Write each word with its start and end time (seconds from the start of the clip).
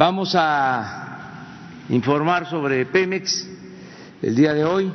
vamos 0.00 0.34
a 0.34 1.84
informar 1.90 2.46
sobre 2.46 2.86
Pemex 2.86 3.46
el 4.22 4.34
día 4.34 4.54
de 4.54 4.64
hoy 4.64 4.90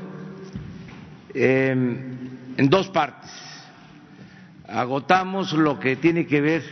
en 1.31 2.70
dos 2.72 2.88
partes. 2.90 3.30
Agotamos 4.68 5.54
lo 5.54 5.80
que 5.80 5.98
tiene 5.98 6.26
que 6.26 6.42
ver 6.42 6.64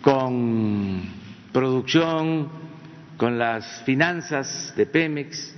con 0.00 1.02
producción, 1.52 2.50
con 3.16 3.36
las 3.36 3.82
finanzas 3.82 4.72
de 4.76 4.86
Pemex, 4.86 5.56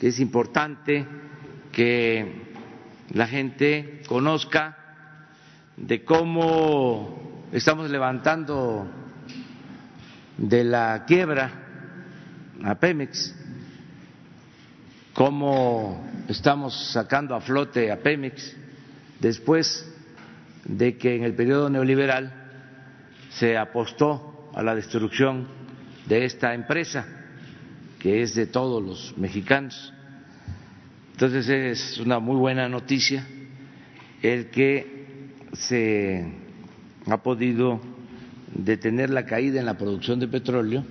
que 0.00 0.08
es 0.08 0.18
importante 0.18 1.06
que 1.70 2.42
la 3.12 3.28
gente 3.28 4.02
conozca 4.08 4.76
de 5.76 6.04
cómo 6.04 7.46
estamos 7.52 7.88
levantando 7.88 8.99
de 10.40 10.64
la 10.64 11.04
quiebra 11.06 11.52
a 12.64 12.74
Pemex, 12.76 13.34
cómo 15.12 16.08
estamos 16.28 16.92
sacando 16.92 17.34
a 17.34 17.42
flote 17.42 17.92
a 17.92 17.98
Pemex 17.98 18.56
después 19.20 19.86
de 20.64 20.96
que 20.96 21.14
en 21.16 21.24
el 21.24 21.34
periodo 21.34 21.68
neoliberal 21.68 22.32
se 23.30 23.58
apostó 23.58 24.50
a 24.54 24.62
la 24.62 24.74
destrucción 24.74 25.46
de 26.06 26.24
esta 26.24 26.54
empresa, 26.54 27.06
que 27.98 28.22
es 28.22 28.34
de 28.34 28.46
todos 28.46 28.82
los 28.82 29.18
mexicanos. 29.18 29.92
Entonces 31.12 31.48
es 31.48 31.98
una 31.98 32.18
muy 32.18 32.36
buena 32.36 32.66
noticia 32.66 33.26
el 34.22 34.46
que 34.46 35.28
se 35.52 36.32
ha 37.06 37.18
podido 37.18 37.89
detener 38.54 39.10
la 39.10 39.24
caída 39.24 39.60
en 39.60 39.66
la 39.66 39.78
producción 39.78 40.18
de 40.18 40.28
petróleo 40.28 40.84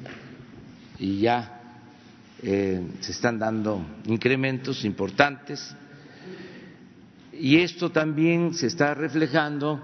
y 0.98 1.20
ya 1.22 1.62
eh, 2.42 2.82
se 3.02 3.12
están 3.12 3.40
dando 3.40 3.86
incrementos 4.06 4.86
importantes 4.86 5.76
y 7.34 7.58
esto 7.58 7.90
también 7.92 8.54
se 8.54 8.68
está 8.68 8.94
reflejando 8.94 9.82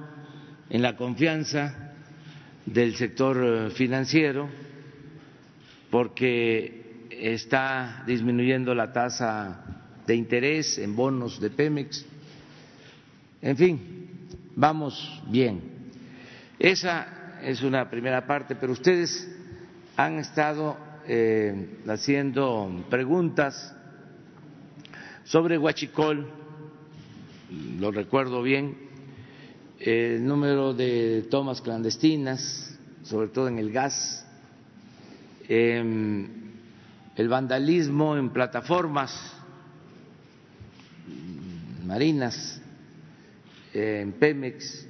en 0.70 0.82
la 0.82 0.96
confianza 0.96 1.94
del 2.66 2.96
sector 2.96 3.38
eh, 3.44 3.70
financiero 3.72 4.50
porque 5.90 7.08
está 7.10 8.04
disminuyendo 8.06 8.76
la 8.76 8.92
tasa 8.92 9.64
de 10.06 10.16
interés 10.16 10.78
en 10.78 10.96
bonos 10.96 11.40
de 11.40 11.50
Pemex. 11.50 12.06
En 13.42 13.56
fin, 13.56 13.80
vamos 14.56 15.22
bien. 15.30 15.62
Esa 16.60 17.25
es 17.46 17.62
una 17.62 17.88
primera 17.88 18.26
parte, 18.26 18.56
pero 18.56 18.74
ustedes 18.74 19.30
han 19.96 20.18
estado 20.18 20.76
eh, 21.08 21.78
haciendo 21.88 22.84
preguntas 22.90 23.72
sobre 25.26 25.56
Huachicol, 25.60 26.28
lo 27.80 27.92
recuerdo 27.92 28.42
bien, 28.42 28.76
el 29.80 30.26
número 30.26 30.74
de 30.74 31.28
tomas 31.30 31.62
clandestinas, 31.62 32.80
sobre 33.04 33.28
todo 33.28 33.48
en 33.48 33.60
el 33.60 33.72
gas, 33.72 34.26
em, 35.48 36.28
el 37.16 37.30
vandalismo 37.30 38.18
en 38.18 38.32
plataformas 38.32 39.34
marinas, 41.86 42.60
en 43.72 44.14
Pemex, 44.14 44.88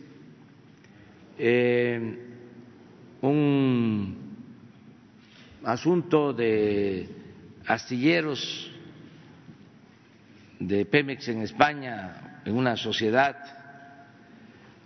un 3.26 4.16
asunto 5.64 6.34
de 6.34 7.09
astilleros 7.66 8.72
de 10.59 10.86
Pemex 10.86 11.28
en 11.28 11.42
España, 11.42 12.42
en 12.45 12.55
una 12.55 12.76
sociedad, 12.77 13.36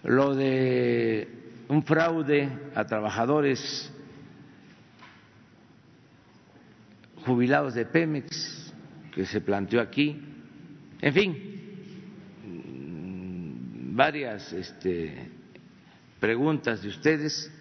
lo 0.04 0.34
de 0.36 1.28
un 1.68 1.84
fraude 1.84 2.50
a 2.74 2.86
trabajadores 2.86 3.94
jubilados 7.26 7.74
de 7.76 7.86
Pemex 7.86 8.74
que 9.14 9.26
se 9.26 9.42
planteó 9.42 9.82
aquí, 9.82 10.20
en 11.02 11.14
fin, 11.14 11.60
varias 13.96 14.54
este, 14.54 15.30
preguntas 16.20 16.82
de 16.82 16.90
ustedes 16.90 17.52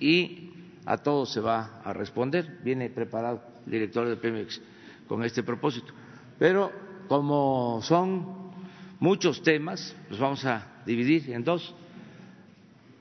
y 0.00 0.50
a 0.84 0.98
todos 0.98 1.32
se 1.32 1.40
va 1.40 1.80
a 1.84 1.92
responder. 1.92 2.58
Viene 2.62 2.90
preparado 2.90 3.42
el 3.66 3.72
director 3.72 4.08
de 4.08 4.16
Pemex 4.16 4.60
con 5.08 5.24
este 5.24 5.42
propósito. 5.42 5.92
Pero 6.38 6.72
como 7.08 7.80
son 7.82 8.52
muchos 9.00 9.42
temas, 9.42 9.94
los 10.10 10.18
vamos 10.18 10.44
a 10.44 10.82
dividir 10.84 11.30
en 11.30 11.44
dos. 11.44 11.74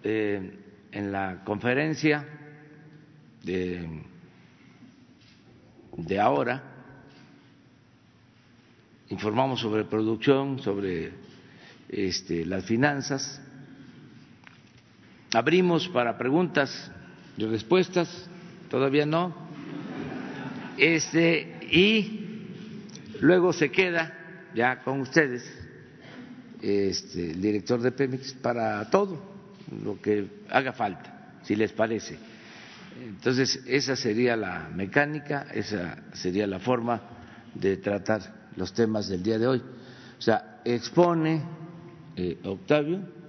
Eh, 0.04 0.62
en 0.96 1.12
la 1.12 1.44
conferencia 1.44 2.26
de, 3.44 4.02
ahora 6.20 6.64
informamos 9.10 9.60
sobre 9.60 9.84
producción, 9.84 10.60
sobre 10.60 11.12
este, 11.90 12.46
las 12.46 12.64
finanzas. 12.66 13.42
Abrimos 15.36 15.90
para 15.90 16.18
preguntas 16.18 16.90
y 17.36 17.46
respuestas, 17.46 18.08
todavía 18.70 19.06
no. 19.06 19.36
Este, 20.78 21.58
y 21.70 22.48
luego 23.20 23.52
se 23.52 23.70
queda 23.70 24.14
ya 24.56 24.82
con 24.82 25.02
ustedes 25.02 25.44
este, 26.62 27.32
el 27.32 27.42
director 27.42 27.82
de 27.82 27.92
Pemex 27.92 28.32
para 28.36 28.90
todo 28.90 29.22
lo 29.84 30.00
que 30.00 30.26
haga 30.50 30.72
falta, 30.72 31.34
si 31.44 31.58
les 31.58 31.74
parece. 31.74 32.18
Entonces, 33.06 33.62
esa 33.68 33.98
sería 33.98 34.38
la 34.38 34.70
mecánica, 34.74 35.48
esa 35.54 35.98
sería 36.14 36.48
la 36.48 36.60
forma 36.60 37.02
de 37.54 37.76
tratar 37.76 38.22
los 38.56 38.74
temas 38.74 39.10
del 39.10 39.22
día 39.22 39.38
de 39.38 39.48
hoy. 39.48 39.62
O 40.18 40.22
sea, 40.22 40.62
expone 40.64 41.44
eh, 42.16 42.40
Octavio. 42.46 43.25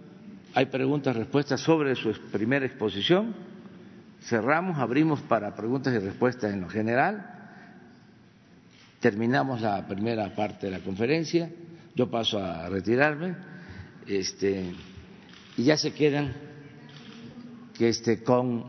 Hay 0.56 0.64
preguntas 0.64 1.14
respuestas 1.14 1.60
sobre 1.60 1.94
su 1.96 2.12
primera 2.32 2.64
exposición. 2.64 3.34
Cerramos, 4.22 4.78
abrimos 4.78 5.20
para 5.20 5.54
preguntas 5.54 5.92
y 5.94 5.98
respuestas 5.98 6.50
en 6.54 6.62
lo 6.62 6.68
general. 6.70 7.26
Terminamos 8.98 9.60
la 9.60 9.86
primera 9.86 10.34
parte 10.34 10.64
de 10.64 10.72
la 10.72 10.78
conferencia. 10.78 11.50
Yo 11.94 12.10
paso 12.10 12.38
a 12.42 12.70
retirarme. 12.70 13.36
Este, 14.06 14.72
y 15.58 15.62
ya 15.62 15.76
se 15.76 15.92
quedan 15.92 16.32
que 17.74 17.90
este, 17.90 18.22
con 18.22 18.64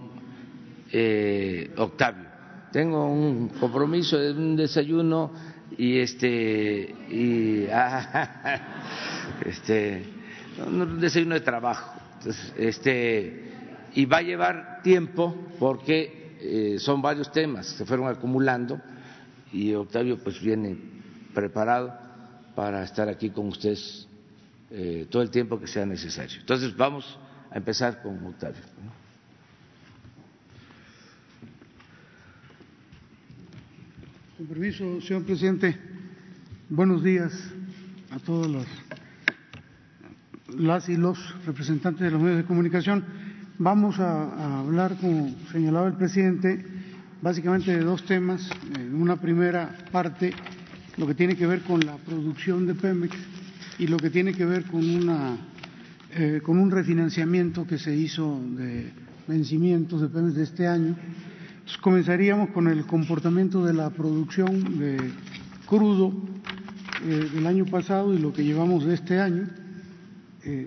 eh, 0.91 1.71
Octavio. 1.77 2.27
Tengo 2.73 3.09
un 3.09 3.47
compromiso 3.47 4.17
de 4.17 4.33
un 4.33 4.57
desayuno 4.57 5.31
y 5.77 5.99
este 5.99 6.93
y 7.09 7.63
este 9.45 10.17
un 10.65 10.99
desayuno 10.99 11.35
de 11.35 11.41
trabajo. 11.41 11.99
Este 12.57 13.51
y 13.93 14.05
va 14.05 14.17
a 14.17 14.21
llevar 14.21 14.81
tiempo 14.83 15.35
porque 15.59 16.37
eh, 16.39 16.79
son 16.79 17.01
varios 17.01 17.31
temas 17.31 17.65
se 17.65 17.85
fueron 17.85 18.07
acumulando 18.07 18.79
y 19.51 19.73
Octavio 19.73 20.19
pues 20.19 20.39
viene 20.41 20.77
preparado 21.33 21.93
para 22.55 22.83
estar 22.83 23.09
aquí 23.09 23.29
con 23.29 23.47
ustedes 23.47 24.07
eh, 24.69 25.07
todo 25.09 25.21
el 25.23 25.31
tiempo 25.31 25.59
que 25.59 25.67
sea 25.67 25.85
necesario. 25.85 26.39
Entonces 26.39 26.75
vamos 26.75 27.17
a 27.49 27.57
empezar 27.57 28.01
con 28.01 28.23
Octavio 28.25 28.61
Con 34.37 34.45
permiso, 34.45 35.01
señor 35.01 35.23
presidente, 35.23 35.75
buenos 36.69 37.03
días 37.03 37.33
a 38.11 38.19
todos 38.19 38.45
los 38.45 38.65
las 40.55 40.89
y 40.89 40.95
los 40.95 41.17
representantes 41.45 42.01
de 42.01 42.11
los 42.11 42.21
medios 42.21 42.37
de 42.37 42.45
comunicación. 42.45 43.03
Vamos 43.59 43.99
a, 43.99 44.59
hablar, 44.59 44.97
como 45.01 45.35
señalaba 45.51 45.87
el 45.87 45.93
presidente, 45.93 46.65
básicamente 47.21 47.75
de 47.75 47.83
dos 47.83 48.03
temas. 48.05 48.49
En 48.77 48.95
una 48.95 49.17
primera 49.17 49.75
parte, 49.91 50.33
lo 50.97 51.07
que 51.07 51.15
tiene 51.15 51.35
que 51.35 51.47
ver 51.47 51.61
con 51.61 51.79
la 51.85 51.97
producción 51.97 52.65
de 52.67 52.75
Pemex 52.75 53.15
y 53.79 53.87
lo 53.87 53.97
que 53.97 54.09
tiene 54.09 54.33
que 54.33 54.45
ver 54.45 54.63
con, 54.63 54.87
una, 54.87 55.37
eh, 56.15 56.41
con 56.43 56.57
un 56.59 56.71
refinanciamiento 56.71 57.65
que 57.65 57.77
se 57.77 57.95
hizo 57.95 58.39
de 58.55 58.91
vencimientos 59.27 60.01
de 60.01 60.07
Pemex 60.07 60.35
de 60.35 60.43
este 60.43 60.67
año 60.67 60.95
comenzaríamos 61.81 62.49
con 62.51 62.67
el 62.67 62.85
comportamiento 62.85 63.65
de 63.65 63.73
la 63.73 63.89
producción 63.89 64.79
de 64.79 65.11
crudo 65.65 66.13
eh, 67.05 67.29
del 67.33 67.45
año 67.45 67.65
pasado 67.65 68.13
y 68.13 68.19
lo 68.19 68.31
que 68.31 68.43
llevamos 68.43 68.85
de 68.85 68.93
este 68.93 69.19
año. 69.19 69.49
Eh, 70.49 70.65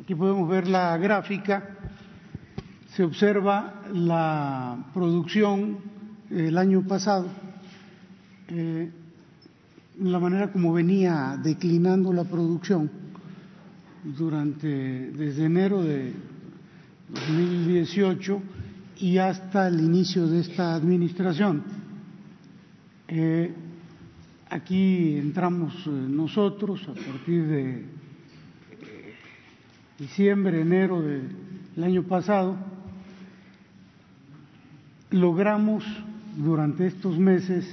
aquí 0.00 0.14
podemos 0.14 0.48
ver 0.48 0.68
la 0.68 0.96
gráfica. 0.96 1.76
se 2.94 3.02
observa 3.02 3.82
la 3.92 4.90
producción 4.94 5.78
el 6.30 6.56
año 6.56 6.86
pasado, 6.86 7.26
eh, 8.48 8.90
la 9.98 10.20
manera 10.20 10.52
como 10.52 10.72
venía 10.72 11.36
declinando 11.42 12.12
la 12.12 12.22
producción 12.22 12.88
durante 14.04 14.68
desde 15.10 15.44
enero 15.46 15.82
de 15.82 16.12
2018 17.08 18.42
y 18.98 19.18
hasta 19.18 19.66
el 19.66 19.80
inicio 19.80 20.28
de 20.28 20.40
esta 20.40 20.74
administración. 20.76 21.64
Eh, 23.08 23.52
aquí 24.50 25.16
entramos 25.16 25.72
eh, 25.86 25.90
nosotros 25.90 26.82
a 26.88 26.92
partir 26.92 27.46
de 27.46 27.70
eh, 27.70 27.84
diciembre, 29.98 30.60
enero 30.60 31.00
del 31.00 31.84
año 31.84 32.02
pasado, 32.02 32.56
logramos 35.10 35.84
durante 36.36 36.86
estos 36.86 37.16
meses 37.18 37.72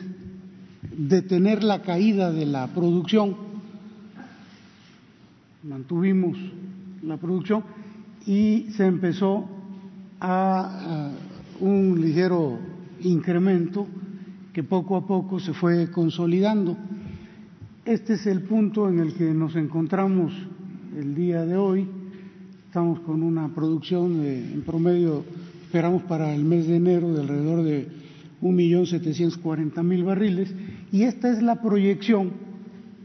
detener 0.96 1.64
la 1.64 1.82
caída 1.82 2.32
de 2.32 2.46
la 2.46 2.68
producción, 2.68 3.36
mantuvimos 5.64 6.38
la 7.04 7.18
producción 7.18 7.64
y 8.26 8.68
se 8.72 8.86
empezó 8.86 9.50
a, 10.20 11.12
un 11.60 12.00
ligero 12.00 12.60
incremento 13.02 13.88
que 14.58 14.64
poco 14.64 14.96
a 14.96 15.06
poco 15.06 15.40
se 15.40 15.54
fue 15.54 15.92
consolidando. 15.92 16.76
Este 17.86 18.16
es 18.16 18.26
el 18.26 18.42
punto 18.42 18.90
en 18.90 18.98
el 18.98 19.14
que 19.14 19.32
nos 19.32 19.56
encontramos 19.56 20.34
el 20.98 21.14
día 21.14 21.46
de 21.46 21.56
hoy. 21.56 21.88
Estamos 22.66 23.00
con 23.02 23.22
una 23.22 23.54
producción 23.54 24.26
en 24.26 24.64
promedio, 24.66 25.24
esperamos 25.62 26.02
para 26.06 26.34
el 26.34 26.44
mes 26.44 26.66
de 26.66 26.76
enero, 26.76 27.14
de 27.14 27.22
alrededor 27.22 27.62
de 27.62 27.88
1.740.000 28.42 30.04
barriles 30.04 30.52
y 30.92 31.04
esta 31.04 31.32
es 31.32 31.44
la 31.44 31.62
proyección 31.62 32.32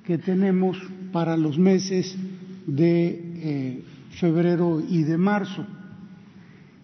que 0.06 0.16
tenemos 0.16 0.78
para 1.12 1.36
los 1.36 1.58
meses 1.58 2.16
de 2.66 3.08
eh, 3.10 3.84
febrero 4.12 4.80
y 4.88 5.02
de 5.02 5.18
marzo. 5.18 5.66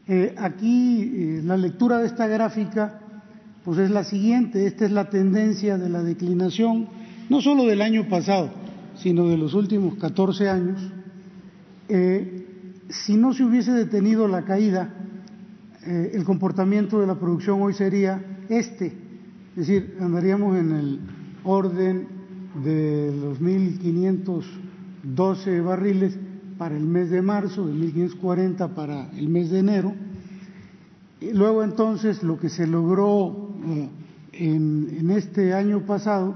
Eh, 0.06 0.34
aquí 0.36 1.00
eh, 1.00 1.42
la 1.42 1.56
lectura 1.56 2.00
de 2.00 2.06
esta 2.06 2.26
gráfica 2.26 3.00
pues 3.68 3.78
es 3.80 3.90
la 3.90 4.02
siguiente, 4.02 4.66
esta 4.66 4.86
es 4.86 4.92
la 4.92 5.10
tendencia 5.10 5.76
de 5.76 5.90
la 5.90 6.02
declinación, 6.02 6.88
no 7.28 7.42
solo 7.42 7.66
del 7.66 7.82
año 7.82 8.08
pasado, 8.08 8.48
sino 8.96 9.28
de 9.28 9.36
los 9.36 9.52
últimos 9.52 9.96
14 9.96 10.48
años. 10.48 10.80
si 11.86 13.18
no 13.18 13.34
se 13.34 13.44
hubiese 13.44 13.72
detenido 13.72 14.26
la 14.26 14.46
caída, 14.46 14.94
el 15.84 16.24
comportamiento 16.24 16.98
de 16.98 17.06
la 17.06 17.16
producción 17.16 17.60
hoy 17.60 17.74
sería 17.74 18.24
este, 18.48 18.86
es 18.86 19.66
decir, 19.66 19.98
andaríamos 20.00 20.56
en 20.56 20.72
el 20.72 21.00
orden 21.44 22.08
de 22.64 23.14
los 23.20 23.38
1.512 23.38 25.62
barriles 25.62 26.18
para 26.56 26.74
el 26.74 26.84
mes 26.84 27.10
de 27.10 27.20
marzo, 27.20 27.66
de 27.66 27.74
1.540 27.74 28.70
para 28.70 29.10
el 29.10 29.28
mes 29.28 29.50
de 29.50 29.58
enero. 29.58 29.92
Y 31.20 31.32
luego 31.32 31.64
entonces 31.64 32.22
lo 32.22 32.38
que 32.38 32.48
se 32.48 32.66
logró 32.66 33.47
eh, 33.66 33.88
en, 34.32 34.96
en, 35.00 35.10
este 35.10 35.52
año 35.54 35.80
pasado 35.86 36.34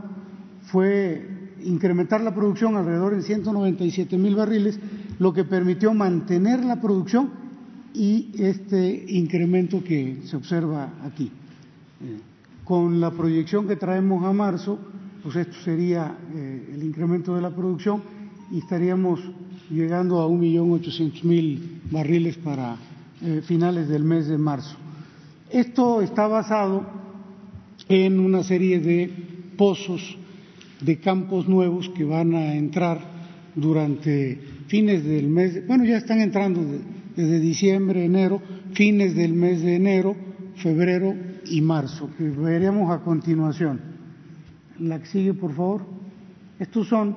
fue 0.62 1.28
incrementar 1.64 2.20
la 2.20 2.34
producción 2.34 2.76
alrededor 2.76 3.14
de 3.14 3.22
197 3.22 4.18
mil 4.18 4.34
barriles, 4.34 4.78
lo 5.18 5.32
que 5.32 5.44
permitió 5.44 5.94
mantener 5.94 6.64
la 6.64 6.80
producción 6.80 7.30
y 7.94 8.30
este 8.38 9.04
incremento 9.08 9.82
que 9.84 10.22
se 10.24 10.36
observa 10.36 10.90
aquí. 11.04 11.30
Con 12.64 13.00
la 13.00 13.10
proyección 13.10 13.66
que 13.68 13.76
traemos 13.76 14.24
a 14.24 14.32
marzo, 14.32 14.78
pues 15.22 15.36
esto 15.36 15.56
sería 15.64 16.16
eh, 16.34 16.72
el 16.74 16.82
incremento 16.82 17.34
de 17.34 17.42
la 17.42 17.50
producción 17.50 18.02
y 18.50 18.58
estaríamos 18.58 19.20
llegando 19.70 20.20
a 20.20 20.26
1.800.000 20.26 21.90
barriles 21.90 22.36
para 22.38 22.76
eh, 23.20 23.40
finales 23.44 23.88
del 23.88 24.04
mes 24.04 24.26
de 24.26 24.38
marzo. 24.38 24.76
Esto 25.50 26.02
está 26.02 26.26
basado 26.26 27.01
en 27.88 28.20
una 28.20 28.42
serie 28.42 28.80
de 28.80 29.10
pozos 29.56 30.16
de 30.80 30.98
campos 30.98 31.48
nuevos 31.48 31.88
que 31.90 32.04
van 32.04 32.34
a 32.34 32.54
entrar 32.54 33.00
durante 33.54 34.38
fines 34.66 35.04
del 35.04 35.28
mes, 35.28 35.66
bueno, 35.66 35.84
ya 35.84 35.98
están 35.98 36.20
entrando 36.20 36.64
desde 37.14 37.40
diciembre, 37.40 38.04
enero, 38.04 38.40
fines 38.72 39.14
del 39.14 39.34
mes 39.34 39.62
de 39.62 39.76
enero, 39.76 40.16
febrero 40.56 41.14
y 41.46 41.60
marzo, 41.60 42.10
que 42.16 42.24
veremos 42.24 42.90
a 42.90 43.02
continuación. 43.02 43.80
La 44.78 44.98
que 44.98 45.06
sigue, 45.06 45.34
por 45.34 45.52
favor. 45.54 45.82
Estos 46.58 46.88
son 46.88 47.10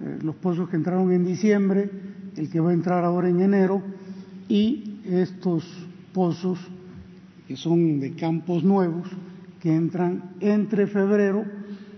eh, 0.00 0.18
los 0.22 0.36
pozos 0.36 0.68
que 0.68 0.76
entraron 0.76 1.10
en 1.12 1.24
diciembre, 1.24 1.90
el 2.36 2.50
que 2.50 2.60
va 2.60 2.70
a 2.70 2.74
entrar 2.74 3.04
ahora 3.04 3.28
en 3.28 3.40
enero, 3.40 3.82
y 4.48 5.00
estos 5.06 5.64
pozos 6.12 6.58
que 7.46 7.56
son 7.56 8.00
de 8.00 8.12
campos 8.12 8.62
nuevos, 8.62 9.08
que 9.60 9.74
entran 9.74 10.34
entre 10.40 10.86
febrero 10.86 11.44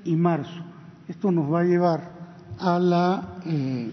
y 0.05 0.17
marzo. 0.17 0.65
Esto 1.09 1.31
nos 1.31 1.53
va 1.53 1.61
a 1.61 1.65
llevar 1.65 2.13
a 2.59 2.79
la 2.79 3.37
eh, 3.47 3.91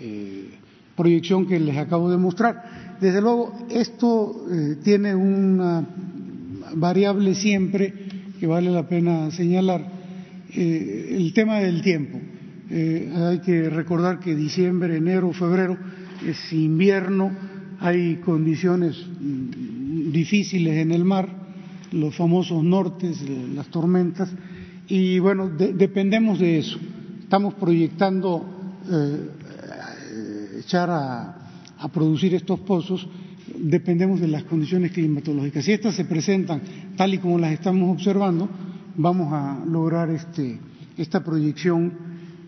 eh, 0.00 0.50
proyección 0.96 1.46
que 1.46 1.58
les 1.58 1.76
acabo 1.76 2.10
de 2.10 2.18
mostrar. 2.18 2.98
Desde 3.00 3.20
luego, 3.20 3.66
esto 3.70 4.44
tiene 4.84 5.14
una 5.14 5.86
variable 6.74 7.34
siempre 7.34 7.94
que 8.38 8.46
vale 8.46 8.70
la 8.70 8.86
pena 8.86 9.30
señalar. 9.30 10.00
Eh, 10.54 11.14
el 11.16 11.32
tema 11.32 11.60
del 11.60 11.80
tiempo. 11.82 12.18
Eh, 12.70 13.12
hay 13.14 13.38
que 13.40 13.68
recordar 13.68 14.18
que 14.18 14.34
diciembre, 14.34 14.96
enero, 14.96 15.32
febrero 15.32 15.76
es 16.26 16.52
invierno, 16.52 17.30
hay 17.78 18.16
condiciones 18.16 18.96
mm, 19.06 20.10
difíciles 20.10 20.76
en 20.76 20.92
el 20.92 21.04
mar, 21.04 21.28
los 21.92 22.14
famosos 22.16 22.62
nortes, 22.62 23.22
las 23.54 23.68
tormentas, 23.68 24.30
y 24.88 25.18
bueno, 25.18 25.48
dependemos 25.48 26.38
de 26.38 26.58
eso. 26.58 26.78
Estamos 27.20 27.54
proyectando 27.54 28.44
eh, 28.90 30.58
echar 30.58 30.90
a 30.90 31.88
producir 31.92 32.34
estos 32.34 32.60
pozos 32.60 33.08
dependemos 33.60 34.20
de 34.20 34.28
las 34.28 34.44
condiciones 34.44 34.92
climatológicas. 34.92 35.64
Si 35.64 35.72
estas 35.72 35.94
se 35.94 36.04
presentan 36.04 36.62
tal 36.96 37.14
y 37.14 37.18
como 37.18 37.38
las 37.38 37.52
estamos 37.52 37.90
observando, 37.90 38.48
vamos 38.96 39.32
a 39.32 39.64
lograr 39.66 40.10
este, 40.10 40.58
esta 40.96 41.22
proyección 41.22 41.92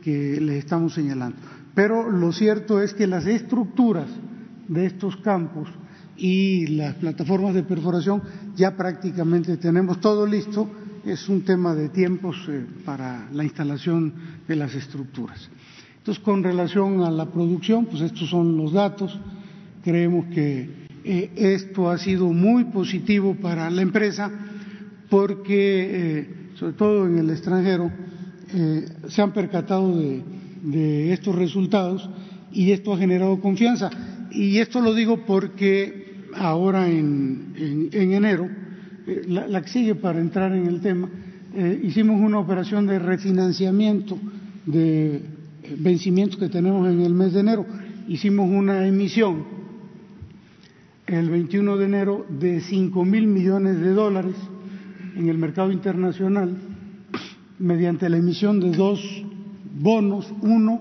que 0.03 0.41
les 0.41 0.65
estamos 0.65 0.95
señalando. 0.95 1.37
Pero 1.75 2.11
lo 2.11 2.33
cierto 2.33 2.81
es 2.81 2.95
que 2.95 3.07
las 3.07 3.27
estructuras 3.27 4.09
de 4.69 4.87
estos 4.87 5.17
campos 5.19 5.69
y 6.17 6.67
las 6.69 6.95
plataformas 6.97 7.55
de 7.55 7.63
perforación 7.63 8.23
ya 8.57 8.77
prácticamente 8.77 9.57
tenemos 9.57 10.01
todo 10.01 10.27
listo. 10.27 10.69
Es 11.05 11.29
un 11.29 11.43
tema 11.43 11.75
de 11.75 11.89
tiempos 11.89 12.37
eh, 12.49 12.65
para 12.85 13.29
la 13.33 13.45
instalación 13.45 14.13
de 14.47 14.57
las 14.57 14.75
estructuras. 14.75 15.49
Entonces, 15.99 16.23
con 16.23 16.43
relación 16.43 17.03
a 17.03 17.11
la 17.11 17.27
producción, 17.27 17.87
pues 17.87 18.03
estos 18.03 18.29
son 18.29 18.57
los 18.57 18.73
datos. 18.73 19.19
Creemos 19.83 20.27
que 20.27 20.87
eh, 21.05 21.31
esto 21.37 21.91
ha 21.91 21.99
sido 21.99 22.29
muy 22.29 22.65
positivo 22.65 23.35
para 23.35 23.69
la 23.71 23.83
empresa 23.83 24.31
porque, 25.11 25.89
eh, 25.91 26.29
sobre 26.55 26.73
todo 26.75 27.07
en 27.07 27.19
el 27.19 27.31
extranjero, 27.31 27.91
se 29.09 29.23
han 29.23 29.33
percatado 29.33 29.97
de, 29.97 31.11
estos 31.11 31.35
resultados 31.35 32.09
y 32.53 32.71
esto 32.73 32.93
ha 32.93 32.99
generado 32.99 33.41
confianza. 33.41 33.89
Y 34.31 34.59
esto 34.59 34.83
lo 34.83 34.93
digo 34.93 35.25
porque 35.25 36.02
ahora 36.37 36.89
en, 36.89 37.89
enero, 37.93 38.49
la, 39.27 39.47
la, 39.47 39.63
que 39.63 39.69
sigue 39.69 39.95
para 39.95 40.21
entrar 40.21 40.53
en 40.55 40.67
el 40.67 40.81
tema, 40.81 41.09
hicimos 41.83 42.21
una 42.21 42.39
operación 42.39 42.87
de 42.87 42.99
refinanciamiento 42.99 44.19
de 44.67 45.23
vencimientos 45.79 46.39
que 46.39 46.49
tenemos 46.49 46.89
en 46.89 47.01
el 47.01 47.15
mes 47.15 47.33
de 47.33 47.41
enero. 47.41 47.67
Hicimos 48.09 48.49
una 48.51 48.87
emisión 48.87 49.45
el 51.07 51.31
21 51.31 51.77
de 51.77 51.85
enero 51.85 52.27
de 52.29 52.61
5 52.61 53.05
mil 53.05 53.27
millones 53.27 53.79
de 53.79 53.93
dólares 53.93 54.37
en 55.17 55.29
el 55.29 55.37
mercado 55.37 55.71
internacional 55.73 56.57
mediante 57.59 58.09
la 58.09 58.17
emisión 58.17 58.61
de 58.61 58.73
dos 58.73 59.01
bonos, 59.79 60.33
uno 60.41 60.81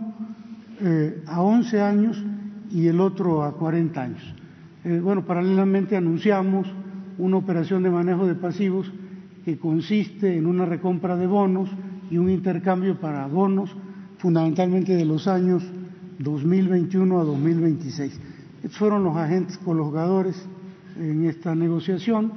eh, 0.79 1.21
a 1.27 1.41
11 1.41 1.81
años 1.81 2.23
y 2.71 2.87
el 2.87 2.99
otro 2.99 3.43
a 3.43 3.53
40 3.53 4.01
años. 4.01 4.35
Eh, 4.83 4.99
bueno, 4.99 5.23
paralelamente 5.25 5.95
anunciamos 5.95 6.67
una 7.19 7.37
operación 7.37 7.83
de 7.83 7.91
manejo 7.91 8.25
de 8.25 8.33
pasivos 8.33 8.91
que 9.45 9.59
consiste 9.59 10.35
en 10.35 10.47
una 10.47 10.65
recompra 10.65 11.15
de 11.15 11.27
bonos 11.27 11.69
y 12.09 12.17
un 12.17 12.29
intercambio 12.29 12.99
para 12.99 13.27
bonos 13.27 13.75
fundamentalmente 14.17 14.95
de 14.95 15.05
los 15.05 15.27
años 15.27 15.63
2021 16.19 17.19
a 17.19 17.23
2026. 17.23 18.19
Estos 18.63 18.77
fueron 18.77 19.03
los 19.03 19.15
agentes 19.15 19.57
cologadores 19.59 20.47
en 20.97 21.25
esta 21.25 21.53
negociación. 21.53 22.31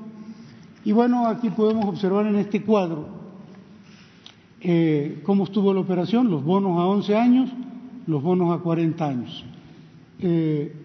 Y 0.84 0.92
bueno, 0.92 1.26
aquí 1.26 1.48
podemos 1.50 1.86
observar 1.86 2.26
en 2.26 2.36
este 2.36 2.62
cuadro 2.62 3.08
eh, 4.60 5.20
cómo 5.24 5.44
estuvo 5.44 5.72
la 5.72 5.80
operación, 5.80 6.30
los 6.30 6.44
bonos 6.44 6.78
a 6.78 6.86
11 6.86 7.16
años, 7.16 7.50
los 8.06 8.22
bonos 8.22 8.54
a 8.54 8.62
40 8.62 9.06
años. 9.06 9.44
Eh, 10.20 10.83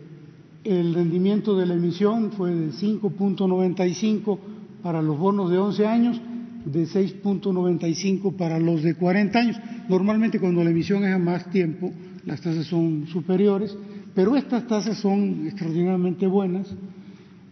el 0.64 0.94
rendimiento 0.94 1.58
de 1.58 1.66
la 1.66 1.76
emisión 1.76 2.32
fue 2.32 2.54
de 2.54 2.72
5.95 2.72 4.40
para 4.82 5.02
los 5.02 5.18
bonos 5.18 5.50
de 5.50 5.58
11 5.58 5.88
años, 5.88 6.22
de 6.66 6.86
6.95 6.86 8.36
para 8.36 8.60
los 8.60 8.84
de 8.84 8.96
40 8.96 9.40
años. 9.40 9.60
Normalmente 9.88 10.40
cuando 10.40 10.64
la 10.64 10.70
emisión 10.70 11.04
es 11.06 11.14
a 11.14 11.18
más 11.18 11.50
tiempo, 11.50 11.92
las 12.26 12.42
tasas 12.42 12.66
son 12.66 13.08
superiores, 13.08 13.76
pero 14.14 14.36
estas 14.36 14.68
tasas 14.68 14.98
son 14.98 15.48
extraordinariamente 15.48 16.28
buenas. 16.28 16.68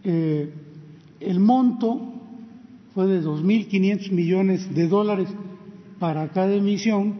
Eh, 0.04 0.52
el 1.20 1.40
monto 1.40 2.14
fue 2.94 3.06
de 3.06 3.22
2.500 3.22 4.10
millones 4.12 4.74
de 4.74 4.88
dólares 4.88 5.28
para 5.98 6.28
cada 6.28 6.54
emisión 6.54 7.14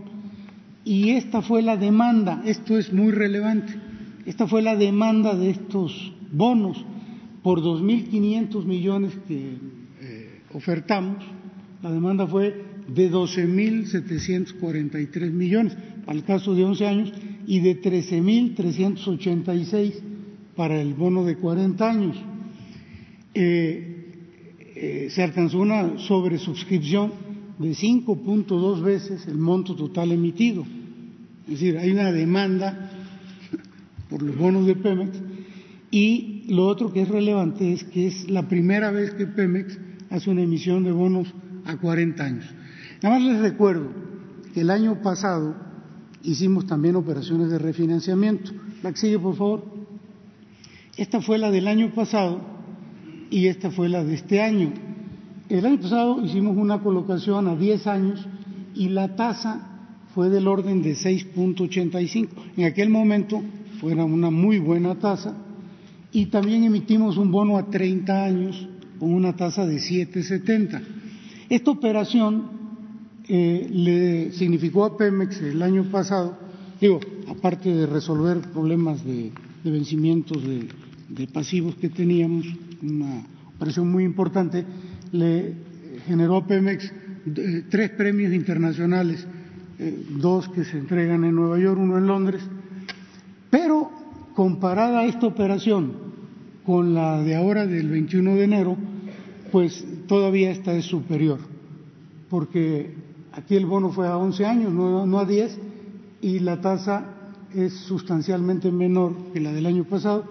y 0.84 1.10
esta 1.10 1.42
fue 1.42 1.62
la 1.62 1.76
demanda, 1.76 2.42
esto 2.46 2.78
es 2.78 2.92
muy 2.92 3.10
relevante, 3.12 3.74
esta 4.28 4.46
fue 4.46 4.60
la 4.60 4.76
demanda 4.76 5.34
de 5.34 5.48
estos 5.48 6.12
bonos 6.30 6.84
por 7.42 7.62
2.500 7.62 8.66
millones 8.66 9.14
que 9.26 9.54
eh, 10.02 10.42
ofertamos, 10.52 11.24
la 11.82 11.90
demanda 11.90 12.26
fue 12.26 12.62
de 12.88 13.10
12.743 13.10 15.30
millones 15.30 15.78
para 16.04 16.18
el 16.18 16.24
caso 16.24 16.54
de 16.54 16.62
11 16.62 16.86
años 16.86 17.10
y 17.46 17.60
de 17.60 17.80
13.386 17.80 19.94
para 20.54 20.78
el 20.78 20.92
bono 20.92 21.24
de 21.24 21.38
40 21.38 21.90
años. 21.90 22.18
Eh, 23.32 24.10
eh, 24.76 25.08
se 25.10 25.22
alcanzó 25.22 25.58
una 25.58 25.98
sobresuscripción 26.00 27.12
de 27.58 27.70
5.2 27.70 28.82
veces 28.82 29.26
el 29.26 29.38
monto 29.38 29.74
total 29.74 30.12
emitido. 30.12 30.66
Es 31.46 31.52
decir, 31.52 31.78
hay 31.78 31.92
una 31.92 32.12
demanda 32.12 32.97
por 34.08 34.22
los 34.22 34.36
bonos 34.36 34.66
de 34.66 34.76
Pemex 34.76 35.18
y 35.90 36.44
lo 36.48 36.66
otro 36.66 36.92
que 36.92 37.02
es 37.02 37.08
relevante 37.08 37.72
es 37.72 37.84
que 37.84 38.06
es 38.06 38.30
la 38.30 38.48
primera 38.48 38.90
vez 38.90 39.12
que 39.12 39.26
Pemex 39.26 39.78
hace 40.10 40.30
una 40.30 40.42
emisión 40.42 40.84
de 40.84 40.92
bonos 40.92 41.32
a 41.64 41.76
40 41.76 42.24
años. 42.24 42.44
Nada 43.02 43.18
más 43.18 43.24
les 43.24 43.40
recuerdo 43.40 43.88
que 44.52 44.60
el 44.62 44.70
año 44.70 45.00
pasado 45.02 45.54
hicimos 46.22 46.66
también 46.66 46.96
operaciones 46.96 47.50
de 47.50 47.58
refinanciamiento. 47.58 48.52
La 48.82 48.92
que 48.92 48.98
sigue, 48.98 49.18
por 49.18 49.36
favor. 49.36 49.64
Esta 50.96 51.20
fue 51.20 51.38
la 51.38 51.50
del 51.50 51.68
año 51.68 51.92
pasado 51.94 52.40
y 53.30 53.46
esta 53.46 53.70
fue 53.70 53.88
la 53.88 54.04
de 54.04 54.14
este 54.14 54.42
año. 54.42 54.72
El 55.48 55.64
año 55.64 55.80
pasado 55.80 56.24
hicimos 56.24 56.56
una 56.56 56.80
colocación 56.80 57.46
a 57.46 57.56
10 57.56 57.86
años 57.86 58.26
y 58.74 58.88
la 58.88 59.16
tasa 59.16 59.68
fue 60.14 60.28
del 60.28 60.48
orden 60.48 60.82
de 60.82 60.92
6.85. 60.94 62.28
En 62.56 62.64
aquel 62.64 62.90
momento 62.90 63.42
fue 63.80 63.94
una 63.94 64.30
muy 64.30 64.58
buena 64.58 64.96
tasa 64.96 65.36
y 66.12 66.26
también 66.26 66.64
emitimos 66.64 67.16
un 67.16 67.30
bono 67.30 67.58
a 67.58 67.70
30 67.70 68.24
años 68.24 68.68
con 68.98 69.12
una 69.12 69.36
tasa 69.36 69.66
de 69.66 69.76
7.70. 69.76 70.82
Esta 71.48 71.70
operación 71.70 72.50
eh, 73.28 73.68
le 73.70 74.32
significó 74.32 74.84
a 74.84 74.96
Pemex 74.96 75.40
el 75.42 75.62
año 75.62 75.84
pasado, 75.84 76.38
digo, 76.80 77.00
aparte 77.28 77.72
de 77.72 77.86
resolver 77.86 78.40
problemas 78.52 79.04
de, 79.04 79.32
vencimientos 79.64 80.42
de, 80.42 81.26
pasivos 81.26 81.74
que 81.76 81.88
teníamos, 81.88 82.46
una 82.82 83.22
operación 83.54 83.90
muy 83.90 84.04
importante, 84.04 84.64
le 85.12 85.54
generó 86.06 86.36
a 86.36 86.46
Pemex 86.46 86.92
eh, 87.26 87.64
tres 87.68 87.90
premios 87.90 88.32
internacionales, 88.32 89.26
eh, 89.78 90.06
dos 90.18 90.48
que 90.48 90.64
se 90.64 90.78
entregan 90.78 91.24
en 91.24 91.34
Nueva 91.34 91.58
York, 91.58 91.78
uno 91.78 91.98
en 91.98 92.06
Londres, 92.06 92.42
pero 93.50 93.90
comparada 94.34 95.04
esta 95.04 95.26
operación 95.26 95.92
con 96.64 96.94
la 96.94 97.22
de 97.22 97.34
ahora 97.34 97.66
del 97.66 97.88
21 97.88 98.34
de 98.34 98.44
enero, 98.44 98.76
pues 99.50 99.84
todavía 100.06 100.50
esta 100.50 100.74
es 100.74 100.84
superior, 100.84 101.38
porque 102.28 102.94
aquí 103.32 103.56
el 103.56 103.66
bono 103.66 103.90
fue 103.90 104.06
a 104.06 104.18
11 104.18 104.44
años, 104.44 104.72
no, 104.72 105.18
a 105.18 105.24
10, 105.24 105.58
y 106.20 106.40
la 106.40 106.60
tasa 106.60 107.14
es 107.54 107.72
sustancialmente 107.72 108.70
menor 108.70 109.16
que 109.32 109.40
la 109.40 109.52
del 109.52 109.66
año 109.66 109.84
pasado, 109.84 110.24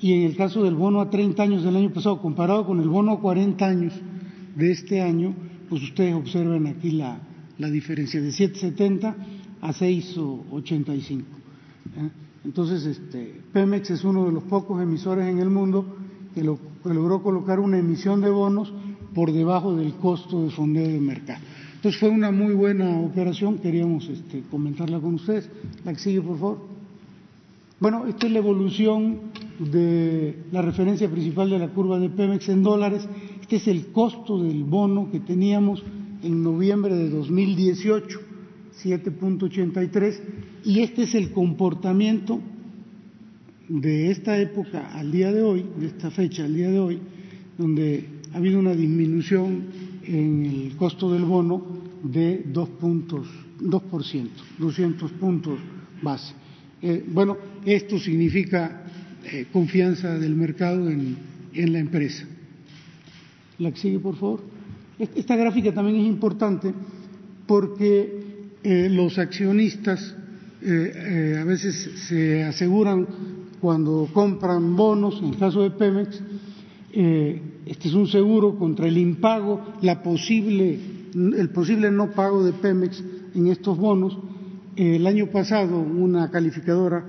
y 0.00 0.12
en 0.12 0.22
el 0.22 0.36
caso 0.36 0.62
del 0.62 0.74
bono 0.74 1.00
a 1.00 1.10
30 1.10 1.42
años 1.42 1.64
del 1.64 1.76
año 1.76 1.90
pasado, 1.90 2.20
comparado 2.20 2.64
con 2.66 2.80
el 2.80 2.88
bono 2.88 3.12
a 3.12 3.20
40 3.20 3.66
años 3.66 3.94
de 4.54 4.70
este 4.70 5.00
año, 5.00 5.34
pues 5.68 5.82
ustedes 5.82 6.14
observen 6.14 6.68
aquí 6.68 6.92
la, 6.92 7.18
diferencia 7.58 8.20
de 8.20 8.28
7,70 8.28 9.14
a 9.60 9.72
6,85. 9.72 11.20
¿eh? 11.20 12.23
Entonces, 12.44 12.84
este, 12.84 13.40
Pemex 13.52 13.90
es 13.90 14.04
uno 14.04 14.26
de 14.26 14.32
los 14.32 14.42
pocos 14.44 14.82
emisores 14.82 15.26
en 15.26 15.38
el 15.38 15.48
mundo 15.48 15.96
que, 16.34 16.42
logró 16.42 17.22
colocar 17.22 17.60
una 17.60 17.78
emisión 17.78 18.20
de 18.20 18.28
bonos 18.28 18.72
por 19.14 19.32
debajo 19.32 19.74
del 19.74 19.94
costo 19.94 20.44
de 20.44 20.50
fondeo 20.50 20.86
de 20.86 21.00
mercado. 21.00 21.40
Entonces 21.76 21.98
fue 21.98 22.10
una 22.10 22.30
muy 22.30 22.54
buena 22.54 23.00
operación, 23.00 23.58
queríamos 23.58 24.08
este, 24.08 24.42
comentarla 24.50 25.00
con 25.00 25.14
ustedes. 25.14 25.48
La 25.84 25.92
que 25.92 25.98
sigue, 25.98 26.20
por 26.20 26.38
favor. 26.38 26.58
Bueno, 27.80 28.06
esta 28.06 28.26
es 28.26 28.32
la 28.32 28.38
evolución 28.38 29.20
de 29.58 30.44
la 30.52 30.62
referencia 30.62 31.10
principal 31.10 31.50
de 31.50 31.58
la 31.58 31.68
curva 31.68 31.98
de 31.98 32.10
Pemex 32.10 32.48
en 32.48 32.62
dólares. 32.62 33.06
Este 33.40 33.56
es 33.56 33.68
el 33.68 33.86
costo 33.88 34.42
del 34.42 34.64
bono 34.64 35.10
que 35.10 35.20
teníamos 35.20 35.82
en 36.22 36.42
noviembre 36.42 36.94
de 36.94 37.10
2018, 37.10 38.20
7.83, 38.82 40.20
y 40.64 40.80
este 40.80 41.02
es 41.02 41.14
el 41.14 41.30
comportamiento 41.32 42.40
de 43.68 44.10
esta 44.10 44.38
época 44.38 44.90
al 44.94 45.12
día 45.12 45.32
de 45.32 45.42
hoy, 45.42 45.64
de 45.78 45.86
esta 45.86 46.10
fecha 46.10 46.44
al 46.44 46.54
día 46.54 46.70
de 46.70 46.78
hoy, 46.78 46.98
donde 47.58 48.08
ha 48.32 48.38
habido 48.38 48.58
una 48.58 48.74
disminución 48.74 49.64
en 50.04 50.46
el 50.46 50.76
costo 50.76 51.12
del 51.12 51.24
bono 51.24 51.64
de 52.02 52.44
dos 52.46 52.68
puntos, 52.70 53.28
2%, 53.60 54.28
200 54.58 55.12
puntos 55.12 55.58
base. 56.02 56.34
Eh, 56.82 57.04
bueno, 57.08 57.36
esto 57.64 57.98
significa 57.98 58.84
eh, 59.24 59.46
confianza 59.52 60.18
del 60.18 60.34
mercado 60.34 60.90
en, 60.90 61.16
la 61.54 61.78
empresa. 61.78 62.26
La 63.58 63.70
que 63.70 63.78
sigue, 63.78 63.98
por 64.00 64.16
favor. 64.16 64.42
Esta 64.98 65.36
gráfica 65.36 65.72
también 65.72 65.98
es 65.98 66.06
importante 66.06 66.74
porque 67.46 68.22
eh, 68.62 68.88
los 68.90 69.18
accionistas 69.18 70.16
a 70.64 71.44
veces 71.44 71.90
se 72.08 72.42
aseguran 72.42 73.06
cuando 73.60 74.08
compran 74.12 74.76
bonos, 74.76 75.20
en 75.20 75.30
el 75.30 75.36
caso 75.38 75.62
de 75.62 75.70
Pemex, 75.70 76.22
eh, 76.92 77.40
este 77.66 77.88
es 77.88 77.94
un 77.94 78.06
seguro 78.06 78.56
contra 78.58 78.86
el 78.86 78.98
impago, 78.98 79.60
la 79.80 80.02
posible, 80.02 80.78
el 81.14 81.50
posible 81.50 81.90
no 81.90 82.12
pago 82.12 82.44
de 82.44 82.52
Pemex 82.52 83.02
en 83.34 83.46
estos 83.48 83.78
bonos. 83.78 84.18
el 84.76 85.06
año 85.06 85.28
pasado 85.28 85.78
una 85.78 86.30
calificadora 86.30 87.04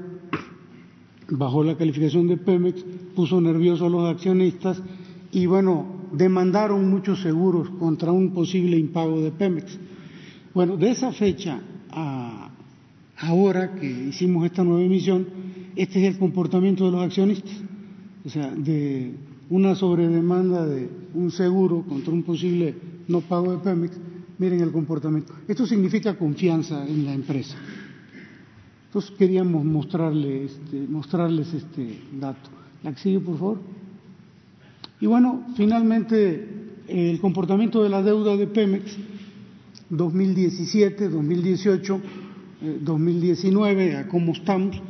bajó 1.29 1.63
la 1.63 1.75
calificación 1.75 2.27
de 2.27 2.37
Pemex, 2.37 2.83
puso 3.15 3.41
nervioso 3.41 3.87
a 3.87 3.89
los 3.89 4.09
accionistas 4.09 4.81
y 5.31 5.45
bueno, 5.47 5.85
demandaron 6.13 6.89
muchos 6.89 7.21
seguros 7.21 7.69
contra 7.71 8.11
un 8.11 8.33
posible 8.33 8.77
impago 8.77 9.21
de 9.21 9.31
Pemex. 9.31 9.77
Bueno, 10.53 10.77
de 10.77 10.91
esa 10.91 11.11
fecha 11.11 11.59
a 11.91 12.44
ahora 13.17 13.75
que 13.75 13.85
hicimos 13.85 14.45
esta 14.45 14.63
nueva 14.63 14.83
emisión, 14.83 15.27
este 15.75 16.01
es 16.01 16.13
el 16.13 16.19
comportamiento 16.19 16.85
de 16.85 16.91
los 16.91 17.01
accionistas. 17.01 17.53
O 18.25 18.29
sea, 18.29 18.49
de 18.51 19.13
una 19.49 19.75
sobredemanda 19.75 20.65
de 20.65 20.89
un 21.13 21.31
seguro 21.31 21.83
contra 21.87 22.13
un 22.13 22.23
posible 22.23 22.75
no 23.07 23.21
pago 23.21 23.51
de 23.51 23.57
Pemex, 23.59 23.97
miren 24.39 24.61
el 24.61 24.71
comportamiento. 24.71 25.33
Esto 25.47 25.65
significa 25.65 26.17
confianza 26.17 26.87
en 26.87 27.05
la 27.05 27.13
empresa. 27.13 27.55
Entonces 28.87 29.11
queríamos 29.11 29.63
mostrarle 29.63 30.45
este, 30.45 30.87
mostrarles 30.87 31.53
este 31.53 31.99
dato. 32.19 32.49
La 32.83 32.95
sigue, 32.95 33.19
por 33.19 33.37
favor. 33.37 33.59
Y 34.99 35.05
bueno, 35.05 35.43
finalmente 35.55 36.47
el 36.87 37.19
comportamiento 37.19 37.83
de 37.83 37.89
la 37.89 38.01
deuda 38.01 38.37
de 38.37 38.47
Pemex 38.47 38.95
2017, 39.89 41.09
2018, 41.09 42.01
2019, 42.81 43.97
a 43.97 44.07
cómo 44.07 44.33
estamos 44.33 44.81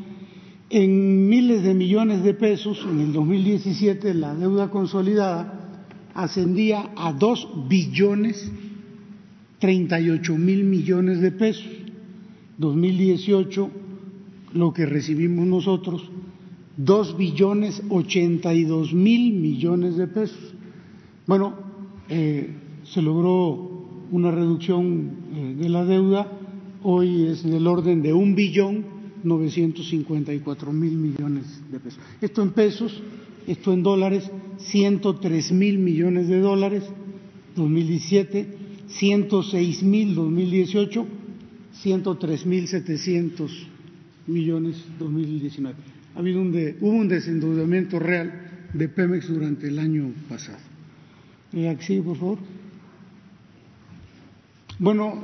en 0.70 1.30
miles 1.30 1.64
de 1.64 1.74
millones 1.74 2.24
de 2.24 2.34
pesos, 2.34 2.86
en 2.90 3.00
el 3.00 3.14
2017 3.14 4.14
la 4.14 4.34
deuda 4.36 4.70
consolidada 4.70 5.84
ascendía 6.14 6.92
a 6.96 7.14
dos 7.14 7.48
billones 7.68 8.52
38 9.60 10.38
mil 10.38 10.64
millones 10.64 11.22
de 11.22 11.32
pesos. 11.32 11.72
2018, 12.58 13.70
lo 14.54 14.74
que 14.74 14.86
recibimos 14.86 15.46
nosotros 15.46 16.10
dos 16.78 17.18
billones 17.18 17.82
ochenta 17.90 18.54
y 18.54 18.64
dos 18.64 18.94
mil 18.94 19.34
millones 19.34 19.98
de 19.98 20.08
pesos. 20.08 20.54
Bueno, 21.28 21.54
eh, 22.10 22.50
se 22.84 23.02
logró 23.02 23.76
una 24.12 24.32
reducción 24.32 25.12
eh, 25.34 25.56
de 25.58 25.70
la 25.70 25.86
deuda, 25.86 26.28
hoy 26.88 27.26
es 27.26 27.44
del 27.44 27.66
orden 27.66 28.04
de 28.04 28.14
un 28.14 28.36
billón 28.36 28.86
novecientos 29.24 29.90
cincuenta 29.90 30.32
y 30.34 30.40
cuatro 30.40 30.72
mil 30.72 30.96
millones 30.96 31.62
de 31.72 31.80
pesos. 31.80 32.00
Esto 32.22 32.44
en 32.44 32.52
pesos, 32.52 33.02
esto 33.48 33.74
en 33.74 33.82
dólares, 33.82 34.30
ciento 34.60 35.16
tres 35.16 35.52
mil 35.52 35.80
millones 35.80 36.28
de 36.28 36.40
dólares, 36.40 36.84
2017, 37.56 38.48
ciento 38.88 39.42
seis 39.42 39.82
mil 39.82 40.14
2018, 40.14 41.08
ciento 41.74 42.18
tres 42.18 42.46
mil 42.46 42.68
setecientos 42.68 43.52
millones 44.28 44.86
2019. 45.00 45.76
Ha 46.16 46.20
habido 46.20 46.40
un 46.40 46.52
de, 46.52 46.78
hubo 46.82 46.92
un 46.92 47.08
desendeudamiento 47.08 47.98
real 47.98 48.68
de 48.74 48.88
Pemex 48.90 49.28
durante 49.28 49.68
el 49.68 49.80
año 49.80 50.14
pasado. 50.30 50.60
Sí, 51.80 52.00
por 52.02 52.18
favor. 52.18 52.38
Bueno, 54.80 55.24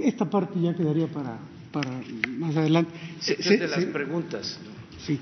esta 0.00 0.28
parte 0.28 0.60
ya 0.60 0.74
quedaría 0.74 1.08
para, 1.08 1.38
para 1.72 1.90
más 2.38 2.56
adelante. 2.56 2.92
Se, 3.20 3.42
se, 3.42 3.58
de 3.58 3.68
las 3.68 3.84
preguntas. 3.86 4.58
Sí. 5.04 5.20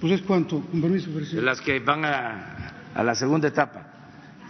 Pues 0.00 0.12
es 0.12 0.22
cuanto, 0.22 0.60
con 0.60 0.80
permiso, 0.80 1.10
presidente. 1.10 1.36
De 1.36 1.42
las 1.42 1.60
que 1.60 1.78
van 1.80 2.04
a, 2.04 2.90
a 2.94 3.02
la 3.02 3.14
segunda 3.14 3.48
etapa. 3.48 3.92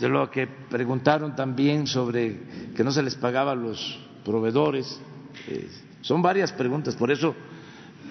De 0.01 0.09
lo 0.09 0.31
que 0.31 0.47
preguntaron 0.47 1.35
también 1.35 1.87
sobre 1.87 2.71
que 2.75 2.85
no 2.85 2.93
se 2.93 3.03
les 3.03 3.15
pagaba 3.15 3.53
a 3.53 3.55
los 3.55 3.99
proveedores. 4.25 5.01
Eh, 5.49 5.69
son 6.03 6.23
varias 6.23 6.53
preguntas, 6.53 6.95
por 6.97 7.11
eso 7.11 7.35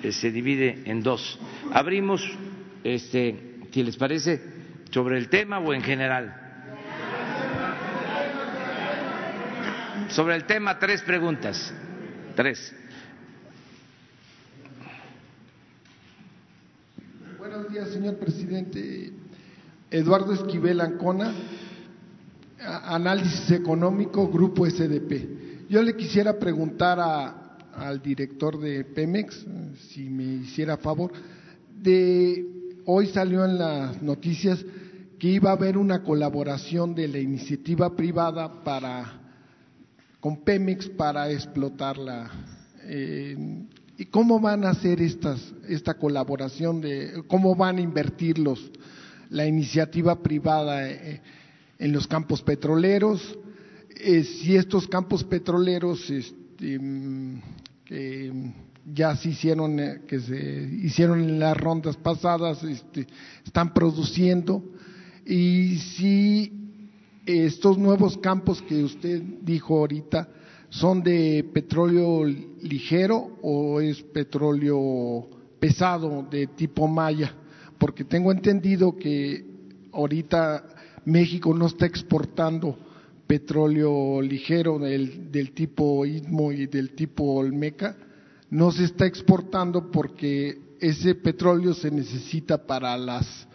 eh, 0.02 0.12
se 0.12 0.32
divide 0.32 0.84
en 0.86 1.04
dos. 1.04 1.40
Abrimos, 1.72 2.24
este, 2.84 3.60
si 3.72 3.84
les 3.84 3.98
parece, 3.98 4.42
sobre 4.90 5.18
el 5.18 5.30
tema 5.30 5.60
o 5.60 5.74
en 5.74 5.82
general. 5.82 6.45
Sobre 10.10 10.36
el 10.36 10.46
tema, 10.46 10.78
tres 10.78 11.02
preguntas. 11.02 11.74
Tres. 12.36 12.74
Buenos 17.38 17.72
días, 17.72 17.90
señor 17.90 18.18
presidente. 18.18 19.12
Eduardo 19.90 20.34
Esquivel 20.34 20.80
Ancona, 20.82 21.34
Análisis 22.60 23.52
Económico, 23.52 24.30
Grupo 24.30 24.66
SDP. 24.70 25.68
Yo 25.70 25.82
le 25.82 25.96
quisiera 25.96 26.38
preguntar 26.38 27.00
a, 27.00 27.58
al 27.74 28.02
director 28.02 28.60
de 28.60 28.86
Pemex, 28.86 29.46
si 29.90 30.10
me 30.10 30.24
hiciera 30.24 30.78
favor, 30.78 31.12
de 31.76 32.46
hoy 32.86 33.08
salió 33.08 33.44
en 33.44 33.58
las 33.58 34.02
noticias 34.02 34.64
que 35.20 35.28
iba 35.28 35.50
a 35.50 35.54
haber 35.54 35.78
una 35.78 36.04
colaboración 36.04 36.94
de 36.94 37.08
la 37.08 37.18
iniciativa 37.18 37.96
privada 37.96 38.64
para 38.64 39.25
con 40.26 40.38
Pemex 40.38 40.90
para 40.90 41.30
explotarla. 41.30 42.32
Eh, 42.86 43.38
¿Y 43.96 44.06
cómo 44.06 44.40
van 44.40 44.66
a 44.66 44.72
hacer 44.72 45.00
estas, 45.00 45.54
esta 45.70 45.94
colaboración? 45.94 46.82
De, 46.82 47.24
¿Cómo 47.28 47.56
van 47.56 47.78
a 47.78 47.82
invertir 47.82 48.40
los, 48.40 48.72
la 49.30 49.46
iniciativa 49.46 50.24
privada 50.24 50.90
eh, 50.90 51.22
en 51.78 51.92
los 51.92 52.08
campos 52.08 52.42
petroleros? 52.42 53.38
Eh, 53.92 54.24
si 54.24 54.56
estos 54.56 54.88
campos 54.88 55.24
petroleros 55.24 56.10
este, 56.10 56.80
que 57.86 58.52
ya 58.96 59.16
se 59.18 59.30
hicieron, 59.30 59.80
eh, 59.80 60.02
que 60.08 60.20
se 60.20 60.70
hicieron 60.82 61.22
en 61.22 61.40
las 61.40 61.56
rondas 61.56 61.98
pasadas, 61.98 62.64
este, 62.64 63.06
están 63.46 63.76
produciendo. 63.76 64.64
Y 65.24 65.78
si 65.78 66.65
estos 67.26 67.78
nuevos 67.78 68.18
campos 68.18 68.62
que 68.62 68.84
usted 68.84 69.22
dijo 69.42 69.78
ahorita 69.78 70.30
son 70.70 71.02
de 71.02 71.50
petróleo 71.54 72.26
ligero 72.26 73.38
o 73.42 73.82
es 73.82 74.02
petróleo 74.02 75.28
pesado 75.60 76.28
de 76.30 76.48
tipo 76.48 76.88
maya, 76.88 77.34
porque 77.78 78.04
tengo 78.04 78.32
entendido 78.32 78.96
que 78.96 79.46
ahorita 79.92 80.64
México 81.06 81.54
no 81.54 81.68
está 81.68 81.86
exportando 81.86 82.78
petróleo 83.26 84.22
ligero 84.22 84.78
del, 84.78 85.32
del 85.32 85.52
tipo 85.52 86.06
Istmo 86.06 86.52
y 86.52 86.68
del 86.68 86.92
tipo 86.92 87.24
Olmeca. 87.36 87.96
No 88.50 88.72
se 88.72 88.84
está 88.84 89.06
exportando 89.06 89.92
porque 89.92 90.60
ese 90.80 91.16
petróleo 91.16 91.74
se 91.74 91.90
necesita 91.90 92.66
para 92.66 92.96
las, 92.98 93.48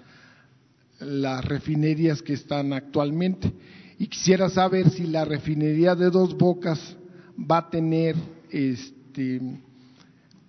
las 1.01 1.45
refinerías 1.45 2.23
que 2.23 2.35
están 2.35 2.73
actualmente. 2.73 3.53
Y 3.99 4.07
quisiera 4.07 4.49
saber 4.49 4.91
si 4.91 5.07
la 5.07 5.25
refinería 5.25 5.95
de 5.95 6.11
Dos 6.11 6.37
Bocas 6.37 6.97
va 7.39 7.59
a 7.59 7.71
tener 7.71 8.17
este, 8.51 9.41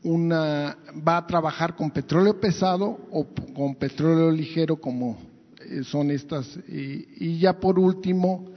una, 0.04 0.78
va 1.08 1.18
a 1.18 1.28
trabajar 1.28 1.76
con 1.76 1.92
petróleo 1.92 2.40
pesado 2.40 3.08
o 3.12 3.28
con 3.54 3.76
petróleo 3.76 4.32
ligero 4.32 4.78
como 4.78 5.18
eh, 5.60 5.84
son 5.84 6.12
estas. 6.12 6.58
y 6.68 7.40
ya 7.40 7.60
por 7.60 7.78
último, 7.78 8.52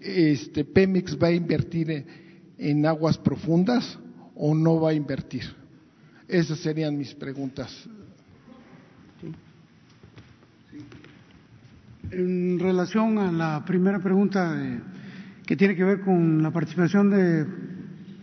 este, 0.00 0.64
Pemex 0.64 1.18
va 1.20 1.28
a 1.28 1.32
invertir 1.32 2.06
en, 2.56 2.86
aguas 2.86 3.18
profundas 3.18 3.98
o 4.34 4.54
no 4.54 4.80
va 4.80 4.90
a 4.90 4.94
invertir? 4.94 5.42
Esas 6.26 6.58
serían 6.58 6.96
mis 6.96 7.14
preguntas. 7.14 7.88
En 12.10 12.58
relación 12.58 13.18
a 13.18 13.30
la 13.30 13.64
primera 13.66 13.98
pregunta 13.98 14.56
que 15.44 15.56
tiene 15.56 15.76
que 15.76 15.84
ver 15.84 16.00
con 16.00 16.42
la 16.42 16.50
participación 16.50 17.10
de 17.10 17.46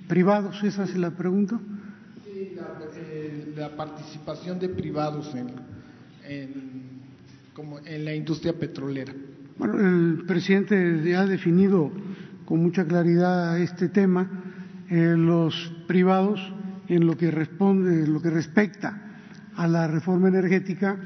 privados, 0.08 0.63
¿esa 0.63 0.84
es 0.86 0.95
la 0.95 1.12
pregunta? 1.12 1.60
Sí, 2.24 2.56
la, 2.56 2.88
eh, 2.95 3.69
participación 3.78 4.58
de 4.60 4.69
privados 4.69 5.36
en, 5.36 5.52
como 7.54 7.80
en 7.80 8.06
la 8.06 8.15
industria 8.15 8.54
petrolera. 8.54 9.13
Bueno, 9.58 9.80
el 9.80 10.26
presidente 10.26 11.15
ha 11.15 11.26
definido 11.26 11.91
con 12.45 12.63
mucha 12.63 12.86
claridad 12.86 13.60
este 13.60 13.89
tema. 13.89 14.30
Eh, 14.89 15.15
los 15.17 15.74
privados, 15.88 16.41
en 16.88 17.06
lo 17.06 17.17
que 17.17 17.30
responde, 17.30 18.08
lo 18.08 18.21
que 18.21 18.32
respecta 18.32 19.02
a 19.56 19.67
la 19.67 19.88
reforma 19.88 20.28
energética, 20.28 20.98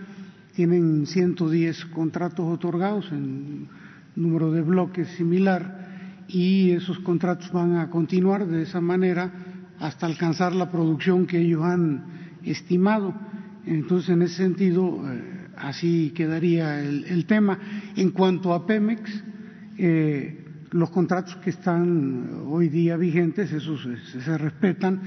tienen 0.60 1.08
110 1.08 1.86
contratos 1.86 2.46
otorgados 2.46 3.10
en 3.14 3.70
número 4.18 4.52
de 4.52 4.62
bloques 4.62 5.08
similar 5.16 6.26
y 6.28 6.72
esos 6.72 7.00
contratos 7.00 7.50
van 7.54 7.78
a 7.78 7.90
continuar 7.90 8.46
de 8.46 8.64
esa 8.64 8.82
manera 8.82 9.32
hasta 9.80 10.06
alcanzar 10.06 10.54
la 10.54 10.70
producción 10.70 11.26
que 11.28 11.40
ellos 11.40 11.64
han 11.64 12.04
estimado. 12.44 13.16
Entonces, 13.66 14.10
en 14.10 14.22
ese 14.22 14.36
sentido, 14.36 15.02
eh, 15.10 15.48
así 15.56 16.12
quedaría 16.14 16.82
el, 16.82 17.26
tema. 17.26 17.58
En 17.96 18.12
cuanto 18.12 18.54
a 18.54 18.68
Pemex, 18.68 19.24
eh, 19.78 20.44
los 20.72 20.90
contratos 20.90 21.38
que 21.38 21.52
están 21.52 22.44
hoy 22.48 22.68
día 22.68 22.98
vigentes, 22.98 23.54
esos 23.54 23.88
se, 24.12 24.38
respetan, 24.38 25.00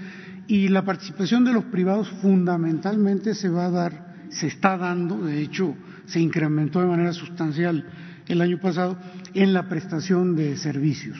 y 0.46 0.68
la 0.68 0.82
participación 0.82 1.44
de 1.44 1.52
los 1.52 1.64
privados 1.64 2.08
fundamentalmente 2.22 3.34
se 3.34 3.50
va 3.50 3.66
a 3.66 3.70
dar, 3.70 4.11
se 4.32 4.48
está 4.48 4.76
dando, 4.76 5.18
de 5.24 5.40
hecho 5.40 5.74
se 6.06 6.20
incrementó 6.20 6.80
de 6.80 6.86
manera 6.86 7.12
sustancial 7.12 7.86
el 8.26 8.40
año 8.40 8.58
pasado, 8.58 8.98
en 9.34 9.52
la 9.52 9.68
prestación 9.68 10.36
de 10.36 10.56
servicios. 10.56 11.18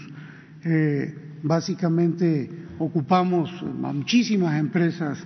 Eh, 0.64 1.38
básicamente 1.42 2.51
ocupamos 2.79 3.51
a 3.62 3.92
muchísimas 3.92 4.59
empresas 4.59 5.18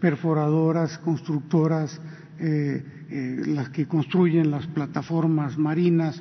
perforadoras, 0.00 0.98
constructoras, 0.98 2.00
eh, 2.38 2.82
eh, 3.10 3.42
las 3.46 3.68
que 3.68 3.86
construyen 3.86 4.50
las 4.50 4.66
plataformas 4.68 5.58
marinas, 5.58 6.20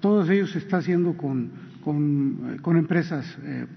todo 0.00 0.30
ello 0.30 0.46
se 0.46 0.58
está 0.58 0.78
haciendo 0.78 1.16
con, 1.16 1.50
con, 1.82 2.58
eh, 2.76 2.78
empresas 2.78 3.24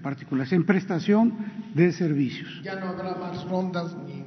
particulares, 0.02 0.52
en 0.52 0.64
prestación 0.64 1.34
de 1.74 1.92
servicios. 1.92 2.60
Ya 2.62 2.78
no 2.78 2.88
habrá 2.88 3.14
más 3.14 3.42
rondas 3.44 3.96
ni 4.06 4.24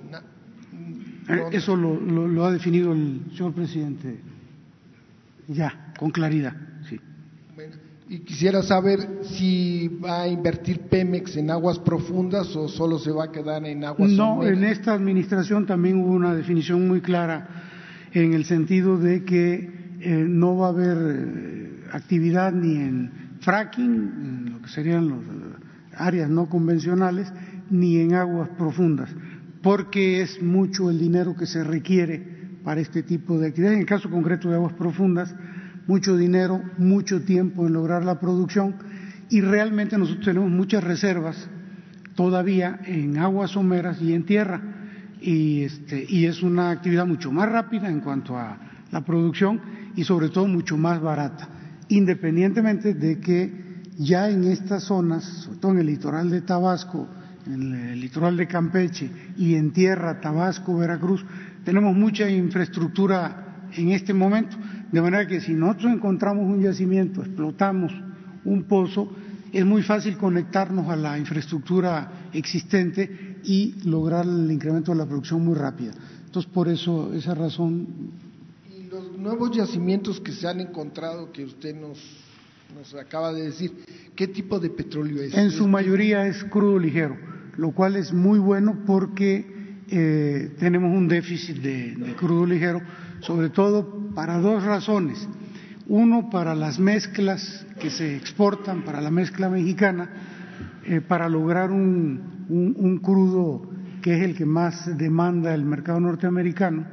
Eso 1.52 1.76
lo, 1.76 2.00
lo, 2.00 2.46
ha 2.46 2.52
definido 2.52 2.94
el 2.94 3.22
señor 3.36 3.54
presidente. 3.54 4.20
Ya, 5.48 5.94
con 5.98 6.12
claridad, 6.12 6.56
sí. 6.88 7.00
y 8.08 8.20
quisiera 8.20 8.64
saber 8.64 9.20
si 9.24 9.88
va 9.88 10.22
a 10.22 10.28
invertir 10.28 10.80
Pemex 10.82 11.36
en 11.36 11.52
aguas 11.52 11.80
profundas 11.80 12.56
o 12.56 12.68
solo 12.68 13.00
se 13.00 13.12
va 13.12 13.26
a 13.26 13.32
quedar 13.32 13.66
en 13.66 13.84
aguas 13.84 14.12
No, 14.12 14.46
en 14.46 14.64
esta 14.64 14.94
administración 14.94 15.66
también 15.66 15.98
hubo 15.98 16.14
una 16.14 16.34
definición 16.34 16.88
muy 16.88 17.02
clara 17.02 17.48
en 18.14 18.34
el 18.34 18.46
sentido 18.46 18.98
de 18.98 19.24
que 19.24 19.82
eh, 20.00 20.26
no 20.28 20.58
va 20.58 20.68
a 20.68 20.70
haber 20.70 20.98
eh, 20.98 21.84
actividad 21.92 22.52
ni 22.52 22.76
en 22.76 23.12
fracking, 23.42 24.52
lo 24.54 24.62
que 24.62 24.70
serían 24.70 25.10
las 25.10 25.20
eh, 25.20 25.96
áreas 25.96 26.30
no 26.30 26.50
convencionales, 26.50 27.32
ni 27.70 27.98
en 27.98 28.14
aguas 28.16 28.50
profundas, 28.58 29.10
porque 29.62 30.22
es 30.22 30.42
mucho 30.42 30.90
el 30.90 31.00
dinero 31.00 31.36
que 31.36 31.46
se 31.46 31.64
requiere 31.64 32.42
para 32.64 32.82
este 32.82 33.04
tipo 33.04 33.38
de 33.38 33.48
actividades. 33.48 33.76
En 33.76 33.82
el 33.82 33.88
caso 33.88 34.10
concreto 34.10 34.50
de 34.50 34.56
aguas 34.56 34.74
profundas, 34.74 35.34
mucho 35.88 36.16
dinero, 36.18 36.62
mucho 36.78 37.22
tiempo 37.22 37.68
en 37.68 37.74
lograr 37.74 38.04
la 38.04 38.20
producción 38.20 38.76
y 39.30 39.42
realmente 39.42 39.98
nosotros 39.98 40.26
tenemos 40.26 40.50
muchas 40.50 40.84
reservas 40.84 41.50
todavía 42.16 42.80
en 42.86 43.18
aguas 43.18 43.52
someras 43.52 44.02
y 44.02 44.14
en 44.14 44.26
tierra 44.26 44.62
y, 45.22 45.64
este, 45.64 46.06
y 46.08 46.26
es 46.26 46.44
una 46.44 46.72
actividad 46.72 47.06
mucho 47.06 47.32
más 47.32 47.50
rápida 47.50 47.90
en 47.90 48.02
cuanto 48.02 48.38
a 48.38 48.58
la 48.92 49.06
producción 49.06 49.62
y 49.96 50.04
sobre 50.04 50.30
todo 50.30 50.48
mucho 50.48 50.78
más 50.78 51.02
barata, 51.02 51.48
independientemente 51.90 52.94
de 52.94 53.20
que 53.20 53.82
ya 53.98 54.30
en 54.30 54.46
estas 54.46 54.84
zonas, 54.84 55.24
sobre 55.24 55.60
todo 55.60 55.72
en 55.74 55.80
el 55.80 55.88
litoral 55.88 56.30
de 56.30 56.42
Tabasco, 56.42 57.08
en 57.54 57.74
el 57.74 58.00
litoral 58.00 58.38
de 58.38 58.48
Campeche 58.48 59.10
y 59.38 59.56
en 59.56 59.72
tierra, 59.72 60.20
Tabasco, 60.20 60.78
Veracruz, 60.78 61.24
tenemos 61.64 61.96
mucha 61.96 62.30
infraestructura 62.30 63.70
en 63.74 63.92
este 63.92 64.14
momento, 64.14 64.58
de 64.92 65.02
manera 65.02 65.28
que 65.28 65.40
si 65.42 65.54
nosotros 65.54 65.94
encontramos 65.94 66.46
un 66.46 66.62
yacimiento, 66.62 67.22
explotamos 67.22 67.94
un 68.44 68.64
pozo, 68.64 69.12
es 69.52 69.66
muy 69.66 69.84
fácil 69.84 70.18
conectarnos 70.18 70.88
a 70.90 70.96
la 70.96 71.18
infraestructura 71.18 72.30
existente 72.34 73.40
y 73.44 73.76
lograr 73.86 74.26
el 74.26 74.50
incremento 74.52 74.92
de 74.92 74.98
la 74.98 75.06
producción 75.06 75.44
muy 75.44 75.56
rápida. 75.56 75.92
Entonces, 76.26 76.52
por 76.52 76.70
eso, 76.70 77.14
esa 77.14 77.36
razón. 77.36 77.88
Y 78.74 78.90
los 78.90 79.18
nuevos 79.18 79.52
yacimientos 79.56 80.20
que 80.22 80.32
se 80.32 80.48
han 80.48 80.62
encontrado, 80.62 81.32
que 81.32 81.44
usted 81.44 81.76
nos, 81.76 82.00
nos 82.74 82.94
acaba 82.96 83.34
de 83.34 83.44
decir, 83.44 83.74
¿qué 84.16 84.28
tipo 84.28 84.60
de 84.60 84.70
petróleo 84.70 85.22
es? 85.22 85.34
En 85.34 85.52
su 85.52 85.68
mayoría 85.68 86.26
es 86.28 86.44
crudo 86.46 86.80
ligero, 86.80 87.18
lo 87.58 87.72
cual 87.72 87.96
es 87.96 88.14
muy 88.14 88.40
bueno 88.40 88.80
porque 88.86 89.62
eh, 89.90 90.52
tenemos 90.58 90.96
un 90.96 91.08
déficit 91.08 91.58
de, 91.58 92.16
crudo 92.18 92.46
ligero, 92.46 92.82
sobre 93.20 93.50
todo 93.50 94.10
para 94.16 94.38
dos 94.38 94.64
razones. 94.64 95.28
Uno, 95.88 96.30
para 96.30 96.56
las 96.56 96.80
mezclas 96.80 97.66
que 97.80 97.90
se 97.90 98.16
exportan, 98.16 98.84
para 98.84 99.02
la 99.02 99.12
mezcla 99.12 99.50
mexicana, 99.50 100.10
eh, 100.86 101.02
para 101.02 101.28
lograr 101.28 101.72
un, 101.72 102.22
un, 102.50 102.98
crudo 103.00 103.70
que 104.02 104.16
es 104.16 104.24
el 104.24 104.36
que 104.36 104.46
más 104.46 104.98
demanda 104.98 105.54
el 105.54 105.66
mercado 105.66 106.00
norteamericano, 106.00 106.86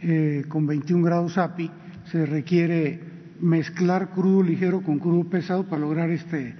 eh, 0.00 0.44
con 0.48 0.66
21 0.66 1.04
grados 1.04 1.36
API, 1.38 1.70
se 2.10 2.24
requiere 2.24 3.00
mezclar 3.40 4.10
crudo 4.10 4.42
ligero 4.42 4.82
con 4.82 4.98
crudo 4.98 5.28
pesado 5.28 5.64
para 5.64 5.80
lograr 5.80 6.10
este, 6.10 6.54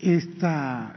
esta, 0.00 0.94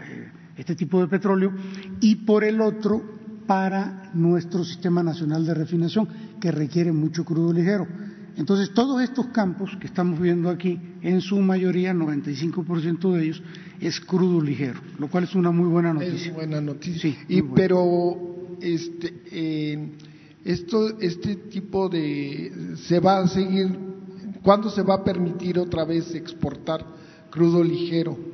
este 0.57 0.75
tipo 0.75 1.01
de 1.01 1.07
petróleo, 1.07 1.51
y 1.99 2.15
por 2.15 2.43
el 2.43 2.61
otro, 2.61 3.01
para 3.47 4.11
nuestro 4.13 4.63
sistema 4.63 5.03
nacional 5.03 5.45
de 5.45 5.53
refinación, 5.53 6.07
que 6.39 6.51
requiere 6.51 6.91
mucho 6.91 7.25
crudo 7.25 7.51
ligero. 7.51 7.87
Entonces, 8.35 8.73
todos 8.73 9.01
estos 9.01 9.27
campos 9.27 9.71
que 9.79 9.87
estamos 9.87 10.19
viendo 10.19 10.49
aquí, 10.49 10.79
en 11.01 11.21
su 11.21 11.39
mayoría, 11.39 11.93
95% 11.93 13.13
de 13.13 13.23
ellos, 13.23 13.43
es 13.79 13.99
crudo 13.99 14.41
ligero, 14.41 14.79
lo 14.97 15.07
cual 15.07 15.25
es 15.25 15.35
una 15.35 15.51
muy 15.51 15.67
buena 15.67 15.93
noticia. 15.93 16.29
Es 16.29 16.33
buena 16.33 16.59
noticia. 16.59 17.01
Sí, 17.01 17.17
y, 17.27 17.41
buena. 17.41 17.55
pero 17.55 18.57
este, 18.59 19.21
eh, 19.31 19.91
esto, 20.45 20.99
este 20.99 21.35
tipo 21.35 21.89
de 21.89 22.75
se 22.77 22.99
va 22.99 23.19
a 23.19 23.27
seguir. 23.27 23.93
¿Cuándo 24.41 24.69
se 24.69 24.81
va 24.81 24.95
a 24.95 25.03
permitir 25.03 25.57
otra 25.57 25.85
vez 25.85 26.13
exportar 26.15 26.85
crudo 27.29 27.63
ligero? 27.63 28.32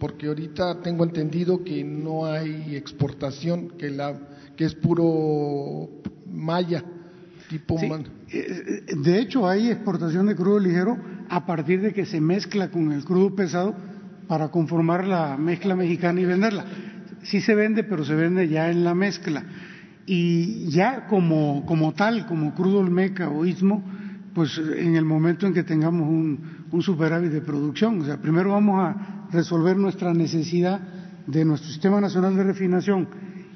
Porque 0.00 0.26
ahorita 0.26 0.80
tengo 0.80 1.04
entendido 1.04 1.62
que 1.62 1.84
no 1.84 2.24
hay 2.26 2.74
exportación, 2.74 3.68
que 3.78 3.90
la 3.90 4.18
que 4.56 4.64
es 4.64 4.74
puro 4.74 5.88
maya 6.26 6.82
tipo 7.48 7.78
Sí, 7.78 7.86
man- 7.88 8.04
eh, 8.32 8.82
De 8.96 9.18
hecho, 9.20 9.46
hay 9.48 9.68
exportación 9.70 10.26
de 10.26 10.34
crudo 10.34 10.58
ligero 10.58 10.96
a 11.28 11.44
partir 11.46 11.80
de 11.82 11.92
que 11.92 12.06
se 12.06 12.20
mezcla 12.20 12.70
con 12.70 12.90
el 12.92 13.04
crudo 13.04 13.34
pesado 13.36 13.74
para 14.26 14.48
conformar 14.48 15.06
la 15.06 15.36
mezcla 15.36 15.76
mexicana 15.76 16.20
y 16.20 16.24
venderla. 16.24 16.64
Sí 17.22 17.40
se 17.40 17.54
vende, 17.54 17.84
pero 17.84 18.04
se 18.04 18.14
vende 18.14 18.48
ya 18.48 18.70
en 18.70 18.82
la 18.84 18.94
mezcla. 18.94 19.44
Y 20.06 20.68
ya 20.70 21.06
como, 21.08 21.64
como 21.66 21.92
tal, 21.92 22.26
como 22.26 22.54
crudo 22.54 22.78
olmeca 22.80 23.28
o 23.28 23.44
istmo, 23.44 23.82
pues 24.34 24.56
en 24.58 24.96
el 24.96 25.04
momento 25.04 25.46
en 25.46 25.52
que 25.52 25.62
tengamos 25.62 26.08
un, 26.08 26.40
un 26.70 26.82
superávit 26.82 27.30
de 27.32 27.40
producción. 27.42 28.00
O 28.00 28.04
sea, 28.04 28.16
primero 28.16 28.52
vamos 28.52 28.78
a 28.80 29.19
resolver 29.32 29.76
nuestra 29.76 30.12
necesidad 30.14 30.80
de 31.26 31.44
nuestro 31.44 31.68
Sistema 31.70 32.00
Nacional 32.00 32.36
de 32.36 32.44
Refinación 32.44 33.08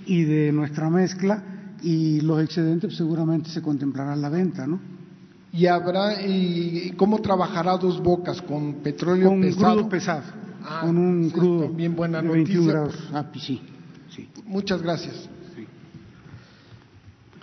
y 0.06 0.24
de 0.24 0.52
nuestra 0.52 0.90
mezcla 0.90 1.42
y 1.82 2.20
los 2.20 2.42
excedentes 2.42 2.88
pues, 2.88 2.96
seguramente 2.96 3.50
se 3.50 3.62
contemplará 3.62 4.14
la 4.16 4.28
venta, 4.28 4.66
¿no? 4.66 4.80
y 5.52 5.66
habrá 5.66 6.20
y 6.20 6.94
cómo 6.96 7.20
trabajará 7.20 7.76
dos 7.76 8.02
bocas 8.02 8.42
con 8.42 8.74
petróleo 8.82 9.28
Con 9.28 9.40
pesado. 9.40 9.74
crudo 9.76 9.88
pesado, 9.88 10.22
Ah, 10.66 10.80
con 10.80 10.96
un 10.98 11.24
sí, 11.26 11.30
crudo 11.30 11.64
también 11.66 11.94
buena 11.94 12.22
de 12.22 12.28
21 12.28 12.60
noticia. 12.64 12.72
grados 12.72 13.10
API, 13.14 13.38
sí, 13.40 13.62
sí. 14.10 14.28
Muchas 14.46 14.82
gracias. 14.82 15.28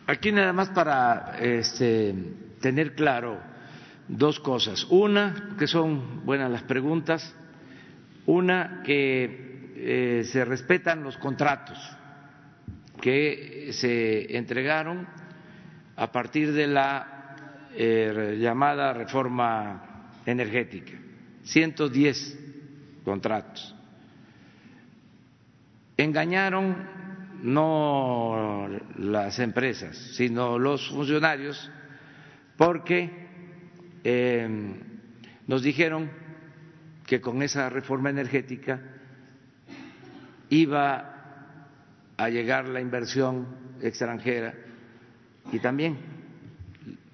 Aquí 0.07 0.31
nada 0.31 0.51
más 0.51 0.69
para 0.69 1.37
este, 1.39 2.13
tener 2.59 2.95
claro 2.95 3.37
dos 4.07 4.39
cosas. 4.39 4.85
Una, 4.89 5.55
que 5.57 5.67
son 5.67 6.25
buenas 6.25 6.51
las 6.51 6.63
preguntas. 6.63 7.33
Una, 8.31 8.81
que 8.85 9.73
eh, 9.75 10.23
se 10.23 10.45
respetan 10.45 11.03
los 11.03 11.17
contratos 11.17 11.77
que 13.01 13.71
se 13.73 14.37
entregaron 14.37 15.05
a 15.97 16.09
partir 16.13 16.53
de 16.53 16.65
la 16.65 17.35
eh, 17.75 18.37
llamada 18.39 18.93
reforma 18.93 20.13
energética. 20.25 20.93
110 21.43 22.39
contratos. 23.03 23.75
Engañaron 25.97 26.87
no 27.43 28.69
las 28.97 29.39
empresas, 29.39 29.97
sino 30.15 30.57
los 30.57 30.87
funcionarios, 30.87 31.69
porque 32.55 33.09
eh, 34.05 34.47
nos 35.47 35.63
dijeron 35.63 36.30
que 37.11 37.19
con 37.19 37.41
esa 37.43 37.67
reforma 37.69 38.09
energética 38.09 38.79
iba 40.47 42.13
a 42.15 42.29
llegar 42.29 42.69
la 42.69 42.79
inversión 42.79 43.47
extranjera 43.81 44.53
y 45.51 45.59
también 45.59 45.97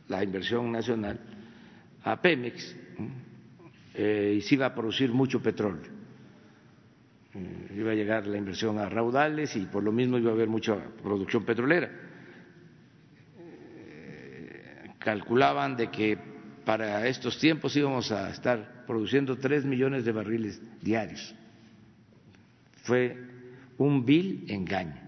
la 0.07 0.23
inversión 0.23 0.71
nacional 0.71 1.19
a 2.03 2.21
Pemex 2.21 2.75
eh, 3.95 4.35
y 4.37 4.41
se 4.41 4.53
iba 4.53 4.67
a 4.67 4.75
producir 4.75 5.11
mucho 5.11 5.41
petróleo 5.41 5.97
Eh, 7.33 7.73
iba 7.77 7.91
a 7.91 7.95
llegar 7.95 8.27
la 8.27 8.37
inversión 8.37 8.77
a 8.77 8.87
raudales 8.89 9.55
y 9.55 9.65
por 9.65 9.83
lo 9.83 9.91
mismo 9.91 10.19
iba 10.19 10.29
a 10.29 10.33
haber 10.33 10.47
mucha 10.47 10.75
producción 11.01 11.43
petrolera. 11.43 11.89
Eh, 13.39 14.91
calculaban 14.99 15.75
de 15.75 15.89
que 15.89 16.36
para 16.67 17.07
estos 17.07 17.39
tiempos 17.39 17.73
íbamos 17.77 18.11
a 18.11 18.29
estar 18.29 18.83
produciendo 18.85 19.37
tres 19.37 19.63
millones 19.63 20.03
de 20.03 20.11
barriles 20.11 20.61
diarios. 20.81 21.33
Fue 22.83 23.15
un 23.77 24.05
vil 24.05 24.43
engaño. 24.49 24.99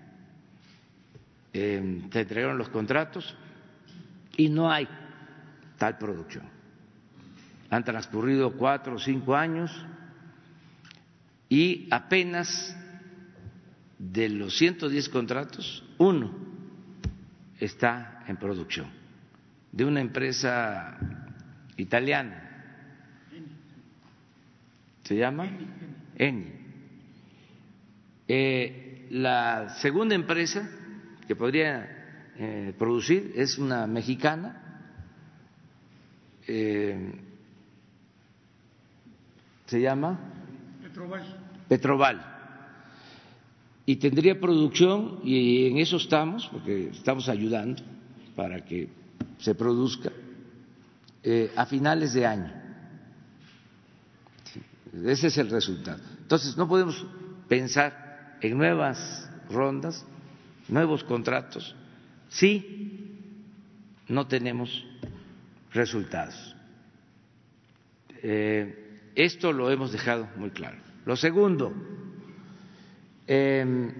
Eh, 1.51 2.03
se 2.13 2.21
entregaron 2.21 2.57
los 2.57 2.69
contratos 2.69 3.35
y 4.37 4.47
no 4.47 4.71
hay 4.71 4.87
tal 5.77 5.97
producción. 5.97 6.45
Han 7.69 7.83
transcurrido 7.83 8.53
cuatro 8.53 8.95
o 8.95 8.99
cinco 8.99 9.35
años 9.35 9.69
y 11.49 11.89
apenas 11.91 12.73
de 13.97 14.29
los 14.29 14.57
110 14.57 15.09
contratos, 15.09 15.83
uno 15.97 16.33
está 17.59 18.23
en 18.27 18.37
producción, 18.37 18.87
de 19.73 19.83
una 19.83 19.99
empresa 19.99 20.97
italiana. 21.81 22.45
¿Se 25.03 25.15
llama? 25.15 25.49
Eni. 26.15 26.45
Eh, 28.27 29.07
la 29.11 29.69
segunda 29.81 30.13
empresa 30.13 30.69
que 31.27 31.35
podría 31.35 32.33
eh, 32.37 32.73
producir 32.77 33.33
es 33.35 33.57
una 33.57 33.87
mexicana, 33.87 34.81
eh, 36.47 37.11
se 39.65 39.81
llama 39.81 40.19
Petroval. 41.67 42.25
Y 43.85 43.95
tendría 43.95 44.39
producción, 44.39 45.21
y 45.23 45.67
en 45.67 45.77
eso 45.79 45.97
estamos, 45.97 46.47
porque 46.49 46.89
estamos 46.89 47.27
ayudando 47.29 47.81
para 48.35 48.63
que 48.63 48.89
se 49.39 49.55
produzca 49.55 50.11
eh, 51.31 51.51
a 51.55 51.67
finales 51.67 52.13
de 52.13 52.25
año. 52.25 52.51
Ese 55.05 55.27
es 55.27 55.37
el 55.37 55.51
resultado. 55.51 56.01
Entonces, 56.23 56.57
no 56.57 56.67
podemos 56.67 57.05
pensar 57.47 58.39
en 58.41 58.57
nuevas 58.57 59.29
rondas, 59.47 60.03
nuevos 60.67 61.03
contratos, 61.03 61.75
si 62.29 63.15
no 64.07 64.25
tenemos 64.25 64.83
resultados. 65.71 66.55
Eh, 68.23 69.11
esto 69.13 69.53
lo 69.53 69.69
hemos 69.69 69.91
dejado 69.91 70.27
muy 70.35 70.49
claro. 70.49 70.79
Lo 71.05 71.15
segundo, 71.15 71.71
em, 73.27 73.93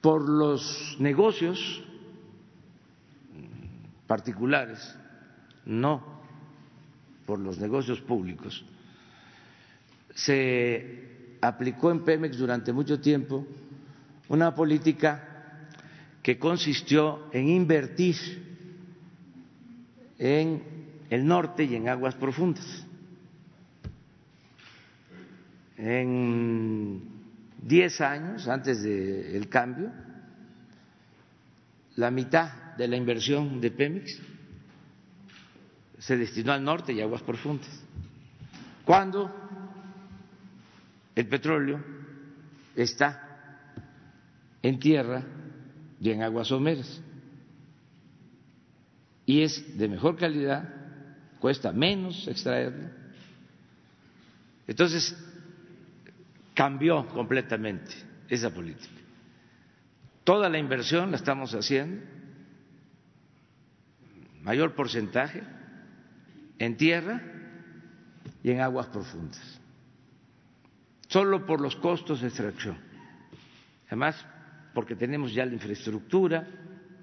por 0.00 0.26
los 0.26 0.96
negocios 1.00 1.84
particulares, 4.06 4.96
no 5.66 6.22
por 7.26 7.38
los 7.38 7.58
negocios 7.58 8.00
públicos, 8.00 8.64
se 10.14 11.36
aplicó 11.40 11.90
en 11.90 12.04
Pemex 12.04 12.36
durante 12.36 12.72
mucho 12.72 13.00
tiempo 13.00 13.46
una 14.28 14.54
política 14.54 15.68
que 16.22 16.38
consistió 16.38 17.28
en 17.32 17.48
invertir 17.48 18.16
en 20.18 20.62
el 21.10 21.26
norte 21.26 21.64
y 21.64 21.74
en 21.74 21.88
aguas 21.88 22.14
profundas. 22.14 22.86
En 25.76 27.02
diez 27.60 28.00
años 28.00 28.48
antes 28.48 28.82
del 28.82 29.48
cambio, 29.48 29.90
la 31.96 32.10
mitad 32.10 32.76
de 32.76 32.88
la 32.88 32.96
inversión 32.96 33.60
de 33.60 33.70
Pemex 33.70 34.20
se 36.04 36.18
destinó 36.18 36.52
al 36.52 36.62
norte 36.62 36.92
y 36.92 37.00
aguas 37.00 37.22
profundas. 37.22 37.70
Cuando 38.84 39.34
el 41.14 41.26
petróleo 41.26 41.82
está 42.76 43.56
en 44.62 44.78
tierra 44.78 45.22
y 45.98 46.10
en 46.10 46.22
aguas 46.22 46.48
someras 46.48 47.00
y 49.24 49.40
es 49.40 49.78
de 49.78 49.88
mejor 49.88 50.18
calidad, 50.18 50.68
cuesta 51.40 51.72
menos 51.72 52.28
extraerlo. 52.28 52.90
Entonces, 54.66 55.16
cambió 56.52 57.06
completamente 57.08 57.94
esa 58.28 58.52
política. 58.52 58.92
Toda 60.22 60.50
la 60.50 60.58
inversión 60.58 61.10
la 61.12 61.16
estamos 61.16 61.54
haciendo, 61.54 62.04
mayor 64.42 64.74
porcentaje, 64.74 65.42
en 66.64 66.76
tierra 66.76 67.20
y 68.42 68.50
en 68.50 68.60
aguas 68.60 68.86
profundas, 68.88 69.60
solo 71.08 71.46
por 71.46 71.60
los 71.60 71.76
costos 71.76 72.20
de 72.20 72.28
extracción. 72.28 72.76
Además, 73.86 74.16
porque 74.72 74.96
tenemos 74.96 75.32
ya 75.32 75.46
la 75.46 75.52
infraestructura, 75.52 76.46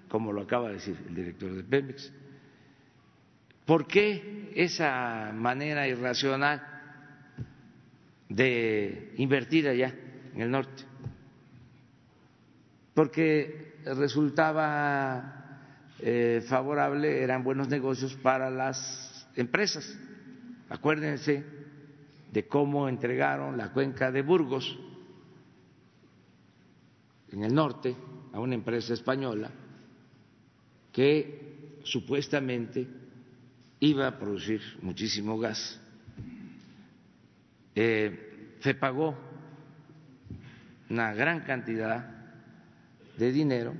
como 0.09 0.33
lo 0.33 0.41
acaba 0.41 0.69
de 0.69 0.75
decir 0.75 0.97
el 1.07 1.15
director 1.15 1.53
de 1.53 1.63
Pemex. 1.63 2.11
¿Por 3.65 3.87
qué 3.87 4.51
esa 4.55 5.31
manera 5.33 5.87
irracional 5.87 6.61
de 8.27 9.13
invertir 9.17 9.67
allá 9.67 9.93
en 10.33 10.41
el 10.41 10.51
norte? 10.51 10.83
Porque 12.93 13.75
resultaba 13.85 15.41
eh, 15.99 16.43
favorable, 16.47 17.23
eran 17.23 17.43
buenos 17.43 17.69
negocios 17.69 18.15
para 18.15 18.49
las 18.49 19.10
empresas. 19.35 19.97
Acuérdense 20.69 21.43
de 22.31 22.47
cómo 22.47 22.87
entregaron 22.87 23.57
la 23.57 23.71
cuenca 23.71 24.11
de 24.11 24.21
Burgos 24.21 24.77
en 27.31 27.43
el 27.43 27.53
norte 27.53 27.95
a 28.33 28.39
una 28.39 28.55
empresa 28.55 28.93
española 28.93 29.51
que 30.91 31.79
supuestamente 31.83 32.87
iba 33.79 34.07
a 34.07 34.17
producir 34.17 34.61
muchísimo 34.81 35.37
gas. 35.39 35.79
Eh, 37.73 38.57
se 38.59 38.75
pagó 38.75 39.17
una 40.89 41.13
gran 41.13 41.41
cantidad 41.41 42.21
de 43.17 43.31
dinero, 43.31 43.73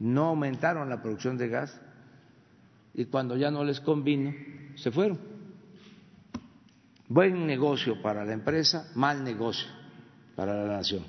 no 0.00 0.26
aumentaron 0.26 0.88
la 0.88 1.00
producción 1.00 1.38
de 1.38 1.48
gas 1.48 1.80
y 2.94 3.06
cuando 3.06 3.36
ya 3.36 3.50
no 3.50 3.64
les 3.64 3.80
convino, 3.80 4.32
se 4.76 4.90
fueron. 4.90 5.18
Buen 7.08 7.46
negocio 7.46 8.00
para 8.00 8.24
la 8.24 8.32
empresa, 8.32 8.90
mal 8.94 9.22
negocio 9.22 9.68
para 10.34 10.54
la 10.64 10.76
nación. 10.76 11.04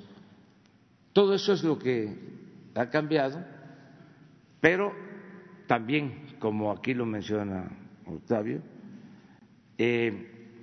Todo 1.12 1.34
eso 1.34 1.52
es 1.52 1.64
lo 1.64 1.78
que 1.78 2.14
ha 2.74 2.90
cambiado 2.90 3.56
pero 4.66 4.92
también, 5.68 6.36
como 6.40 6.72
aquí 6.72 6.92
lo 6.94 7.06
menciona 7.06 7.68
Octavio, 8.06 8.60
eh, 9.78 10.58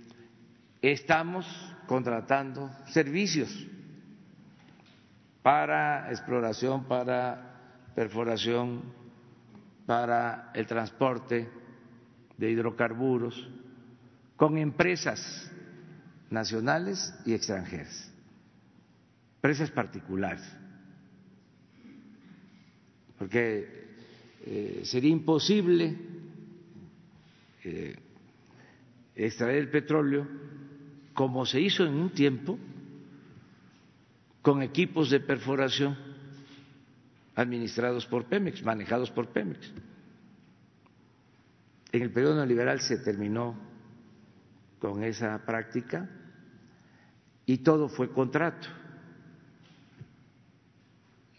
estamos 0.81 1.45
contratando 1.87 2.69
servicios 2.87 3.49
para 5.41 6.09
exploración, 6.09 6.85
para 6.85 7.91
perforación, 7.95 8.83
para 9.85 10.51
el 10.53 10.65
transporte 10.65 11.49
de 12.37 12.51
hidrocarburos, 12.51 13.49
con 14.35 14.57
empresas 14.57 15.51
nacionales 16.29 17.13
y 17.25 17.33
extranjeras, 17.33 18.11
empresas 19.35 19.69
particulares, 19.71 20.43
porque 23.17 23.83
eh, 24.45 24.81
sería 24.83 25.11
imposible 25.11 25.95
eh, 27.63 27.95
extraer 29.15 29.57
el 29.57 29.69
petróleo 29.69 30.27
como 31.13 31.45
se 31.45 31.61
hizo 31.61 31.85
en 31.85 31.93
un 31.93 32.09
tiempo 32.09 32.57
con 34.41 34.61
equipos 34.61 35.09
de 35.09 35.19
perforación 35.19 36.12
administrados 37.35 38.05
por 38.05 38.25
Pemex, 38.25 38.63
manejados 38.63 39.11
por 39.11 39.29
Pemex. 39.29 39.71
En 41.91 42.01
el 42.01 42.11
periodo 42.11 42.35
neoliberal 42.35 42.79
se 42.81 42.97
terminó 42.97 43.55
con 44.79 45.03
esa 45.03 45.45
práctica 45.45 46.09
y 47.45 47.59
todo 47.59 47.87
fue 47.89 48.09
contrato. 48.11 48.67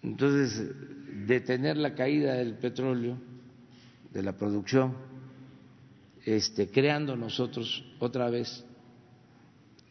Entonces, 0.03 0.71
detener 1.27 1.77
la 1.77 1.95
caída 1.95 2.35
del 2.35 2.55
petróleo, 2.55 3.19
de 4.13 4.23
la 4.23 4.37
producción, 4.37 4.95
este, 6.25 6.71
creando 6.71 7.17
nosotros 7.17 7.85
otra 7.99 8.31
vez 8.31 8.65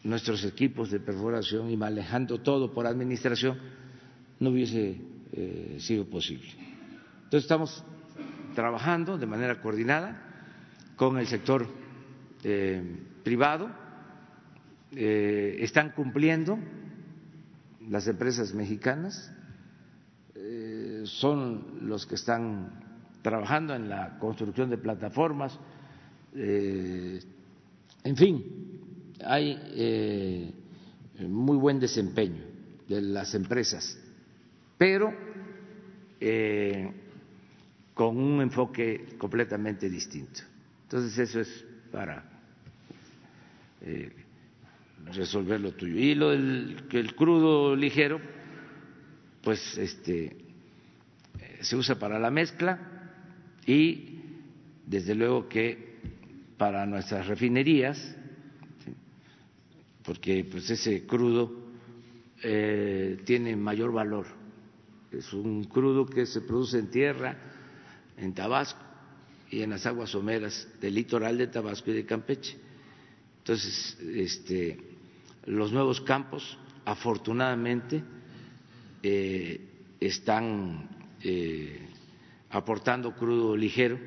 nuestros 0.03 0.43
equipos 0.45 0.91
de 0.91 0.99
perforación 0.99 1.69
y 1.69 1.77
manejando 1.77 2.41
todo 2.41 2.73
por 2.73 2.85
administración, 2.87 3.57
no 4.39 4.49
hubiese 4.49 5.12
eh, 5.35 5.77
sido 5.79 6.05
posible. 6.05 6.47
Entonces 7.23 7.45
estamos 7.45 7.83
trabajando 8.53 9.17
de 9.17 9.25
manera 9.25 9.59
coordinada 9.59 10.21
con 10.95 11.17
el 11.17 11.25
sector 11.25 11.65
eh, 12.43 12.99
privado, 13.23 13.67
eh, 14.91 15.57
están 15.61 15.93
cumpliendo 15.93 16.59
las 17.89 18.07
empresas 18.07 18.53
mexicanas. 18.53 19.33
Son 21.05 21.79
los 21.87 22.05
que 22.05 22.15
están 22.15 22.69
trabajando 23.23 23.73
en 23.75 23.89
la 23.89 24.19
construcción 24.19 24.69
de 24.69 24.77
plataformas, 24.77 25.59
en 26.33 28.15
fin, 28.15 28.45
hay 29.25 30.53
muy 31.27 31.57
buen 31.57 31.79
desempeño 31.79 32.43
de 32.87 33.01
las 33.01 33.35
empresas, 33.35 33.97
pero 34.77 35.22
eh, 36.25 36.89
con 37.93 38.17
un 38.17 38.41
enfoque 38.41 39.15
completamente 39.17 39.89
distinto. 39.89 40.41
Entonces 40.83 41.19
eso 41.19 41.41
es 41.41 41.65
para 41.91 42.23
resolver 45.12 45.59
lo 45.59 45.73
tuyo. 45.73 45.97
Y 45.97 46.15
lo 46.15 46.29
del 46.29 46.86
que 46.89 46.99
el 46.99 47.13
crudo 47.13 47.75
ligero, 47.75 48.21
pues 49.41 49.77
este 49.77 50.38
se 51.59 51.75
usa 51.75 51.99
para 51.99 52.19
la 52.19 52.31
mezcla 52.31 52.79
y 53.65 54.19
desde 54.86 55.15
luego 55.15 55.49
que 55.49 55.93
para 56.57 56.86
nuestras 56.86 57.27
refinerías, 57.27 58.15
porque 60.03 60.45
pues 60.49 60.69
ese 60.69 61.05
crudo 61.05 61.51
eh, 62.41 63.21
tiene 63.25 63.55
mayor 63.55 63.91
valor. 63.91 64.42
Es 65.13 65.32
un 65.34 65.65
crudo 65.65 66.06
que 66.06 66.26
se 66.26 66.41
produce 66.41 66.80
en 66.80 66.89
tierra, 66.89 67.38
en 68.17 68.34
Tabasco 68.34 68.82
y 69.49 69.62
en 69.62 69.69
las 69.69 69.86
aguas 69.86 70.10
someras 70.10 70.67
del 70.82 70.95
litoral 70.95 71.38
de 71.38 71.47
Tabasco 71.47 71.91
y 71.91 71.93
de 71.93 72.06
Campeche. 72.06 72.58
Entonces, 73.39 73.97
este, 74.02 74.80
los 75.45 75.71
nuevos 75.71 76.02
campos, 76.02 76.58
afortunadamente, 76.86 78.04
eh, 79.04 79.62
están 79.99 80.89
eh, 81.21 81.88
aportando 82.49 83.15
crudo 83.15 83.56
ligero, 83.56 83.99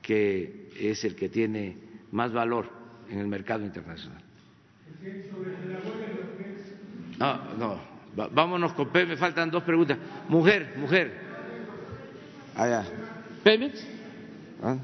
que 0.00 0.70
es 0.78 1.04
el 1.04 1.14
que 1.14 1.28
tiene 1.28 1.76
más 2.12 2.32
valor 2.32 2.70
en 3.10 3.18
el 3.18 3.26
mercado 3.26 3.64
internacional. 3.64 4.22
No, 7.18 7.54
no, 7.56 7.93
vámonos 8.14 8.72
con 8.72 8.88
Pemex, 8.88 9.10
me 9.10 9.16
faltan 9.16 9.50
dos 9.50 9.62
preguntas. 9.62 9.98
Mujer, 10.28 10.74
mujer. 10.76 11.12
Allá. 12.54 12.84
¿Pemex? 13.42 13.86
¿Ah? 14.62 14.76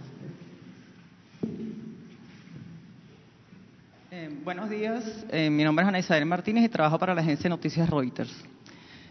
Eh, 4.11 4.29
buenos 4.43 4.69
días, 4.69 5.25
eh, 5.31 5.49
mi 5.49 5.63
nombre 5.63 5.85
es 5.85 5.89
Ana 5.89 5.99
Isabel 6.01 6.27
Martínez 6.27 6.65
y 6.65 6.69
trabajo 6.69 6.99
para 6.99 7.15
la 7.15 7.21
agencia 7.21 7.45
de 7.45 7.51
noticias 7.51 7.89
Reuters. 7.89 8.35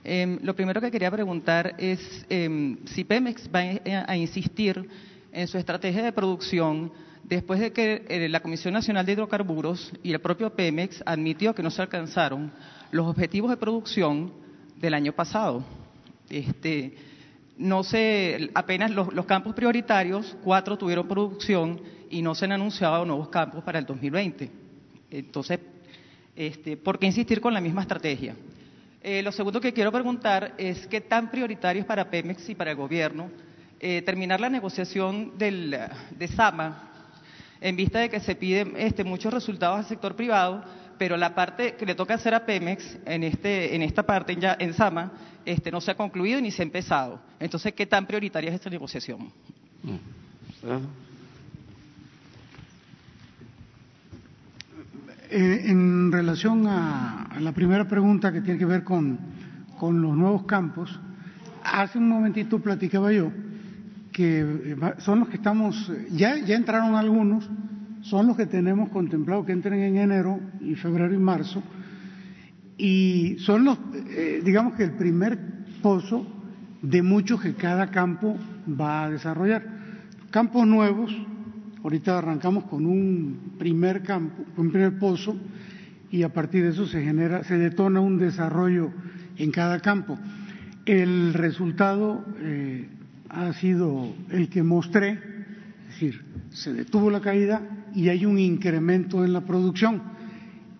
Eh, 0.03 0.37
lo 0.41 0.53
primero 0.55 0.81
que 0.81 0.91
quería 0.91 1.09
preguntar 1.09 1.75
es 1.77 2.25
si 2.29 3.03
Pemex 3.05 3.49
va 3.53 3.61
a 4.07 4.17
insistir 4.17 4.89
en 5.31 5.47
su 5.47 5.57
estrategia 5.57 6.03
de 6.03 6.11
producción 6.11 6.91
después 7.23 7.59
de 7.59 7.71
que 7.71 8.27
la 8.29 8.39
Comisión 8.41 8.73
Nacional 8.73 9.05
de 9.05 9.13
Hidrocarburos 9.13 9.91
y 10.03 10.11
el 10.11 10.19
propio 10.19 10.53
Pemex 10.53 11.01
admitió 11.05 11.53
que 11.53 11.63
no 11.63 11.69
se 11.69 11.81
alcanzaron 11.81 12.51
los 12.91 13.07
objetivos 13.07 13.49
de 13.49 13.57
producción 13.57 14.31
del 14.77 14.93
año 14.93 15.13
pasado. 15.13 15.63
Este, 16.29 16.95
no 17.57 17.83
se, 17.83 18.49
apenas 18.53 18.91
los, 18.91 19.25
campos 19.25 19.53
prioritarios, 19.53 20.37
cuatro 20.43 20.77
tuvieron 20.77 21.07
producción 21.07 21.81
y 22.09 22.21
no 22.21 22.33
se 22.33 22.45
han 22.45 22.53
anunciado 22.53 23.05
nuevos 23.05 23.29
campos 23.29 23.63
para 23.63 23.79
el 23.79 23.85
2020. 23.85 24.49
Entonces, 25.11 25.59
este, 26.35 26.77
¿por 26.77 26.97
qué 26.97 27.07
insistir 27.07 27.41
con 27.41 27.53
la 27.53 27.61
misma 27.61 27.81
estrategia? 27.81 28.35
Eh, 29.01 29.21
lo 29.21 29.31
segundo 29.31 29.61
que 29.61 29.73
quiero 29.73 29.91
preguntar 29.91 30.53
es 30.57 30.87
qué 30.87 31.01
tan 31.01 31.29
prioritario 31.31 31.81
es 31.81 31.85
para 31.85 32.09
Pemex 32.09 32.49
y 32.49 32.55
para 32.55 32.71
el 32.71 32.77
gobierno 32.77 33.29
eh, 33.79 34.01
terminar 34.01 34.39
la 34.41 34.49
negociación 34.49 35.37
del, 35.37 35.77
de 36.17 36.27
Sama 36.27 36.89
en 37.61 37.75
vista 37.75 37.99
de 37.99 38.09
que 38.09 38.19
se 38.19 38.35
piden 38.35 38.73
este, 38.77 39.03
muchos 39.03 39.33
resultados 39.33 39.79
al 39.79 39.85
sector 39.85 40.15
privado, 40.15 40.63
pero 40.99 41.17
la 41.17 41.33
parte 41.33 41.75
que 41.75 41.85
le 41.85 41.95
toca 41.95 42.13
hacer 42.15 42.35
a 42.35 42.45
Pemex 42.45 42.99
en, 43.05 43.23
este, 43.23 43.73
en 43.73 43.81
esta 43.81 44.03
parte, 44.03 44.37
en 44.59 44.73
Sama, 44.73 45.11
este, 45.45 45.71
no 45.71 45.79
se 45.79 45.91
ha 45.91 45.95
concluido 45.95 46.41
ni 46.41 46.51
se 46.51 46.61
ha 46.61 46.65
empezado. 46.65 47.21
Entonces, 47.39 47.73
¿qué 47.73 47.85
tan 47.85 48.05
prioritaria 48.05 48.49
es 48.49 48.55
esta 48.55 48.69
negociación? 48.69 49.31
Eh, 55.31 55.61
en 55.65 56.11
relación 56.11 56.67
a, 56.67 57.29
la 57.39 57.53
primera 57.53 57.87
pregunta 57.87 58.33
que 58.33 58.41
tiene 58.41 58.59
que 58.59 58.65
ver 58.65 58.83
con, 58.83 59.17
con 59.79 60.01
los 60.01 60.15
nuevos 60.17 60.43
campos, 60.43 60.99
hace 61.63 61.97
un 61.97 62.09
momentito 62.09 62.59
platicaba 62.59 63.13
yo 63.13 63.31
que 64.11 64.41
eh, 64.41 64.75
son 64.97 65.21
los 65.21 65.29
que 65.29 65.37
estamos, 65.37 65.89
ya, 66.11 66.37
ya 66.39 66.57
entraron 66.57 66.95
algunos, 66.95 67.49
son 68.01 68.27
los 68.27 68.37
que 68.37 68.45
tenemos 68.45 68.89
contemplado 68.89 69.45
que 69.45 69.51
entren 69.51 69.79
en 69.81 69.97
enero 69.97 70.39
y 70.61 70.75
febrero 70.75 71.13
y 71.13 71.17
marzo, 71.17 71.61
y 72.77 73.35
son 73.39 73.65
los, 73.65 73.77
eh, 74.11 74.41
digamos 74.43 74.73
que 74.75 74.83
el 74.83 74.91
primer 74.91 75.37
pozo 75.81 76.25
de 76.81 77.01
muchos 77.01 77.41
que 77.41 77.53
cada 77.53 77.91
campo 77.91 78.37
va 78.79 79.03
a 79.03 79.09
desarrollar. 79.09 79.65
Campos 80.31 80.65
nuevos, 80.65 81.13
ahorita 81.83 82.17
arrancamos 82.17 82.65
con 82.65 82.85
un 82.85 83.55
primer 83.57 84.01
campo, 84.03 84.43
un 84.55 84.71
primer 84.71 84.97
pozo, 84.97 85.35
y 86.11 86.23
a 86.23 86.29
partir 86.29 86.63
de 86.63 86.69
eso 86.69 86.87
se 86.87 87.03
genera, 87.03 87.43
se 87.43 87.57
detona 87.57 87.99
un 87.99 88.17
desarrollo 88.17 88.91
en 89.37 89.51
cada 89.51 89.79
campo. 89.79 90.17
El 90.85 91.33
resultado 91.33 92.25
eh, 92.39 92.87
ha 93.29 93.53
sido 93.53 94.07
el 94.29 94.49
que 94.49 94.63
mostré, 94.63 95.19
es 95.89 95.93
decir, 95.93 96.23
se 96.49 96.73
detuvo 96.73 97.11
la 97.11 97.21
caída 97.21 97.61
y 97.95 98.09
hay 98.09 98.25
un 98.25 98.39
incremento 98.39 99.23
en 99.23 99.33
la 99.33 99.41
producción. 99.41 100.01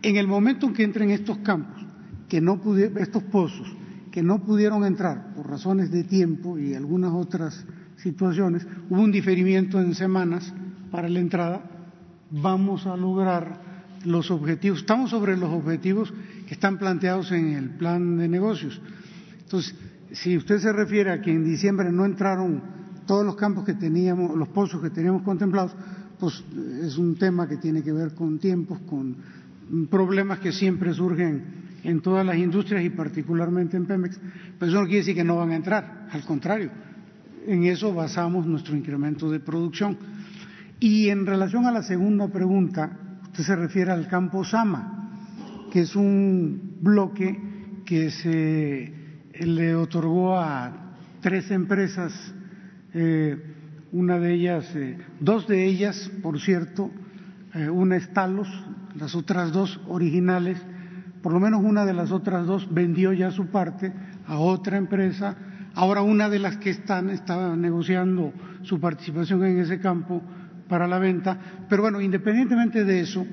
En 0.02 0.15
el 0.15 0.28
momento 0.28 0.67
en 0.67 0.74
que 0.74 0.84
entren 0.84 1.12
estos 1.12 1.38
campos, 1.39 1.82
que 2.28 2.41
no 2.41 2.62
estos 2.98 3.24
pozos, 3.24 3.67
que 4.12 4.24
no 4.24 4.43
pudieron 4.43 4.86
entrar 4.86 5.34
por 5.34 5.50
razones 5.50 5.91
de 5.91 6.04
tiempo 6.04 6.58
y 6.58 6.74
algunas 6.74 7.12
otras 7.12 7.65
situaciones, 7.98 8.65
hubo 8.89 9.02
un 9.02 9.12
diferimiento 9.12 9.82
en 9.82 9.93
semanas 9.93 10.54
para 10.91 11.10
la 11.10 11.19
entrada, 11.19 11.62
vamos 12.32 12.86
a 12.86 12.95
lograr 12.95 13.69
los 14.06 14.32
objetivos, 14.32 14.80
estamos 14.80 15.10
sobre 15.10 15.36
los 15.36 15.52
objetivos 15.52 16.13
que 16.48 16.54
están 16.54 16.78
planteados 16.78 17.32
en 17.32 17.50
el 17.50 17.72
plan 17.72 18.17
de 18.17 18.28
negocios. 18.28 18.82
Entonces, 19.41 19.76
si 20.12 20.38
usted 20.38 20.60
se 20.60 20.72
refiere 20.72 21.12
a 21.12 21.22
que 21.22 21.32
en 21.32 21.43
diciembre 21.43 21.91
no 21.91 22.06
entraron 22.06 22.62
todos 23.06 23.26
los 23.26 23.36
campos 23.36 23.65
que 23.65 23.74
teníamos, 23.74 24.36
los 24.36 24.48
pozos 24.50 24.82
que 24.82 24.89
teníamos 24.89 25.24
contemplados, 25.24 25.76
pues 26.19 26.43
es 26.84 26.97
un 26.97 27.15
tema 27.15 27.47
que 27.47 27.58
tiene 27.58 27.82
que 27.82 27.91
ver 27.91 28.13
con 28.13 28.39
tiempos, 28.39 28.79
con 28.82 29.15
problemas 29.89 30.39
que 30.39 30.51
siempre 30.51 30.93
surgen 30.93 31.43
en 31.84 32.01
todas 32.01 32.25
las 32.25 32.38
industrias 32.38 32.84
y 32.84 32.89
particularmente 32.89 33.77
en 33.77 33.86
Pemex, 33.86 34.19
pero 34.58 34.71
eso 34.71 34.82
no 34.82 34.86
quiere 34.86 34.99
decir 34.99 35.15
que 35.15 35.23
no 35.23 35.38
van 35.38 35.51
a 35.51 35.55
entrar, 35.55 36.08
al 36.12 36.23
contrario, 36.23 36.71
en 37.45 37.63
eso 37.63 37.93
basamos 37.93 38.45
nuestro 38.45 38.75
incremento 38.75 39.29
de 39.29 39.39
producción. 39.39 39.97
Y 40.79 41.10
en 41.10 41.25
relación 41.25 41.65
a 41.65 41.71
la 41.71 41.84
segunda 41.84 42.27
pregunta, 42.27 43.19
usted 43.23 43.43
se 43.43 43.55
refiere 43.55 43.91
al 43.91 44.08
campo 44.08 44.43
Sama, 44.43 45.12
que 45.71 45.82
es 45.82 45.95
un 45.95 46.77
bloque 46.82 47.38
que 47.86 48.12
se 48.12 48.93
le 49.39 49.75
otorgó 49.75 50.38
a 50.38 50.95
tres 51.21 51.49
empresas, 51.51 52.13
eh, 52.93 53.48
una 53.91 54.19
de 54.19 54.34
ellas, 54.34 54.75
eh, 54.75 54.97
dos 55.19 55.47
de 55.47 55.65
ellas, 55.65 56.12
por 56.21 56.39
cierto, 56.39 56.91
eh, 57.54 57.69
una 57.69 57.97
es 57.97 58.12
Talos, 58.13 58.47
las 58.95 59.15
otras 59.15 59.52
dos 59.52 59.80
originales, 59.88 60.58
por 61.21 61.34
lo 61.34 61.39
menos 61.39 61.63
una 61.63 61.86
de 61.86 61.93
las 61.93 62.12
otras 62.12 62.45
dos 62.45 62.71
vendió 62.73 63.13
ya 63.13 63.32
su 63.32 63.47
parte 63.47 63.91
a 64.25 64.38
otra 64.38 64.78
empresa, 64.78 65.36
ahora 65.73 66.02
una 66.02 66.30
de 66.30 66.39
las 66.39 66.58
que 66.58 66.69
están 66.69 67.10
está 67.10 67.56
negociando 67.56 68.34
su 68.62 68.80
participación 68.80 69.43
en 69.45 69.60
ese 69.60 69.80
campo 69.80 70.21
para 70.67 70.88
la 70.88 70.99
venta, 70.99 71.39
pero 71.67 71.82
bueno, 71.82 71.99
independientemente 71.99 72.86
de 72.86 73.02
eso, 73.02 73.25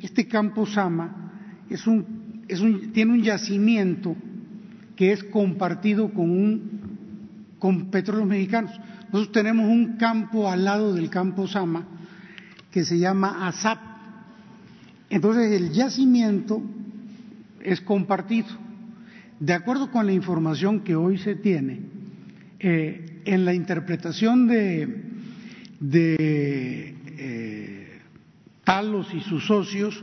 este 0.00 0.28
campo 0.28 0.64
Sama 0.66 1.64
es 1.68 1.86
un, 1.86 2.44
es 2.46 2.60
un, 2.60 2.92
tiene 2.92 3.12
un 3.12 3.22
yacimiento 3.22 4.16
que 4.94 5.12
es 5.12 5.24
compartido 5.24 6.12
con, 6.12 6.30
un, 6.30 7.56
con 7.58 7.90
petróleos 7.90 8.28
mexicanos. 8.28 8.70
Nosotros 9.14 9.32
tenemos 9.32 9.70
un 9.70 9.96
campo 9.96 10.50
al 10.50 10.64
lado 10.64 10.92
del 10.92 11.08
campo 11.08 11.46
Sama 11.46 11.86
que 12.72 12.84
se 12.84 12.98
llama 12.98 13.46
ASAP. 13.46 13.78
Entonces 15.08 15.52
el 15.52 15.70
yacimiento 15.70 16.60
es 17.62 17.80
compartido. 17.80 18.48
De 19.38 19.52
acuerdo 19.52 19.92
con 19.92 20.06
la 20.06 20.12
información 20.12 20.80
que 20.80 20.96
hoy 20.96 21.18
se 21.18 21.36
tiene, 21.36 21.82
eh, 22.58 23.20
en 23.24 23.44
la 23.44 23.54
interpretación 23.54 24.48
de, 24.48 25.04
eh, 25.92 28.00
Talos 28.64 29.14
y 29.14 29.20
sus 29.20 29.46
socios, 29.46 30.02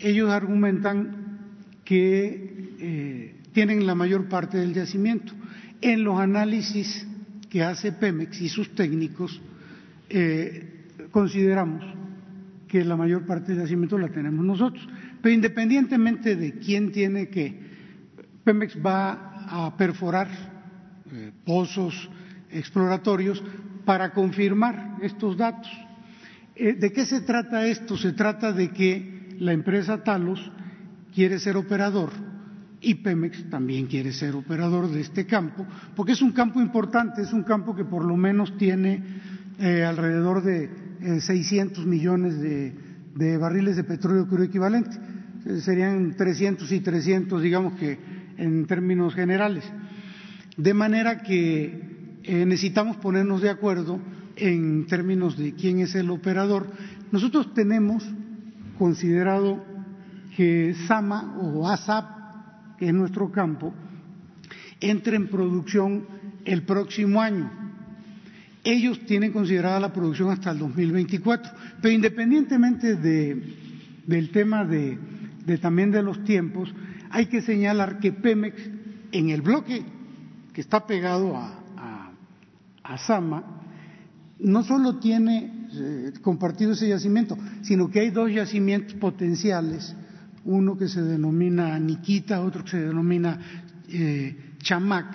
ellos 0.00 0.28
argumentan 0.28 1.38
que 1.84 2.74
eh, 2.80 3.34
tienen 3.52 3.86
la 3.86 3.94
mayor 3.94 4.28
parte 4.28 4.58
del 4.58 4.74
yacimiento. 4.74 5.34
En 5.80 6.02
los 6.02 6.18
análisis 6.18 7.06
que 7.50 7.64
hace 7.64 7.92
Pemex 7.92 8.40
y 8.40 8.48
sus 8.48 8.74
técnicos, 8.74 9.40
eh, 10.08 10.86
consideramos 11.10 11.84
que 12.68 12.84
la 12.84 12.96
mayor 12.96 13.26
parte 13.26 13.52
del 13.52 13.62
yacimiento 13.62 13.98
la 13.98 14.08
tenemos 14.08 14.44
nosotros. 14.44 14.88
Pero 15.20 15.34
independientemente 15.34 16.36
de 16.36 16.52
quién 16.52 16.92
tiene 16.92 17.28
que, 17.28 17.60
Pemex 18.44 18.78
va 18.78 19.46
a 19.48 19.76
perforar 19.76 20.28
eh, 21.12 21.32
pozos 21.44 22.08
exploratorios 22.50 23.42
para 23.84 24.12
confirmar 24.12 24.98
estos 25.02 25.36
datos. 25.36 25.70
Eh, 26.54 26.74
¿De 26.74 26.92
qué 26.92 27.04
se 27.04 27.22
trata 27.22 27.66
esto? 27.66 27.96
Se 27.96 28.12
trata 28.12 28.52
de 28.52 28.70
que 28.70 29.34
la 29.40 29.52
empresa 29.52 30.04
Talos 30.04 30.52
quiere 31.12 31.40
ser 31.40 31.56
operador 31.56 32.29
y 32.82 32.94
Pemex 32.94 33.50
también 33.50 33.86
quiere 33.86 34.12
ser 34.12 34.34
operador 34.34 34.90
de 34.90 35.00
este 35.00 35.26
campo, 35.26 35.66
porque 35.94 36.12
es 36.12 36.22
un 36.22 36.32
campo 36.32 36.60
importante, 36.60 37.22
es 37.22 37.32
un 37.32 37.42
campo 37.42 37.74
que 37.74 37.84
por 37.84 38.04
lo 38.04 38.16
menos 38.16 38.56
tiene 38.56 39.02
eh, 39.58 39.84
alrededor 39.84 40.42
de 40.42 40.70
600 41.20 41.84
eh, 41.84 41.86
millones 41.86 42.40
de, 42.40 43.36
barriles 43.38 43.76
de 43.76 43.84
petróleo 43.84 44.26
crudo 44.26 44.44
equivalente. 44.44 44.96
Eh, 45.44 45.60
serían 45.60 46.16
300 46.16 46.70
y 46.72 46.80
300, 46.80 47.42
digamos 47.42 47.74
que 47.74 47.98
en 48.38 48.66
términos 48.66 49.14
generales. 49.14 49.64
De 50.56 50.72
manera 50.72 51.22
que 51.22 51.88
necesitamos 52.26 52.96
ponernos 52.96 53.42
de 53.42 53.50
acuerdo 53.50 53.98
en 54.36 54.86
términos 54.86 55.36
de 55.36 55.54
quién 55.54 55.80
es 55.80 55.94
el 55.94 56.10
operador. 56.10 56.66
Nosotros 57.12 57.52
tenemos 57.54 58.04
considerado 58.78 59.62
que 60.36 60.74
SAMA 60.86 61.36
o 61.38 61.68
ASAP 61.68 62.19
que 62.80 62.88
es 62.88 62.94
nuestro 62.94 63.30
campo, 63.30 63.74
entre 64.80 65.14
en 65.16 65.28
producción 65.28 66.06
el 66.46 66.62
próximo 66.62 67.20
año. 67.20 67.50
ellos 68.64 69.00
tienen 69.06 69.32
considerada 69.32 69.80
la 69.80 69.92
producción 69.92 70.30
hasta 70.30 70.50
el 70.50 70.58
2024. 70.58 71.52
Pero 71.80 71.94
independientemente 71.94 72.96
del 72.96 74.30
tema 74.30 74.64
de, 74.64 74.98
también 75.60 75.90
de 75.90 76.02
los 76.02 76.24
tiempos, 76.24 76.74
hay 77.10 77.26
que 77.26 77.42
señalar 77.42 77.98
que 78.00 78.12
Pemex 78.12 78.56
en 79.12 79.30
el 79.30 79.42
bloque 79.42 79.82
que 80.52 80.60
está 80.60 80.86
pegado 80.86 81.36
a, 81.36 81.56
Sama 83.06 83.44
no 84.40 84.64
solo 84.64 84.98
tiene 84.98 85.68
eh, 85.72 86.12
compartido 86.22 86.72
ese 86.72 86.88
yacimiento, 86.88 87.38
sino 87.62 87.88
que 87.88 88.00
hay 88.00 88.10
dos 88.10 88.32
yacimientos 88.32 88.94
potenciales, 88.94 89.94
uno 90.50 90.76
que 90.76 90.88
se 90.88 91.02
denomina 91.02 91.78
Niquita, 91.78 92.40
otro 92.40 92.64
que 92.64 92.70
se 92.70 92.80
denomina 92.80 93.38
eh, 93.88 94.54
Chamac, 94.58 95.06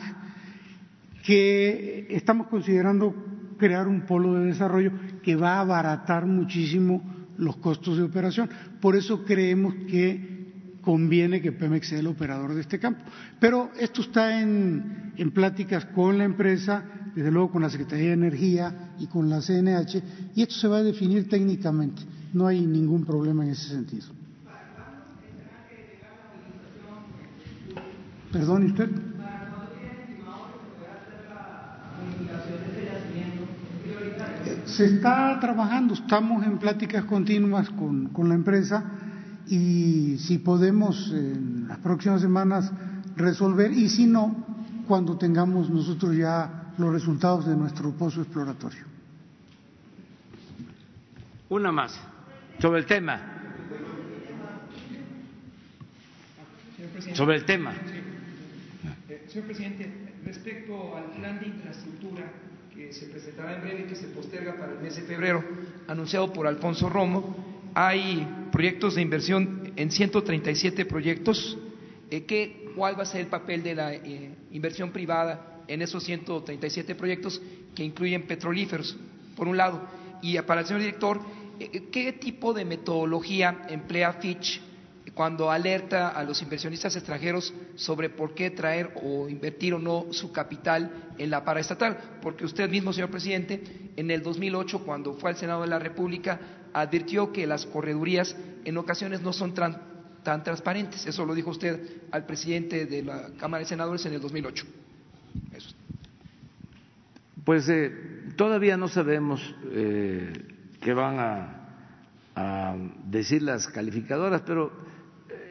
que 1.24 2.08
estamos 2.10 2.48
considerando 2.48 3.14
crear 3.58 3.88
un 3.88 4.02
polo 4.02 4.36
de 4.36 4.46
desarrollo 4.48 4.92
que 5.22 5.36
va 5.36 5.56
a 5.56 5.62
abaratar 5.62 6.26
muchísimo 6.26 7.04
los 7.38 7.58
costos 7.58 7.98
de 7.98 8.04
operación. 8.04 8.50
Por 8.80 8.96
eso 8.96 9.26
creemos 9.26 9.76
que 9.90 10.80
conviene 10.82 11.42
que 11.42 11.52
Pemex 11.52 11.90
sea 11.90 12.00
el 12.00 12.08
operador 12.08 12.54
de 12.54 12.62
este 12.62 12.80
campo. 12.80 13.04
Pero 13.40 13.72
esto 13.78 14.02
está 14.02 14.40
en, 14.40 15.14
en, 15.18 15.32
pláticas 15.32 15.86
con 15.86 16.18
la 16.18 16.24
empresa, 16.24 16.84
desde 17.14 17.32
luego 17.32 17.52
con 17.52 17.64
la 17.64 17.70
Secretaría 17.70 18.08
de 18.08 18.14
Energía 18.14 18.94
y 19.00 19.08
con 19.08 19.30
la 19.30 19.42
CNH, 19.42 20.02
y 20.36 20.44
esto 20.44 20.56
se 20.56 20.68
va 20.68 20.78
a 20.78 20.84
definir 20.84 21.28
técnicamente. 21.28 22.04
No 22.34 22.48
hay 22.48 22.66
ningún 22.66 23.04
problema 23.04 23.44
en 23.44 23.52
ese 23.52 23.70
sentido. 23.70 24.08
Perdón, 28.36 28.66
usted? 28.66 28.90
Se 34.66 34.86
está 34.88 35.40
trabajando, 35.40 35.94
estamos 35.94 36.46
en 36.46 36.58
pláticas 36.58 37.06
continuas 37.06 37.70
con, 37.70 38.10
con 38.10 38.28
la 38.28 38.36
empresa 38.36 38.84
y 39.48 40.18
si 40.18 40.40
podemos 40.40 41.14
en 41.14 41.70
las 41.70 41.78
próximas 41.78 42.20
semanas 42.20 42.74
resolver 43.16 43.72
y 43.72 43.88
si 43.88 44.06
no, 44.06 44.36
cuando 44.86 45.18
tengamos 45.18 45.70
nosotros 45.70 46.14
ya 46.18 46.74
los 46.78 46.92
resultados 46.92 47.46
de 47.46 47.56
nuestro 47.56 47.92
pozo 47.92 48.22
exploratorio. 48.22 48.84
Una 51.48 51.72
más 51.72 51.98
sobre 52.60 52.80
el 52.80 52.86
tema. 52.86 53.18
Sobre 57.14 57.38
el 57.38 57.46
tema. 57.46 57.72
Eh, 59.08 59.22
señor 59.28 59.46
presidente, 59.46 59.88
respecto 60.26 60.98
al 60.98 61.12
plan 61.12 61.40
de 61.40 61.46
infraestructura 61.46 62.24
que 62.74 62.92
se 62.92 63.06
presentará 63.06 63.56
en 63.56 63.62
breve 63.62 63.82
y 63.82 63.84
que 63.84 63.96
se 63.96 64.08
posterga 64.08 64.58
para 64.58 64.74
el 64.74 64.80
mes 64.80 64.96
de 64.96 65.04
febrero, 65.04 65.44
anunciado 65.88 66.34
por 66.34 66.48
Alfonso 66.48 66.90
Romo, 66.90 67.36
hay 67.76 68.28
proyectos 68.52 68.96
de 68.96 69.04
inversión 69.04 69.74
en 69.76 69.92
137 69.92 70.86
proyectos. 70.86 71.56
Eh, 72.10 72.72
¿Cuál 72.76 72.98
va 72.98 73.04
a 73.04 73.06
ser 73.06 73.22
el 73.22 73.28
papel 73.28 73.62
de 73.62 73.76
la 73.76 73.94
eh, 73.94 74.34
inversión 74.52 74.92
privada 74.92 75.62
en 75.68 75.84
esos 75.84 76.04
137 76.04 76.96
proyectos 76.96 77.40
que 77.76 77.84
incluyen 77.84 78.24
petrolíferos, 78.24 78.98
por 79.36 79.48
un 79.48 79.56
lado? 79.56 79.88
Y 80.24 80.36
para 80.42 80.62
el 80.62 80.68
señor 80.68 80.82
director, 80.82 81.22
¿qué 81.92 82.14
tipo 82.14 82.54
de 82.54 82.66
metodología 82.66 83.68
emplea 83.70 84.14
Fitch 84.14 84.62
cuando 85.16 85.50
alerta 85.50 86.10
a 86.10 86.24
los 86.24 86.42
inversionistas 86.42 86.96
extranjeros 86.98 87.54
sobre 87.76 88.10
por 88.10 88.36
qué 88.36 88.52
traer 88.52 88.92
o 89.02 89.30
invertir 89.30 89.74
o 89.74 89.80
no 89.80 90.08
su 90.12 90.34
capital 90.34 91.14
en 91.18 91.30
la 91.30 91.44
paraestatal, 91.46 92.18
porque 92.22 92.44
usted 92.44 92.70
mismo, 92.70 92.92
señor 92.92 93.10
presidente, 93.10 93.64
en 93.96 94.12
el 94.12 94.22
2008, 94.22 94.84
cuando 94.84 95.14
fue 95.14 95.30
al 95.30 95.38
Senado 95.38 95.62
de 95.62 95.68
la 95.68 95.80
República, 95.80 96.68
advirtió 96.74 97.32
que 97.32 97.48
las 97.48 97.66
corredurías 97.66 98.36
en 98.66 98.78
ocasiones 98.78 99.22
no 99.22 99.32
son 99.32 99.54
tan, 99.54 99.80
transparentes. 100.44 101.06
Eso 101.06 101.26
lo 101.26 101.34
dijo 101.34 101.52
usted 101.52 101.80
al 102.12 102.26
presidente 102.26 102.86
de 102.86 103.02
la 103.02 103.30
Cámara 103.40 103.64
de 103.64 103.70
Senadores 103.70 104.06
en 104.06 104.16
el 104.16 104.22
2008. 104.22 104.66
Pues 107.46 107.70
eh, 107.70 108.34
todavía 108.36 108.76
no 108.76 108.90
sabemos 108.90 109.56
eh, 109.72 110.34
qué 110.82 110.94
van 110.94 111.20
a 112.36 112.76
decir 113.06 113.44
las 113.44 113.70
calificadoras, 113.70 114.42
pero 114.42 114.74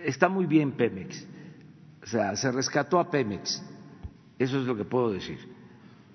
está 0.04 0.28
muy 0.28 0.46
bien 0.46 0.72
Pemex, 0.72 1.26
o 2.02 2.06
sea, 2.06 2.36
se 2.36 2.52
rescató 2.52 2.98
a 2.98 3.10
Pemex, 3.10 3.62
eso 4.38 4.60
es 4.60 4.66
lo 4.66 4.76
que 4.76 4.84
puedo 4.84 5.12
decir. 5.12 5.38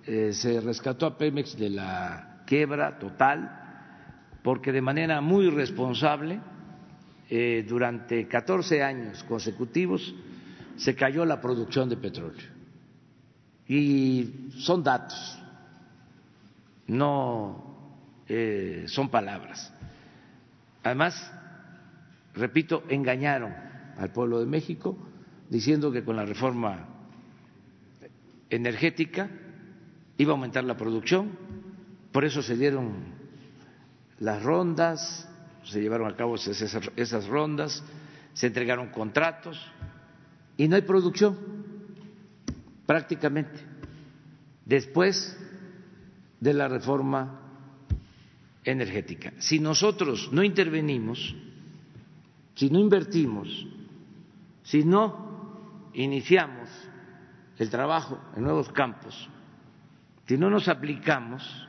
Eh, 0.05 0.33
se 0.33 0.61
rescató 0.61 1.05
a 1.05 1.17
Pemex 1.17 1.57
de 1.57 1.69
la 1.69 2.43
quiebra 2.45 2.97
total, 2.97 4.39
porque 4.43 4.71
de 4.71 4.81
manera 4.81 5.21
muy 5.21 5.49
responsable, 5.49 6.39
eh, 7.29 7.65
durante 7.67 8.27
14 8.27 8.81
años 8.81 9.23
consecutivos, 9.23 10.15
se 10.77 10.95
cayó 10.95 11.25
la 11.25 11.41
producción 11.41 11.89
de 11.89 11.97
petróleo. 11.97 12.47
Y 13.67 14.49
son 14.57 14.83
datos, 14.83 15.39
no 16.87 17.69
eh, 18.27 18.85
son 18.87 19.09
palabras. 19.09 19.71
Además, 20.83 21.31
repito, 22.33 22.83
engañaron 22.89 23.68
al 23.99 24.11
pueblo 24.11 24.39
de 24.39 24.45
México 24.45 24.97
diciendo 25.49 25.91
que 25.91 26.03
con 26.03 26.15
la 26.15 26.25
reforma 26.25 26.87
energética 28.49 29.29
iba 30.17 30.31
a 30.31 30.35
aumentar 30.35 30.63
la 30.63 30.77
producción, 30.77 31.31
por 32.11 32.25
eso 32.25 32.41
se 32.41 32.55
dieron 32.55 32.93
las 34.19 34.41
rondas, 34.41 35.29
se 35.63 35.81
llevaron 35.81 36.11
a 36.11 36.15
cabo 36.15 36.35
esas, 36.35 37.27
rondas, 37.27 37.83
se 38.33 38.47
entregaron 38.47 38.89
contratos 38.89 39.59
y 40.57 40.67
no 40.67 40.75
hay 40.75 40.81
producción 40.83 41.37
prácticamente 42.85 43.59
después 44.65 45.37
de 46.39 46.53
la 46.53 46.67
reforma 46.67 47.41
energética. 48.63 49.33
Si 49.39 49.59
nosotros 49.59 50.29
no 50.31 50.43
intervenimos, 50.43 51.35
si 52.55 52.69
no 52.69 52.79
invertimos, 52.79 53.67
si 54.69 54.83
no 54.83 55.89
iniciamos 55.93 56.69
el 57.57 57.71
trabajo 57.71 58.21
en 58.35 58.43
nuevos 58.43 58.71
campos, 58.71 59.27
si 60.27 60.37
no 60.37 60.51
nos 60.51 60.67
aplicamos, 60.67 61.67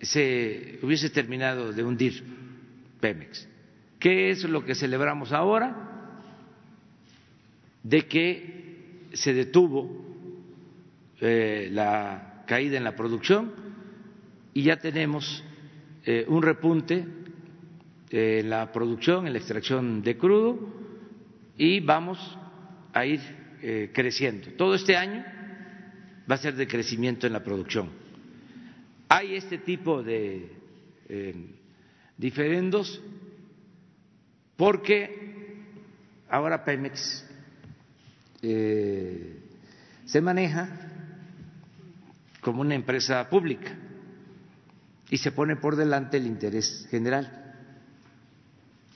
se 0.00 0.78
hubiese 0.82 1.10
terminado 1.10 1.72
de 1.72 1.84
hundir 1.84 2.24
Pemex. 3.00 3.46
¿Qué 3.98 4.30
es 4.30 4.44
lo 4.44 4.64
que 4.64 4.74
celebramos 4.74 5.32
ahora? 5.32 5.76
De 7.82 8.08
que 8.08 9.10
se 9.12 9.34
detuvo 9.34 9.90
eh, 11.20 11.68
la 11.70 12.44
caída 12.46 12.78
en 12.78 12.84
la 12.84 12.96
producción 12.96 13.52
y 14.54 14.62
ya 14.62 14.78
tenemos 14.78 15.44
eh, 16.06 16.24
un 16.28 16.42
repunte 16.42 17.06
en 18.10 18.50
la 18.50 18.72
producción, 18.72 19.26
en 19.26 19.32
la 19.32 19.38
extracción 19.38 20.02
de 20.02 20.16
crudo 20.16 20.58
y 21.56 21.80
vamos 21.80 22.38
a 22.92 23.04
ir 23.04 23.20
eh, 23.62 23.90
creciendo. 23.92 24.52
Todo 24.56 24.74
este 24.74 24.96
año 24.96 25.24
va 26.30 26.34
a 26.34 26.38
ser 26.38 26.54
de 26.54 26.66
crecimiento 26.66 27.26
en 27.26 27.32
la 27.32 27.42
producción. 27.42 27.90
Hay 29.08 29.34
este 29.34 29.58
tipo 29.58 30.02
de 30.02 30.52
eh, 31.08 31.34
diferendos 32.16 33.00
porque 34.56 35.56
ahora 36.28 36.64
Pemex 36.64 37.26
eh, 38.42 39.42
se 40.04 40.20
maneja 40.20 40.68
como 42.40 42.60
una 42.60 42.74
empresa 42.74 43.28
pública 43.28 43.76
y 45.10 45.18
se 45.18 45.32
pone 45.32 45.56
por 45.56 45.76
delante 45.76 46.18
el 46.18 46.26
interés 46.26 46.86
general 46.90 47.37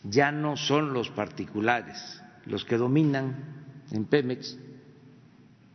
ya 0.04 0.32
no 0.32 0.56
son 0.56 0.92
los 0.92 1.10
particulares 1.10 2.22
los 2.46 2.64
que 2.64 2.76
dominan 2.76 3.36
en 3.92 4.04
Pemex, 4.04 4.58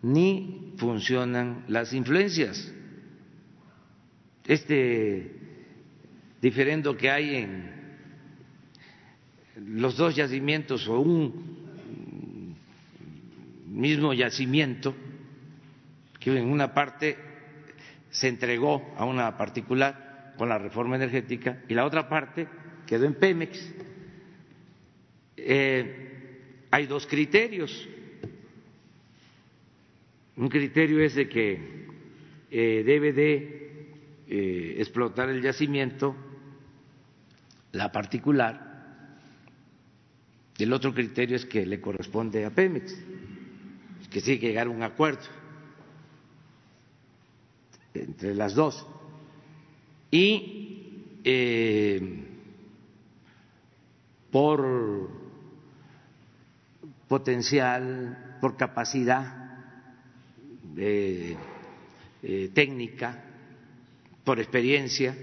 ni 0.02 0.74
funcionan 0.78 1.64
las 1.68 1.94
influencias. 1.94 2.74
Este 4.46 5.34
diferendo 6.42 6.96
que 6.96 7.10
hay 7.10 7.36
en 7.36 7.78
los 9.56 9.98
dos 9.98 10.16
yacimientos 10.16 10.88
o 10.88 11.00
un 11.00 12.56
mismo 13.68 14.14
yacimiento, 14.14 14.96
que 16.20 16.38
en 16.38 16.50
una 16.50 16.74
parte 16.74 17.18
se 18.10 18.28
entregó 18.28 18.94
a 18.98 19.06
una 19.06 19.38
particular 19.38 20.34
con 20.38 20.50
la 20.50 20.58
reforma 20.58 20.96
energética 20.96 21.64
y 21.68 21.74
la 21.74 21.86
otra 21.86 22.08
parte 22.08 22.48
quedó 22.86 23.06
en 23.06 23.16
Pemex 23.16 23.74
eh, 25.50 26.68
hay 26.70 26.86
dos 26.88 27.08
criterios. 27.08 27.88
Un 30.36 30.50
criterio 30.50 31.00
es 31.00 31.16
de 31.16 31.30
que 31.30 31.88
eh, 32.52 32.84
debe 32.86 33.14
de 33.14 33.92
eh, 34.28 34.76
explotar 34.78 35.30
el 35.30 35.42
yacimiento, 35.42 36.16
la 37.72 37.92
particular. 37.94 39.16
El 40.58 40.74
otro 40.74 40.94
criterio 40.94 41.38
es 41.38 41.46
que 41.46 41.66
le 41.66 41.80
corresponde 41.80 42.44
a 42.44 42.50
Pemex, 42.50 42.94
que 44.12 44.22
tiene 44.22 44.40
que 44.40 44.48
llegar 44.48 44.68
a 44.68 44.72
un 44.72 44.84
acuerdo 44.84 45.22
entre 47.94 48.36
las 48.36 48.54
dos. 48.54 48.86
Y 50.12 51.06
eh, 51.24 52.26
por 54.30 55.27
potencial, 57.08 58.38
por 58.42 58.58
capacidad 58.58 59.48
eh, 60.76 61.36
técnica, 62.54 63.24
por 64.24 64.40
experiencia, 64.40 65.16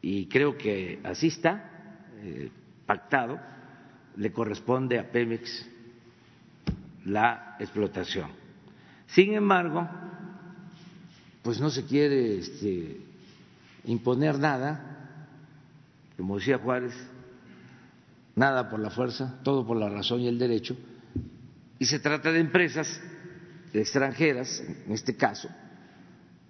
y 0.00 0.26
creo 0.26 0.56
que 0.56 1.00
así 1.04 1.26
está 1.26 2.06
eh, 2.22 2.50
pactado, 2.86 3.40
le 4.16 4.32
corresponde 4.32 4.98
a 4.98 5.10
Pemex 5.10 5.68
la 7.04 7.56
explotación. 7.58 8.30
Sin 9.06 9.34
embargo, 9.34 9.88
pues 11.42 11.60
no 11.60 11.70
se 11.70 11.84
quiere 11.84 12.38
este, 12.38 13.00
imponer 13.84 14.38
nada, 14.38 15.26
como 16.16 16.36
decía 16.38 16.58
Juárez, 16.58 16.94
nada 18.38 18.68
por 18.68 18.78
la 18.78 18.90
fuerza, 18.90 19.40
todo 19.42 19.66
por 19.66 19.76
la 19.76 19.88
razón 19.88 20.20
y 20.20 20.28
el 20.28 20.38
derecho, 20.38 20.76
y 21.78 21.84
se 21.84 21.98
trata 21.98 22.30
de 22.30 22.40
empresas 22.40 23.00
extranjeras, 23.72 24.62
en 24.86 24.92
este 24.92 25.16
caso, 25.16 25.48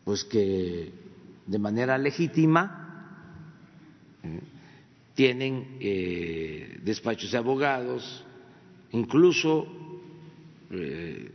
pues 0.05 0.24
que 0.24 0.93
de 1.47 1.59
manera 1.59 1.97
legítima 1.99 3.24
eh, 4.22 4.41
tienen 5.14 5.78
eh, 5.80 6.78
despachos 6.82 7.32
de 7.32 7.39
abogados, 7.39 8.24
incluso 8.93 9.66
eh, 10.70 11.32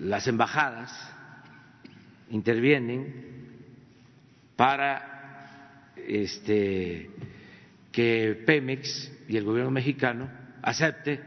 las 0.00 0.26
embajadas 0.26 0.92
intervienen 2.30 3.32
para 4.56 5.92
este, 5.96 7.10
que 7.92 8.42
Pemex 8.46 9.12
y 9.28 9.36
el 9.36 9.44
gobierno 9.44 9.70
mexicano 9.70 10.28
acepte 10.62 11.20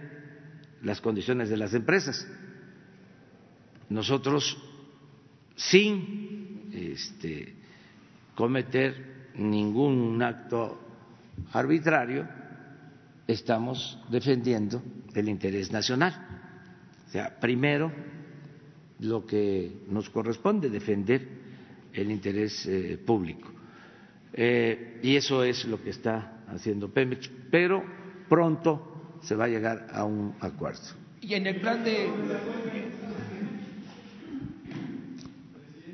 las 0.81 0.99
condiciones 0.99 1.49
de 1.49 1.57
las 1.57 1.73
empresas. 1.73 2.27
Nosotros, 3.89 4.57
sin 5.55 6.71
este, 6.73 7.53
cometer 8.33 9.29
ningún 9.35 10.21
acto 10.21 10.81
arbitrario, 11.53 12.27
estamos 13.27 13.99
defendiendo 14.09 14.81
el 15.13 15.29
interés 15.29 15.71
nacional. 15.71 16.13
O 17.07 17.11
sea, 17.11 17.39
primero 17.39 17.91
lo 18.99 19.25
que 19.25 19.81
nos 19.89 20.09
corresponde, 20.09 20.69
defender 20.69 21.27
el 21.93 22.11
interés 22.11 22.65
eh, 22.65 22.97
público. 23.05 23.51
Eh, 24.33 24.99
y 25.01 25.15
eso 25.15 25.43
es 25.43 25.65
lo 25.65 25.81
que 25.81 25.91
está 25.91 26.34
haciendo 26.47 26.89
Pemex, 26.89 27.29
pero 27.51 27.83
pronto 28.29 29.17
se 29.21 29.35
va 29.35 29.45
a 29.45 29.47
llegar 29.47 29.87
a 29.91 30.03
un 30.05 30.35
acuerdo. 30.39 30.81
Y 31.21 31.33
en 31.33 31.47
el 31.47 31.59
plan 31.59 31.83
de... 31.83 32.09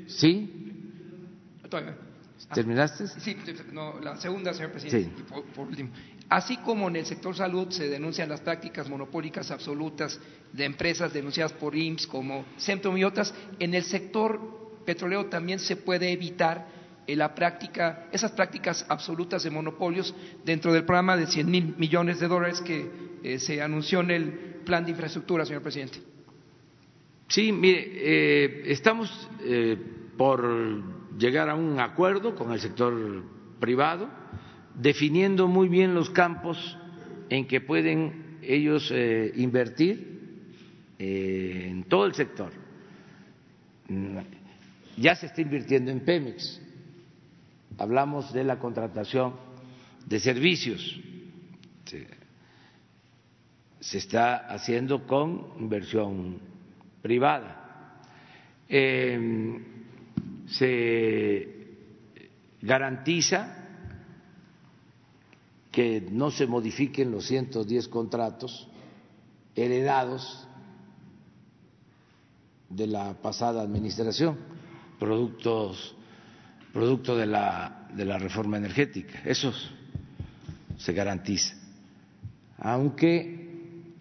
¿Sí? 0.06 0.58
¿Terminaste? 2.52 3.06
Sí, 3.06 3.36
no, 3.72 3.98
la 4.00 4.16
segunda, 4.16 4.52
señor 4.52 4.72
presidente. 4.72 5.22
por, 5.54 5.68
último. 5.68 5.90
Así 6.28 6.58
como 6.58 6.88
en 6.88 6.96
el 6.96 7.06
sector 7.06 7.34
salud 7.34 7.70
se 7.70 7.88
denuncian 7.88 8.28
las 8.28 8.40
prácticas 8.40 8.88
monopólicas 8.88 9.50
absolutas 9.50 10.18
de 10.52 10.64
empresas 10.64 11.12
denunciadas 11.12 11.52
por 11.52 11.76
IMSS 11.76 12.06
como 12.06 12.44
Centrum 12.58 12.96
y 12.96 13.04
otras, 13.04 13.34
en 13.58 13.74
el 13.74 13.84
sector 13.84 14.80
petrolero 14.84 15.26
también 15.26 15.58
se 15.58 15.76
puede 15.76 16.12
evitar 16.12 16.66
la 17.06 17.34
práctica, 17.34 18.06
esas 18.12 18.32
prácticas 18.32 18.86
absolutas 18.88 19.42
de 19.42 19.50
monopolios 19.50 20.14
dentro 20.44 20.72
del 20.72 20.84
programa 20.84 21.16
de 21.16 21.26
100 21.26 21.50
mil 21.50 21.74
millones 21.76 22.20
de 22.20 22.28
dólares 22.28 22.60
que 22.60 22.90
eh, 23.22 23.38
se 23.38 23.60
anunció 23.60 24.00
en 24.00 24.10
el 24.10 24.32
plan 24.64 24.84
de 24.84 24.92
infraestructura, 24.92 25.44
señor 25.44 25.62
presidente. 25.62 25.98
Sí, 27.28 27.52
mire, 27.52 27.90
eh, 27.94 28.62
estamos 28.66 29.28
por 30.16 30.42
llegar 31.18 31.48
a 31.48 31.54
un 31.54 31.80
acuerdo 31.80 32.34
con 32.34 32.52
el 32.52 32.60
sector 32.60 33.24
privado, 33.58 34.08
definiendo 34.74 35.48
muy 35.48 35.68
bien 35.68 35.94
los 35.94 36.10
campos 36.10 36.78
en 37.28 37.46
que 37.46 37.60
pueden 37.60 38.38
ellos 38.42 38.90
eh, 38.92 39.32
invertir 39.36 40.44
eh, 40.98 41.68
en 41.70 41.84
todo 41.84 42.06
el 42.06 42.14
sector. 42.14 42.52
Mm, 43.88 44.18
ya 44.96 45.14
se 45.14 45.26
está 45.26 45.40
invirtiendo 45.40 45.90
en 45.90 46.00
Pemex. 46.00 46.60
Hablamos 47.82 48.32
de 48.32 48.44
la 48.44 48.60
contratación 48.60 49.34
de 50.06 50.20
servicios. 50.20 51.00
Se, 53.80 53.98
está 53.98 54.36
haciendo 54.36 55.04
con 55.04 55.48
inversión 55.58 56.38
privada. 57.02 57.98
Eh, 58.68 59.60
se 60.46 61.48
garantiza 62.60 63.66
que 65.72 66.06
no 66.08 66.30
se 66.30 66.46
modifiquen 66.46 67.10
los 67.10 67.26
110 67.26 67.88
contratos 67.88 68.68
heredados 69.56 70.46
de 72.68 72.86
la 72.86 73.14
pasada 73.14 73.60
administración, 73.60 74.38
productos, 75.00 75.96
producto 76.72 77.16
de 77.16 77.26
la, 77.26 77.88
de 77.94 78.04
la 78.04 78.18
reforma 78.18 78.56
energética. 78.56 79.20
Eso 79.24 79.52
se 80.78 80.92
garantiza. 80.92 81.54
Aunque 82.58 83.42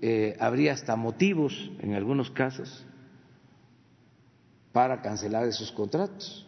eh, 0.01 0.35
habría 0.39 0.73
hasta 0.73 0.95
motivos 0.95 1.71
en 1.79 1.93
algunos 1.93 2.31
casos 2.31 2.85
para 4.71 5.01
cancelar 5.01 5.45
esos 5.47 5.71
contratos, 5.71 6.47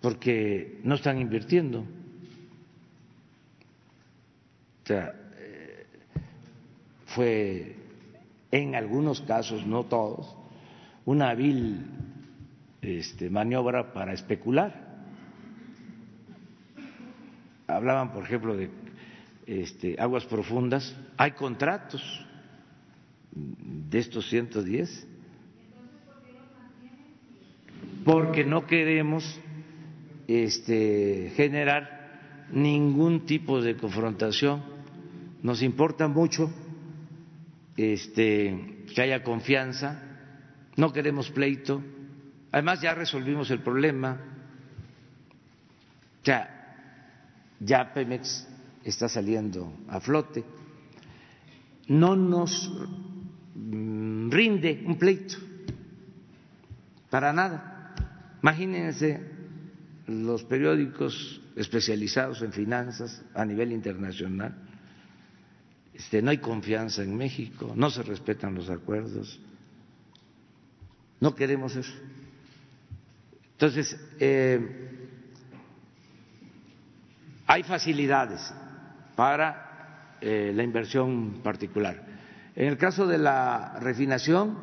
porque 0.00 0.80
no 0.82 0.96
están 0.96 1.18
invirtiendo. 1.18 1.80
O 4.82 4.86
sea, 4.86 5.14
eh, 5.38 5.86
fue 7.06 7.76
en 8.50 8.74
algunos 8.74 9.20
casos, 9.22 9.64
no 9.64 9.84
todos, 9.84 10.34
una 11.04 11.30
hábil 11.30 11.86
este, 12.82 13.30
maniobra 13.30 13.92
para 13.92 14.12
especular. 14.12 14.81
Hablaban, 17.76 18.12
por 18.12 18.24
ejemplo, 18.24 18.56
de 18.56 18.70
este, 19.46 19.96
aguas 19.98 20.24
profundas. 20.24 20.96
Hay 21.16 21.32
contratos 21.32 22.02
de 23.34 23.98
estos 23.98 24.28
110 24.28 25.08
porque 28.04 28.44
no 28.44 28.66
queremos 28.66 29.40
este, 30.26 31.32
generar 31.36 32.46
ningún 32.50 33.26
tipo 33.26 33.60
de 33.60 33.76
confrontación. 33.76 34.62
Nos 35.42 35.62
importa 35.62 36.08
mucho 36.08 36.52
este, 37.76 38.84
que 38.94 39.02
haya 39.02 39.22
confianza, 39.22 40.02
no 40.76 40.92
queremos 40.92 41.30
pleito. 41.30 41.82
Además 42.50 42.80
ya 42.80 42.94
resolvimos 42.94 43.50
el 43.50 43.60
problema. 43.60 44.20
Ya, 46.24 46.61
ya 47.64 47.92
Pemex 47.92 48.46
está 48.84 49.08
saliendo 49.08 49.72
a 49.88 50.00
flote. 50.00 50.44
No 51.88 52.16
nos 52.16 52.70
mm, 53.54 54.30
rinde 54.30 54.82
un 54.86 54.98
pleito, 54.98 55.36
para 57.10 57.32
nada. 57.32 57.94
Imagínense 58.42 59.20
los 60.06 60.42
periódicos 60.44 61.40
especializados 61.56 62.42
en 62.42 62.52
finanzas 62.52 63.22
a 63.34 63.44
nivel 63.44 63.72
internacional. 63.72 64.54
Este, 65.94 66.22
no 66.22 66.30
hay 66.30 66.38
confianza 66.38 67.02
en 67.02 67.16
México, 67.16 67.72
no 67.76 67.90
se 67.90 68.02
respetan 68.02 68.54
los 68.54 68.70
acuerdos. 68.70 69.38
No 71.20 71.34
queremos 71.34 71.76
eso. 71.76 71.92
Entonces, 73.52 73.96
eh, 74.18 75.01
hay 77.46 77.62
facilidades 77.62 78.52
para 79.16 80.16
eh, 80.20 80.52
la 80.54 80.62
inversión 80.62 81.40
particular. 81.42 82.02
En 82.54 82.68
el 82.68 82.76
caso 82.76 83.06
de 83.06 83.18
la 83.18 83.78
refinación, 83.80 84.56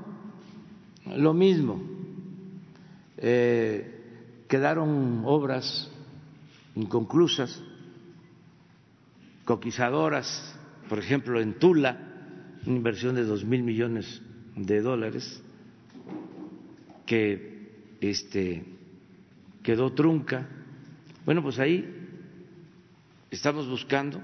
lo 1.16 1.34
mismo. 1.34 1.82
Eh, 3.18 4.46
quedaron 4.48 5.24
obras 5.26 5.92
inconclusas, 6.76 7.62
coquizadoras, 9.46 10.58
por 10.88 11.00
ejemplo, 11.00 11.42
en 11.42 11.60
Tula, 11.60 11.98
una 12.66 12.76
inversión 12.76 13.16
de 13.16 13.24
dos 13.24 13.44
mil 13.44 13.64
millones 13.64 14.22
de 14.56 14.82
dólares 14.82 15.42
que 17.06 17.98
este, 18.02 18.64
quedó 19.64 19.94
trunca. 19.94 20.48
Bueno, 21.26 21.42
pues 21.44 21.60
ahí 21.60 21.99
estamos 23.32 23.68
buscando 23.68 24.22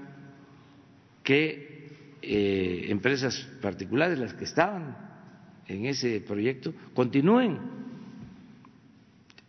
que 1.22 2.16
eh, 2.22 2.86
empresas 2.88 3.46
particulares, 3.60 4.18
las 4.18 4.34
que 4.34 4.44
estaban 4.44 4.96
en 5.68 5.86
ese 5.86 6.20
proyecto, 6.20 6.72
continúen 6.94 7.58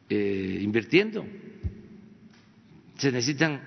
eh, 0.09 0.59
invirtiendo. 0.61 1.25
Se 2.97 3.11
necesitan 3.11 3.61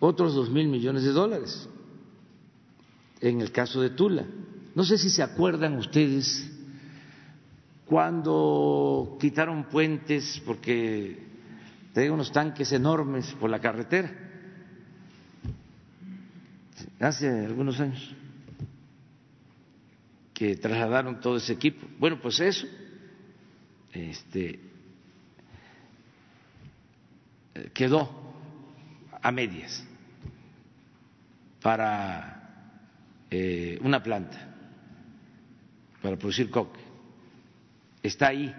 otros 0.00 0.34
dos 0.34 0.50
mil 0.50 0.68
millones 0.68 1.04
de 1.04 1.10
dólares 1.10 1.68
en 3.20 3.40
el 3.40 3.50
caso 3.52 3.80
de 3.80 3.90
Tula. 3.90 4.26
No 4.74 4.84
sé 4.84 4.98
si 4.98 5.10
se 5.10 5.22
acuerdan 5.22 5.76
ustedes 5.76 6.48
cuando 7.86 9.16
quitaron 9.20 9.64
puentes 9.64 10.40
porque 10.44 11.18
tenían 11.92 12.14
unos 12.14 12.30
tanques 12.30 12.70
enormes 12.72 13.34
por 13.40 13.50
la 13.50 13.60
carretera, 13.60 14.27
hace 17.00 17.28
algunos 17.28 17.80
años, 17.80 18.14
que 20.34 20.56
trasladaron 20.56 21.20
todo 21.20 21.36
ese 21.36 21.52
equipo. 21.52 21.86
Bueno, 21.98 22.20
pues 22.20 22.38
eso, 22.40 22.66
este, 23.92 24.60
quedó 27.74 28.08
a 29.20 29.32
medias 29.32 29.84
para 31.60 32.38
eh, 33.30 33.78
una 33.82 34.02
planta, 34.02 34.38
para 36.00 36.16
producir 36.16 36.50
coque. 36.50 36.80
Está 38.02 38.28
ahí. 38.28 38.54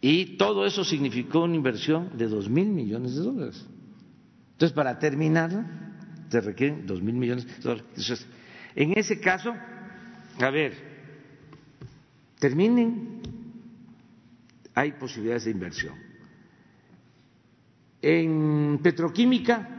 Y 0.00 0.36
todo 0.36 0.66
eso 0.66 0.84
significó 0.84 1.44
una 1.44 1.54
inversión 1.54 2.16
de 2.18 2.26
dos 2.28 2.48
mil 2.48 2.68
millones 2.68 3.14
de 3.14 3.22
dólares. 3.22 3.66
Entonces, 4.52 4.74
para 4.74 4.98
terminarla, 4.98 5.93
se 6.34 6.40
requieren 6.40 6.84
dos 6.84 7.00
mil 7.00 7.14
millones 7.14 7.46
de 7.46 7.62
dólares. 7.62 7.86
Entonces, 7.90 8.26
en 8.74 8.98
ese 8.98 9.20
caso, 9.20 9.54
a 10.40 10.50
ver, 10.50 10.74
terminen, 12.40 13.20
hay 14.74 14.92
posibilidades 14.92 15.44
de 15.44 15.52
inversión 15.52 15.94
en 18.02 18.80
petroquímica, 18.82 19.70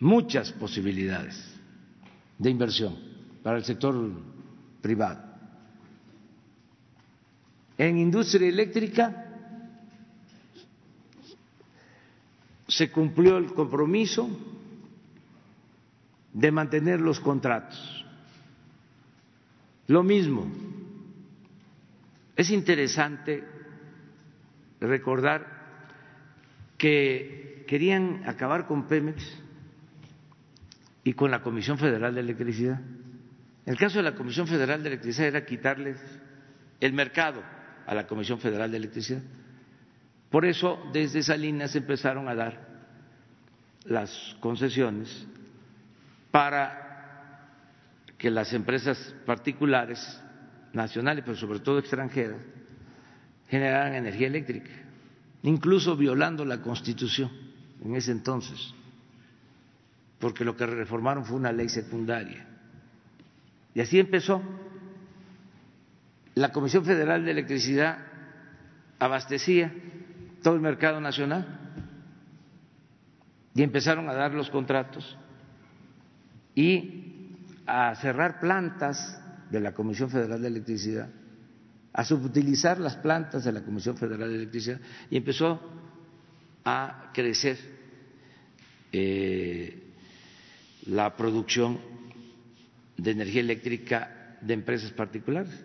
muchas 0.00 0.50
posibilidades 0.52 1.40
de 2.38 2.50
inversión 2.50 2.96
para 3.44 3.58
el 3.58 3.64
sector 3.64 3.94
privado. 4.82 5.22
En 7.78 7.98
industria 7.98 8.48
eléctrica 8.48 9.27
se 12.78 12.92
cumplió 12.92 13.38
el 13.38 13.52
compromiso 13.54 14.30
de 16.32 16.52
mantener 16.52 17.00
los 17.00 17.18
contratos. 17.18 18.06
Lo 19.88 20.04
mismo, 20.04 20.48
es 22.36 22.50
interesante 22.50 23.42
recordar 24.80 25.44
que 26.76 27.64
querían 27.66 28.22
acabar 28.26 28.68
con 28.68 28.86
Pemex 28.86 29.24
y 31.02 31.14
con 31.14 31.32
la 31.32 31.42
Comisión 31.42 31.78
Federal 31.78 32.14
de 32.14 32.20
Electricidad. 32.20 32.80
El 33.66 33.76
caso 33.76 33.98
de 33.98 34.04
la 34.04 34.14
Comisión 34.14 34.46
Federal 34.46 34.84
de 34.84 34.90
Electricidad 34.90 35.26
era 35.26 35.44
quitarles 35.44 35.98
el 36.78 36.92
mercado 36.92 37.42
a 37.88 37.92
la 37.96 38.06
Comisión 38.06 38.38
Federal 38.38 38.70
de 38.70 38.76
Electricidad. 38.76 39.22
Por 40.30 40.44
eso, 40.44 40.78
desde 40.92 41.24
Salinas 41.24 41.74
empezaron 41.74 42.28
a 42.28 42.36
dar 42.36 42.67
las 43.88 44.36
concesiones 44.40 45.26
para 46.30 46.86
que 48.18 48.30
las 48.30 48.52
empresas 48.52 49.14
particulares, 49.24 50.20
nacionales, 50.72 51.24
pero 51.24 51.36
sobre 51.36 51.60
todo 51.60 51.78
extranjeras, 51.78 52.40
generaran 53.48 53.94
energía 53.94 54.26
eléctrica, 54.26 54.70
incluso 55.42 55.96
violando 55.96 56.44
la 56.44 56.60
Constitución 56.60 57.30
en 57.82 57.94
ese 57.94 58.12
entonces, 58.12 58.74
porque 60.18 60.44
lo 60.44 60.56
que 60.56 60.66
reformaron 60.66 61.24
fue 61.24 61.36
una 61.36 61.52
ley 61.52 61.68
secundaria. 61.68 62.46
Y 63.74 63.80
así 63.80 63.98
empezó. 63.98 64.42
La 66.34 66.52
Comisión 66.52 66.84
Federal 66.84 67.24
de 67.24 67.30
Electricidad 67.30 67.98
abastecía 68.98 69.72
todo 70.42 70.54
el 70.54 70.60
mercado 70.60 71.00
nacional 71.00 71.67
y 73.58 73.62
empezaron 73.64 74.08
a 74.08 74.14
dar 74.14 74.34
los 74.34 74.50
contratos 74.50 75.18
y 76.54 77.34
a 77.66 77.92
cerrar 77.96 78.38
plantas 78.38 79.20
de 79.50 79.58
la 79.58 79.74
Comisión 79.74 80.08
Federal 80.08 80.40
de 80.40 80.46
Electricidad 80.46 81.08
a 81.92 82.04
subutilizar 82.04 82.78
las 82.78 82.94
plantas 82.94 83.42
de 83.42 83.50
la 83.50 83.64
Comisión 83.64 83.96
Federal 83.96 84.28
de 84.28 84.36
Electricidad 84.36 84.80
y 85.10 85.16
empezó 85.16 85.60
a 86.64 87.10
crecer 87.12 87.58
eh, 88.92 89.82
la 90.86 91.16
producción 91.16 91.80
de 92.96 93.10
energía 93.10 93.40
eléctrica 93.40 94.36
de 94.40 94.54
empresas 94.54 94.92
particulares. 94.92 95.64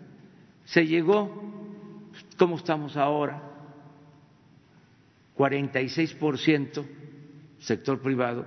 Se 0.64 0.84
llegó, 0.84 2.10
¿cómo 2.36 2.56
estamos 2.56 2.96
ahora? 2.96 3.40
46% 5.36 7.03
sector 7.64 8.00
privado, 8.00 8.46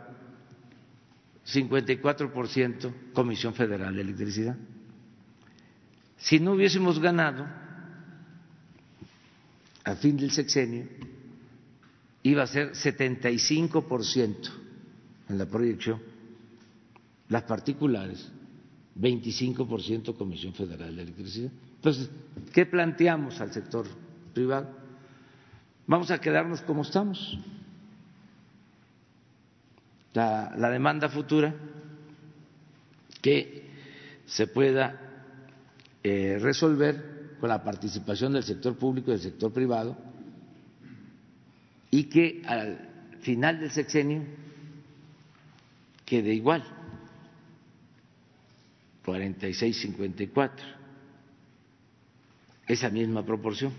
54% 1.46 3.12
Comisión 3.14 3.54
Federal 3.54 3.96
de 3.96 4.02
Electricidad. 4.02 4.56
Si 6.18 6.40
no 6.40 6.54
hubiésemos 6.54 7.00
ganado, 7.00 7.48
a 9.84 9.96
fin 9.96 10.18
del 10.18 10.32
sexenio 10.32 10.86
iba 12.24 12.44
a 12.44 12.48
ser 12.48 12.74
75% 12.74 14.50
en 15.30 15.38
la 15.38 15.46
proyección, 15.46 16.02
las 17.30 17.44
particulares, 17.44 18.30
25% 19.00 20.16
Comisión 20.16 20.54
Federal 20.54 20.96
de 20.96 21.02
Electricidad. 21.04 21.52
Entonces, 21.76 22.10
¿qué 22.54 22.66
planteamos 22.66 23.40
al 23.42 23.52
sector 23.52 23.88
privado? 24.34 24.70
Vamos 25.88 26.12
a 26.12 26.20
quedarnos 26.20 26.62
como 26.62 26.82
estamos. 26.82 27.40
La, 30.18 30.72
demanda 30.72 31.10
futura 31.10 31.54
que 33.22 33.70
se 34.26 34.48
pueda 34.48 35.00
eh, 36.02 36.40
resolver 36.42 37.36
con 37.40 37.50
la 37.50 37.64
participación 37.64 38.34
del 38.34 38.42
sector 38.42 38.76
público 38.76 39.12
y 39.12 39.14
del 39.14 39.22
sector 39.22 39.54
privado 39.54 39.96
y 41.92 42.06
que 42.06 42.42
al 42.48 43.20
final 43.22 43.60
del 43.60 43.70
sexenio 43.70 44.24
quede 46.04 46.34
igual, 46.34 46.64
46-54, 49.06 50.52
esa 52.66 52.90
misma 52.90 53.24
proporción. 53.24 53.72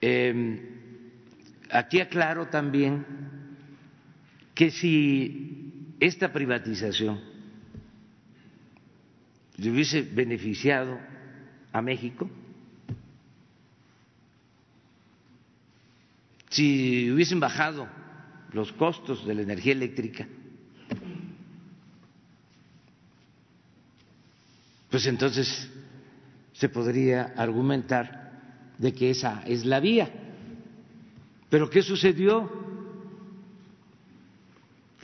Eh, 0.00 0.70
aquí 1.70 2.00
aclaro 2.00 2.46
también 2.46 3.35
que 4.56 4.70
si 4.70 5.92
esta 6.00 6.32
privatización 6.32 7.20
le 9.58 9.70
hubiese 9.70 10.00
beneficiado 10.00 10.98
a 11.72 11.82
México, 11.82 12.28
si 16.48 17.10
hubiesen 17.10 17.38
bajado 17.38 17.86
los 18.52 18.72
costos 18.72 19.26
de 19.26 19.34
la 19.34 19.42
energía 19.42 19.72
eléctrica, 19.72 20.26
pues 24.88 25.06
entonces 25.06 25.68
se 26.54 26.70
podría 26.70 27.34
argumentar 27.36 28.72
de 28.78 28.94
que 28.94 29.10
esa 29.10 29.42
es 29.46 29.66
la 29.66 29.80
vía. 29.80 30.08
Pero 31.50 31.68
¿qué 31.68 31.82
sucedió? 31.82 32.65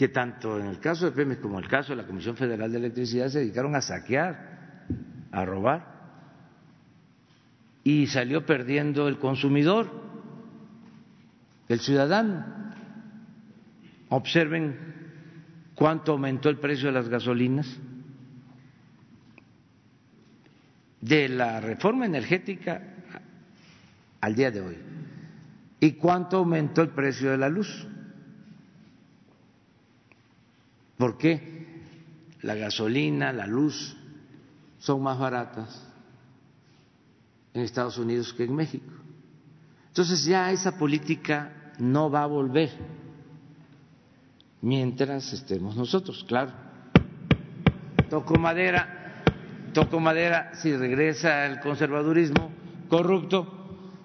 Que 0.03 0.09
tanto 0.09 0.59
en 0.59 0.67
el 0.67 0.81
caso 0.81 1.05
de 1.05 1.13
Pemex 1.13 1.41
como 1.41 1.61
en 1.61 1.65
el 1.65 1.71
caso 1.71 1.93
de 1.93 2.03
la 2.03 2.09
Comisión 2.09 2.37
Federal 2.37 2.73
de 2.73 2.77
Electricidad 2.77 3.29
se 3.29 3.39
dedicaron 3.39 3.77
a 3.77 3.81
saquear, 3.81 4.89
a 5.31 5.45
robar, 5.45 5.87
y 7.85 8.09
salió 8.09 8.45
perdiendo 8.45 9.07
el 9.07 9.21
consumidor, 9.21 9.89
el 11.69 11.79
ciudadano. 11.79 12.45
Observen 14.09 14.77
cuánto 15.77 16.11
aumentó 16.11 16.49
el 16.49 16.59
precio 16.59 16.89
de 16.89 16.95
las 16.95 17.09
gasolinas. 17.09 17.69
De 21.01 21.29
la 21.29 21.61
reforma 21.61 22.07
energética 22.07 22.83
al 24.21 24.35
día 24.35 24.51
de 24.51 24.63
hoy. 24.63 24.79
¿Y 25.79 25.93
cuánto 25.93 26.39
aumentó 26.39 26.83
el 26.83 26.89
precio 26.89 27.31
de 27.31 27.39
la 27.39 27.49
luz? 27.49 27.87
¿Por 31.03 31.19
qué 31.19 31.83
la 32.43 32.55
gasolina, 32.55 33.33
la 33.33 33.45
luz 33.45 33.97
son 34.79 35.03
más 35.03 35.19
baratas 35.19 35.85
en 37.53 37.63
Estados 37.63 37.99
Unidos 37.99 38.33
que 38.33 38.45
en 38.45 38.55
México? 38.55 38.93
Entonces 39.89 40.25
ya 40.25 40.53
esa 40.53 40.79
política 40.79 41.73
no 41.81 42.09
va 42.09 42.23
a 42.23 42.27
volver 42.27 42.71
mientras 44.61 45.33
estemos 45.33 45.75
nosotros, 45.75 46.25
claro. 46.29 46.53
Toco 48.09 48.39
madera, 48.39 49.25
toco 49.75 49.99
madera, 49.99 50.55
si 50.55 50.77
regresa 50.77 51.47
el 51.47 51.59
conservadurismo 51.59 52.53
corrupto, 52.89 53.99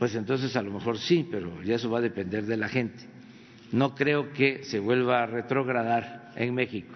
pues 0.00 0.16
entonces 0.16 0.56
a 0.56 0.62
lo 0.62 0.72
mejor 0.72 0.98
sí, 0.98 1.28
pero 1.30 1.62
ya 1.62 1.76
eso 1.76 1.88
va 1.88 1.98
a 1.98 2.02
depender 2.02 2.44
de 2.44 2.56
la 2.56 2.68
gente. 2.68 3.19
No 3.72 3.94
creo 3.94 4.32
que 4.32 4.64
se 4.64 4.78
vuelva 4.78 5.22
a 5.22 5.26
retrogradar 5.26 6.32
en 6.36 6.54
México. 6.54 6.94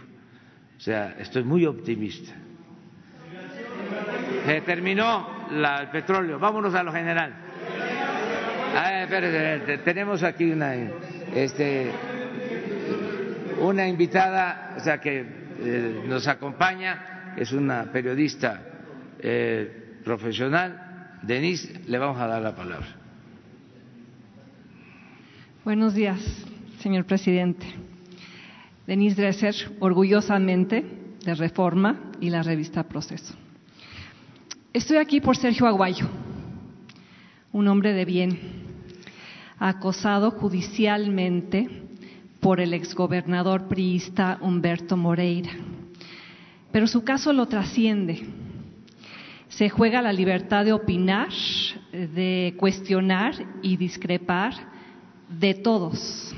O 0.77 0.81
sea, 0.81 1.17
estoy 1.19 1.45
muy 1.45 1.67
optimista. 1.67 2.33
Se 4.45 4.61
terminó 4.63 5.49
el 5.51 5.89
petróleo. 5.91 6.39
Vámonos 6.39 6.75
a 6.75 6.83
lo 6.83 6.93
general. 6.93 7.33
Tenemos 9.85 10.23
aquí 10.23 10.51
una, 10.51 10.75
este, 11.33 11.93
una 13.61 13.87
invitada, 13.87 14.75
o 14.77 14.81
sea, 14.81 15.01
que 15.01 15.25
eh, 15.61 16.03
nos 16.07 16.27
acompaña, 16.27 17.35
es 17.37 17.53
una 17.53 17.85
periodista 17.93 18.61
eh, 19.21 20.01
profesional 20.05 20.85
Denise, 21.27 21.81
le 21.87 21.99
vamos 21.99 22.21
a 22.21 22.27
dar 22.27 22.43
la 22.43 22.55
palabra. 22.55 22.87
Buenos 25.65 25.95
días, 25.95 26.21
señor 26.85 27.07
presidente. 27.07 27.65
Denise 28.87 29.17
Dresser, 29.17 29.55
orgullosamente 29.81 30.85
de 31.25 31.35
Reforma 31.35 32.13
y 32.21 32.29
la 32.29 32.43
revista 32.43 32.83
Proceso. 32.83 33.35
Estoy 34.71 34.99
aquí 34.99 35.23
por 35.23 35.35
Sergio 35.35 35.67
Aguayo, 35.67 36.07
un 37.53 37.69
hombre 37.69 37.95
de 37.95 38.05
bien, 38.05 38.39
acosado 39.59 40.33
judicialmente 40.33 41.71
por 42.41 42.61
el 42.61 42.75
exgobernador 42.75 43.67
priista 43.67 44.37
Humberto 44.43 44.99
Moreira. 44.99 45.53
Pero 46.71 46.87
su 46.87 47.03
caso 47.03 47.33
lo 47.33 47.47
trasciende 47.47 48.27
se 49.49 49.71
juega 49.71 50.03
la 50.03 50.13
libertad 50.13 50.67
de 50.67 50.75
opinar, 50.75 51.31
de 51.93 52.55
cuestionar 52.59 53.35
y 53.63 53.79
discrepar 53.79 54.53
de 55.31 55.55
todos. 55.55 56.35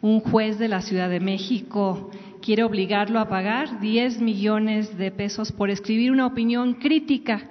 Un 0.00 0.20
juez 0.20 0.58
de 0.58 0.68
la 0.68 0.80
Ciudad 0.80 1.08
de 1.10 1.20
México 1.20 2.10
quiere 2.40 2.64
obligarlo 2.64 3.18
a 3.18 3.28
pagar 3.28 3.80
10 3.80 4.20
millones 4.20 4.96
de 4.96 5.10
pesos 5.10 5.52
por 5.52 5.70
escribir 5.70 6.12
una 6.12 6.26
opinión 6.26 6.74
crítica 6.74 7.42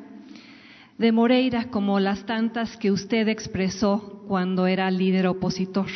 de 0.98 1.12
Moreira 1.12 1.70
como 1.70 2.00
las 2.00 2.26
tantas 2.26 2.78
que 2.78 2.92
usted 2.92 3.28
expresó 3.28 4.24
cuando 4.28 4.66
era 4.66 4.90
líder 4.90 5.28
opositor. 5.28 5.88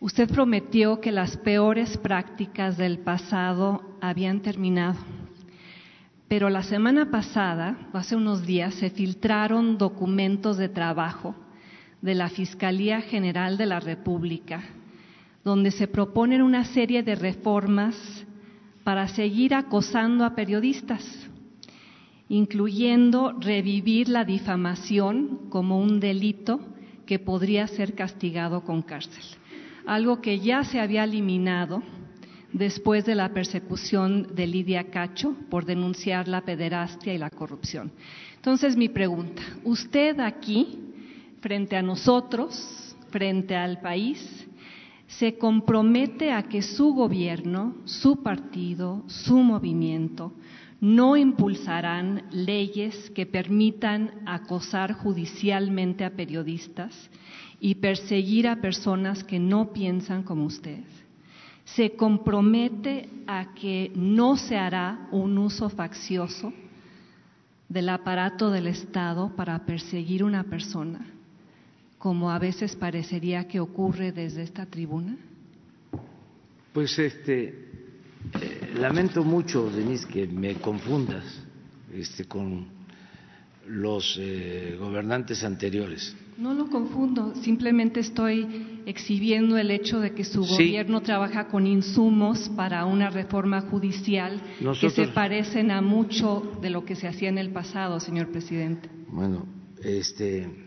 Usted 0.00 0.28
prometió 0.28 1.00
que 1.00 1.12
las 1.12 1.36
peores 1.36 1.96
prácticas 1.98 2.76
del 2.76 2.98
pasado 2.98 3.82
habían 4.00 4.40
terminado 4.40 4.98
pero 6.28 6.50
la 6.50 6.62
semana 6.62 7.10
pasada, 7.10 7.88
hace 7.92 8.16
unos 8.16 8.44
días, 8.44 8.74
se 8.74 8.90
filtraron 8.90 9.78
documentos 9.78 10.56
de 10.56 10.68
trabajo 10.68 11.36
de 12.02 12.14
la 12.14 12.28
Fiscalía 12.28 13.00
General 13.00 13.56
de 13.56 13.66
la 13.66 13.80
República, 13.80 14.62
donde 15.44 15.70
se 15.70 15.88
proponen 15.88 16.42
una 16.42 16.64
serie 16.64 17.02
de 17.02 17.14
reformas 17.14 17.96
para 18.84 19.08
seguir 19.08 19.54
acosando 19.54 20.24
a 20.24 20.34
periodistas, 20.34 21.04
incluyendo 22.28 23.32
revivir 23.40 24.08
la 24.08 24.24
difamación 24.24 25.48
como 25.48 25.80
un 25.80 26.00
delito 26.00 26.60
que 27.06 27.18
podría 27.18 27.66
ser 27.66 27.94
castigado 27.94 28.62
con 28.64 28.82
cárcel, 28.82 29.24
algo 29.86 30.20
que 30.20 30.40
ya 30.40 30.64
se 30.64 30.80
había 30.80 31.04
eliminado 31.04 31.82
después 32.52 33.04
de 33.04 33.14
la 33.14 33.32
persecución 33.32 34.34
de 34.34 34.46
Lidia 34.46 34.90
Cacho 34.90 35.36
por 35.50 35.64
denunciar 35.64 36.26
la 36.28 36.42
pederastia 36.42 37.14
y 37.14 37.18
la 37.18 37.30
corrupción. 37.30 37.92
Entonces, 38.36 38.76
mi 38.76 38.88
pregunta, 38.88 39.42
usted 39.64 40.18
aquí, 40.20 40.85
frente 41.46 41.76
a 41.76 41.82
nosotros, 41.82 42.96
frente 43.10 43.54
al 43.54 43.80
país, 43.80 44.18
se 45.06 45.38
compromete 45.38 46.32
a 46.32 46.42
que 46.42 46.60
su 46.60 46.92
gobierno, 46.92 47.76
su 47.84 48.20
partido, 48.20 49.04
su 49.06 49.36
movimiento 49.36 50.32
no 50.80 51.16
impulsarán 51.16 52.24
leyes 52.32 53.10
que 53.10 53.26
permitan 53.26 54.10
acosar 54.26 54.94
judicialmente 54.94 56.04
a 56.04 56.16
periodistas 56.16 56.92
y 57.60 57.76
perseguir 57.76 58.48
a 58.48 58.60
personas 58.60 59.22
que 59.22 59.38
no 59.38 59.72
piensan 59.72 60.24
como 60.24 60.46
usted 60.46 60.82
se 61.64 61.94
compromete 61.94 63.08
a 63.26 63.54
que 63.54 63.92
no 63.94 64.36
se 64.36 64.56
hará 64.56 65.08
un 65.12 65.38
uso 65.38 65.68
faccioso 65.68 66.52
del 67.68 67.88
aparato 67.88 68.50
del 68.50 68.66
Estado 68.68 69.34
para 69.34 69.64
perseguir 69.66 70.22
una 70.22 70.44
persona, 70.44 71.15
como 71.98 72.30
a 72.30 72.38
veces 72.38 72.76
parecería 72.76 73.48
que 73.48 73.60
ocurre 73.60 74.12
desde 74.12 74.42
esta 74.42 74.66
tribuna? 74.66 75.16
Pues 76.72 76.98
este 76.98 77.48
eh, 78.40 78.74
lamento 78.78 79.24
mucho, 79.24 79.70
Denise, 79.70 80.06
que 80.06 80.26
me 80.26 80.56
confundas 80.56 81.24
este, 81.92 82.24
con 82.26 82.66
los 83.66 84.16
eh, 84.20 84.76
gobernantes 84.78 85.42
anteriores. 85.42 86.14
No 86.38 86.52
lo 86.52 86.66
confundo, 86.66 87.34
simplemente 87.36 88.00
estoy 88.00 88.82
exhibiendo 88.84 89.56
el 89.56 89.70
hecho 89.70 90.00
de 90.00 90.12
que 90.12 90.22
su 90.22 90.44
gobierno 90.44 91.00
trabaja 91.00 91.48
con 91.48 91.66
insumos 91.66 92.50
para 92.50 92.84
una 92.84 93.08
reforma 93.08 93.62
judicial 93.62 94.38
que 94.78 94.90
se 94.90 95.08
parecen 95.08 95.70
a 95.70 95.80
mucho 95.80 96.58
de 96.60 96.68
lo 96.68 96.84
que 96.84 96.94
se 96.94 97.08
hacía 97.08 97.30
en 97.30 97.38
el 97.38 97.50
pasado, 97.50 98.00
señor 98.00 98.28
presidente. 98.28 98.90
Bueno, 99.08 99.46
este, 99.82 100.65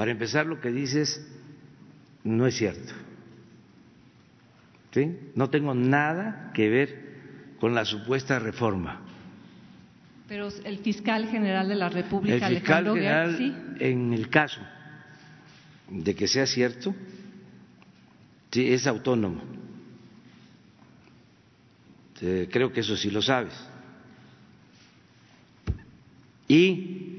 para 0.00 0.12
empezar, 0.12 0.46
lo 0.46 0.62
que 0.62 0.70
dices 0.70 1.20
no 2.24 2.46
es 2.46 2.56
cierto. 2.56 2.94
¿Sí? 4.92 5.14
No 5.34 5.50
tengo 5.50 5.74
nada 5.74 6.52
que 6.54 6.70
ver 6.70 7.56
con 7.60 7.74
la 7.74 7.84
supuesta 7.84 8.38
reforma. 8.38 9.02
Pero 10.26 10.48
el 10.64 10.78
fiscal 10.78 11.28
general 11.28 11.68
de 11.68 11.74
la 11.74 11.90
República, 11.90 12.48
el 12.48 12.54
fiscal 12.56 12.86
general, 12.86 13.76
en 13.78 14.14
el 14.14 14.30
caso 14.30 14.62
de 15.90 16.14
que 16.14 16.26
sea 16.26 16.46
cierto, 16.46 16.94
sí, 18.50 18.72
es 18.72 18.86
autónomo. 18.86 19.42
Creo 22.18 22.72
que 22.72 22.80
eso 22.80 22.96
sí 22.96 23.10
lo 23.10 23.20
sabes. 23.20 23.52
Y 26.48 27.09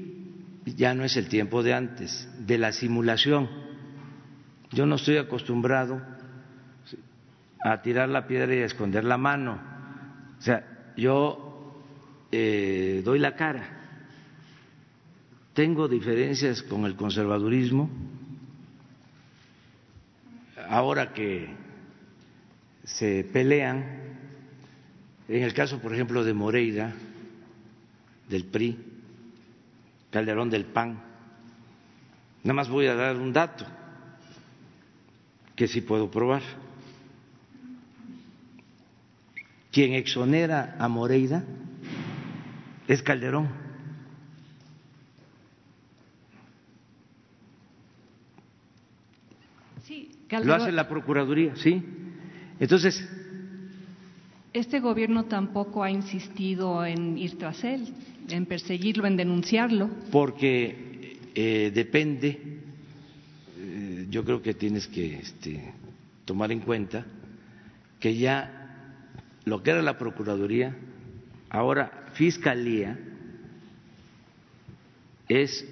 ya 0.64 0.94
no 0.94 1.04
es 1.04 1.16
el 1.16 1.28
tiempo 1.28 1.62
de 1.62 1.74
antes, 1.74 2.28
de 2.38 2.58
la 2.58 2.72
simulación. 2.72 3.48
Yo 4.70 4.86
no 4.86 4.96
estoy 4.96 5.18
acostumbrado 5.18 6.00
a 7.64 7.82
tirar 7.82 8.08
la 8.08 8.26
piedra 8.26 8.54
y 8.54 8.58
a 8.58 8.66
esconder 8.66 9.04
la 9.04 9.16
mano. 9.16 9.60
O 10.38 10.42
sea, 10.42 10.92
yo 10.96 11.82
eh, 12.30 13.02
doy 13.04 13.18
la 13.18 13.36
cara. 13.36 13.80
Tengo 15.54 15.86
diferencias 15.86 16.62
con 16.62 16.86
el 16.86 16.96
conservadurismo, 16.96 17.90
ahora 20.68 21.12
que 21.12 21.54
se 22.84 23.28
pelean, 23.30 23.84
en 25.28 25.42
el 25.42 25.52
caso, 25.52 25.80
por 25.80 25.92
ejemplo, 25.92 26.24
de 26.24 26.32
Moreira, 26.32 26.94
del 28.28 28.46
PRI, 28.46 28.91
Calderón 30.12 30.48
del 30.50 30.66
PAN, 30.66 31.00
nada 32.44 32.54
más 32.54 32.68
voy 32.68 32.86
a 32.86 32.94
dar 32.94 33.16
un 33.16 33.32
dato 33.32 33.66
que 35.56 35.66
sí 35.66 35.80
puedo 35.80 36.08
probar. 36.10 36.42
quien 39.72 39.94
exonera 39.94 40.76
a 40.78 40.86
Moreira 40.86 41.42
es 42.86 43.02
Calderón. 43.02 43.48
Sí, 49.84 50.10
Lo 50.12 50.28
Calderón. 50.28 50.60
hace 50.60 50.72
la 50.72 50.88
Procuraduría, 50.88 51.56
¿sí? 51.56 51.82
Entonces, 52.60 53.08
Este 54.52 54.80
gobierno 54.80 55.24
tampoco 55.24 55.82
ha 55.82 55.90
insistido 55.90 56.84
en 56.84 57.16
ir 57.16 57.38
tras 57.38 57.64
él, 57.64 57.88
en 58.28 58.44
perseguirlo, 58.44 59.06
en 59.06 59.16
denunciarlo. 59.16 59.88
porque 60.10 61.18
eh, 61.34 61.72
depende, 61.74 62.38
eh, 63.58 64.06
yo 64.10 64.22
creo 64.24 64.42
que 64.42 64.52
tienes 64.52 64.86
que 64.86 65.14
este, 65.16 65.72
tomar 66.26 66.52
en 66.52 66.60
cuenta 66.60 67.06
que 67.98 68.14
ya 68.14 68.98
lo 69.46 69.62
que 69.62 69.70
era 69.70 69.80
la 69.80 69.96
Procuraduría, 69.96 70.76
ahora 71.48 72.10
Fiscalía, 72.12 72.98
es 75.28 75.66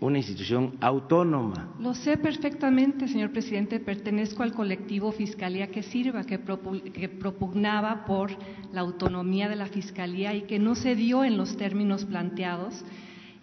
una 0.00 0.18
institución 0.18 0.76
autónoma. 0.80 1.74
Lo 1.80 1.94
sé 1.94 2.16
perfectamente, 2.18 3.08
señor 3.08 3.30
presidente. 3.30 3.80
Pertenezco 3.80 4.42
al 4.42 4.52
colectivo 4.52 5.12
Fiscalía 5.12 5.68
que 5.70 5.82
Sirva, 5.82 6.24
que, 6.24 6.38
propu- 6.44 6.92
que 6.92 7.08
propugnaba 7.08 8.04
por 8.04 8.30
la 8.72 8.80
autonomía 8.82 9.48
de 9.48 9.56
la 9.56 9.66
Fiscalía 9.66 10.34
y 10.34 10.42
que 10.42 10.58
no 10.58 10.74
se 10.74 10.94
dio 10.94 11.24
en 11.24 11.36
los 11.36 11.56
términos 11.56 12.04
planteados. 12.04 12.84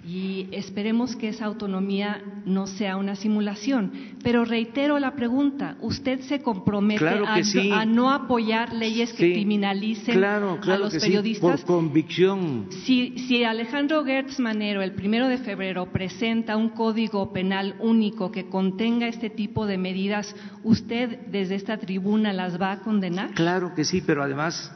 Y 0.03 0.47
esperemos 0.51 1.15
que 1.15 1.29
esa 1.29 1.45
autonomía 1.45 2.23
no 2.43 2.65
sea 2.65 2.97
una 2.97 3.15
simulación. 3.15 3.91
Pero 4.23 4.45
reitero 4.45 4.97
la 4.97 5.15
pregunta: 5.15 5.77
¿usted 5.79 6.21
se 6.21 6.41
compromete 6.41 6.99
Claro 6.99 7.27
a, 7.27 7.43
sí. 7.43 7.69
a 7.71 7.85
no 7.85 8.09
apoyar 8.11 8.73
leyes 8.73 9.13
que 9.13 9.27
Sí, 9.27 9.33
criminalicen 9.33 10.15
claro, 10.15 10.57
claro 10.59 10.81
a 10.81 10.85
los 10.85 10.93
que 10.93 10.99
sí, 10.99 11.05
periodistas? 11.07 11.61
por 11.61 11.75
convicción. 11.75 12.65
Si, 12.83 13.15
si 13.27 13.43
Alejandro 13.43 14.03
Gertz 14.03 14.39
Manero 14.39 14.81
el 14.81 14.93
primero 14.93 15.27
de 15.27 15.37
febrero 15.37 15.91
presenta 15.91 16.57
un 16.57 16.69
código 16.69 17.31
penal 17.31 17.75
único 17.79 18.31
que 18.31 18.49
contenga 18.49 19.07
este 19.07 19.29
tipo 19.29 19.67
de 19.67 19.77
medidas, 19.77 20.35
¿usted 20.63 21.19
desde 21.27 21.53
esta 21.55 21.77
tribuna 21.77 22.33
las 22.33 22.59
va 22.59 22.71
a 22.71 22.79
condenar? 22.79 23.31
Claro 23.35 23.75
que 23.75 23.85
sí, 23.85 24.01
pero 24.01 24.23
además, 24.23 24.73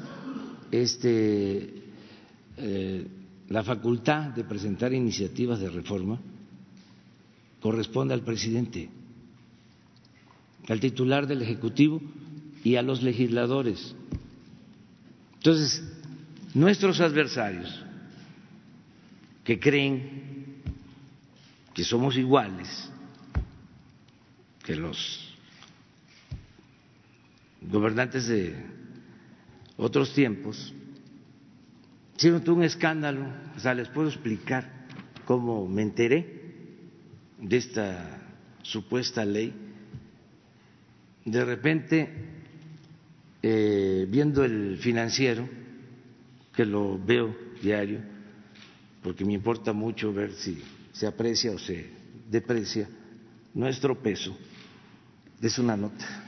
este, 0.72 1.84
eh, 2.58 3.08
la 3.50 3.64
facultad 3.64 4.32
de 4.32 4.44
presentar 4.44 4.94
iniciativas 4.94 5.60
de 5.60 5.70
reforma 5.70 6.20
corresponde 7.60 8.14
al 8.14 8.22
presidente, 8.22 8.90
al 10.68 10.80
titular 10.80 11.28
del 11.28 11.42
Ejecutivo 11.42 12.02
y 12.64 12.76
a 12.76 12.82
los 12.82 13.04
legisladores. 13.04 13.96
Entonces, 15.36 15.84
nuestros 16.54 17.00
adversarios 17.02 17.84
que 19.44 19.60
creen 19.60 20.64
que 21.74 21.84
somos 21.84 22.18
iguales 22.18 22.90
que 24.64 24.76
los 24.76 25.36
gobernantes 27.62 28.28
de 28.28 28.56
otros 29.78 30.14
tiempos, 30.14 30.74
hicieron 32.16 32.44
todo 32.44 32.56
un 32.56 32.64
escándalo, 32.64 33.28
o 33.56 33.60
sea, 33.60 33.74
les 33.74 33.90
puedo 33.90 34.10
explicar 34.10 34.88
cómo 35.26 35.68
me 35.68 35.82
enteré 35.82 36.42
de 37.40 37.58
esta 37.58 38.22
supuesta 38.62 39.26
ley. 39.26 39.54
De 41.26 41.44
repente, 41.44 42.10
eh, 43.42 44.08
viendo 44.10 44.44
el 44.44 44.78
financiero, 44.78 45.48
que 46.56 46.66
lo 46.66 46.98
veo 46.98 47.36
diario, 47.62 48.00
porque 49.04 49.26
me 49.26 49.34
importa 49.34 49.74
mucho 49.74 50.14
ver 50.14 50.34
si 50.34 50.64
se 50.94 51.06
aprecia 51.06 51.52
o 51.52 51.60
se 51.60 51.90
deprecia 52.30 52.88
nuestro 53.54 54.02
peso, 54.02 54.38
es 55.42 55.60
una 55.60 55.76
nota 55.76 56.24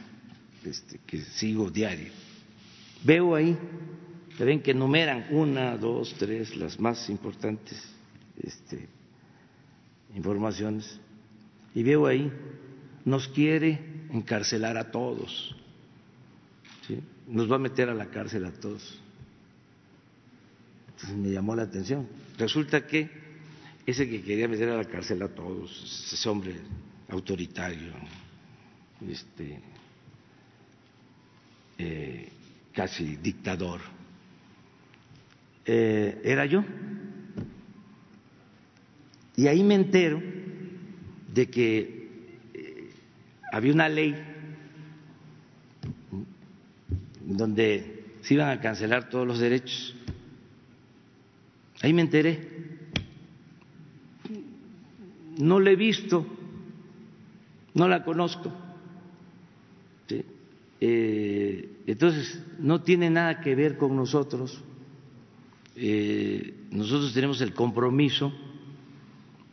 este, 0.64 1.00
que 1.06 1.22
sigo 1.22 1.70
diario. 1.70 2.12
Veo 3.04 3.36
ahí, 3.36 3.58
que 4.38 4.46
ven 4.46 4.62
que 4.62 4.74
numeran 4.74 5.26
una, 5.32 5.76
dos, 5.78 6.14
tres, 6.20 6.56
las 6.56 6.80
más 6.80 7.10
importantes 7.10 7.84
este, 8.42 8.88
informaciones, 10.16 11.00
y 11.74 11.82
veo 11.82 12.06
ahí, 12.06 12.32
nos 13.04 13.28
quiere 13.28 13.80
encarcelar 14.12 14.78
a 14.78 14.92
todos, 14.92 15.56
nos 17.28 17.52
va 17.52 17.56
a 17.56 17.60
meter 17.60 17.90
a 17.90 17.96
la 17.96 18.10
cárcel 18.10 18.46
a 18.46 18.52
todos. 18.52 19.02
Entonces 20.90 21.18
me 21.18 21.30
llamó 21.30 21.56
la 21.56 21.64
atención. 21.64 22.08
Resulta 22.38 22.86
que 22.88 23.10
ese 23.86 24.08
que 24.10 24.22
quería 24.22 24.48
meter 24.48 24.70
a 24.70 24.78
la 24.78 24.86
cárcel 24.86 25.22
a 25.24 25.28
todos, 25.28 26.12
ese 26.14 26.30
hombre 26.30 26.56
autoritario, 27.10 27.94
este, 29.08 29.60
eh, 31.78 32.30
casi 32.74 33.18
dictador, 33.18 33.97
eh, 35.68 36.22
era 36.24 36.46
yo. 36.46 36.64
Y 39.36 39.48
ahí 39.48 39.64
me 39.64 39.76
entero 39.76 40.22
de 41.34 41.50
que 41.50 42.10
eh, 42.54 42.90
había 43.52 43.74
una 43.74 43.90
ley 43.90 44.16
donde 47.22 48.06
se 48.22 48.34
iban 48.34 48.50
a 48.50 48.62
cancelar 48.62 49.10
todos 49.10 49.28
los 49.28 49.40
derechos. 49.40 49.96
Ahí 51.82 51.94
me 51.94 52.02
enteré. 52.02 52.58
No 55.38 55.60
la 55.60 55.70
he 55.70 55.76
visto, 55.76 56.26
no 57.76 57.88
la 57.88 58.04
conozco. 58.04 58.52
Eh, 60.80 61.70
entonces, 61.88 62.42
no 62.60 62.82
tiene 62.82 63.10
nada 63.10 63.42
que 63.42 63.54
ver 63.56 63.78
con 63.78 63.96
nosotros. 63.96 64.64
Eh, 65.80 66.68
nosotros 66.72 67.14
tenemos 67.14 67.40
el 67.42 67.54
compromiso 67.54 68.34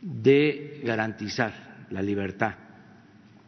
de 0.01 0.81
garantizar 0.83 1.85
la 1.91 2.01
libertad 2.01 2.55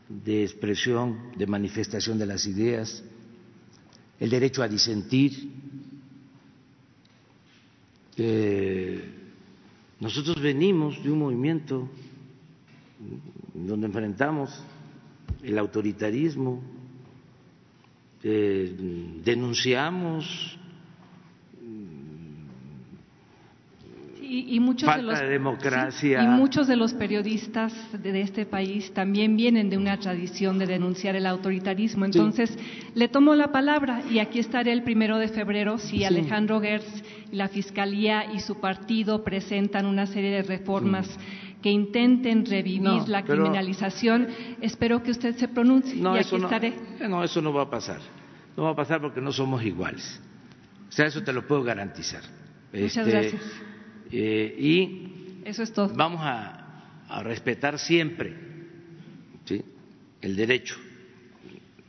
de 0.08 0.44
expresión, 0.44 1.32
de 1.36 1.48
manifestación 1.48 2.20
de 2.20 2.28
las 2.28 2.46
ideas, 2.46 3.04
el 4.20 4.30
derecho 4.30 4.62
a 4.62 4.68
disentir. 4.68 5.50
Eh, 8.16 9.04
nosotros 10.00 10.40
venimos 10.40 11.04
de 11.04 11.12
un 11.12 11.18
movimiento 11.18 11.90
donde 13.56 13.88
enfrentamos 13.88 14.52
el 15.42 15.58
autoritarismo, 15.58 16.62
eh, 18.22 18.76
denunciamos 19.24 20.57
Y, 24.38 24.56
y 24.56 24.60
muchos 24.60 24.86
Falta 24.88 25.02
de 25.02 25.08
los, 25.12 25.20
de 25.22 25.28
democracia. 25.30 25.92
sí, 26.20 26.26
y 26.26 26.28
muchos 26.28 26.68
de 26.68 26.76
los 26.76 26.94
periodistas 26.94 27.74
de, 27.92 28.12
de 28.12 28.22
este 28.22 28.46
país 28.46 28.94
también 28.94 29.36
vienen 29.36 29.70
de 29.70 29.78
una 29.78 29.98
tradición 30.00 30.60
de 30.60 30.68
denunciar 30.68 31.16
el 31.16 31.26
autoritarismo. 31.26 32.06
Entonces, 32.06 32.56
le 32.94 33.08
tomo 33.08 33.34
la 33.36 33.52
palabra 33.52 34.02
y 34.12 34.20
aquí 34.20 34.40
estaré 34.40 34.74
el 34.74 34.84
primero 34.84 35.18
de 35.18 35.28
febrero 35.30 35.78
si 35.80 36.04
Alejandro 36.04 36.62
Gertz, 36.62 37.04
la 37.32 37.48
Fiscalía 37.48 38.32
y 38.32 38.40
su 38.42 38.60
partido 38.60 39.24
presentan 39.24 39.86
una 39.86 40.06
serie 40.06 40.30
de 40.32 40.44
reformas 40.44 41.10
que 41.64 41.72
intenten 41.72 42.46
revivir 42.46 42.82
No, 42.84 43.08
la 43.08 43.24
pero- 43.24 43.42
criminalización. 43.44 44.28
Espero 44.62 45.02
que 45.02 45.12
usted 45.12 45.36
se 45.36 45.48
pronuncie 45.48 45.96
No, 46.00 46.16
y 46.16 46.20
aquí 46.20 46.28
eso 46.28 46.38
no, 46.38 46.44
estaré. 46.46 46.74
no, 47.10 47.24
eso 47.24 47.42
no 47.42 47.52
va 47.54 47.64
a 47.64 47.70
pasar. 47.70 48.00
No 48.56 48.64
va 48.64 48.70
a 48.72 48.76
pasar 48.76 49.02
porque 49.02 49.20
no 49.22 49.32
somos 49.32 49.64
iguales. 49.64 50.22
O 50.90 50.92
sea, 50.92 51.08
eso 51.08 51.24
te 51.24 51.34
lo 51.34 51.48
puedo 51.48 51.64
garantizar. 51.64 52.22
Muchas 52.74 52.98
Este, 52.98 53.12
gracias. 53.12 53.42
Eh, 54.12 54.56
y 54.60 55.42
Eso 55.46 55.64
es 55.64 55.72
todo. 55.74 55.90
vamos 55.96 56.22
a, 56.24 57.06
a 57.08 57.24
respetar 57.24 57.80
siempre 57.80 58.36
¿sí? 59.46 59.64
el 60.22 60.36
derecho 60.36 60.76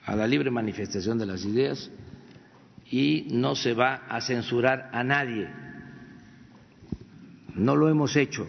a 0.04 0.16
la 0.16 0.26
libre 0.26 0.50
manifestación 0.50 1.18
de 1.18 1.26
las 1.26 1.44
ideas 1.44 1.90
y 2.90 3.26
no 3.30 3.54
se 3.54 3.74
va 3.74 4.06
a 4.08 4.20
censurar 4.22 4.88
a 4.92 5.04
nadie. 5.04 5.48
No 7.54 7.76
lo 7.76 7.88
hemos 7.90 8.16
hecho. 8.16 8.48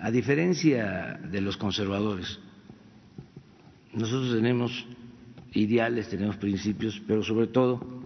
A 0.00 0.10
diferencia 0.10 1.20
de 1.30 1.40
los 1.42 1.58
conservadores, 1.58 2.38
nosotros 3.92 4.32
tenemos 4.32 4.86
ideales, 5.52 6.08
tenemos 6.08 6.36
principios, 6.36 7.02
pero 7.06 7.22
sobre 7.22 7.48
todo 7.48 7.99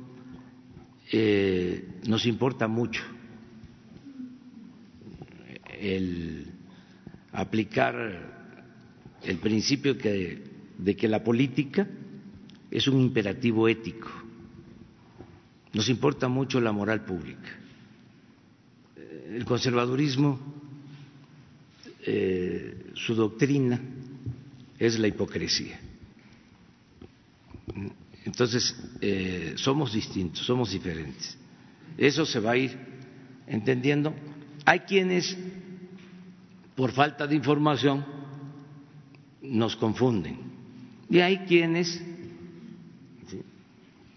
eh, 1.13 2.01
nos 2.07 2.27
importa 2.27 2.67
mucho 2.69 3.03
el 5.81 6.47
aplicar 7.33 7.95
el 9.23 9.39
principio 9.39 9.95
de 9.95 10.97
que 10.97 11.09
la 11.09 11.23
política 11.23 11.87
es 12.71 12.89
un 12.89 13.01
imperativo 13.01 13.69
ético 13.69 14.25
nos 15.75 15.89
importa 15.89 16.29
mucho 16.29 16.61
la 16.61 16.73
moral 16.73 17.05
pública. 17.05 17.51
El 19.29 19.45
conservadurismo, 19.45 20.39
eh, 22.07 22.93
su 22.95 23.15
doctrina 23.17 23.81
es 24.79 24.99
la 24.99 25.09
hipocresía. 25.09 25.81
Entonces, 28.25 28.75
eh, 29.01 29.53
somos 29.57 29.93
distintos, 29.93 30.45
somos 30.47 30.73
diferentes. 30.73 31.37
Eso 31.99 32.25
se 32.25 32.41
va 32.41 32.53
a 32.53 32.57
ir 32.57 32.77
entendiendo. 33.47 34.15
Hay 34.65 34.81
quienes, 34.81 35.37
por 36.75 36.93
falta 36.93 37.27
de 37.27 37.37
información, 37.37 38.05
nos 39.43 39.77
confunden. 39.77 40.39
Y 41.11 41.21
hay 41.21 41.39
quienes, 41.41 42.03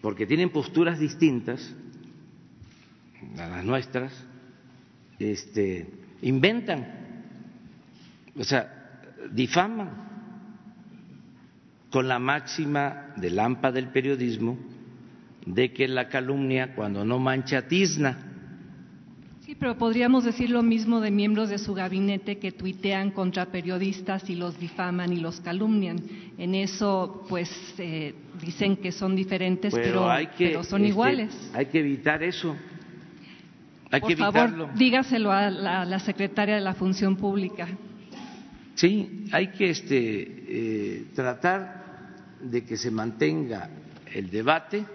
porque 0.02 0.26
tienen 0.26 0.52
posturas 0.52 1.00
distintas 1.00 1.76
a 3.38 3.48
las 3.48 3.66
nuestras, 3.66 4.14
este, 5.20 5.86
inventan, 6.22 7.26
o 8.38 8.44
sea, 8.44 9.02
difaman 9.32 10.07
con 11.92 12.08
la 12.08 12.20
máxima 12.20 13.14
del 13.16 13.40
AMPA 13.40 13.72
del 13.72 13.90
periodismo 13.90 14.58
de 15.46 15.72
que 15.72 15.88
la 15.88 16.10
calumnia 16.10 16.76
cuando 16.76 17.06
no 17.06 17.20
mancha 17.20 17.68
tizna. 17.68 18.18
Sí, 19.48 19.56
pero 19.56 19.78
podríamos 19.78 20.26
decir 20.26 20.50
lo 20.50 20.62
mismo 20.62 21.00
de 21.00 21.10
miembros 21.10 21.48
de 21.48 21.58
su 21.58 21.74
gabinete 21.74 22.38
que 22.38 22.52
tuitean 22.52 23.12
contra 23.12 23.46
periodistas 23.46 24.30
y 24.30 24.36
los 24.36 24.60
difaman 24.60 25.14
y 25.14 25.22
los 25.22 25.40
calumnian. 25.40 26.04
En 26.38 26.54
eso, 26.54 27.26
pues, 27.30 27.50
eh, 27.78 28.14
dicen 28.42 28.76
que 28.76 28.92
son 28.92 29.16
diferentes, 29.16 29.74
pero, 29.74 30.10
son 30.66 30.82
este, 30.82 30.88
iguales. 30.90 31.52
Hay 31.54 31.68
que 31.68 31.80
evitar 31.80 32.22
eso. 32.24 32.58
Hay 33.90 34.02
Por 34.02 34.18
favor, 34.18 34.74
dígaselo 34.76 35.32
a 35.32 35.50
la, 35.50 36.00
secretaria 36.00 36.56
de 36.56 36.62
la 36.62 36.74
Función 36.74 37.16
Pública. 37.16 37.70
Sí, 38.78 39.26
hay 39.32 39.48
que 39.48 39.72
este, 39.72 39.98
eh, 39.98 41.06
tratar 41.16 42.14
de 42.40 42.64
que 42.64 42.78
se 42.78 42.92
mantenga 42.92 43.72
el 44.14 44.30
debate 44.30 44.86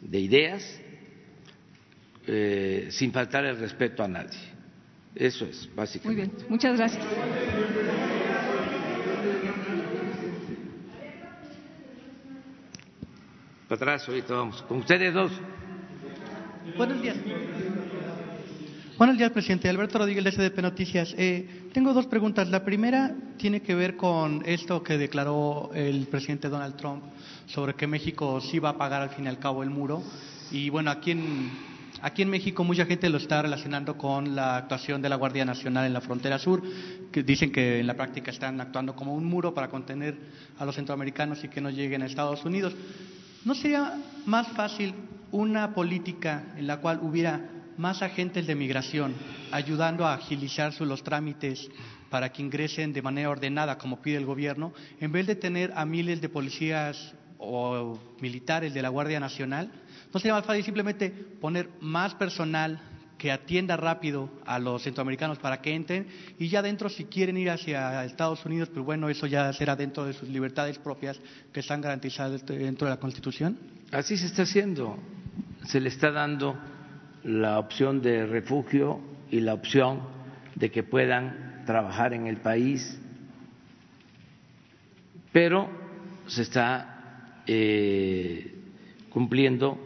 de 0.00 0.20
ideas 0.20 0.80
eh, 2.26 2.88
sin 2.90 3.12
faltar 3.12 3.44
el 3.44 3.58
respeto 3.58 4.02
a 4.02 4.08
nadie. 4.08 4.38
Eso 5.14 5.44
es, 5.44 5.68
básicamente. 5.76 6.32
Muy 6.32 6.34
bien, 6.34 6.48
muchas 6.48 6.78
gracias. 6.78 7.04
Para 13.68 13.76
atrás, 13.76 14.08
ahorita 14.08 14.34
vamos. 14.34 14.62
Con 14.62 14.78
ustedes 14.78 15.12
dos. 15.12 15.30
Buenos 16.74 17.02
días. 17.02 17.16
Buenos 18.96 19.18
días, 19.18 19.32
presidente. 19.32 19.68
Alberto 19.68 19.98
Rodríguez 19.98 20.22
de 20.22 20.30
SDP 20.30 20.62
Noticias. 20.62 21.16
Eh, 21.18 21.68
tengo 21.72 21.92
dos 21.92 22.06
preguntas. 22.06 22.48
La 22.48 22.64
primera 22.64 23.12
tiene 23.36 23.60
que 23.60 23.74
ver 23.74 23.96
con 23.96 24.44
esto 24.46 24.84
que 24.84 24.96
declaró 24.96 25.72
el 25.74 26.06
presidente 26.06 26.48
Donald 26.48 26.76
Trump 26.76 27.02
sobre 27.46 27.74
que 27.74 27.88
México 27.88 28.40
sí 28.40 28.60
va 28.60 28.68
a 28.68 28.78
pagar 28.78 29.02
al 29.02 29.10
fin 29.10 29.24
y 29.24 29.28
al 29.28 29.40
cabo 29.40 29.64
el 29.64 29.70
muro. 29.70 30.00
Y 30.52 30.70
bueno, 30.70 30.92
aquí 30.92 31.10
en, 31.10 31.50
aquí 32.02 32.22
en 32.22 32.30
México 32.30 32.62
mucha 32.62 32.86
gente 32.86 33.10
lo 33.10 33.18
está 33.18 33.42
relacionando 33.42 33.98
con 33.98 34.36
la 34.36 34.58
actuación 34.58 35.02
de 35.02 35.08
la 35.08 35.16
Guardia 35.16 35.44
Nacional 35.44 35.86
en 35.86 35.92
la 35.92 36.00
frontera 36.00 36.38
sur, 36.38 36.62
que 37.10 37.24
dicen 37.24 37.50
que 37.50 37.80
en 37.80 37.88
la 37.88 37.94
práctica 37.94 38.30
están 38.30 38.60
actuando 38.60 38.94
como 38.94 39.12
un 39.12 39.24
muro 39.24 39.52
para 39.52 39.70
contener 39.70 40.16
a 40.56 40.64
los 40.64 40.76
centroamericanos 40.76 41.42
y 41.42 41.48
que 41.48 41.60
no 41.60 41.70
lleguen 41.70 42.02
a 42.02 42.06
Estados 42.06 42.44
Unidos. 42.44 42.72
¿No 43.44 43.56
sería 43.56 43.94
más 44.24 44.46
fácil 44.52 44.94
una 45.32 45.74
política 45.74 46.44
en 46.56 46.68
la 46.68 46.76
cual 46.76 47.00
hubiera 47.02 47.50
más 47.76 48.02
agentes 48.02 48.46
de 48.46 48.54
migración, 48.54 49.14
ayudando 49.50 50.06
a 50.06 50.14
agilizar 50.14 50.72
los 50.80 51.02
trámites 51.02 51.70
para 52.10 52.30
que 52.30 52.42
ingresen 52.42 52.92
de 52.92 53.02
manera 53.02 53.30
ordenada, 53.30 53.78
como 53.78 54.00
pide 54.00 54.16
el 54.16 54.26
gobierno, 54.26 54.72
en 55.00 55.12
vez 55.12 55.26
de 55.26 55.34
tener 55.34 55.72
a 55.74 55.84
miles 55.84 56.20
de 56.20 56.28
policías 56.28 57.14
o 57.38 57.98
militares 58.20 58.72
de 58.72 58.82
la 58.82 58.88
Guardia 58.88 59.20
Nacional, 59.20 59.70
¿no 60.12 60.20
sería 60.20 60.34
más 60.34 60.44
fácil 60.44 60.64
simplemente 60.64 61.10
poner 61.10 61.68
más 61.80 62.14
personal 62.14 62.80
que 63.18 63.32
atienda 63.32 63.76
rápido 63.76 64.28
a 64.44 64.58
los 64.58 64.82
centroamericanos 64.82 65.38
para 65.38 65.60
que 65.60 65.74
entren 65.74 66.06
y 66.38 66.48
ya 66.48 66.62
dentro 66.62 66.88
si 66.88 67.04
quieren 67.04 67.36
ir 67.36 67.50
hacia 67.50 68.04
Estados 68.04 68.44
Unidos, 68.44 68.68
pues 68.72 68.84
bueno, 68.84 69.08
eso 69.08 69.26
ya 69.26 69.52
será 69.52 69.76
dentro 69.76 70.04
de 70.04 70.12
sus 70.12 70.28
libertades 70.28 70.78
propias 70.78 71.18
que 71.52 71.60
están 71.60 71.80
garantizadas 71.80 72.44
dentro 72.44 72.86
de 72.86 72.94
la 72.94 73.00
Constitución? 73.00 73.58
Así 73.92 74.16
se 74.16 74.26
está 74.26 74.42
haciendo, 74.42 74.98
se 75.66 75.80
le 75.80 75.88
está 75.88 76.10
dando 76.10 76.58
la 77.24 77.58
opción 77.58 78.02
de 78.02 78.26
refugio 78.26 79.00
y 79.30 79.40
la 79.40 79.54
opción 79.54 80.02
de 80.54 80.70
que 80.70 80.82
puedan 80.82 81.64
trabajar 81.66 82.12
en 82.12 82.26
el 82.26 82.36
país, 82.36 82.98
pero 85.32 85.68
se 86.26 86.42
está 86.42 87.42
eh, 87.46 88.54
cumpliendo 89.10 89.78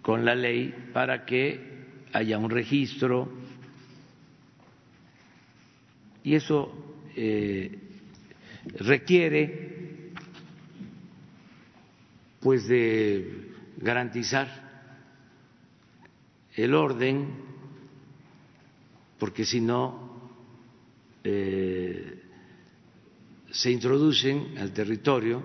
con 0.00 0.24
la 0.24 0.34
ley 0.34 0.74
para 0.92 1.24
que 1.24 1.60
haya 2.12 2.38
un 2.38 2.50
registro. 2.50 3.28
Y 6.24 6.34
eso 6.34 6.72
eh, 7.16 7.78
requiere 8.78 10.12
pues 12.40 12.66
de 12.66 13.52
garantizar 13.78 14.61
el 16.54 16.74
orden, 16.74 17.28
porque 19.18 19.44
si 19.44 19.60
no 19.60 20.12
eh, 21.24 22.22
se 23.50 23.70
introducen 23.70 24.58
al 24.58 24.72
territorio. 24.72 25.42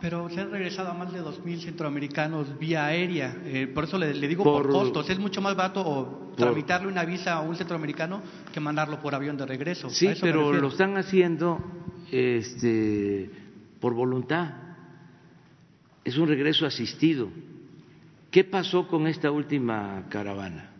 Pero 0.00 0.28
se 0.28 0.40
han 0.40 0.50
regresado 0.50 0.90
a 0.90 0.94
más 0.94 1.12
de 1.12 1.22
2.000 1.22 1.60
centroamericanos 1.60 2.58
vía 2.58 2.84
aérea. 2.84 3.34
Eh, 3.44 3.66
por 3.66 3.84
eso 3.84 3.96
le, 3.96 4.12
digo 4.12 4.44
por, 4.44 4.68
costos. 4.68 5.08
Es 5.08 5.18
mucho 5.18 5.40
más 5.40 5.56
barato 5.56 6.32
tramitarle 6.36 6.88
una 6.88 7.04
visa 7.04 7.32
a 7.32 7.40
un 7.40 7.56
centroamericano 7.56 8.22
que 8.52 8.60
mandarlo 8.60 9.00
por 9.00 9.14
avión 9.14 9.38
de 9.38 9.46
regreso. 9.46 9.88
Sí, 9.88 10.10
pero 10.20 10.52
lo 10.52 10.68
están 10.68 10.98
haciendo 10.98 11.58
este, 12.10 13.30
por 13.80 13.94
voluntad. 13.94 14.52
Es 16.04 16.18
un 16.18 16.28
regreso 16.28 16.66
asistido. 16.66 17.30
¿Qué 18.30 18.44
pasó 18.44 18.86
con 18.86 19.06
esta 19.06 19.30
última 19.30 20.06
caravana? 20.08 20.70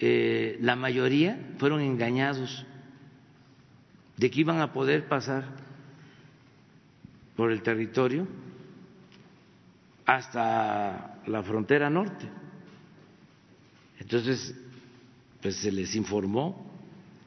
Eh, 0.00 0.58
la 0.60 0.76
mayoría 0.76 1.54
fueron 1.58 1.80
engañados 1.80 2.66
de 4.16 4.30
que 4.30 4.40
iban 4.40 4.60
a 4.60 4.72
poder 4.72 5.08
pasar 5.08 5.44
por 7.36 7.50
el 7.50 7.62
territorio 7.62 8.26
hasta 10.04 11.22
la 11.26 11.42
frontera 11.42 11.88
norte. 11.88 12.28
Entonces, 13.98 14.54
pues 15.40 15.56
se 15.56 15.72
les 15.72 15.94
informó 15.94 16.70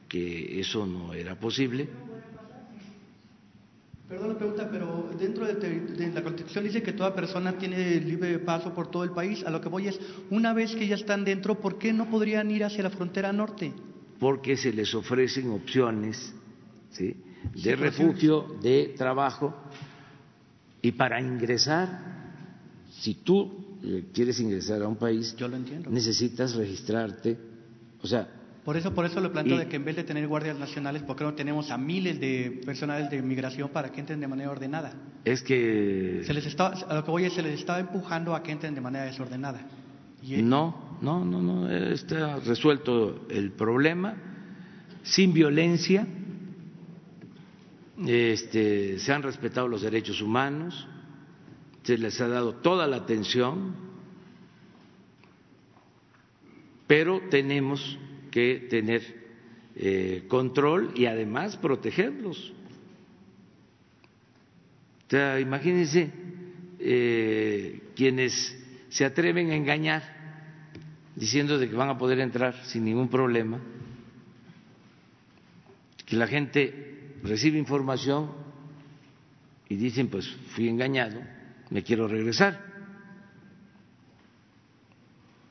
que 0.08 0.60
eso 0.60 0.86
no 0.86 1.14
era 1.14 1.34
posible 1.34 1.88
Perdón 4.08 4.28
la 4.28 4.38
pregunta, 4.38 4.68
pero 4.70 5.10
dentro 5.18 5.46
de, 5.46 6.12
la 6.14 6.22
Constitución 6.22 6.62
dice 6.62 6.80
que 6.80 6.92
toda 6.92 7.12
persona 7.12 7.58
tiene 7.58 7.96
libre 8.00 8.38
paso 8.38 8.72
por 8.72 8.88
todo 8.88 9.02
el 9.02 9.10
país. 9.10 9.42
A 9.44 9.50
lo 9.50 9.60
que 9.60 9.68
voy 9.68 9.88
es, 9.88 9.98
una 10.30 10.52
vez 10.52 10.76
que 10.76 10.86
ya 10.86 10.94
están 10.94 11.24
dentro, 11.24 11.56
¿por 11.60 11.76
qué 11.76 11.92
no 11.92 12.08
podrían 12.08 12.48
ir 12.52 12.62
hacia 12.62 12.84
la 12.84 12.90
frontera 12.90 13.32
norte? 13.32 13.72
Porque 14.20 14.56
se 14.56 14.72
les 14.72 14.94
ofrecen 14.94 15.50
opciones 15.50 16.32
de 16.96 17.76
refugio, 17.76 18.56
de 18.62 18.94
trabajo, 18.96 19.54
y 20.80 20.92
para 20.92 21.20
ingresar, 21.20 22.32
si 22.92 23.14
tú 23.14 23.78
eh, 23.82 24.04
quieres 24.12 24.38
ingresar 24.38 24.82
a 24.82 24.88
un 24.88 24.96
país, 24.96 25.34
Yo 25.36 25.48
lo 25.48 25.56
entiendo. 25.56 25.90
necesitas 25.90 26.54
registrarte. 26.54 27.36
O 28.02 28.06
sea, 28.06 28.28
por 28.66 28.76
eso, 28.76 28.92
por 28.92 29.04
eso 29.04 29.20
lo 29.20 29.30
planteo 29.30 29.58
de 29.58 29.68
que 29.68 29.76
en 29.76 29.84
vez 29.84 29.94
de 29.94 30.02
tener 30.02 30.26
guardias 30.26 30.58
nacionales, 30.58 31.04
¿por 31.04 31.14
qué 31.14 31.22
no 31.22 31.34
tenemos 31.34 31.70
a 31.70 31.78
miles 31.78 32.18
de 32.18 32.62
personales 32.66 33.08
de 33.08 33.22
migración 33.22 33.68
para 33.68 33.92
que 33.92 34.00
entren 34.00 34.18
de 34.18 34.26
manera 34.26 34.50
ordenada? 34.50 34.92
Es 35.24 35.40
que 35.40 36.22
se 36.24 36.34
les 36.34 36.46
está, 36.46 36.70
a 36.70 36.94
lo 36.96 37.04
que 37.04 37.10
voy 37.12 37.26
es, 37.26 37.32
se 37.32 37.42
les 37.42 37.60
está 37.60 37.78
empujando 37.78 38.34
a 38.34 38.42
que 38.42 38.50
entren 38.50 38.74
de 38.74 38.80
manera 38.80 39.04
desordenada. 39.04 39.60
No, 40.20 40.98
no, 41.00 41.24
no, 41.24 41.40
no, 41.40 41.70
está 41.70 42.40
resuelto 42.40 43.28
el 43.30 43.52
problema 43.52 44.16
sin 45.04 45.32
violencia. 45.32 46.04
Este, 48.04 48.98
se 48.98 49.12
han 49.12 49.22
respetado 49.22 49.68
los 49.68 49.82
derechos 49.82 50.20
humanos, 50.20 50.88
se 51.84 51.96
les 51.98 52.20
ha 52.20 52.26
dado 52.26 52.56
toda 52.56 52.88
la 52.88 52.96
atención, 52.96 53.76
pero 56.88 57.20
tenemos 57.30 57.96
que 58.36 58.66
tener 58.68 59.02
eh, 59.76 60.24
control 60.28 60.92
y 60.94 61.06
además 61.06 61.56
protegerlos. 61.56 62.52
O 65.06 65.10
sea, 65.10 65.40
imagínense 65.40 66.10
eh, 66.78 67.80
quienes 67.96 68.54
se 68.90 69.06
atreven 69.06 69.52
a 69.52 69.56
engañar 69.56 70.02
diciendo 71.14 71.58
de 71.58 71.70
que 71.70 71.76
van 71.76 71.88
a 71.88 71.96
poder 71.96 72.20
entrar 72.20 72.62
sin 72.66 72.84
ningún 72.84 73.08
problema, 73.08 73.58
que 76.04 76.16
la 76.16 76.26
gente 76.26 77.14
recibe 77.22 77.56
información 77.56 78.32
y 79.66 79.76
dicen, 79.76 80.08
pues 80.08 80.28
fui 80.54 80.68
engañado, 80.68 81.22
me 81.70 81.82
quiero 81.82 82.06
regresar. 82.06 82.60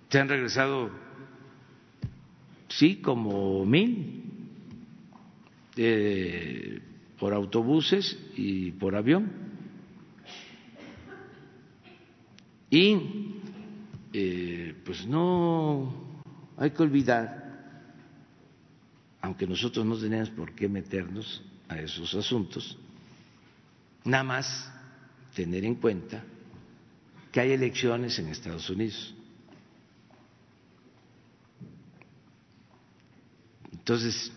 Se 0.09 0.19
han 0.19 0.29
regresado, 0.29 0.91
sí, 2.77 2.97
como 2.97 3.65
mil, 3.65 4.23
eh, 5.77 6.81
por 7.17 7.33
autobuses 7.33 8.17
y 8.35 8.71
por 8.71 8.95
avión. 8.95 9.31
Y 12.69 12.97
eh, 14.11 14.75
pues 14.83 15.07
no 15.07 15.93
hay 16.57 16.71
que 16.71 16.83
olvidar, 16.83 17.93
aunque 19.21 19.47
nosotros 19.47 19.85
no 19.85 19.97
tenemos 19.97 20.29
por 20.31 20.53
qué 20.53 20.67
meternos 20.67 21.41
a 21.69 21.79
esos 21.79 22.13
asuntos, 22.15 22.77
nada 24.03 24.23
más 24.23 24.71
tener 25.33 25.63
en 25.63 25.75
cuenta 25.75 26.23
que 27.31 27.39
hay 27.39 27.51
elecciones 27.51 28.19
en 28.19 28.27
Estados 28.27 28.69
Unidos. 28.69 29.14
Entonces, 33.85 34.31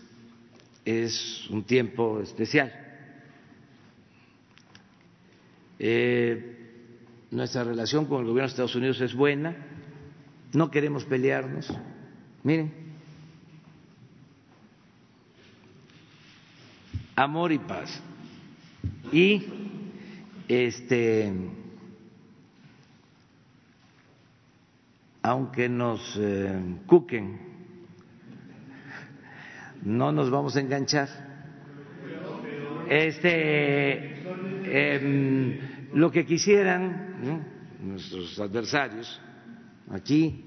es 0.85 1.49
un 1.49 1.63
tiempo 1.63 2.21
especial. 2.21 2.71
Eh, 5.79 6.67
nuestra 7.31 7.63
relación 7.63 8.05
con 8.05 8.19
el 8.19 8.27
gobierno 8.27 8.43
de 8.43 8.51
Estados 8.51 8.75
Unidos 8.75 9.01
es 9.01 9.15
buena, 9.15 9.55
no 10.53 10.69
queremos 10.69 11.03
pelearnos. 11.03 11.67
Miren, 12.43 12.71
amor 17.15 17.51
y 17.51 17.57
paz. 17.57 18.03
Y 19.11 19.47
este 20.47 21.33
aunque 25.23 25.67
nos 25.67 26.15
eh, 26.19 26.77
cuquen, 26.85 27.48
no 29.83 30.11
nos 30.11 30.29
vamos 30.29 30.55
a 30.55 30.61
enganchar. 30.61 31.09
Este 32.89 34.23
em, 34.65 35.59
lo 35.93 36.11
que 36.11 36.25
quisieran 36.25 37.45
nuestros 37.81 38.39
adversarios 38.39 39.21
aquí, 39.91 40.43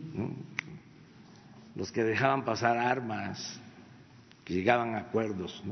los 1.74 1.90
que 1.92 2.02
dejaban 2.02 2.44
pasar 2.44 2.76
armas, 2.76 3.60
que 4.44 4.54
llegaban 4.54 4.94
a 4.94 4.98
acuerdos 4.98 5.62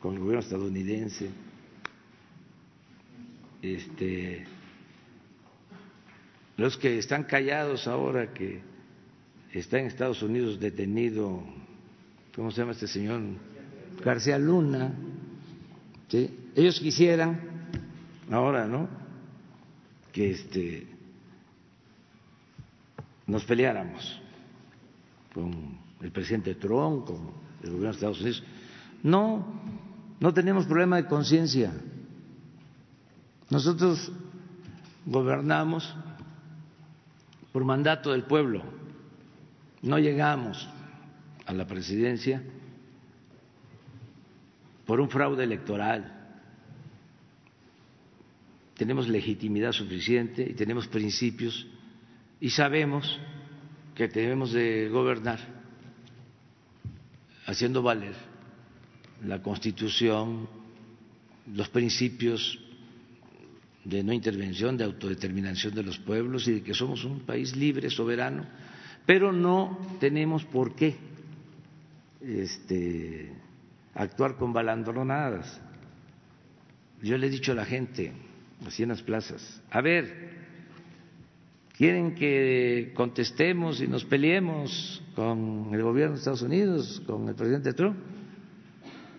con 0.00 0.14
el 0.14 0.20
gobierno 0.20 0.40
estadounidense, 0.40 1.30
este, 3.62 4.44
los 6.56 6.76
que 6.76 6.98
están 6.98 7.24
callados 7.24 7.86
ahora 7.86 8.32
que 8.32 8.60
está 9.52 9.78
en 9.78 9.86
Estados 9.86 10.22
Unidos 10.22 10.58
detenido, 10.58 11.42
¿cómo 12.34 12.50
se 12.50 12.58
llama 12.58 12.72
este 12.72 12.86
señor? 12.86 13.20
García 14.04 14.38
Luna, 14.38 14.92
ellos 16.54 16.80
quisieran 16.80 17.40
ahora, 18.30 18.66
¿no? 18.66 18.88
Que 20.12 20.32
este 20.32 20.86
nos 23.26 23.44
peleáramos 23.44 24.20
con 25.32 25.78
el 26.00 26.10
presidente 26.10 26.54
Trump, 26.56 27.06
con 27.06 27.30
el 27.62 27.70
gobierno 27.70 27.88
de 27.88 27.90
Estados 27.90 28.20
Unidos. 28.20 28.42
No, 29.02 29.46
no 30.20 30.34
tenemos 30.34 30.66
problema 30.66 30.96
de 30.96 31.06
conciencia. 31.06 31.72
Nosotros 33.48 34.12
gobernamos 35.06 35.94
por 37.52 37.64
mandato 37.64 38.12
del 38.12 38.24
pueblo. 38.24 38.62
No 39.82 39.98
llegamos 39.98 40.68
a 41.46 41.52
la 41.52 41.66
presidencia 41.66 42.42
por 44.86 45.00
un 45.00 45.08
fraude 45.08 45.44
electoral. 45.44 46.18
Tenemos 48.76 49.08
legitimidad 49.08 49.72
suficiente 49.72 50.42
y 50.48 50.54
tenemos 50.54 50.88
principios 50.88 51.66
y 52.40 52.50
sabemos 52.50 53.18
que 53.94 54.08
debemos 54.08 54.52
de 54.52 54.88
gobernar 54.88 55.38
haciendo 57.46 57.82
valer 57.82 58.14
la 59.24 59.40
Constitución, 59.42 60.48
los 61.54 61.68
principios 61.68 62.58
de 63.84 64.02
no 64.02 64.12
intervención, 64.12 64.76
de 64.76 64.84
autodeterminación 64.84 65.74
de 65.74 65.82
los 65.82 65.98
pueblos 65.98 66.46
y 66.48 66.52
de 66.52 66.62
que 66.62 66.74
somos 66.74 67.04
un 67.04 67.20
país 67.20 67.54
libre, 67.56 67.90
soberano, 67.90 68.46
pero 69.06 69.32
no 69.32 69.78
tenemos 70.00 70.44
por 70.44 70.74
qué 70.74 71.11
este, 72.24 73.32
actuar 73.94 74.36
con 74.36 74.52
balandronadas. 74.52 75.60
Yo 77.02 77.18
le 77.18 77.26
he 77.26 77.30
dicho 77.30 77.52
a 77.52 77.56
la 77.56 77.64
gente, 77.64 78.12
así 78.66 78.82
en 78.82 78.90
las 78.90 79.02
plazas. 79.02 79.60
A 79.70 79.80
ver, 79.80 80.30
¿quieren 81.76 82.14
que 82.14 82.92
contestemos 82.94 83.80
y 83.80 83.88
nos 83.88 84.04
peleemos 84.04 85.02
con 85.14 85.70
el 85.72 85.82
gobierno 85.82 86.14
de 86.14 86.18
Estados 86.18 86.42
Unidos, 86.42 87.02
con 87.06 87.28
el 87.28 87.34
presidente 87.34 87.72
Trump? 87.72 87.96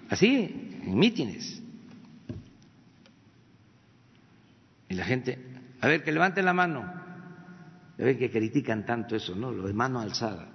Así, 0.10 0.80
en 0.86 0.98
mítines. 0.98 1.62
Y 4.90 4.96
la 4.96 5.06
gente, 5.06 5.40
a 5.82 5.88
ver, 5.88 6.04
que 6.04 6.12
levanten 6.12 6.46
la 6.46 6.54
mano. 6.54 6.82
A 6.82 8.04
ver 8.04 8.18
que 8.18 8.32
critican 8.32 8.86
tanto 8.86 9.16
eso, 9.16 9.36
¿no? 9.36 9.52
Lo 9.52 9.68
de 9.68 9.74
mano 9.74 10.00
alzada. 10.00 10.50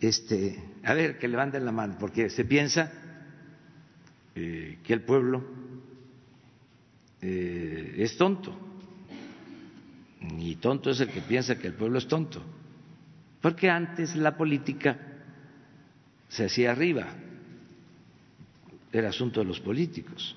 Este, 0.00 0.62
a 0.86 0.94
ver, 0.94 1.18
que 1.18 1.26
levanten 1.26 1.64
la 1.64 1.72
mano, 1.72 1.96
porque 1.98 2.30
se 2.30 2.44
piensa 2.44 2.92
eh, 4.36 4.78
que 4.84 4.92
el 4.92 5.00
pueblo 5.00 5.44
eh, 7.20 7.96
es 7.98 8.16
tonto. 8.16 8.56
Y 10.38 10.54
tonto 10.56 10.90
es 10.90 11.00
el 11.00 11.08
que 11.08 11.22
piensa 11.22 11.58
que 11.58 11.66
el 11.66 11.74
pueblo 11.74 11.98
es 11.98 12.06
tonto. 12.06 12.40
Porque 13.40 13.68
antes 13.68 14.14
la 14.14 14.36
política 14.36 14.96
se 16.28 16.44
hacía 16.44 16.70
arriba, 16.70 17.08
era 18.92 19.08
asunto 19.08 19.40
de 19.40 19.46
los 19.46 19.58
políticos. 19.58 20.36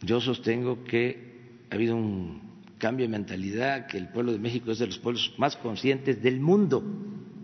Yo 0.00 0.20
sostengo 0.20 0.82
que 0.82 1.66
ha 1.70 1.76
habido 1.76 1.94
un 1.94 2.42
cambio 2.78 3.06
de 3.06 3.12
mentalidad, 3.12 3.86
que 3.86 3.98
el 3.98 4.08
pueblo 4.08 4.32
de 4.32 4.40
México 4.40 4.72
es 4.72 4.80
de 4.80 4.86
los 4.86 4.98
pueblos 4.98 5.32
más 5.38 5.56
conscientes 5.56 6.20
del 6.20 6.40
mundo, 6.40 6.82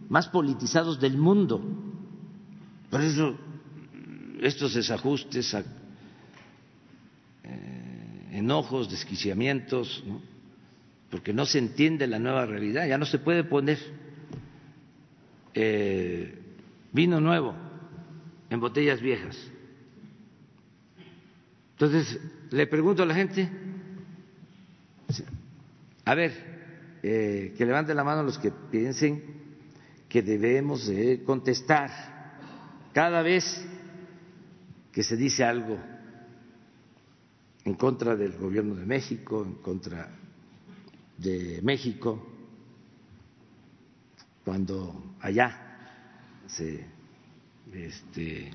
más 0.09 0.29
politizados 0.29 1.01
del 1.01 1.17
mundo. 1.17 1.63
Por 2.91 3.03
eso 3.03 3.37
estos 4.41 4.75
desajustes, 4.75 5.55
enojos, 8.33 8.91
desquiciamientos, 8.91 10.05
porque 11.11 11.33
no 11.33 11.47
se 11.47 11.59
entiende 11.59 12.07
la 12.07 12.19
nueva 12.19 12.47
realidad, 12.47 12.87
ya 12.87 12.99
no 12.99 13.07
se 13.07 13.19
puede 13.19 13.45
poner 13.45 13.79
eh, 15.55 16.39
vino 16.93 17.21
nuevo 17.21 17.55
en 18.51 18.61
botellas 18.61 19.01
viejas. 19.01 19.37
Entonces, 21.73 22.21
le 22.51 22.67
pregunto 22.67 23.03
a 23.03 23.07
la 23.07 23.15
gente, 23.15 23.49
a 26.05 26.15
ver, 26.15 26.33
eh, 27.03 27.55
que 27.57 27.65
levanten 27.65 27.97
la 27.97 28.05
mano 28.05 28.23
los 28.23 28.39
que 28.39 28.51
piensen 28.51 29.38
que 30.09 30.23
debemos 30.23 30.87
de 30.87 31.23
contestar 31.23 31.91
cada 32.93 33.23
vez 33.23 33.45
que 34.93 35.03
se 35.03 35.17
dice 35.17 35.45
algo 35.45 35.79
en 37.65 37.75
contra 37.75 38.17
del 38.17 38.33
gobierno 38.39 38.75
de 38.75 38.87
México, 38.87 39.45
en 39.45 39.55
contra 39.57 40.09
de 41.19 41.61
México, 41.63 42.27
cuando 44.45 45.15
allá 45.21 46.01
se 46.47 46.87
este, 47.73 48.51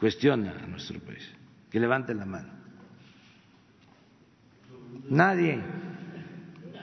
cuestiona 0.00 0.58
a 0.64 0.66
nuestro 0.66 0.98
país. 1.00 1.30
Que 1.70 1.78
levanten 1.78 2.18
la 2.18 2.26
mano. 2.26 2.52
Nadie, 5.10 5.62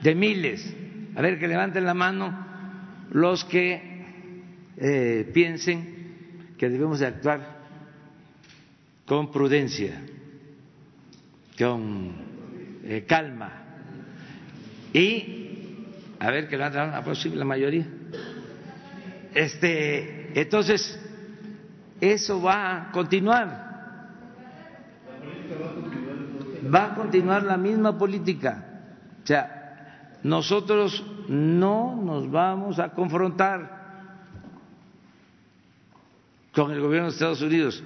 de 0.02 0.14
miles. 0.14 0.74
A 1.14 1.20
ver, 1.20 1.38
que 1.38 1.48
levanten 1.48 1.84
la 1.84 1.94
mano 1.94 2.46
los 3.10 3.44
que 3.44 3.85
eh, 4.76 5.30
piensen 5.32 6.54
que 6.58 6.68
debemos 6.68 7.00
de 7.00 7.06
actuar 7.06 7.56
con 9.06 9.30
prudencia 9.30 10.00
con 11.58 12.12
eh, 12.84 13.04
calma, 13.06 13.62
Y, 14.92 15.84
a 16.20 16.30
ver, 16.30 16.48
que 16.48 16.56
lo 16.56 16.64
han 16.64 16.94
a 16.94 17.02
posible 17.02 17.36
la 17.36 17.44
mayoría. 17.44 17.86
Este, 19.34 20.40
entonces, 20.40 20.98
eso 22.00 22.40
va 22.40 22.88
a 22.88 22.92
continuar. 22.92 23.66
Va 26.74 26.84
a 26.86 26.94
continuar 26.94 27.42
la 27.42 27.56
misma 27.56 27.98
política. 27.98 28.64
O 29.22 29.26
sea, 29.26 30.18
nosotros 30.22 31.04
no 31.28 32.00
nos 32.02 32.30
vamos 32.30 32.78
a 32.78 32.90
confrontar 32.90 33.75
con 36.56 36.72
el 36.72 36.80
gobierno 36.80 37.08
de 37.08 37.12
Estados 37.12 37.42
Unidos. 37.42 37.84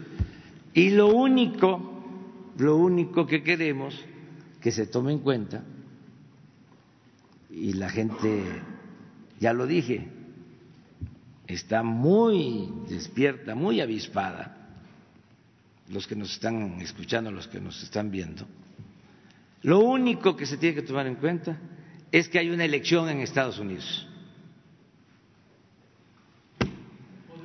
Y 0.73 0.91
lo 0.91 1.09
único, 1.09 2.55
lo 2.57 2.77
único 2.77 3.27
que 3.27 3.43
queremos 3.43 3.99
que 4.61 4.71
se 4.71 4.87
tome 4.87 5.13
en 5.13 5.19
cuenta, 5.19 5.65
y 7.51 7.73
la 7.73 7.91
gente, 7.91 8.45
ya 9.41 9.53
lo 9.53 9.67
dije, 9.67 10.07
está 11.49 11.83
muy 11.83 12.73
despierta, 12.89 13.57
muy 13.57 13.81
avispada, 13.81 14.57
los 15.89 16.07
que 16.07 16.15
nos 16.15 16.33
están 16.33 16.81
escuchando, 16.81 17.33
los 17.33 17.49
que 17.49 17.61
nos 17.61 17.83
están 17.83 18.13
viendo, 18.13 18.47
lo 19.63 19.81
único 19.81 20.37
que 20.37 20.47
se 20.47 20.59
tiene 20.59 20.77
que 20.77 20.83
tomar 20.83 21.09
en 21.09 21.17
cuenta 21.17 21.59
es 22.13 22.29
que 22.29 22.39
hay 22.39 22.51
una 22.51 22.65
elección 22.65 23.09
en 23.09 23.19
Estados 23.19 23.59
Unidos. 23.59 24.07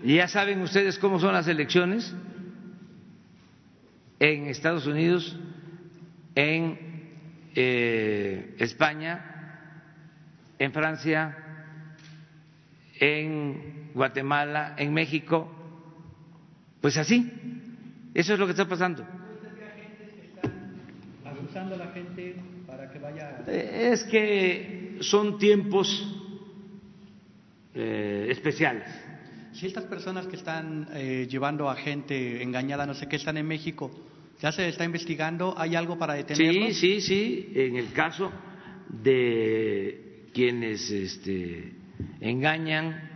Ya 0.06 0.28
saben 0.28 0.62
ustedes 0.62 1.00
cómo 1.00 1.20
son 1.20 1.34
las 1.34 1.48
elecciones 1.48 2.14
en 4.20 4.46
Estados 4.46 4.86
Unidos, 4.86 5.36
en 6.36 6.78
eh, 7.56 8.56
España, 8.60 9.82
en 10.60 10.72
Francia, 10.72 11.36
en 13.00 13.90
Guatemala, 13.96 14.76
en 14.78 14.94
México. 14.94 15.50
Pues 16.82 16.98
así, 16.98 17.32
eso 18.14 18.34
es 18.34 18.40
lo 18.40 18.46
que 18.46 18.52
está 18.52 18.68
pasando. 18.68 19.04
la 21.78 21.88
gente 21.94 22.36
para 22.68 22.92
que 22.92 23.00
vaya. 23.00 23.44
Es 23.48 24.04
que 24.04 24.98
son 25.02 25.40
tiempos 25.40 25.88
eh, 27.74 28.28
especiales. 28.30 29.05
Si 29.56 29.68
estas 29.68 29.86
personas 29.86 30.28
que 30.28 30.36
están 30.36 30.90
eh, 30.92 31.28
llevando 31.30 31.70
a 31.70 31.76
gente 31.76 32.44
engañada, 32.44 32.86
no 32.86 32.94
sé 32.94 33.08
qué, 33.08 33.16
están 33.16 33.38
en 33.38 33.48
México, 33.48 33.90
¿ya 34.42 34.52
se 34.52 34.68
está 34.68 34.84
investigando? 34.84 35.56
¿Hay 35.58 35.76
algo 35.76 35.98
para 35.98 36.16
detenerlos? 36.16 36.76
Sí, 36.76 37.00
sí, 37.00 37.02
sí. 37.02 37.52
En 37.56 37.78
el 37.78 37.94
caso 37.94 38.34
de 38.90 40.26
quienes 40.34 40.92
este, 40.92 41.74
engañan, 42.20 43.10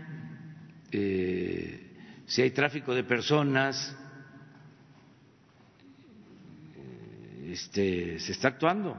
si 0.89 2.41
hay 2.41 2.51
tráfico 2.51 2.95
de 2.95 3.03
personas, 3.03 3.97
este, 7.49 8.17
se 8.17 8.31
está 8.31 8.47
actuando. 8.47 8.95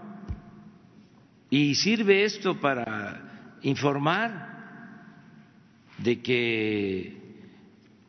Y 1.49 1.75
sirve 1.75 2.25
esto 2.25 2.61
para 2.61 3.57
informar 3.63 4.51
de 5.97 6.21
que 6.21 7.20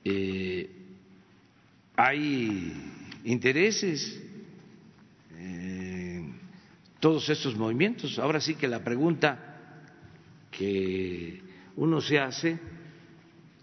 eh, 0.03 0.69
hay 1.95 2.73
intereses 3.23 4.21
en 5.37 6.39
todos 6.99 7.29
estos 7.29 7.55
movimientos. 7.55 8.17
Ahora 8.19 8.39
sí 8.39 8.55
que 8.55 8.67
la 8.67 8.83
pregunta 8.83 9.51
que 10.51 11.41
uno 11.75 12.01
se 12.01 12.19
hace 12.19 12.59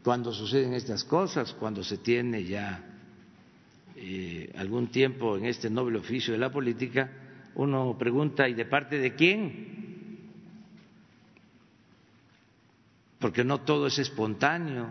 cuando 0.02 0.32
suceden 0.32 0.74
estas 0.74 1.04
cosas, 1.04 1.52
cuando 1.54 1.82
se 1.84 1.98
tiene 1.98 2.44
ya 2.44 2.84
eh, 3.96 4.52
algún 4.56 4.88
tiempo 4.88 5.36
en 5.36 5.46
este 5.46 5.68
noble 5.68 5.98
oficio 5.98 6.32
de 6.32 6.38
la 6.38 6.50
política, 6.50 7.10
uno 7.54 7.96
pregunta, 7.98 8.48
¿y 8.48 8.54
de 8.54 8.64
parte 8.64 8.98
de 8.98 9.14
quién? 9.14 9.78
Porque 13.18 13.42
no 13.42 13.62
todo 13.62 13.88
es 13.88 13.98
espontáneo. 13.98 14.88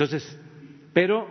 Entonces, 0.00 0.34
pero 0.94 1.28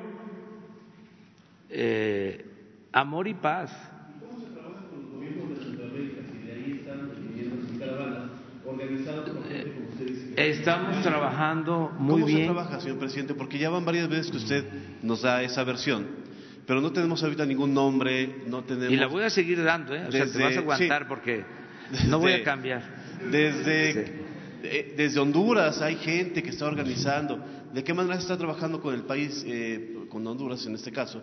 eh, 1.72 2.46
amor 2.92 3.28
y 3.28 3.34
paz. 3.34 3.72
¿Cómo 4.20 4.40
se 4.42 4.46
trabaja 4.52 4.86
con 4.92 5.02
los 5.02 5.12
gobiernos 5.12 5.58
de 5.58 5.64
Centroamérica 5.66 6.22
si 6.32 6.46
de 6.46 6.52
ahí 6.52 6.72
están 6.80 7.12
viviendo 7.20 7.80
caravanas 7.80 8.30
organizadas 8.64 9.28
por 9.28 9.48
gente 9.48 10.50
Estamos 10.52 11.02
trabajando 11.02 11.96
muy 11.98 12.22
bien. 12.22 12.48
¿Cómo 12.48 12.60
se 12.60 12.64
trabaja, 12.68 12.80
señor 12.80 13.00
presidente? 13.00 13.34
Porque 13.34 13.58
ya 13.58 13.72
van 13.72 13.86
varias 13.86 14.08
veces 14.08 14.30
que 14.30 14.38
usted 14.38 14.66
nos 15.02 15.24
da 15.24 15.42
esa 15.42 15.64
versión, 15.64 16.06
pero 16.68 16.80
no 16.80 16.92
tenemos 16.92 17.24
ahorita 17.24 17.48
ningún 17.48 17.74
nombre, 17.74 18.44
no 18.46 18.64
tenemos... 18.66 18.94
Y 18.94 18.98
la 18.98 19.08
voy 19.08 19.24
a 19.24 19.32
seguir 19.32 19.64
dando, 19.64 19.96
¿eh? 19.96 20.06
O 20.08 20.12
sea, 20.12 20.32
te 20.32 20.44
vas 20.44 20.56
a 20.56 20.60
aguantar 20.60 21.08
porque 21.08 21.44
no 22.08 22.20
voy 22.20 22.34
a 22.34 22.44
cambiar. 22.44 22.84
Desde, 23.32 24.00
eh, 24.00 24.29
desde 24.62 25.20
Honduras 25.20 25.82
hay 25.82 25.96
gente 25.96 26.44
que 26.44 26.50
está 26.50 26.66
organizando. 26.66 27.40
¿De 27.74 27.84
qué 27.84 27.94
manera 27.94 28.16
se 28.16 28.22
está 28.22 28.38
trabajando 28.38 28.82
con 28.82 28.94
el 28.94 29.04
país, 29.04 29.44
eh, 29.46 30.06
con 30.10 30.26
Honduras 30.26 30.66
en 30.66 30.76
este 30.76 30.92
caso, 30.92 31.22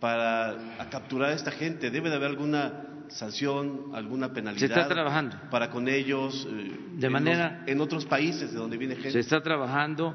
para 0.00 0.56
capturar 0.90 1.30
a 1.30 1.34
esta 1.34 1.50
gente? 1.50 1.90
¿Debe 1.90 2.10
de 2.10 2.16
haber 2.16 2.30
alguna 2.30 2.86
sanción, 3.08 3.90
alguna 3.94 4.32
penalidad. 4.32 4.60
Se 4.60 4.66
está 4.66 4.88
trabajando. 4.88 5.36
Para 5.50 5.70
con 5.70 5.88
ellos. 5.88 6.46
Eh, 6.50 6.78
de 6.94 7.10
manera. 7.10 7.64
en 7.66 7.80
otros 7.80 8.06
países 8.06 8.52
de 8.52 8.58
donde 8.58 8.76
viene 8.76 8.94
gente. 8.94 9.12
Se 9.12 9.20
está 9.20 9.42
trabajando, 9.42 10.14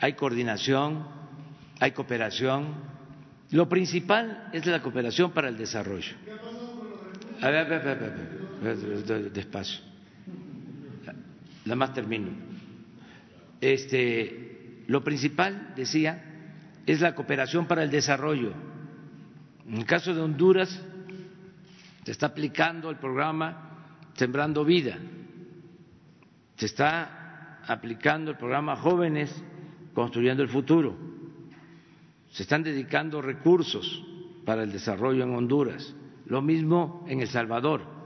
hay 0.00 0.14
coordinación, 0.14 1.06
hay 1.80 1.92
cooperación. 1.92 2.92
Lo 3.50 3.68
principal 3.68 4.48
es 4.52 4.64
la 4.66 4.80
cooperación 4.82 5.32
para 5.32 5.48
el 5.48 5.58
desarrollo. 5.58 6.14
A 7.40 7.50
ver, 7.50 7.72
a 7.72 7.78
ver, 7.78 7.88
a 7.88 8.64
ver, 8.64 9.32
despacio. 9.32 9.91
Nada 11.64 11.76
más 11.76 11.94
termino. 11.94 12.28
Este, 13.60 14.82
lo 14.88 15.04
principal, 15.04 15.72
decía, 15.76 16.22
es 16.86 17.00
la 17.00 17.14
cooperación 17.14 17.66
para 17.66 17.84
el 17.84 17.90
desarrollo. 17.90 18.52
En 19.66 19.76
el 19.76 19.86
caso 19.86 20.14
de 20.14 20.20
Honduras, 20.20 20.82
se 22.04 22.10
está 22.10 22.26
aplicando 22.26 22.90
el 22.90 22.96
programa 22.96 24.08
Sembrando 24.14 24.64
Vida, 24.64 24.98
se 26.56 26.66
está 26.66 27.60
aplicando 27.66 28.32
el 28.32 28.36
programa 28.36 28.76
Jóvenes 28.76 29.32
Construyendo 29.94 30.42
el 30.42 30.48
Futuro, 30.48 30.96
se 32.30 32.42
están 32.42 32.62
dedicando 32.62 33.22
recursos 33.22 34.04
para 34.44 34.64
el 34.64 34.72
desarrollo 34.72 35.22
en 35.22 35.34
Honduras, 35.34 35.94
lo 36.26 36.42
mismo 36.42 37.04
en 37.08 37.20
El 37.20 37.28
Salvador. 37.28 38.01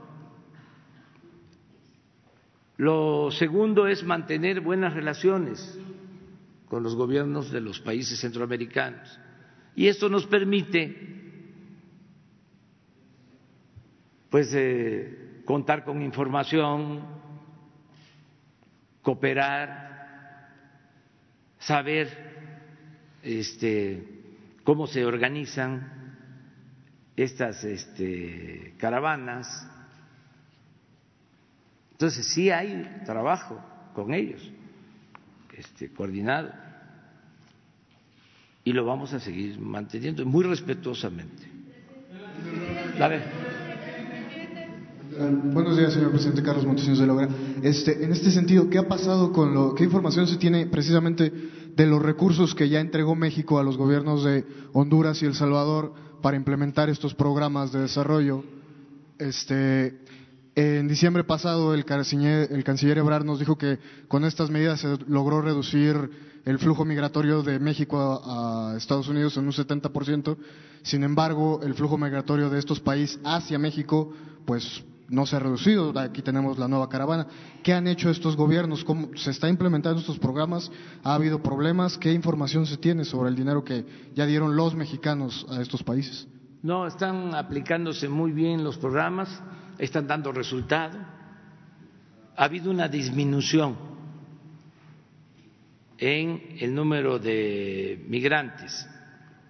Lo 2.77 3.31
segundo 3.31 3.87
es 3.87 4.03
mantener 4.03 4.61
buenas 4.61 4.93
relaciones 4.93 5.79
con 6.67 6.83
los 6.83 6.95
gobiernos 6.95 7.51
de 7.51 7.61
los 7.61 7.79
países 7.79 8.19
centroamericanos. 8.19 9.19
Y 9.75 9.87
esto 9.87 10.09
nos 10.09 10.25
permite 10.27 11.17
pues 14.29 14.53
eh, 14.53 15.41
contar 15.45 15.83
con 15.83 16.01
información, 16.01 17.01
cooperar, 19.01 19.87
saber 21.59 22.09
este, 23.23 24.03
cómo 24.63 24.85
se 24.87 25.05
organizan 25.05 26.17
estas 27.15 27.63
este, 27.63 28.75
caravanas. 28.77 29.47
Entonces 31.97 32.27
sí 32.27 32.51
hay 32.51 33.01
trabajo 33.07 33.59
con 33.95 34.13
ellos, 34.13 34.39
este, 35.57 35.89
coordinado, 35.89 36.51
y 38.63 38.71
lo 38.71 38.85
vamos 38.85 39.13
a 39.13 39.19
seguir 39.19 39.59
manteniendo 39.59 40.23
muy 40.23 40.43
respetuosamente. 40.43 41.49
Ver. 42.99 43.23
Eh, 45.11 45.37
buenos 45.45 45.75
días, 45.75 45.91
señor 45.91 46.11
presidente 46.11 46.43
Carlos 46.43 46.67
Montesinos 46.67 46.99
de 46.99 47.07
Logra. 47.07 47.29
Este, 47.63 48.03
en 48.03 48.11
este 48.11 48.29
sentido, 48.29 48.69
¿qué 48.69 48.77
ha 48.77 48.87
pasado 48.87 49.31
con 49.31 49.55
lo, 49.55 49.73
qué 49.73 49.83
información 49.83 50.27
se 50.27 50.37
tiene 50.37 50.67
precisamente 50.67 51.33
de 51.75 51.85
los 51.87 51.99
recursos 51.99 52.53
que 52.53 52.69
ya 52.69 52.79
entregó 52.79 53.15
México 53.15 53.57
a 53.57 53.63
los 53.63 53.75
gobiernos 53.75 54.23
de 54.23 54.45
Honduras 54.73 55.23
y 55.23 55.25
El 55.25 55.33
Salvador 55.33 55.95
para 56.21 56.37
implementar 56.37 56.91
estos 56.91 57.15
programas 57.15 57.71
de 57.71 57.79
desarrollo? 57.79 58.43
Este, 59.17 59.97
en 60.57 60.87
diciembre 60.87 61.23
pasado, 61.23 61.75
el 61.75 61.85
canciller, 61.85 62.49
el 62.51 62.97
Ebrard 62.97 63.23
nos 63.23 63.37
dijo 63.37 63.59
que 63.59 63.77
con 64.07 64.25
estas 64.25 64.49
medidas 64.49 64.79
se 64.79 64.97
logró 65.07 65.39
reducir 65.39 66.09
el 66.45 66.57
flujo 66.57 66.83
migratorio 66.83 67.43
de 67.43 67.59
México 67.59 67.99
a, 68.25 68.71
a 68.71 68.75
Estados 68.75 69.07
Unidos 69.07 69.37
en 69.37 69.45
un 69.45 69.51
70%. 69.51 70.35
Sin 70.81 71.03
embargo, 71.03 71.59
el 71.61 71.75
flujo 71.75 71.99
migratorio 71.99 72.49
de 72.49 72.57
estos 72.57 72.79
países 72.79 73.19
hacia 73.23 73.59
México, 73.59 74.11
pues 74.45 74.83
no 75.09 75.27
se 75.27 75.35
ha 75.35 75.39
reducido. 75.39 75.93
Aquí 75.99 76.23
tenemos 76.23 76.57
la 76.57 76.67
nueva 76.67 76.89
caravana. 76.89 77.27
¿Qué 77.61 77.73
han 77.73 77.87
hecho 77.87 78.09
estos 78.09 78.35
gobiernos? 78.35 78.83
¿Cómo 78.83 79.09
se 79.15 79.29
está 79.29 79.49
implementando 79.49 79.99
estos 79.99 80.17
programas? 80.17 80.71
¿Ha 81.03 81.13
habido 81.13 81.43
problemas? 81.43 81.99
¿Qué 81.99 82.11
información 82.13 82.65
se 82.65 82.77
tiene 82.77 83.05
sobre 83.05 83.29
el 83.29 83.35
dinero 83.35 83.63
que 83.63 83.85
ya 84.15 84.25
dieron 84.25 84.55
los 84.55 84.73
mexicanos 84.73 85.45
a 85.51 85.61
estos 85.61 85.83
países? 85.83 86.27
No, 86.63 86.87
están 86.87 87.35
aplicándose 87.35 88.09
muy 88.09 88.31
bien 88.31 88.63
los 88.63 88.79
programas, 88.79 89.29
están 89.77 90.07
dando 90.07 90.31
resultado. 90.31 90.97
Ha 92.35 92.43
habido 92.43 92.71
una 92.71 92.87
disminución 92.87 93.75
en 95.97 96.57
el 96.59 96.73
número 96.73 97.17
de 97.19 98.03
migrantes 98.07 98.87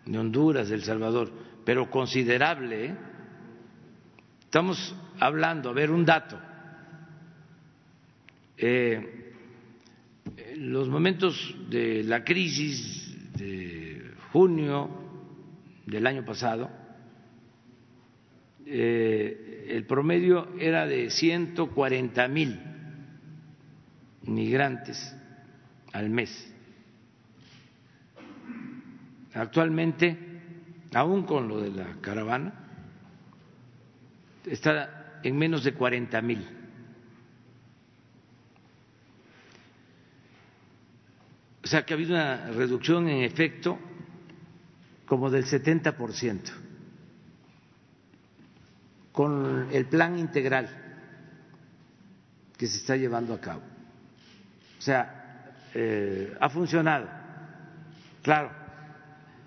de 0.05 0.17
Honduras, 0.17 0.69
de 0.69 0.75
El 0.75 0.83
Salvador, 0.83 1.31
pero 1.65 1.89
considerable. 1.89 2.85
¿eh? 2.85 2.95
Estamos 4.41 4.95
hablando, 5.19 5.69
a 5.69 5.73
ver, 5.73 5.91
un 5.91 6.05
dato. 6.05 6.39
Eh, 8.57 9.33
los 10.57 10.87
momentos 10.89 11.55
de 11.69 12.03
la 12.03 12.23
crisis 12.23 13.33
de 13.37 14.13
junio 14.31 14.89
del 15.85 16.07
año 16.07 16.25
pasado, 16.25 16.69
eh, 18.65 19.46
el 19.67 19.85
promedio 19.85 20.47
era 20.59 20.85
de 20.85 21.09
140 21.09 22.27
mil 22.27 22.59
migrantes 24.23 25.15
al 25.93 26.09
mes. 26.09 26.53
Actualmente, 29.33 30.17
aún 30.93 31.23
con 31.23 31.47
lo 31.47 31.59
de 31.59 31.71
la 31.71 31.97
caravana, 32.01 32.53
está 34.45 35.19
en 35.23 35.37
menos 35.37 35.63
de 35.63 35.73
40 35.73 36.21
mil. 36.21 36.47
O 41.63 41.67
sea 41.67 41.85
que 41.85 41.93
ha 41.93 41.97
habido 41.97 42.15
una 42.15 42.51
reducción 42.51 43.09
en 43.09 43.23
efecto 43.23 43.77
como 45.05 45.29
del 45.29 45.45
70 45.45 45.97
por 45.97 46.13
ciento 46.13 46.51
con 49.17 49.69
el 49.71 49.87
plan 49.87 50.19
integral 50.19 50.69
que 52.55 52.67
se 52.67 52.77
está 52.77 52.95
llevando 52.95 53.33
a 53.33 53.41
cabo. 53.41 53.63
O 54.77 54.81
sea, 54.81 55.55
eh, 55.73 56.37
ha 56.39 56.47
funcionado. 56.49 57.07
Claro, 58.21 58.51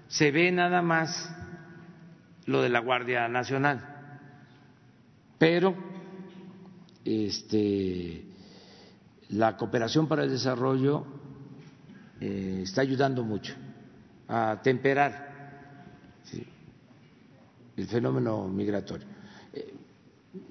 se 0.08 0.32
ve 0.32 0.50
nada 0.50 0.82
más 0.82 1.32
lo 2.46 2.62
de 2.62 2.68
la 2.68 2.80
Guardia 2.80 3.28
Nacional, 3.28 3.80
pero 5.38 5.76
este, 7.04 8.24
la 9.28 9.56
cooperación 9.56 10.08
para 10.08 10.24
el 10.24 10.30
desarrollo 10.30 11.06
eh, 12.20 12.62
está 12.64 12.80
ayudando 12.80 13.22
mucho 13.22 13.54
a 14.26 14.58
temperar 14.64 15.28
el 17.76 17.86
fenómeno 17.86 18.48
migratorio. 18.48 19.19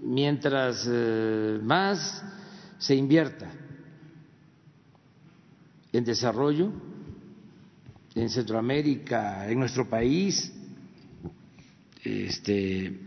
Mientras 0.01 0.87
eh, 0.91 1.59
más 1.63 2.23
se 2.77 2.95
invierta 2.95 3.49
en 5.91 6.03
desarrollo, 6.03 6.71
en 8.15 8.29
Centroamérica, 8.29 9.49
en 9.49 9.59
nuestro 9.59 9.89
país, 9.89 10.53
este, 12.03 12.99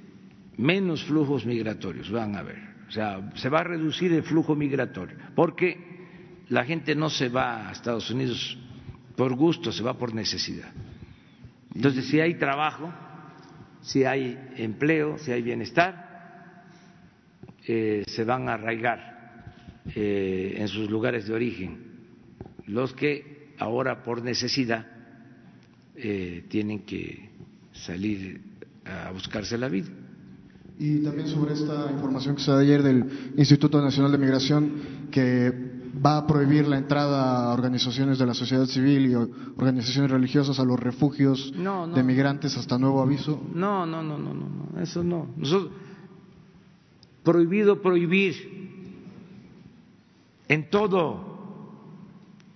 menos 0.56 1.04
flujos 1.04 1.44
migratorios 1.44 2.10
van 2.10 2.36
a 2.36 2.40
haber. 2.40 2.58
O 2.88 2.90
sea, 2.90 3.32
se 3.34 3.48
va 3.48 3.60
a 3.60 3.64
reducir 3.64 4.12
el 4.12 4.22
flujo 4.22 4.54
migratorio, 4.54 5.16
porque 5.34 5.92
la 6.48 6.64
gente 6.64 6.94
no 6.94 7.08
se 7.08 7.28
va 7.28 7.68
a 7.68 7.72
Estados 7.72 8.10
Unidos 8.10 8.58
por 9.16 9.34
gusto, 9.34 9.72
se 9.72 9.82
va 9.82 9.96
por 9.96 10.14
necesidad. 10.14 10.70
Entonces, 11.74 12.06
si 12.06 12.20
hay 12.20 12.34
trabajo, 12.34 12.92
si 13.80 14.04
hay 14.04 14.38
empleo, 14.56 15.18
si 15.18 15.32
hay 15.32 15.42
bienestar, 15.42 16.11
eh, 17.66 18.04
se 18.06 18.24
van 18.24 18.48
a 18.48 18.54
arraigar 18.54 19.12
eh, 19.94 20.54
en 20.56 20.68
sus 20.68 20.90
lugares 20.90 21.26
de 21.26 21.34
origen 21.34 21.92
los 22.66 22.92
que 22.92 23.54
ahora 23.58 24.02
por 24.02 24.22
necesidad 24.22 24.86
eh, 25.94 26.44
tienen 26.48 26.80
que 26.80 27.30
salir 27.72 28.40
a 28.84 29.10
buscarse 29.12 29.58
la 29.58 29.68
vida. 29.68 29.88
Y 30.78 30.98
también 31.02 31.28
sobre 31.28 31.54
esta 31.54 31.90
información 31.92 32.34
que 32.34 32.42
se 32.42 32.50
da 32.50 32.58
ayer 32.58 32.82
del 32.82 33.04
Instituto 33.36 33.80
Nacional 33.80 34.10
de 34.10 34.18
Migración 34.18 34.72
que 35.10 35.52
va 36.04 36.18
a 36.18 36.26
prohibir 36.26 36.66
la 36.66 36.78
entrada 36.78 37.50
a 37.50 37.52
organizaciones 37.52 38.18
de 38.18 38.26
la 38.26 38.34
sociedad 38.34 38.64
civil 38.64 39.10
y 39.10 39.14
organizaciones 39.14 40.10
religiosas 40.10 40.58
a 40.58 40.64
los 40.64 40.80
refugios 40.80 41.52
de 41.52 42.02
migrantes 42.02 42.56
hasta 42.56 42.78
nuevo 42.78 43.02
aviso. 43.02 43.40
No, 43.54 43.84
no, 43.86 44.02
no, 44.02 44.18
no, 44.18 44.34
no, 44.34 44.80
eso 44.80 45.04
no. 45.04 45.28
Nosotros 45.36 45.72
prohibido 47.24 47.80
prohibir 47.80 48.34
en 50.48 50.70
todo, 50.70 51.76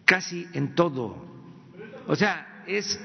casi 0.05 0.47
en 0.53 0.75
todo. 0.75 1.17
O 2.07 2.17
sea, 2.17 2.65
es 2.67 2.99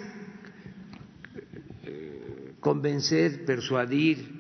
convencer, 2.62 3.44
persuadir, 3.44 4.40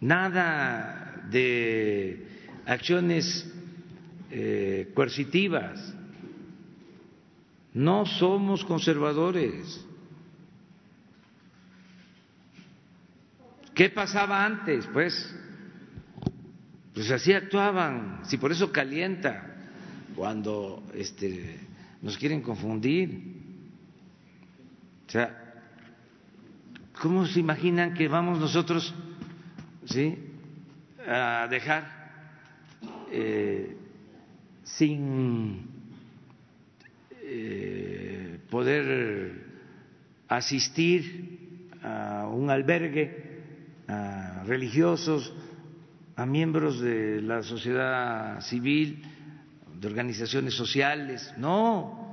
nada 0.00 1.26
de 1.30 2.26
acciones 2.64 3.52
eh, 4.30 4.90
coercitivas. 4.94 5.94
No 7.74 8.06
somos 8.06 8.64
conservadores. 8.64 9.84
¿Qué 13.76 13.90
pasaba 13.90 14.42
antes? 14.42 14.86
Pues, 14.86 15.36
pues 16.94 17.10
así 17.10 17.34
actuaban. 17.34 18.22
Si 18.24 18.38
por 18.38 18.50
eso 18.50 18.72
calienta 18.72 19.54
cuando 20.16 20.82
este, 20.94 21.60
nos 22.00 22.16
quieren 22.16 22.40
confundir. 22.40 23.36
O 25.06 25.10
sea, 25.10 25.62
¿cómo 27.02 27.26
se 27.26 27.38
imaginan 27.38 27.92
que 27.92 28.08
vamos 28.08 28.40
nosotros, 28.40 28.94
sí, 29.84 30.20
a 31.06 31.46
dejar 31.50 31.84
eh, 33.12 33.76
sin 34.64 35.68
eh, 37.20 38.40
poder 38.48 39.44
asistir 40.28 41.68
a 41.82 42.26
un 42.26 42.48
albergue, 42.48 43.25
a 43.88 44.42
religiosos, 44.44 45.32
a 46.16 46.26
miembros 46.26 46.80
de 46.80 47.20
la 47.22 47.42
sociedad 47.42 48.40
civil, 48.40 49.02
de 49.80 49.86
organizaciones 49.86 50.54
sociales. 50.54 51.32
No. 51.36 52.10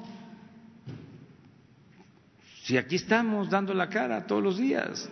Si 2.63 2.77
aquí 2.77 2.95
estamos 2.95 3.49
dando 3.49 3.73
la 3.73 3.89
cara 3.89 4.25
todos 4.25 4.43
los 4.43 4.57
días. 4.57 5.09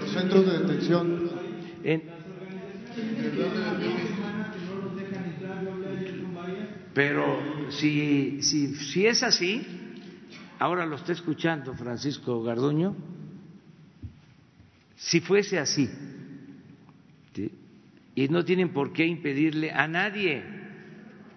Los 0.00 0.12
centros 0.12 0.46
de 0.46 0.58
detención. 0.58 1.30
Pero 6.92 7.70
si, 7.70 8.42
si, 8.42 8.74
si 8.74 9.06
es 9.06 9.22
así, 9.22 9.66
ahora 10.58 10.84
lo 10.86 10.96
está 10.96 11.12
escuchando 11.12 11.74
Francisco 11.74 12.42
Garduño, 12.42 12.96
si 15.00 15.20
fuese 15.20 15.58
así, 15.58 15.88
y 18.14 18.28
no 18.28 18.44
tienen 18.44 18.70
por 18.70 18.92
qué 18.92 19.06
impedirle 19.06 19.70
a 19.72 19.88
nadie 19.88 20.42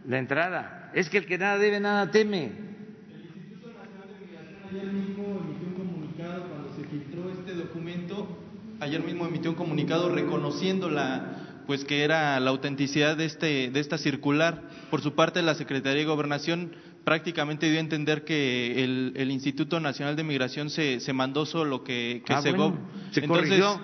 la 0.06 0.20
entrada, 0.20 0.92
es 0.94 1.10
que 1.10 1.18
el 1.18 1.26
que 1.26 1.38
nada 1.38 1.58
debe, 1.58 1.80
nada 1.80 2.12
teme. 2.12 2.44
El 2.44 3.24
Instituto 3.24 3.70
Nacional 3.70 4.10
de 4.10 4.26
Migración 4.26 4.70
ayer 4.70 4.94
mismo 4.94 5.42
emitió 5.46 5.68
un 5.68 5.74
comunicado 5.76 6.50
cuando 6.50 6.76
se 6.76 6.84
filtró 6.84 7.32
este 7.32 7.54
documento, 7.54 8.38
ayer 8.82 9.02
mismo 9.02 9.26
emitió 9.26 9.52
un 9.52 9.56
comunicado 9.56 10.14
reconociendo 10.14 10.90
la 10.90 11.62
pues 11.66 11.86
que 11.86 12.04
era 12.04 12.38
la 12.42 12.50
autenticidad 12.50 13.16
de 13.16 13.24
este 13.24 13.72
de 13.72 13.80
esta 13.80 13.98
circular. 13.98 14.64
Por 14.92 15.02
su 15.02 15.16
parte 15.16 15.42
la 15.42 15.56
Secretaría 15.56 16.00
de 16.00 16.06
Gobernación 16.08 16.74
prácticamente 17.04 17.70
dio 17.70 17.78
a 17.78 17.82
entender 17.82 18.24
que 18.24 18.84
el, 18.84 19.14
el 19.16 19.32
Instituto 19.32 19.80
Nacional 19.80 20.16
de 20.16 20.24
Migración 20.24 20.70
se, 20.70 21.00
se 21.00 21.14
mandó 21.14 21.46
solo 21.46 21.84
que, 21.84 22.24
que 22.26 22.34
Ah, 22.34 22.42
se 22.42 22.52
bueno, 22.52 22.78
se 23.12 23.22
Entonces, 23.22 23.60
corrigió. 23.60 23.82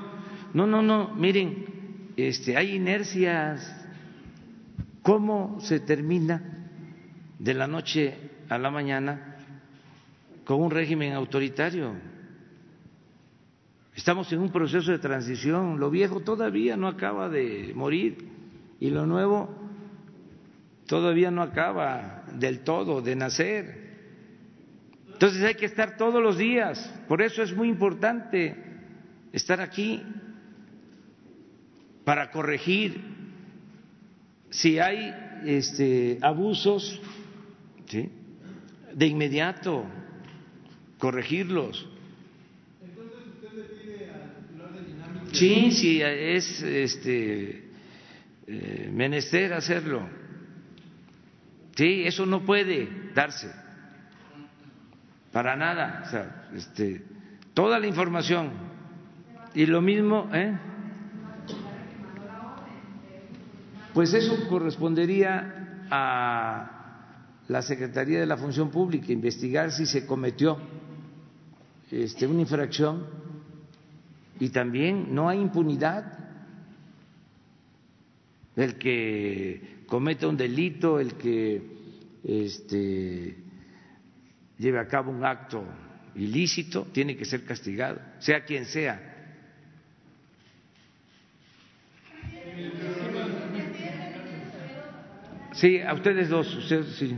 No, 0.54 0.66
no, 0.66 0.82
no, 0.82 1.14
miren, 1.16 2.14
este, 2.18 2.58
hay 2.58 2.76
inercias. 2.76 3.76
¿Cómo 5.02 5.60
se 5.62 5.80
termina 5.80 6.68
de 7.40 7.54
la 7.54 7.68
noche 7.68 8.16
a 8.50 8.58
la 8.58 8.70
mañana 8.70 9.38
con 10.46 10.62
un 10.62 10.72
régimen 10.72 11.14
autoritario? 11.14 11.94
Estamos 13.96 14.32
en 14.32 14.40
un 14.40 14.50
proceso 14.52 14.92
de 14.92 15.00
transición. 15.00 15.80
Lo 15.80 15.90
viejo 15.90 16.22
todavía 16.22 16.78
no 16.78 16.88
acaba 16.88 17.28
de 17.30 17.74
morir 17.76 18.30
y 18.80 18.90
lo 18.90 19.06
nuevo 19.06 19.69
todavía 20.90 21.30
no 21.30 21.44
acaba 21.44 22.24
del 22.34 22.62
todo 22.62 23.00
de 23.00 23.16
nacer. 23.16 23.90
Entonces 25.14 25.44
hay 25.44 25.54
que 25.54 25.68
estar 25.68 25.98
todos 25.98 26.22
los 26.22 26.36
días. 26.36 26.92
Por 27.08 27.22
eso 27.22 27.44
es 27.44 27.56
muy 27.56 27.70
importante 27.70 28.56
estar 29.32 29.62
aquí 29.62 30.02
para 32.04 32.32
corregir 32.32 33.00
si 34.50 34.80
hay 34.80 35.14
este, 35.46 36.18
abusos, 36.24 37.00
¿sí? 37.86 38.10
de 38.92 39.06
inmediato 39.06 39.86
corregirlos. 40.98 41.88
Entonces 42.82 43.28
usted 43.36 43.54
le 43.56 43.64
pide 43.66 44.10
Sí, 45.34 45.72
sí, 45.72 46.02
es 46.02 46.64
este, 46.64 47.70
eh, 48.48 48.90
menester 48.92 49.54
hacerlo. 49.54 50.19
Sí, 51.80 52.04
eso 52.06 52.26
no 52.26 52.42
puede 52.42 52.90
darse 53.16 53.50
para 55.32 55.56
nada. 55.56 56.04
O 56.06 56.10
sea, 56.10 56.50
este, 56.54 57.06
toda 57.54 57.80
la 57.80 57.88
información 57.88 58.50
y 59.54 59.66
lo 59.66 59.80
mismo, 59.80 60.30
¿eh? 60.34 60.60
Pues 63.94 64.14
eso 64.14 64.50
correspondería 64.50 65.86
a 65.90 67.06
la 67.48 67.62
Secretaría 67.62 68.20
de 68.20 68.26
la 68.26 68.36
Función 68.36 68.70
Pública 68.72 69.14
investigar 69.14 69.72
si 69.72 69.86
se 69.86 70.06
cometió 70.06 70.58
este, 71.92 72.28
una 72.28 72.42
infracción 72.42 73.08
y 74.38 74.50
también 74.50 75.16
no 75.16 75.30
hay 75.30 75.40
impunidad. 75.40 76.19
El 78.60 78.76
que 78.76 79.86
cometa 79.88 80.28
un 80.28 80.36
delito, 80.36 81.00
el 81.00 81.14
que 81.14 81.62
este, 82.26 83.38
lleve 84.58 84.80
a 84.80 84.86
cabo 84.86 85.12
un 85.12 85.24
acto 85.24 85.64
ilícito, 86.16 86.86
tiene 86.92 87.16
que 87.16 87.24
ser 87.24 87.46
castigado, 87.46 88.02
sea 88.20 88.44
quien 88.44 88.66
sea. 88.66 89.16
Sí, 95.54 95.80
a 95.80 95.94
ustedes 95.94 96.28
dos, 96.28 96.54
ustedes 96.54 96.98
sí, 96.98 97.16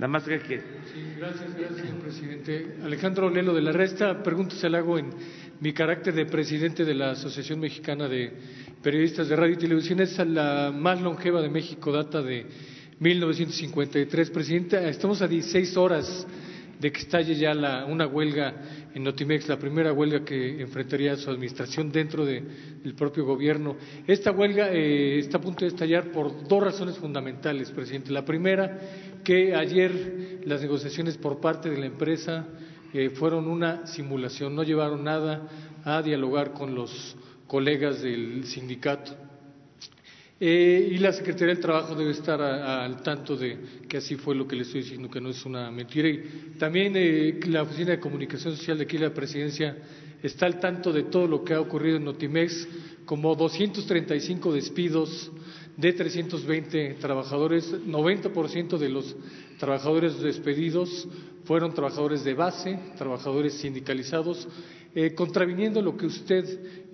la 0.00 0.08
más 0.08 0.24
que... 0.24 0.40
Sí, 0.40 1.14
gracias, 1.16 1.54
gracias, 1.56 1.94
presidente. 2.02 2.76
Alejandro 2.82 3.30
Lelo 3.30 3.54
de 3.54 3.62
la 3.62 3.70
Resta, 3.70 4.20
pregunta 4.20 4.56
se 4.56 4.68
la 4.68 4.78
hago 4.78 4.98
en 4.98 5.10
mi 5.60 5.72
carácter 5.72 6.12
de 6.12 6.26
presidente 6.26 6.84
de 6.84 6.94
la 6.94 7.12
Asociación 7.12 7.60
Mexicana 7.60 8.08
de 8.08 8.32
Periodistas 8.82 9.28
de 9.28 9.36
Radio 9.36 9.54
y 9.54 9.58
Televisión. 9.58 10.00
Es 10.00 10.18
la 10.18 10.72
más 10.74 11.00
longeva 11.00 11.40
de 11.40 11.48
México, 11.48 11.92
data 11.92 12.20
de 12.20 12.46
1953. 12.98 14.30
Presidente, 14.30 14.88
estamos 14.88 15.22
a 15.22 15.28
16 15.28 15.76
horas 15.76 16.26
de 16.80 16.90
que 16.90 16.98
estalle 16.98 17.36
ya 17.36 17.54
la, 17.54 17.84
una 17.84 18.08
huelga 18.08 18.54
en 18.92 19.04
Notimex, 19.04 19.46
la 19.46 19.56
primera 19.56 19.92
huelga 19.92 20.24
que 20.24 20.60
enfrentaría 20.60 21.14
su 21.14 21.30
administración 21.30 21.92
dentro 21.92 22.26
del 22.26 22.94
propio 22.96 23.24
gobierno. 23.24 23.76
Esta 24.04 24.32
huelga 24.32 24.72
eh, 24.72 25.20
está 25.20 25.38
a 25.38 25.40
punto 25.40 25.64
de 25.64 25.68
estallar 25.68 26.10
por 26.10 26.48
dos 26.48 26.64
razones 26.64 26.96
fundamentales, 26.98 27.70
presidente. 27.70 28.10
La 28.10 28.24
primera, 28.24 28.80
que 29.22 29.54
ayer 29.54 30.40
las 30.44 30.60
negociaciones 30.60 31.16
por 31.18 31.40
parte 31.40 31.70
de 31.70 31.78
la 31.78 31.86
empresa 31.86 32.48
eh, 32.92 33.10
fueron 33.10 33.46
una 33.46 33.86
simulación, 33.86 34.56
no 34.56 34.64
llevaron 34.64 35.04
nada 35.04 35.48
a 35.84 36.02
dialogar 36.02 36.52
con 36.52 36.74
los 36.74 37.16
colegas 37.46 38.02
del 38.02 38.44
sindicato. 38.44 39.16
Eh, 40.44 40.88
y 40.90 40.98
la 40.98 41.12
Secretaría 41.12 41.54
del 41.54 41.62
Trabajo 41.62 41.94
debe 41.94 42.10
estar 42.10 42.42
al 42.42 43.00
tanto 43.02 43.36
de 43.36 43.58
que 43.88 43.98
así 43.98 44.16
fue 44.16 44.34
lo 44.34 44.48
que 44.48 44.56
le 44.56 44.62
estoy 44.62 44.82
diciendo, 44.82 45.08
que 45.08 45.20
no 45.20 45.28
es 45.28 45.44
una 45.46 45.70
mentira. 45.70 46.08
Y 46.08 46.54
también 46.58 46.94
eh, 46.96 47.38
la 47.46 47.62
Oficina 47.62 47.92
de 47.92 48.00
Comunicación 48.00 48.56
Social 48.56 48.78
de 48.78 48.84
aquí, 48.84 48.98
la 48.98 49.14
Presidencia, 49.14 49.76
está 50.20 50.46
al 50.46 50.58
tanto 50.58 50.92
de 50.92 51.04
todo 51.04 51.28
lo 51.28 51.44
que 51.44 51.54
ha 51.54 51.60
ocurrido 51.60 51.96
en 51.96 52.04
Notimex, 52.04 52.66
como 53.04 53.34
235 53.36 54.52
despidos 54.52 55.30
de 55.76 55.92
320 55.92 56.94
trabajadores, 56.94 57.72
90% 57.72 58.78
de 58.78 58.88
los 58.88 59.16
trabajadores 59.58 60.20
despedidos 60.20 61.08
fueron 61.44 61.74
trabajadores 61.74 62.24
de 62.24 62.34
base, 62.34 62.78
trabajadores 62.96 63.54
sindicalizados, 63.54 64.46
eh, 64.94 65.14
contraviniendo 65.14 65.80
lo 65.80 65.96
que 65.96 66.06
usted 66.06 66.44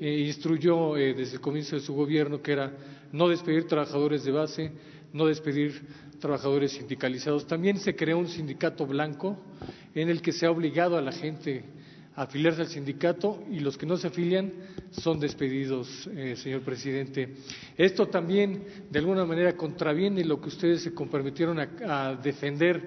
instruyó 0.00 0.94
desde 0.94 1.34
el 1.34 1.40
comienzo 1.40 1.76
de 1.76 1.82
su 1.82 1.94
gobierno, 1.94 2.40
que 2.40 2.52
era 2.52 2.72
no 3.12 3.28
despedir 3.28 3.66
trabajadores 3.66 4.24
de 4.24 4.30
base, 4.30 4.72
no 5.12 5.26
despedir 5.26 5.82
trabajadores 6.20 6.72
sindicalizados. 6.72 7.46
También 7.46 7.78
se 7.78 7.96
creó 7.96 8.18
un 8.18 8.28
sindicato 8.28 8.86
blanco 8.86 9.36
en 9.94 10.08
el 10.08 10.20
que 10.20 10.32
se 10.32 10.46
ha 10.46 10.50
obligado 10.50 10.96
a 10.96 11.02
la 11.02 11.12
gente 11.12 11.64
afiliarse 12.18 12.62
al 12.62 12.68
sindicato 12.68 13.44
y 13.48 13.60
los 13.60 13.78
que 13.78 13.86
no 13.86 13.96
se 13.96 14.08
afilian 14.08 14.52
son 14.90 15.20
despedidos, 15.20 16.08
eh, 16.16 16.34
señor 16.34 16.62
presidente. 16.62 17.34
Esto 17.76 18.08
también, 18.08 18.64
de 18.90 18.98
alguna 18.98 19.24
manera, 19.24 19.56
contraviene 19.56 20.24
lo 20.24 20.40
que 20.40 20.48
ustedes 20.48 20.82
se 20.82 20.92
comprometieron 20.92 21.60
a, 21.60 22.18
defender 22.20 22.82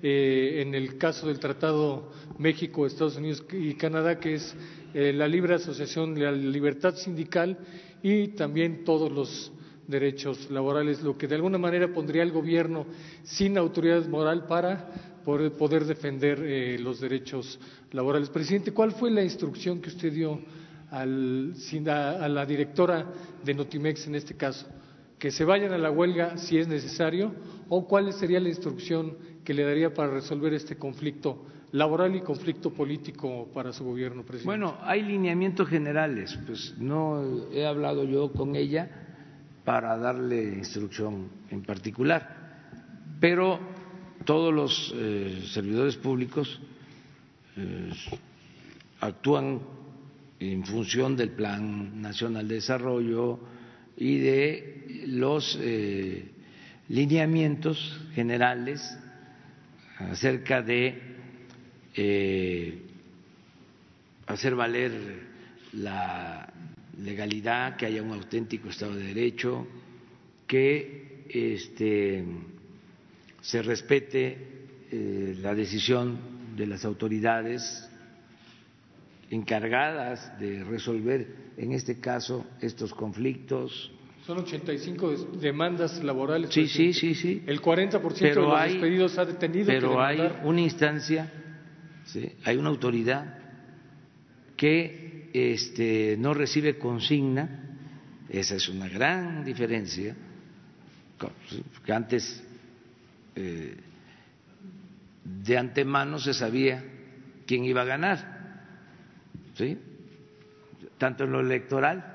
eh, 0.00 0.62
en 0.64 0.74
el 0.76 0.96
caso 0.98 1.26
del 1.26 1.40
Tratado 1.40 2.12
México, 2.38 2.86
Estados 2.86 3.16
Unidos 3.16 3.44
y 3.52 3.74
Canadá, 3.74 4.20
que 4.20 4.34
es 4.34 4.54
eh, 4.94 5.12
la 5.12 5.26
libre 5.26 5.54
asociación, 5.54 6.18
la 6.20 6.30
libertad 6.30 6.94
sindical 6.94 7.58
y 8.04 8.28
también 8.28 8.84
todos 8.84 9.10
los 9.10 9.52
derechos 9.88 10.48
laborales, 10.48 11.02
lo 11.02 11.18
que 11.18 11.26
de 11.26 11.34
alguna 11.34 11.58
manera 11.58 11.92
pondría 11.92 12.22
al 12.22 12.30
gobierno 12.30 12.86
sin 13.24 13.58
autoridad 13.58 14.06
moral 14.06 14.46
para 14.46 15.15
poder 15.26 15.84
defender 15.84 16.40
eh, 16.40 16.78
los 16.78 17.00
derechos 17.00 17.58
laborales. 17.90 18.30
Presidente, 18.30 18.72
¿cuál 18.72 18.92
fue 18.92 19.10
la 19.10 19.24
instrucción 19.24 19.80
que 19.80 19.88
usted 19.88 20.12
dio 20.12 20.40
al, 20.90 21.52
a 21.88 22.28
la 22.28 22.46
directora 22.46 23.06
de 23.44 23.54
Notimex 23.54 24.06
en 24.06 24.14
este 24.14 24.36
caso? 24.36 24.66
¿Que 25.18 25.30
se 25.32 25.44
vayan 25.44 25.72
a 25.72 25.78
la 25.78 25.90
huelga 25.90 26.36
si 26.36 26.58
es 26.58 26.68
necesario? 26.68 27.34
¿O 27.68 27.88
cuál 27.88 28.12
sería 28.12 28.38
la 28.38 28.48
instrucción 28.48 29.16
que 29.44 29.52
le 29.52 29.64
daría 29.64 29.92
para 29.92 30.12
resolver 30.12 30.54
este 30.54 30.76
conflicto 30.76 31.44
laboral 31.72 32.14
y 32.14 32.20
conflicto 32.20 32.70
político 32.72 33.48
para 33.52 33.72
su 33.72 33.84
gobierno, 33.84 34.22
presidente? 34.22 34.46
Bueno, 34.46 34.78
hay 34.82 35.02
lineamientos 35.02 35.68
generales, 35.68 36.38
pues 36.46 36.74
no 36.78 37.50
he 37.52 37.66
hablado 37.66 38.04
yo 38.04 38.32
con 38.32 38.54
ella 38.54 38.88
para 39.64 39.96
darle 39.98 40.54
instrucción 40.54 41.28
en 41.50 41.62
particular. 41.62 42.46
Pero 43.18 43.58
todos 44.26 44.52
los 44.52 44.92
eh, 44.94 45.44
servidores 45.46 45.96
públicos 45.96 46.60
eh, 47.56 47.90
actúan 49.00 49.60
en 50.38 50.64
función 50.64 51.16
del 51.16 51.30
Plan 51.30 52.02
Nacional 52.02 52.46
de 52.46 52.56
Desarrollo 52.56 53.38
y 53.96 54.18
de 54.18 55.04
los 55.06 55.58
eh, 55.62 56.28
lineamientos 56.88 57.98
generales 58.14 58.98
acerca 59.98 60.60
de 60.60 61.14
hacer 64.26 64.54
valer 64.54 64.92
la 65.72 66.52
legalidad, 66.98 67.76
que 67.76 67.86
haya 67.86 68.02
un 68.02 68.12
auténtico 68.12 68.68
Estado 68.68 68.94
de 68.94 69.14
Derecho, 69.14 69.66
que 70.46 71.24
este, 71.30 72.22
se 73.46 73.62
respete 73.62 74.38
eh, 74.90 75.36
la 75.40 75.54
decisión 75.54 76.18
de 76.56 76.66
las 76.66 76.84
autoridades 76.84 77.88
encargadas 79.30 80.36
de 80.40 80.64
resolver, 80.64 81.52
en 81.56 81.72
este 81.72 82.00
caso, 82.00 82.44
estos 82.60 82.92
conflictos. 82.92 83.92
Son 84.26 84.38
85 84.38 85.38
demandas 85.40 86.02
laborales. 86.02 86.50
Sí, 86.52 86.66
sí, 86.66 86.92
sí, 86.92 87.14
sí. 87.14 87.44
El 87.46 87.62
40% 87.62 88.18
de 88.18 88.34
los 88.34 88.62
despedidos 88.64 89.16
ha 89.18 89.24
detenido. 89.24 89.66
Pero 89.66 90.02
hay 90.02 90.20
una 90.42 90.62
instancia, 90.62 91.32
hay 92.44 92.56
una 92.56 92.70
autoridad 92.70 93.38
que 94.56 95.30
este, 95.32 96.16
no 96.18 96.34
recibe 96.34 96.78
consigna, 96.78 97.78
esa 98.28 98.56
es 98.56 98.68
una 98.68 98.88
gran 98.88 99.44
diferencia, 99.44 100.16
que 101.84 101.92
antes 101.92 102.42
eh, 103.36 103.76
de 105.24 105.58
antemano 105.58 106.18
se 106.18 106.34
sabía 106.34 106.84
quién 107.46 107.64
iba 107.64 107.82
a 107.82 107.84
ganar, 107.84 108.62
¿sí? 109.54 109.78
tanto 110.98 111.24
en 111.24 111.32
lo 111.32 111.40
electoral 111.40 112.14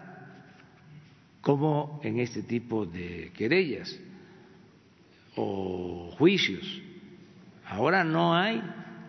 como 1.42 2.00
en 2.04 2.20
este 2.20 2.44
tipo 2.44 2.86
de 2.86 3.32
querellas 3.36 3.98
o 5.36 6.14
juicios. 6.18 6.82
Ahora 7.66 8.04
no 8.04 8.36
hay 8.36 8.62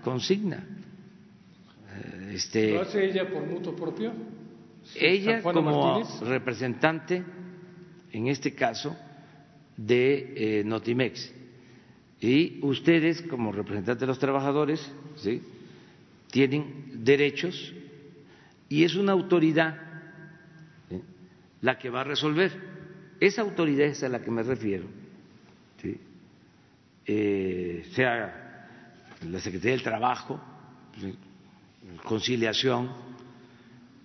consigna 0.05 0.64
este, 2.32 2.72
¿Lo 2.72 2.82
hace 2.82 3.05
ella 3.05 3.28
por 3.28 3.47
mutuo 3.47 3.76
propio? 3.76 4.12
Ella 4.94 5.43
como 5.43 5.62
Martínez. 5.62 6.20
representante, 6.20 7.22
en 8.10 8.26
este 8.28 8.55
caso, 8.55 8.97
de 9.76 10.60
eh, 10.60 10.64
Notimex. 10.64 11.34
Y 12.23 12.61
ustedes, 12.62 13.20
como 13.23 13.51
representantes 13.51 14.01
de 14.01 14.07
los 14.07 14.20
trabajadores, 14.20 14.81
¿sí? 15.16 15.43
tienen 16.31 17.05
derechos 17.05 17.74
y 18.69 18.85
es 18.85 18.94
una 18.94 19.12
autoridad 19.12 19.77
la 21.61 21.78
que 21.78 21.90
va 21.90 22.03
a 22.03 22.05
resolver. 22.05 22.53
Esa 23.19 23.43
autoridad 23.43 23.86
es 23.86 24.03
a 24.05 24.09
la 24.09 24.23
que 24.23 24.31
me 24.31 24.43
refiero. 24.43 24.85
Eh, 27.05 27.85
sea 27.94 28.69
la 29.28 29.40
Secretaría 29.40 29.73
del 29.73 29.82
Trabajo, 29.82 30.40
conciliación, 32.05 32.90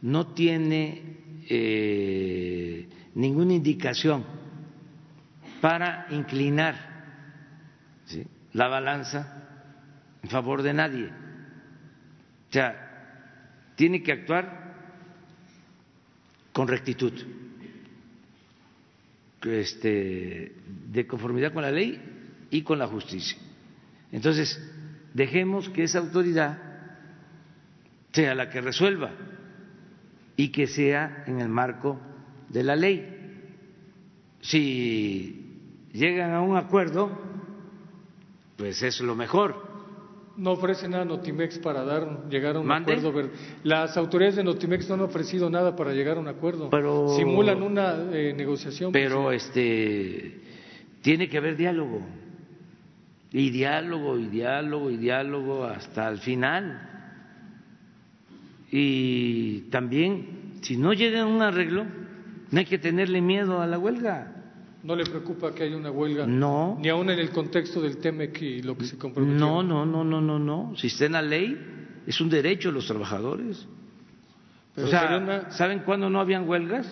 no 0.02 0.34
tiene 0.34 1.44
eh, 1.48 2.88
ninguna 3.14 3.54
indicación 3.54 4.26
para 5.62 6.08
inclinar. 6.10 6.97
La 8.58 8.68
balanza 8.68 9.38
en 10.24 10.30
favor 10.32 10.64
de 10.64 10.74
nadie. 10.74 11.06
O 11.06 12.52
sea, 12.52 13.74
tiene 13.76 14.02
que 14.02 14.12
actuar 14.12 14.74
con 16.54 16.68
rectitud, 16.68 17.14
este, 19.44 20.56
de 20.90 21.06
conformidad 21.06 21.54
con 21.54 21.62
la 21.62 21.72
ley 21.72 22.02
y 22.50 22.64
con 22.64 22.80
la 22.80 22.88
justicia. 22.88 23.38
Entonces, 24.12 24.60
dejemos 25.14 25.70
que 25.70 25.84
esa 25.84 26.00
autoridad 26.00 26.58
sea 28.12 28.34
la 28.34 28.50
que 28.50 28.60
resuelva 28.60 29.12
y 30.36 30.50
que 30.50 30.66
sea 30.66 31.26
en 31.28 31.42
el 31.42 31.50
marco 31.50 32.00
de 32.50 32.64
la 32.64 32.76
ley. 32.76 33.44
Si 34.42 35.62
llegan 35.94 36.34
a 36.34 36.42
un 36.42 36.58
acuerdo, 36.58 37.37
pues 38.58 38.82
es 38.84 39.00
lo 39.02 39.16
mejor. 39.16 39.78
No 40.36 40.52
ofrece 40.52 40.88
nada 40.88 41.04
Notimex 41.04 41.58
para 41.60 41.84
dar, 41.84 42.28
llegar 42.30 42.58
a 42.58 42.60
un 42.60 42.68
¿Mande? 42.68 42.94
acuerdo. 42.94 43.30
Las 43.64 43.98
autoridades 43.98 44.36
de 44.36 44.44
Notimex 44.44 44.88
no 44.88 44.96
han 44.96 45.02
ofrecido 45.02 45.50
nada 45.50 45.76
para 45.76 45.94
llegar 45.94 46.18
a 46.18 46.20
un 46.20 46.28
acuerdo. 46.28 46.70
Pero- 46.70 47.16
Simulan 47.16 47.64
una 47.64 47.96
eh, 48.12 48.34
negociación. 48.38 48.92
Pero 48.92 49.32
este 49.32 50.42
tiene 51.02 51.28
que 51.28 51.38
haber 51.38 51.56
diálogo. 51.58 52.02
Y 53.32 53.50
diálogo, 53.50 54.18
y 54.18 54.28
diálogo, 54.28 54.92
y 54.92 54.98
diálogo 54.98 55.64
hasta 55.66 56.08
el 56.10 56.20
final. 56.20 56.88
Y 58.72 59.62
también, 59.72 60.54
si 60.62 60.78
no 60.78 60.94
llega 60.94 61.22
a 61.22 61.26
un 61.26 61.42
arreglo, 61.42 61.86
no 62.52 62.60
hay 62.60 62.66
que 62.66 62.78
tenerle 62.78 63.22
miedo 63.22 63.60
a 63.62 63.68
la 63.68 63.80
huelga. 63.80 64.37
¿No 64.84 64.96
le 64.96 65.04
preocupa 65.06 65.54
que 65.54 65.64
haya 65.64 65.76
una 65.76 65.92
huelga? 65.92 66.26
No. 66.28 66.78
Ni 66.80 66.90
aún 66.90 67.10
en 67.10 67.20
el 67.20 67.32
contexto 67.32 67.82
del 67.82 67.98
TEMEC 67.98 68.42
y 68.42 68.62
lo 68.62 68.78
que 68.78 68.86
se 68.86 68.98
comprometió. 68.98 69.38
No, 69.40 69.64
no, 69.64 69.86
no, 69.86 70.04
no, 70.04 70.22
no, 70.22 70.40
no. 70.40 70.74
Si 70.78 70.88
está 70.88 71.06
en 71.06 71.14
la 71.14 71.22
ley, 71.22 71.58
es 72.06 72.22
un 72.22 72.30
derecho 72.30 72.70
de 72.70 72.76
los 72.76 72.86
trabajadores. 72.88 73.66
Pero 74.76 74.88
o 74.88 74.90
sea, 74.90 75.02
sería 75.02 75.18
una- 75.18 75.52
¿saben 75.52 75.80
cuándo 75.80 76.10
no 76.10 76.20
habían 76.20 76.48
huelgas? 76.48 76.88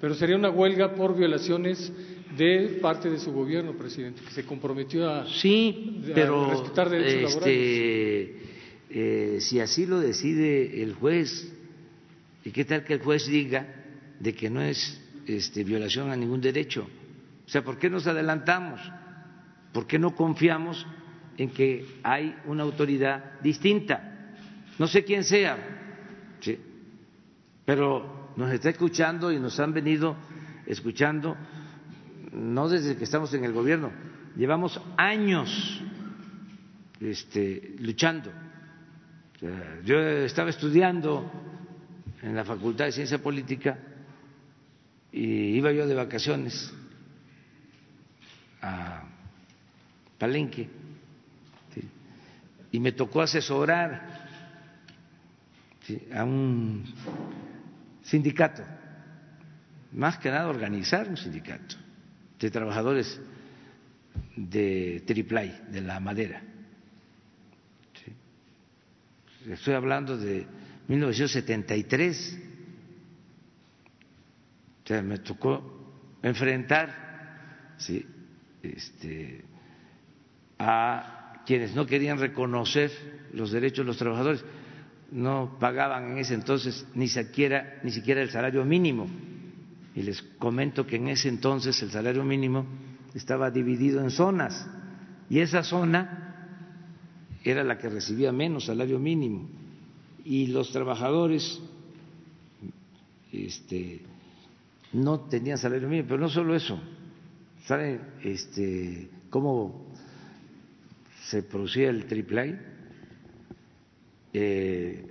Pero 0.00 0.14
sería 0.14 0.36
una 0.36 0.50
huelga 0.50 0.94
por 0.94 1.16
violaciones 1.16 1.92
de 2.36 2.78
parte 2.80 3.10
de 3.10 3.18
su 3.18 3.32
gobierno, 3.32 3.72
presidente, 3.72 4.20
que 4.22 4.30
se 4.32 4.44
comprometió 4.44 5.10
a, 5.10 5.26
Sí, 5.26 6.02
a 6.10 6.14
pero 6.14 6.50
respetar 6.50 6.88
derechos 6.90 7.34
laborales. 7.34 7.56
este, 7.56 8.36
eh, 8.90 9.40
si 9.40 9.60
así 9.60 9.86
lo 9.86 9.98
decide 9.98 10.82
el 10.82 10.94
juez, 10.94 11.52
¿y 12.44 12.50
qué 12.50 12.64
tal 12.64 12.84
que 12.84 12.92
el 12.94 13.00
juez 13.00 13.26
diga 13.26 13.66
de 14.20 14.32
que 14.34 14.48
no 14.50 14.62
es 14.62 15.00
este, 15.26 15.64
violación 15.64 16.10
a 16.10 16.16
ningún 16.16 16.40
derecho? 16.40 16.86
O 17.50 17.52
sea, 17.52 17.64
¿por 17.64 17.78
qué 17.78 17.90
nos 17.90 18.06
adelantamos? 18.06 18.80
¿Por 19.72 19.84
qué 19.84 19.98
no 19.98 20.14
confiamos 20.14 20.86
en 21.36 21.50
que 21.50 21.84
hay 22.04 22.32
una 22.44 22.62
autoridad 22.62 23.40
distinta? 23.40 24.36
No 24.78 24.86
sé 24.86 25.02
quién 25.02 25.24
sea, 25.24 25.58
sí, 26.38 26.56
pero 27.64 28.30
nos 28.36 28.52
está 28.52 28.70
escuchando 28.70 29.32
y 29.32 29.40
nos 29.40 29.58
han 29.58 29.72
venido 29.72 30.16
escuchando 30.64 31.36
no 32.30 32.68
desde 32.68 32.96
que 32.96 33.02
estamos 33.02 33.34
en 33.34 33.42
el 33.42 33.52
gobierno, 33.52 33.90
llevamos 34.36 34.80
años 34.96 35.82
este, 37.00 37.74
luchando. 37.80 38.30
Yo 39.84 39.98
estaba 39.98 40.50
estudiando 40.50 41.28
en 42.22 42.36
la 42.36 42.44
Facultad 42.44 42.84
de 42.84 42.92
Ciencia 42.92 43.20
Política 43.20 43.76
y 45.10 45.56
iba 45.56 45.72
yo 45.72 45.88
de 45.88 45.96
vacaciones 45.96 46.72
a 48.62 49.02
Palenque 50.18 50.68
y 52.72 52.78
me 52.78 52.92
tocó 52.92 53.22
asesorar 53.22 54.20
a 56.14 56.24
un 56.24 56.84
sindicato, 58.02 58.62
más 59.92 60.18
que 60.18 60.30
nada 60.30 60.48
organizar 60.48 61.08
un 61.08 61.16
sindicato 61.16 61.76
de 62.38 62.50
trabajadores 62.50 63.20
de 64.36 65.02
Triplay, 65.06 65.62
de 65.68 65.80
la 65.80 65.98
madera. 65.98 66.42
Estoy 69.48 69.74
hablando 69.74 70.16
de 70.16 70.46
1973. 70.86 72.38
O 74.84 74.86
sea, 74.86 75.02
me 75.02 75.18
tocó 75.18 76.18
enfrentar 76.22 77.74
¿sí? 77.78 78.04
Este, 78.62 79.44
a 80.58 81.42
quienes 81.46 81.74
no 81.74 81.86
querían 81.86 82.18
reconocer 82.18 82.90
los 83.32 83.52
derechos 83.52 83.84
de 83.84 83.84
los 83.84 83.96
trabajadores, 83.96 84.44
no 85.10 85.56
pagaban 85.58 86.12
en 86.12 86.18
ese 86.18 86.34
entonces 86.34 86.86
ni 86.94 87.08
siquiera, 87.08 87.80
ni 87.82 87.90
siquiera 87.90 88.22
el 88.22 88.30
salario 88.30 88.64
mínimo. 88.64 89.06
Y 89.94 90.02
les 90.02 90.22
comento 90.38 90.86
que 90.86 90.96
en 90.96 91.08
ese 91.08 91.28
entonces 91.28 91.82
el 91.82 91.90
salario 91.90 92.24
mínimo 92.24 92.66
estaba 93.14 93.50
dividido 93.50 94.00
en 94.00 94.10
zonas. 94.10 94.68
Y 95.28 95.40
esa 95.40 95.62
zona 95.62 96.30
era 97.42 97.64
la 97.64 97.78
que 97.78 97.88
recibía 97.88 98.32
menos 98.32 98.66
salario 98.66 98.98
mínimo. 98.98 99.48
Y 100.24 100.48
los 100.48 100.70
trabajadores 100.70 101.60
este, 103.32 104.02
no 104.92 105.20
tenían 105.20 105.58
salario 105.58 105.88
mínimo, 105.88 106.08
pero 106.08 106.20
no 106.20 106.28
solo 106.28 106.54
eso, 106.54 106.80
¿saben 107.66 108.00
este, 108.22 109.10
cómo 109.30 109.86
se 111.24 111.42
producía 111.42 111.90
el 111.90 112.06
triple 112.06 112.58
eh, 114.32 115.10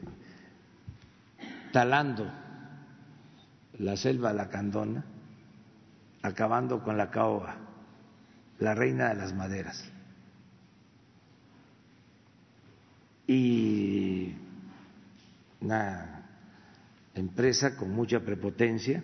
talando 1.71 2.29
la 3.79 3.95
selva 3.95 4.33
lacandona, 4.33 5.05
acabando 6.21 6.83
con 6.83 6.97
la 6.97 7.09
caoba, 7.09 7.55
la 8.59 8.75
reina 8.75 9.09
de 9.09 9.15
las 9.15 9.33
maderas. 9.33 9.89
Y 13.25 14.33
una 15.61 16.25
empresa 17.15 17.77
con 17.77 17.91
mucha 17.91 18.19
prepotencia, 18.19 19.03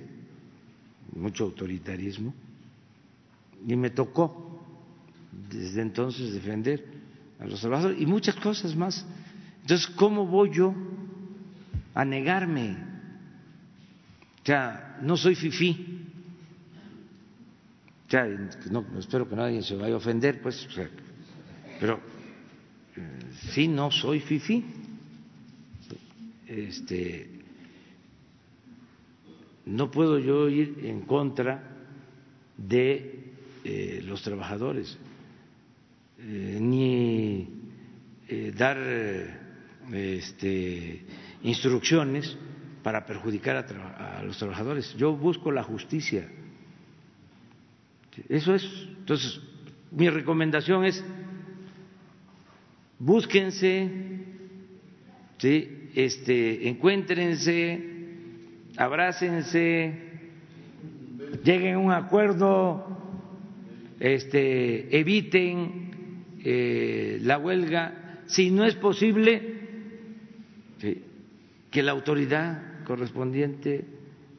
mucho 1.14 1.46
autoritarismo, 1.46 2.34
y 3.68 3.76
me 3.76 3.90
tocó 3.90 4.46
desde 5.50 5.82
entonces 5.82 6.34
defender 6.34 6.86
a 7.40 7.46
los 7.46 7.60
trabajadores 7.60 8.02
y 8.02 8.06
muchas 8.06 8.36
cosas 8.36 8.76
más. 8.76 9.06
Entonces, 9.62 9.88
¿cómo 9.96 10.26
voy 10.26 10.52
yo 10.54 10.74
a 11.94 12.06
negarme? 12.06 12.78
O 14.42 14.46
sea, 14.46 15.00
no 15.02 15.18
soy 15.18 15.36
fifí. 15.36 16.04
O 18.08 18.12
sea, 18.12 18.28
no, 18.70 18.86
espero 19.00 19.28
que 19.28 19.36
nadie 19.36 19.64
se 19.64 19.76
vaya 19.76 19.96
a 19.96 19.98
ofender, 19.98 20.42
pues, 20.42 20.68
pero 21.80 22.00
eh, 22.96 23.20
sí 23.52 23.68
no 23.68 23.90
soy 23.90 24.20
fifí. 24.20 24.64
Este, 26.46 27.36
no 29.66 29.90
puedo 29.90 30.20
yo 30.20 30.48
ir 30.48 30.82
en 30.84 31.02
contra 31.02 31.64
de 32.56 33.15
eh, 33.66 34.02
los 34.06 34.22
trabajadores, 34.22 34.98
eh, 36.20 36.58
ni 36.62 37.50
eh, 38.28 38.54
dar 38.56 38.78
este, 39.92 41.04
instrucciones 41.44 42.38
para 42.84 43.06
perjudicar 43.06 43.58
a, 43.58 44.20
a, 44.20 44.24
los 44.24 44.38
trabajadores. 44.38 44.96
Yo 44.96 45.18
busco 45.18 45.52
la 45.52 45.64
justicia. 45.64 46.30
Eso 48.30 48.56
es. 48.56 48.64
Entonces, 49.00 49.42
mi 49.92 50.10
recomendación 50.10 50.86
es 50.86 51.04
búsquense, 53.00 53.90
¿sí? 55.38 55.90
este, 55.96 56.70
encuéntrense 56.70 57.96
abrácense, 58.78 59.94
lleguen 61.44 61.76
a 61.76 61.80
un 61.80 61.92
acuerdo, 61.92 62.95
este, 64.00 64.98
eviten 64.98 65.92
eh, 66.44 67.20
la 67.22 67.38
huelga. 67.38 68.22
Si 68.28 68.52
no 68.52 68.66
es 68.66 68.76
posible, 68.76 69.56
que 71.76 71.84
la 71.84 71.92
autoridad 71.92 72.84
correspondiente 72.86 73.84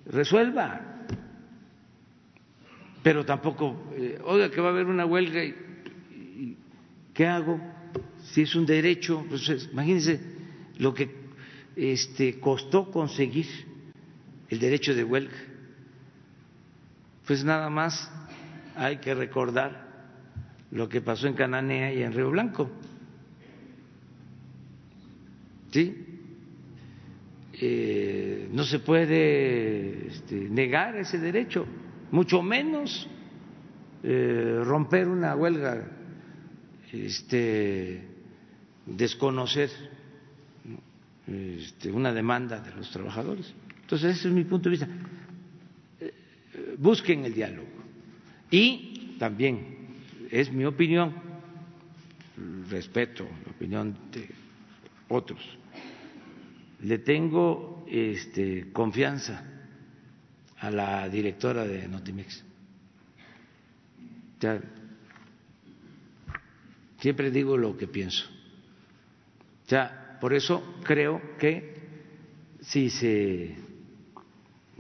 resuelva. 0.06 1.04
Pero 3.02 3.26
tampoco, 3.26 3.92
eh, 3.94 4.18
oiga, 4.24 4.50
que 4.50 4.60
va 4.60 4.68
a 4.68 4.70
haber 4.70 4.86
una 4.86 5.04
huelga 5.04 5.44
y, 5.44 6.56
¿qué 7.12 7.26
hago? 7.26 7.60
Si 8.22 8.42
es 8.42 8.54
un 8.54 8.66
derecho, 8.66 9.24
pues 9.28 9.68
imagínense 9.70 10.18
lo 10.78 10.94
que 10.94 11.10
este, 11.76 12.40
costó 12.40 12.90
conseguir 12.90 13.46
el 14.48 14.58
derecho 14.58 14.94
de 14.94 15.04
huelga. 15.04 15.36
Pues 17.26 17.44
nada 17.44 17.68
más 17.68 18.10
hay 18.76 18.98
que 18.98 19.14
recordar 19.14 19.86
lo 20.70 20.88
que 20.88 21.00
pasó 21.00 21.26
en 21.26 21.34
Cananea 21.34 21.92
y 21.92 22.02
en 22.02 22.12
Río 22.12 22.30
Blanco. 22.30 22.70
¿Sí? 25.70 26.06
Eh, 27.54 28.48
no 28.52 28.64
se 28.64 28.80
puede 28.80 30.08
este, 30.08 30.34
negar 30.34 30.96
ese 30.96 31.18
derecho, 31.18 31.66
mucho 32.10 32.42
menos 32.42 33.08
eh, 34.02 34.60
romper 34.62 35.08
una 35.08 35.34
huelga, 35.34 35.90
este, 36.92 38.02
desconocer 38.84 39.70
este, 41.26 41.90
una 41.90 42.12
demanda 42.12 42.60
de 42.60 42.74
los 42.74 42.90
trabajadores. 42.90 43.52
Entonces, 43.80 44.18
ese 44.18 44.28
es 44.28 44.34
mi 44.34 44.44
punto 44.44 44.68
de 44.68 44.70
vista. 44.70 44.88
Eh, 46.00 46.12
busquen 46.78 47.24
el 47.24 47.34
diálogo. 47.34 47.75
Y 48.50 49.16
también, 49.18 49.76
es 50.30 50.52
mi 50.52 50.64
opinión, 50.64 51.14
respeto 52.68 53.24
la 53.44 53.50
opinión 53.50 53.96
de 54.12 54.28
otros, 55.08 55.40
le 56.82 56.98
tengo 56.98 57.84
este, 57.88 58.70
confianza 58.72 59.42
a 60.58 60.70
la 60.70 61.08
directora 61.08 61.64
de 61.64 61.88
Notimex. 61.88 62.44
siempre 66.98 67.30
digo 67.30 67.56
lo 67.56 67.76
que 67.76 67.88
pienso. 67.88 68.26
Ya, 69.68 70.18
por 70.20 70.34
eso 70.34 70.76
creo 70.84 71.20
que 71.38 71.74
si 72.60 72.90
se 72.90 73.56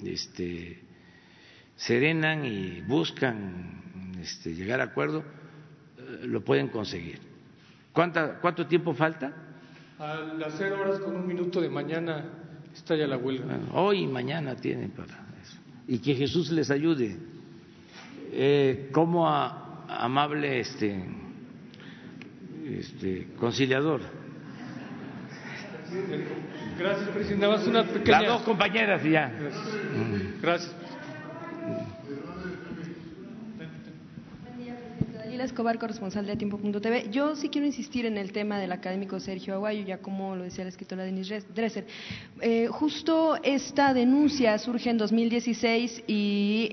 este, 0.04 0.85
serenan 1.76 2.44
y 2.44 2.80
buscan 2.82 4.14
este, 4.20 4.54
llegar 4.54 4.80
a 4.80 4.84
acuerdo, 4.84 5.22
eh, 5.98 6.20
lo 6.24 6.42
pueden 6.42 6.68
conseguir. 6.68 7.20
¿Cuánta, 7.92 8.40
¿Cuánto 8.40 8.66
tiempo 8.66 8.94
falta? 8.94 9.32
A 9.98 10.16
las 10.38 10.54
cero 10.58 10.80
horas 10.80 11.00
con 11.00 11.16
un 11.16 11.26
minuto 11.26 11.60
de 11.60 11.70
mañana 11.70 12.24
estalla 12.74 13.06
la 13.06 13.16
huelga. 13.16 13.58
hoy 13.72 14.00
y 14.00 14.06
mañana 14.06 14.54
tienen 14.56 14.90
para 14.90 15.14
eso. 15.42 15.58
Y 15.88 15.98
que 15.98 16.14
Jesús 16.14 16.50
les 16.50 16.70
ayude. 16.70 17.16
Eh, 18.32 18.90
como 18.92 19.26
amable 19.26 20.60
este, 20.60 21.02
este 22.66 23.28
conciliador. 23.38 24.02
Gracias, 26.78 27.08
presidente. 27.10 27.46
una 27.46 27.84
pequeña... 27.84 28.20
Las 28.20 28.30
dos 28.30 28.42
compañeras 28.42 29.02
ya. 29.04 29.32
Gracias. 30.42 30.76
Escobar, 35.46 35.78
corresponsal 35.78 36.26
de 36.26 36.36
Tiempo.tv. 36.36 37.08
Yo 37.10 37.36
sí 37.36 37.48
quiero 37.48 37.68
insistir 37.68 38.04
en 38.04 38.18
el 38.18 38.32
tema 38.32 38.58
del 38.58 38.72
académico 38.72 39.20
Sergio 39.20 39.54
Aguayo, 39.54 39.84
ya 39.84 39.98
como 39.98 40.34
lo 40.34 40.42
decía 40.42 40.64
la 40.64 40.70
escritora 40.70 41.04
Denise 41.04 41.44
Dresser. 41.54 41.86
Eh, 42.40 42.66
justo 42.68 43.36
esta 43.44 43.94
denuncia 43.94 44.58
surge 44.58 44.90
en 44.90 44.98
2016 44.98 46.02
y 46.08 46.68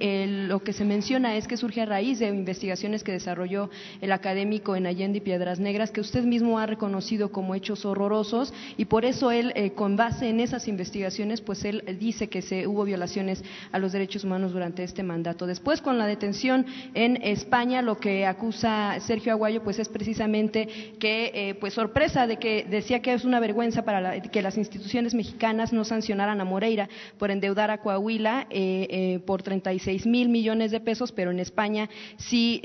lo 0.47 0.63
que 0.63 0.73
se 0.73 0.85
menciona 0.85 1.35
es 1.35 1.47
que 1.47 1.55
surge 1.55 1.81
a 1.81 1.85
raíz 1.85 2.17
de 2.17 2.27
investigaciones 2.27 3.03
que 3.03 3.11
desarrolló 3.11 3.69
el 4.01 4.11
académico 4.11 4.75
en 4.75 4.87
Allende 4.87 5.19
y 5.19 5.21
Piedras 5.21 5.59
Negras, 5.59 5.91
que 5.91 6.01
usted 6.01 6.23
mismo 6.23 6.57
ha 6.57 6.65
reconocido 6.65 7.31
como 7.31 7.53
hechos 7.53 7.85
horrorosos 7.85 8.55
y 8.75 8.85
por 8.85 9.05
eso 9.05 9.29
él, 9.29 9.53
eh, 9.55 9.73
con 9.73 9.95
base 9.95 10.29
en 10.29 10.39
esas 10.39 10.67
investigaciones, 10.67 11.41
pues 11.41 11.63
él 11.63 11.83
dice 11.99 12.27
que 12.27 12.41
se 12.41 12.65
hubo 12.65 12.85
violaciones 12.85 13.43
a 13.71 13.77
los 13.77 13.91
derechos 13.91 14.23
humanos 14.23 14.51
durante 14.51 14.83
este 14.83 15.03
mandato. 15.03 15.45
Después, 15.45 15.79
con 15.79 15.99
la 15.99 16.07
detención 16.07 16.65
en 16.95 17.21
España, 17.21 17.83
lo 17.83 17.99
que 17.99 18.25
acusa 18.25 18.62
Sergio 18.99 19.33
Aguayo, 19.33 19.63
pues 19.63 19.79
es 19.79 19.89
precisamente 19.89 20.67
que, 20.99 21.31
eh, 21.33 21.55
pues 21.55 21.73
sorpresa 21.73 22.27
de 22.27 22.37
que 22.37 22.65
decía 22.69 23.01
que 23.01 23.13
es 23.13 23.25
una 23.25 23.39
vergüenza 23.39 23.83
para 23.83 24.21
que 24.21 24.41
las 24.41 24.57
instituciones 24.57 25.13
mexicanas 25.13 25.73
no 25.73 25.83
sancionaran 25.83 26.39
a 26.41 26.45
Moreira 26.45 26.89
por 27.17 27.31
endeudar 27.31 27.71
a 27.71 27.79
Coahuila 27.79 28.47
eh, 28.49 28.87
eh, 28.89 29.19
por 29.25 29.43
36 29.43 30.05
mil 30.05 30.29
millones 30.29 30.71
de 30.71 30.79
pesos, 30.79 31.11
pero 31.11 31.31
en 31.31 31.39
España 31.39 31.89
sí 32.17 32.61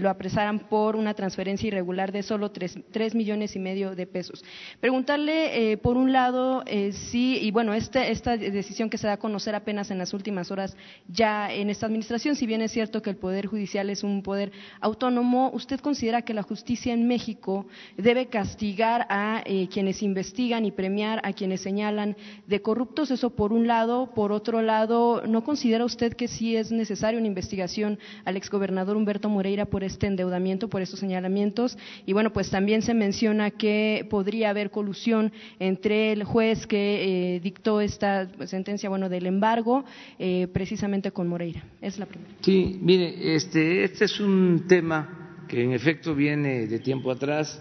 lo 0.00 0.10
apresaran 0.10 0.60
por 0.60 0.96
una 0.96 1.14
transferencia 1.14 1.68
irregular 1.68 2.12
de 2.12 2.22
solo 2.22 2.50
3, 2.50 3.14
millones 3.14 3.56
y 3.56 3.58
medio 3.58 3.94
de 3.94 4.06
pesos. 4.06 4.44
Preguntarle, 4.80 5.78
por 5.78 5.96
un 5.96 6.12
lado, 6.12 6.64
sí, 6.92 7.38
y 7.40 7.50
bueno, 7.50 7.74
este, 7.74 8.10
esta 8.10 8.36
decisión 8.36 8.90
que 8.90 8.98
se 8.98 9.06
da 9.06 9.14
a 9.14 9.16
conocer 9.18 9.54
apenas 9.54 9.90
en 9.90 9.98
las 9.98 10.14
últimas 10.14 10.50
horas 10.50 10.76
ya 11.08 11.52
en 11.52 11.70
esta 11.70 11.86
administración, 11.86 12.36
si 12.36 12.46
bien 12.46 12.62
es 12.62 12.72
cierto 12.72 13.02
que 13.02 13.10
el 13.10 13.16
Poder 13.16 13.46
Judicial 13.46 13.90
es 13.90 14.02
un 14.02 14.22
poder 14.22 14.52
autónomo, 14.80 15.39
usted 15.48 15.80
considera 15.80 16.22
que 16.22 16.34
la 16.34 16.42
justicia 16.42 16.92
en 16.92 17.08
México 17.08 17.66
debe 17.96 18.26
castigar 18.26 19.06
a 19.08 19.42
eh, 19.46 19.68
quienes 19.72 20.02
investigan 20.02 20.64
y 20.64 20.72
premiar 20.72 21.20
a 21.24 21.32
quienes 21.32 21.62
señalan 21.62 22.16
de 22.46 22.60
corruptos. 22.60 23.10
Eso 23.10 23.30
por 23.30 23.52
un 23.52 23.66
lado. 23.66 24.10
Por 24.14 24.32
otro 24.32 24.60
lado, 24.60 25.22
¿no 25.26 25.42
considera 25.42 25.84
usted 25.84 26.14
que 26.14 26.28
sí 26.28 26.56
es 26.56 26.70
necesaria 26.70 27.18
una 27.18 27.28
investigación 27.28 27.98
al 28.24 28.36
exgobernador 28.36 28.96
Humberto 28.96 29.28
Moreira 29.28 29.64
por 29.64 29.82
este 29.82 30.06
endeudamiento, 30.06 30.68
por 30.68 30.82
estos 30.82 31.00
señalamientos? 31.00 31.78
Y 32.06 32.12
bueno, 32.12 32.32
pues 32.32 32.50
también 32.50 32.82
se 32.82 32.94
menciona 32.94 33.50
que 33.50 34.06
podría 34.10 34.50
haber 34.50 34.70
colusión 34.70 35.32
entre 35.58 36.12
el 36.12 36.24
juez 36.24 36.66
que 36.66 37.36
eh, 37.36 37.40
dictó 37.40 37.80
esta 37.80 38.28
sentencia, 38.46 38.88
bueno, 38.88 39.08
del 39.08 39.26
embargo, 39.26 39.84
eh, 40.18 40.48
precisamente 40.52 41.10
con 41.10 41.28
Moreira. 41.28 41.62
Es 41.80 41.98
la 41.98 42.06
primera. 42.06 42.30
Sí, 42.40 42.78
mire, 42.80 43.34
este, 43.34 43.84
este 43.84 44.04
es 44.04 44.20
un 44.20 44.64
tema 44.68 45.29
que 45.50 45.64
en 45.64 45.72
efecto 45.72 46.14
viene 46.14 46.68
de 46.68 46.78
tiempo 46.78 47.10
atrás, 47.10 47.60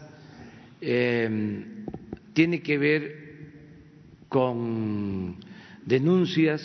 em, 0.80 1.86
tiene 2.34 2.62
que 2.62 2.78
ver 2.78 3.02
con 4.30 5.36
denuncias 5.84 6.62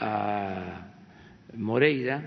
a 0.00 0.90
Moreira, 1.54 2.20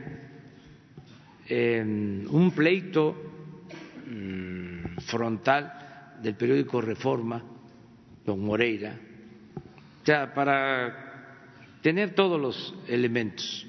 en 1.50 2.26
un 2.32 2.52
pleito 2.52 3.16
mm, 4.08 5.04
frontal 5.12 6.16
del 6.24 6.36
periódico 6.36 6.80
Reforma 6.80 7.44
con 8.26 8.40
Moreira, 8.40 8.96
ya 10.06 10.34
para 10.34 11.76
tener 11.82 12.16
todos 12.16 12.40
los 12.40 12.76
elementos, 12.88 13.68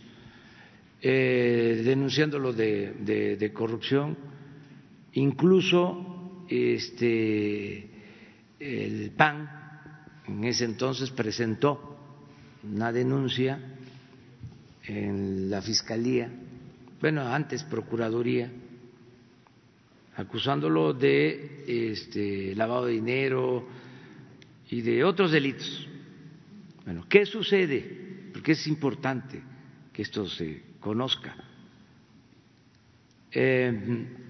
eh, 1.02 1.82
denunciándolo 1.84 2.52
de 2.52 3.50
corrupción 3.52 4.27
Incluso 5.18 6.44
este, 6.48 7.90
el 8.60 9.10
PAN 9.16 9.50
en 10.28 10.44
ese 10.44 10.64
entonces 10.64 11.10
presentó 11.10 11.96
una 12.62 12.92
denuncia 12.92 13.58
en 14.84 15.50
la 15.50 15.60
Fiscalía, 15.60 16.30
bueno, 17.00 17.22
antes 17.22 17.64
Procuraduría, 17.64 18.48
acusándolo 20.14 20.94
de 20.94 21.64
este, 21.66 22.54
lavado 22.54 22.86
de 22.86 22.92
dinero 22.92 23.66
y 24.70 24.82
de 24.82 25.02
otros 25.02 25.32
delitos. 25.32 25.88
Bueno, 26.84 27.06
¿qué 27.08 27.26
sucede? 27.26 28.30
Porque 28.32 28.52
es 28.52 28.64
importante 28.68 29.42
que 29.92 30.02
esto 30.02 30.28
se 30.28 30.62
conozca. 30.78 31.34
Eh, 33.32 34.26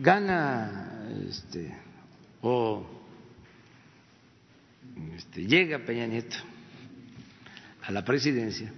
gana 0.00 1.08
este, 1.28 1.74
o 2.42 2.86
este, 5.16 5.46
llega 5.46 5.84
Peña 5.84 6.06
Nieto 6.06 6.36
a 7.82 7.92
la 7.92 8.04
presidencia 8.04 8.72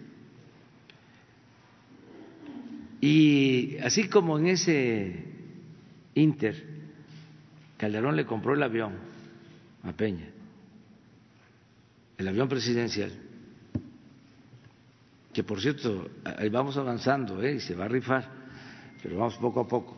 y 3.00 3.78
así 3.78 4.08
como 4.08 4.38
en 4.38 4.48
ese 4.48 5.24
Inter 6.14 6.64
Calderón 7.76 8.16
le 8.16 8.26
compró 8.26 8.54
el 8.54 8.62
avión 8.62 8.94
a 9.84 9.92
Peña 9.92 10.28
el 12.18 12.26
avión 12.26 12.48
presidencial, 12.48 13.12
que 15.32 15.44
por 15.44 15.60
cierto, 15.60 16.10
ahí 16.24 16.48
vamos 16.48 16.76
avanzando 16.76 17.40
¿eh? 17.42 17.54
y 17.54 17.60
se 17.60 17.76
va 17.76 17.84
a 17.84 17.88
rifar, 17.88 18.28
pero 19.00 19.18
vamos 19.18 19.36
poco 19.36 19.60
a 19.60 19.68
poco. 19.68 19.96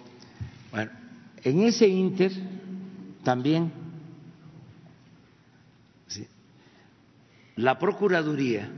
Bueno, 0.70 0.90
en 1.42 1.62
ese 1.62 1.86
inter 1.86 2.32
también 3.24 3.72
la 7.56 7.78
Procuraduría 7.78 8.70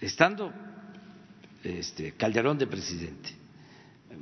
estando 0.00 0.52
este, 1.62 2.12
Calderón 2.12 2.58
de 2.58 2.66
presidente, 2.66 3.30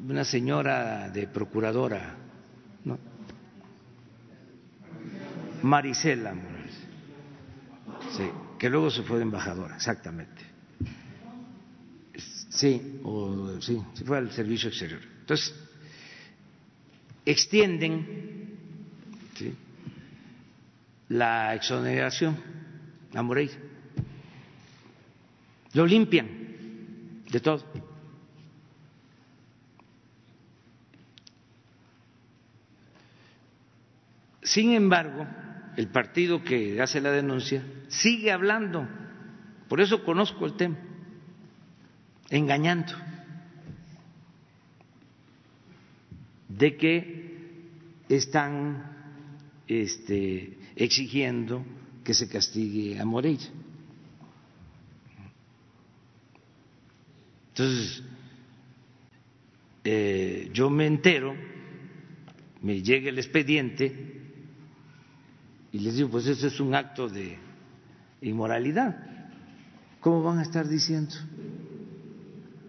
una 0.07 0.24
señora 0.24 1.09
de 1.09 1.27
procuradora. 1.28 2.16
Marisela 5.62 6.35
Morales, 6.35 6.78
que 8.59 8.70
luego 8.70 8.90
se 8.90 9.03
fue 9.03 9.16
de 9.16 9.24
embajadora, 9.24 9.74
exactamente. 9.77 10.47
Sí, 12.59 12.98
o, 13.05 13.60
sí, 13.60 13.80
se 13.94 14.05
fue 14.05 14.18
al 14.18 14.32
servicio 14.32 14.68
exterior. 14.68 15.01
Entonces, 15.20 15.55
extienden 17.24 18.56
la 21.09 21.55
exoneración 21.55 22.36
a 23.14 23.22
Moreira. 23.22 23.55
Lo 25.74 25.86
limpian 25.86 26.26
de 27.30 27.39
todo. 27.39 27.64
Sin 34.43 34.72
embargo, 34.72 35.28
el 35.76 35.86
partido 35.86 36.43
que 36.43 36.82
hace 36.82 37.01
la 37.01 37.12
denuncia 37.12 37.62
sigue 37.86 38.32
hablando, 38.32 38.85
por 39.68 39.80
eso 39.80 40.02
conozco 40.02 40.44
el 40.44 40.55
tema, 40.55 40.76
engañando, 42.30 42.92
de 46.48 46.76
que 46.76 47.18
están 48.09 48.82
este, 49.66 50.59
exigiendo 50.76 51.64
que 52.05 52.14
se 52.14 52.28
castigue 52.28 52.98
a 52.98 53.05
Moreira. 53.05 53.44
Entonces, 57.50 58.02
eh, 59.84 60.48
yo 60.52 60.70
me 60.70 60.86
entero, 60.86 61.34
me 62.62 62.82
llega 62.82 63.09
el 63.09 63.18
expediente 63.18 64.18
y 65.72 65.80
les 65.80 65.96
digo, 65.96 66.09
pues 66.10 66.26
eso 66.26 66.46
es 66.46 66.60
un 66.60 66.74
acto 66.74 67.09
de 67.09 67.36
inmoralidad. 68.22 68.96
¿Cómo 70.00 70.22
van 70.22 70.38
a 70.38 70.42
estar 70.42 70.68
diciendo? 70.68 71.14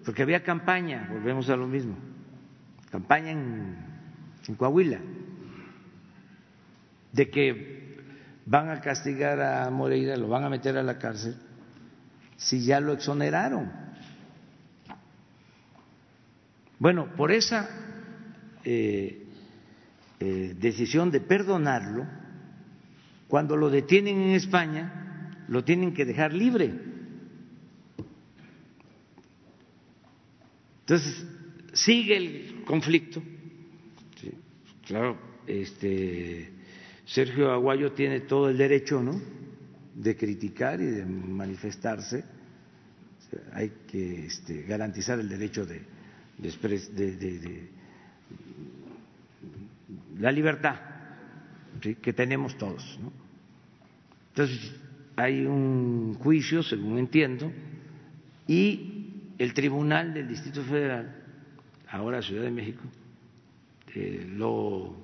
Porque 0.09 0.23
había 0.23 0.41
campaña, 0.41 1.07
volvemos 1.07 1.47
a 1.51 1.55
lo 1.55 1.67
mismo, 1.67 1.95
campaña 2.89 3.29
en, 3.29 3.77
Coahuila 4.57 4.97
de 7.11 7.29
que 7.29 7.95
van 8.43 8.71
a 8.71 8.81
castigar 8.81 9.39
a 9.39 9.69
Moreira, 9.69 10.17
lo 10.17 10.27
van 10.27 10.45
a 10.45 10.49
meter 10.49 10.79
a 10.79 10.81
la 10.81 10.97
cárcel, 10.97 11.35
si 12.37 12.65
ya 12.65 12.79
lo 12.79 12.93
exoneraron. 12.93 13.71
Bueno, 16.79 17.13
por 17.15 17.31
esa 17.31 17.69
eh, 18.63 19.27
eh, 20.19 20.55
decisión 20.59 21.11
de 21.11 21.21
perdonarlo, 21.21 22.07
cuando 23.27 23.55
lo 23.55 23.69
detienen 23.69 24.19
en 24.21 24.31
España, 24.31 25.35
lo 25.47 25.63
tienen 25.63 25.93
que 25.93 26.03
dejar 26.03 26.33
libre. 26.33 26.88
Entonces, 30.89 31.23
sigue 31.73 32.17
el 32.17 32.63
conflicto. 32.65 33.21
claro, 34.87 35.19
este 35.45 36.49
Sergio 37.05 37.51
Aguayo 37.51 37.91
tiene 37.91 38.21
todo 38.21 38.49
el 38.49 38.57
derecho, 38.57 38.99
¿no? 38.99 39.21
De 39.93 40.17
criticar 40.17 40.81
y 40.81 40.85
de 40.85 41.05
manifestarse. 41.05 42.23
hay 43.53 43.71
que 43.87 44.25
este, 44.25 44.63
garantizar 44.63 45.19
el 45.19 45.29
derecho 45.29 45.63
de, 45.63 45.83
la 50.17 50.31
libertad 50.31 50.75
que 52.01 52.13
tenemos 52.13 52.57
todos. 52.57 52.99
¿no? 52.99 53.13
Entonces, 54.29 54.71
hay 55.15 55.45
un 55.45 56.15
juicio, 56.15 56.63
según 56.63 56.97
entiendo, 56.97 57.51
y 58.47 58.88
el 59.39 59.53
Tribunal 59.53 60.13
del 60.13 60.27
Distrito 60.27 60.61
Federal, 60.63 61.15
ahora 61.89 62.21
Ciudad 62.21 62.43
de 62.43 62.51
México, 62.51 62.83
eh, 63.95 64.27
lo 64.35 64.95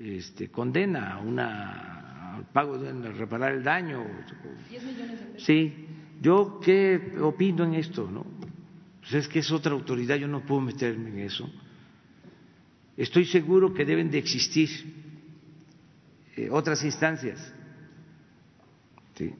este, 0.00 0.48
condena 0.48 1.14
a 1.14 1.20
una, 1.20 2.34
al 2.34 2.44
pago 2.46 2.76
de 2.76 2.92
reparar 3.12 3.52
el 3.52 3.62
daño. 3.62 4.04
Sí, 5.38 5.86
yo 6.20 6.60
qué 6.62 7.14
opino 7.20 7.64
en 7.64 7.74
esto, 7.74 8.10
¿no? 8.10 8.26
Pues 9.00 9.14
es 9.14 9.28
que 9.28 9.38
es 9.38 9.50
otra 9.52 9.72
autoridad, 9.72 10.16
yo 10.16 10.28
no 10.28 10.44
puedo 10.44 10.60
meterme 10.60 11.10
en 11.10 11.18
eso. 11.20 11.48
Estoy 12.96 13.24
seguro 13.24 13.72
que 13.72 13.84
deben 13.84 14.10
de 14.10 14.18
existir 14.18 14.70
eh, 16.36 16.48
otras 16.50 16.82
instancias. 16.84 17.52
¿sí? 19.14 19.32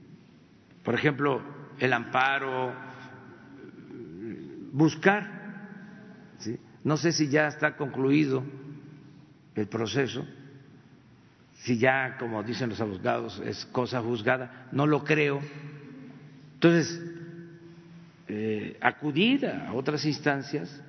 Por 0.82 0.94
ejemplo, 0.94 1.42
el 1.78 1.92
amparo, 1.92 2.72
buscar. 4.72 6.34
¿sí? 6.38 6.58
No 6.82 6.96
sé 6.96 7.12
si 7.12 7.28
ya 7.28 7.46
está 7.46 7.76
concluido 7.76 8.42
el 9.54 9.68
proceso 9.68 10.26
si 11.62 11.78
ya, 11.78 12.16
como 12.18 12.42
dicen 12.42 12.70
los 12.70 12.80
abogados, 12.80 13.40
es 13.44 13.64
cosa 13.66 14.00
juzgada, 14.02 14.66
no 14.72 14.84
lo 14.84 15.04
creo. 15.04 15.40
Entonces, 16.54 17.00
eh, 18.26 18.76
acudir 18.80 19.46
a 19.46 19.72
otras 19.72 20.04
instancias. 20.04 20.80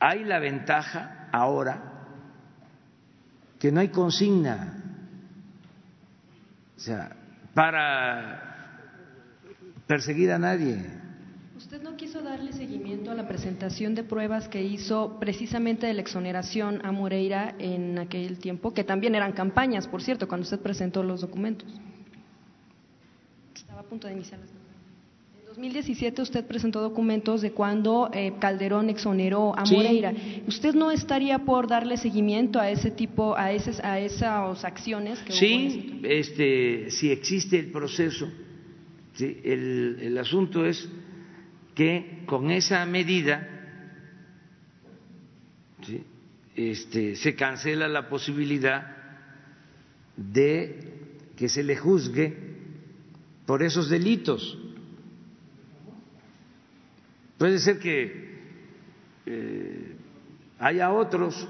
Hay 0.00 0.24
la 0.24 0.40
ventaja 0.40 1.28
ahora 1.32 1.92
que 3.60 3.70
no 3.70 3.80
hay 3.80 3.88
consigna, 3.88 4.74
o 6.76 6.80
sea, 6.80 7.16
para 7.54 8.42
perseguir 9.86 10.32
a 10.32 10.38
nadie. 10.38 10.84
¿Usted 11.66 11.82
no 11.82 11.96
quiso 11.96 12.22
darle 12.22 12.52
seguimiento 12.52 13.10
a 13.10 13.14
la 13.14 13.26
presentación 13.26 13.96
de 13.96 14.04
pruebas 14.04 14.46
que 14.46 14.62
hizo 14.62 15.16
precisamente 15.18 15.88
de 15.88 15.94
la 15.94 16.00
exoneración 16.00 16.80
a 16.86 16.92
Moreira 16.92 17.56
en 17.58 17.98
aquel 17.98 18.38
tiempo, 18.38 18.72
que 18.72 18.84
también 18.84 19.16
eran 19.16 19.32
campañas, 19.32 19.88
por 19.88 20.00
cierto, 20.00 20.28
cuando 20.28 20.44
usted 20.44 20.60
presentó 20.60 21.02
los 21.02 21.22
documentos? 21.22 21.68
Estaba 23.52 23.80
a 23.80 23.82
punto 23.82 24.06
de 24.06 24.12
iniciar 24.12 24.38
las 24.38 24.50
En 24.50 25.44
2017 25.44 26.22
usted 26.22 26.46
presentó 26.46 26.80
documentos 26.80 27.42
de 27.42 27.50
cuando 27.50 28.10
eh, 28.12 28.34
Calderón 28.38 28.88
exoneró 28.88 29.52
a 29.58 29.64
Moreira. 29.64 30.14
¿Usted 30.46 30.72
no 30.72 30.92
estaría 30.92 31.40
por 31.40 31.66
darle 31.66 31.96
seguimiento 31.96 32.60
a 32.60 32.70
ese 32.70 32.92
tipo, 32.92 33.36
a, 33.36 33.50
ese, 33.50 33.84
a 33.84 33.98
esas 33.98 34.64
acciones? 34.64 35.18
Que 35.18 35.32
sí, 35.32 36.00
este, 36.04 36.92
si 36.92 37.10
existe 37.10 37.58
el 37.58 37.72
proceso. 37.72 38.30
el, 39.18 39.98
el 40.00 40.18
asunto 40.18 40.64
es 40.64 40.88
que 41.76 42.22
con 42.24 42.50
esa 42.50 42.84
medida 42.86 43.46
este, 46.56 47.14
se 47.16 47.36
cancela 47.36 47.86
la 47.86 48.08
posibilidad 48.08 48.96
de 50.16 50.80
que 51.36 51.50
se 51.50 51.62
le 51.62 51.76
juzgue 51.76 52.34
por 53.44 53.62
esos 53.62 53.90
delitos. 53.90 54.58
Puede 57.36 57.58
ser 57.58 57.78
que 57.78 58.38
eh, 59.26 59.96
haya 60.58 60.90
otros 60.90 61.46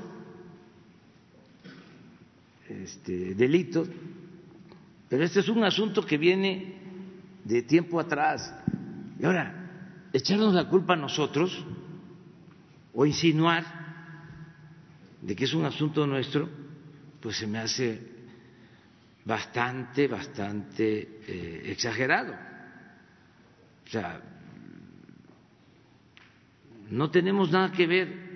este, 2.69 3.37
delitos, 3.37 3.89
pero 5.09 5.23
este 5.23 5.39
es 5.39 5.49
un 5.49 5.63
asunto 5.63 6.05
que 6.05 6.19
viene 6.19 6.75
de 7.45 7.63
tiempo 7.63 8.01
atrás. 8.01 8.53
Y 9.21 9.25
ahora, 9.25 9.66
echarnos 10.17 10.55
la 10.55 10.69
culpa 10.69 10.95
a 10.95 10.97
nosotros 10.97 11.65
o 12.95 13.05
insinuar 13.05 13.65
de 15.21 15.37
que 15.37 15.45
es 15.45 15.55
un 15.55 15.65
asunto 15.65 16.07
nuestro, 16.07 16.49
pues 17.21 17.37
se 17.37 17.47
me 17.47 17.59
hace 17.59 18.01
bastante, 19.25 20.09
bastante 20.09 21.21
eh, 21.27 21.63
exagerado. 21.67 22.33
O 23.85 23.91
sea, 23.91 24.21
no 26.91 27.11
tenemos 27.11 27.51
nada 27.51 27.73
que 27.73 27.87
ver 27.87 28.27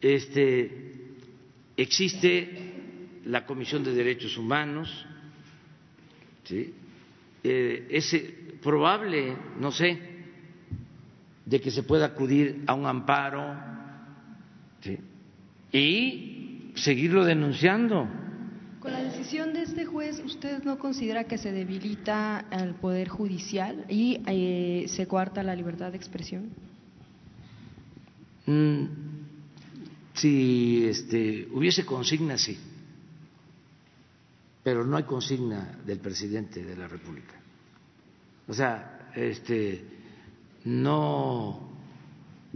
este, 0.00 1.16
existe 1.76 3.20
la 3.24 3.46
Comisión 3.46 3.84
de 3.84 3.94
Derechos 3.94 4.36
Humanos, 4.36 5.06
¿sí? 6.44 6.74
Eh, 7.44 7.86
es 7.90 8.14
probable, 8.62 9.36
no 9.58 9.72
sé, 9.72 10.11
de 11.44 11.60
que 11.60 11.70
se 11.70 11.82
pueda 11.82 12.06
acudir 12.06 12.64
a 12.66 12.74
un 12.74 12.86
amparo 12.86 13.56
y 15.72 16.72
seguirlo 16.74 17.24
denunciando. 17.24 18.08
Con 18.80 18.92
la 18.92 19.02
decisión 19.02 19.52
de 19.52 19.62
este 19.62 19.84
juez, 19.84 20.20
¿usted 20.24 20.64
no 20.64 20.78
considera 20.78 21.24
que 21.24 21.38
se 21.38 21.52
debilita 21.52 22.38
al 22.38 22.74
Poder 22.74 23.08
Judicial 23.08 23.84
y 23.88 24.20
eh, 24.26 24.86
se 24.88 25.06
coarta 25.06 25.42
la 25.42 25.54
libertad 25.54 25.92
de 25.92 25.96
expresión? 25.96 26.50
Mm, 28.46 28.84
si 30.14 30.84
este, 30.84 31.48
hubiese 31.52 31.86
consigna, 31.86 32.36
sí, 32.36 32.58
pero 34.64 34.84
no 34.84 34.96
hay 34.96 35.04
consigna 35.04 35.78
del 35.86 35.98
presidente 35.98 36.64
de 36.64 36.76
la 36.76 36.88
República. 36.88 37.34
O 38.48 38.52
sea, 38.52 39.10
este, 39.14 39.84
no 40.64 41.72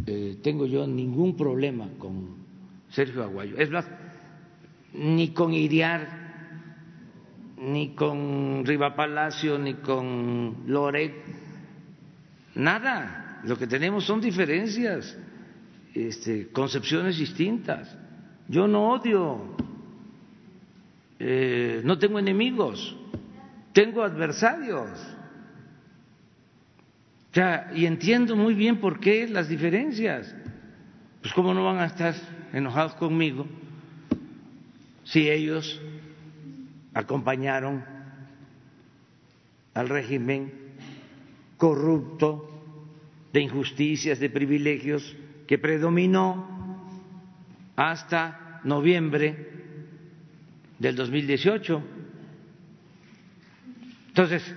eh, 0.07 0.39
tengo 0.43 0.66
yo 0.66 0.87
ningún 0.87 1.37
problema 1.37 1.89
con 1.99 2.37
Sergio 2.91 3.23
Aguayo. 3.23 3.57
Es 3.59 3.70
más, 3.70 3.87
ni 4.93 5.31
con 5.31 5.53
Iriar, 5.53 6.27
ni 7.59 7.95
con 7.95 8.65
Riva 8.65 8.95
Palacio, 8.95 9.59
ni 9.59 9.74
con 9.74 10.65
Loret, 10.66 11.15
nada. 12.55 13.41
Lo 13.45 13.57
que 13.57 13.66
tenemos 13.66 14.05
son 14.05 14.20
diferencias, 14.20 15.16
este, 15.95 16.49
concepciones 16.49 17.16
distintas. 17.19 17.97
Yo 18.49 18.66
no 18.69 18.91
odio, 18.91 19.57
eh, 21.19 21.81
no 21.85 21.99
tengo 21.99 22.19
enemigos, 22.19 22.97
tengo 23.73 24.03
adversarios 24.03 25.15
y 27.75 27.87
entiendo 27.87 28.35
muy 28.37 28.55
bien 28.55 28.79
por 28.79 29.01
qué 29.01 29.29
las 29.29 29.49
diferencias. 29.49 30.35
Pues 31.21 31.35
cómo 31.35 31.53
no 31.53 31.65
van 31.65 31.79
a 31.79 31.87
estar 31.87 32.15
enojados 32.53 32.95
conmigo 32.95 33.47
si 35.05 35.29
ellos 35.29 35.81
acompañaron 36.95 37.85
al 39.75 39.89
régimen 39.89 40.53
corrupto 41.59 42.51
de 43.33 43.41
injusticias, 43.41 44.19
de 44.19 44.31
privilegios 44.31 45.15
que 45.47 45.59
predominó 45.59 46.81
hasta 47.77 48.61
noviembre 48.65 49.51
del 50.79 50.97
2018. 50.97 51.83
Entonces, 54.09 54.57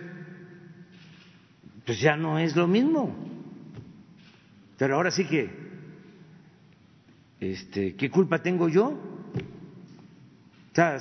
pues 1.90 2.02
ya 2.02 2.16
no 2.16 2.38
es 2.38 2.56
lo 2.56 2.68
mismo. 2.68 3.16
Pero 4.78 4.94
ahora 4.94 5.10
sí 5.10 5.26
que, 5.26 5.50
este, 7.40 7.96
¿qué 7.96 8.12
culpa 8.12 8.44
tengo 8.44 8.70
yo? 8.70 8.96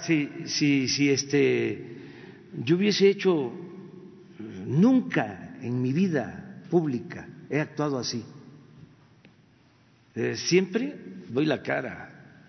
Si, 0.07 0.31
si, 0.47 0.89
si 0.89 1.11
este, 1.11 1.99
yo 2.65 2.77
hubiese 2.77 3.07
hecho, 3.07 3.53
nunca 4.65 5.59
en 5.61 5.83
mi 5.83 5.93
vida 5.93 6.63
pública 6.71 7.29
he 7.51 7.61
actuado 7.61 7.99
así. 7.99 8.25
Eh, 10.15 10.37
siempre 10.37 10.97
doy 11.29 11.45
la 11.45 11.63
cara. 11.63 12.49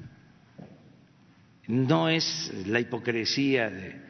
No 1.68 2.08
es 2.08 2.54
la 2.68 2.80
hipocresía 2.80 3.70
de, 3.70 4.02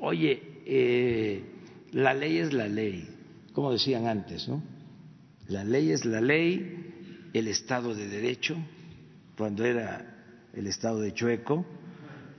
oye, 0.00 0.62
eh, 0.64 1.44
la 1.92 2.14
ley 2.14 2.38
es 2.38 2.54
la 2.54 2.68
ley 2.68 3.16
como 3.58 3.72
decían 3.72 4.06
antes, 4.06 4.46
¿no? 4.46 4.62
La 5.48 5.64
ley 5.64 5.90
es 5.90 6.04
la 6.04 6.20
ley, 6.20 7.28
el 7.32 7.48
Estado 7.48 7.92
de 7.92 8.06
Derecho, 8.06 8.56
cuando 9.36 9.64
era 9.64 10.46
el 10.54 10.68
Estado 10.68 11.00
de 11.00 11.12
Chueco, 11.12 11.66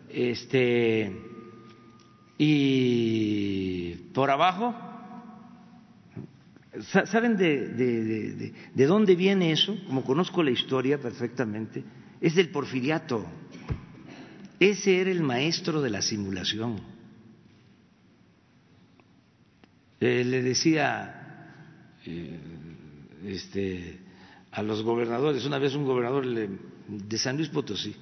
este, 0.08 1.12
y 2.38 3.96
por 4.14 4.32
abajo, 4.32 4.74
¿saben 7.04 7.36
de, 7.36 7.68
de, 7.68 8.54
de, 8.74 8.86
dónde 8.86 9.18
viene 9.18 9.52
eso? 9.52 9.78
Como 9.88 10.06
conozco 10.06 10.42
la 10.42 10.52
historia 10.52 11.02
perfectamente, 11.02 11.84
es 12.22 12.34
del 12.34 12.48
porfiriato. 12.48 13.26
Ese 14.58 15.02
era 15.02 15.12
el 15.12 15.22
maestro 15.22 15.82
de 15.82 15.90
la 15.90 16.02
simulación 16.02 16.99
Eh, 20.00 20.24
le 20.24 20.42
decía 20.42 21.50
eh, 22.06 22.40
este, 23.26 24.00
a 24.52 24.64
los 24.64 24.82
gobernadores, 24.84 25.46
una 25.46 25.60
vez 25.60 25.76
un 25.76 25.86
gobernador 25.86 26.26
de 26.26 27.18
San 27.18 27.38
Luis 27.38 27.50
Potosí 27.50 27.96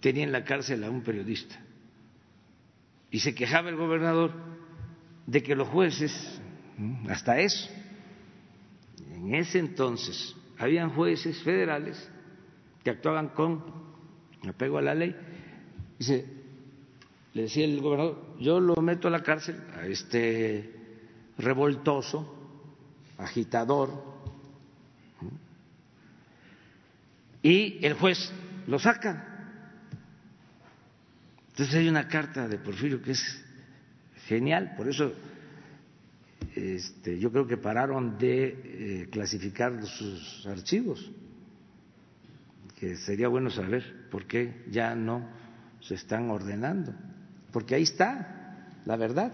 tenía 0.00 0.24
en 0.24 0.32
la 0.32 0.44
cárcel 0.44 0.84
a 0.84 0.90
un 0.90 1.02
periodista 1.02 1.56
y 3.10 3.20
se 3.20 3.34
quejaba 3.34 3.68
el 3.68 3.76
gobernador 3.76 4.32
de 5.26 5.42
que 5.42 5.54
los 5.54 5.68
jueces, 5.68 6.40
hasta 7.08 7.40
eso, 7.40 7.68
en 9.12 9.34
ese 9.34 9.58
entonces 9.58 10.34
habían 10.58 10.90
jueces 10.90 11.42
federales 11.42 12.10
que 12.82 12.90
actuaban 12.90 13.28
con 13.28 13.64
apego 14.48 14.78
a 14.78 14.82
la 14.82 14.94
ley. 14.94 15.14
Dice, 15.98 16.37
le 17.34 17.42
decía 17.42 17.64
el 17.64 17.80
gobernador, 17.80 18.36
yo 18.40 18.60
lo 18.60 18.74
meto 18.76 19.08
a 19.08 19.10
la 19.10 19.22
cárcel, 19.22 19.56
a 19.76 19.86
este 19.86 20.74
revoltoso, 21.38 22.34
agitador, 23.18 23.90
y 27.42 27.84
el 27.84 27.94
juez 27.94 28.32
lo 28.66 28.78
saca. 28.78 29.24
Entonces 31.50 31.74
hay 31.74 31.88
una 31.88 32.08
carta 32.08 32.48
de 32.48 32.58
Porfirio 32.58 33.02
que 33.02 33.12
es 33.12 33.44
genial, 34.26 34.74
por 34.76 34.88
eso 34.88 35.12
este, 36.54 37.18
yo 37.18 37.30
creo 37.30 37.46
que 37.46 37.56
pararon 37.56 38.18
de 38.18 38.46
eh, 39.02 39.08
clasificar 39.10 39.84
sus 39.86 40.46
archivos, 40.46 41.10
que 42.78 42.96
sería 42.96 43.28
bueno 43.28 43.50
saber 43.50 44.08
por 44.10 44.26
qué 44.26 44.64
ya 44.70 44.94
no 44.94 45.28
se 45.80 45.94
están 45.94 46.30
ordenando 46.30 46.94
porque 47.58 47.74
ahí 47.74 47.82
está 47.82 48.78
la 48.84 48.94
verdad. 48.94 49.32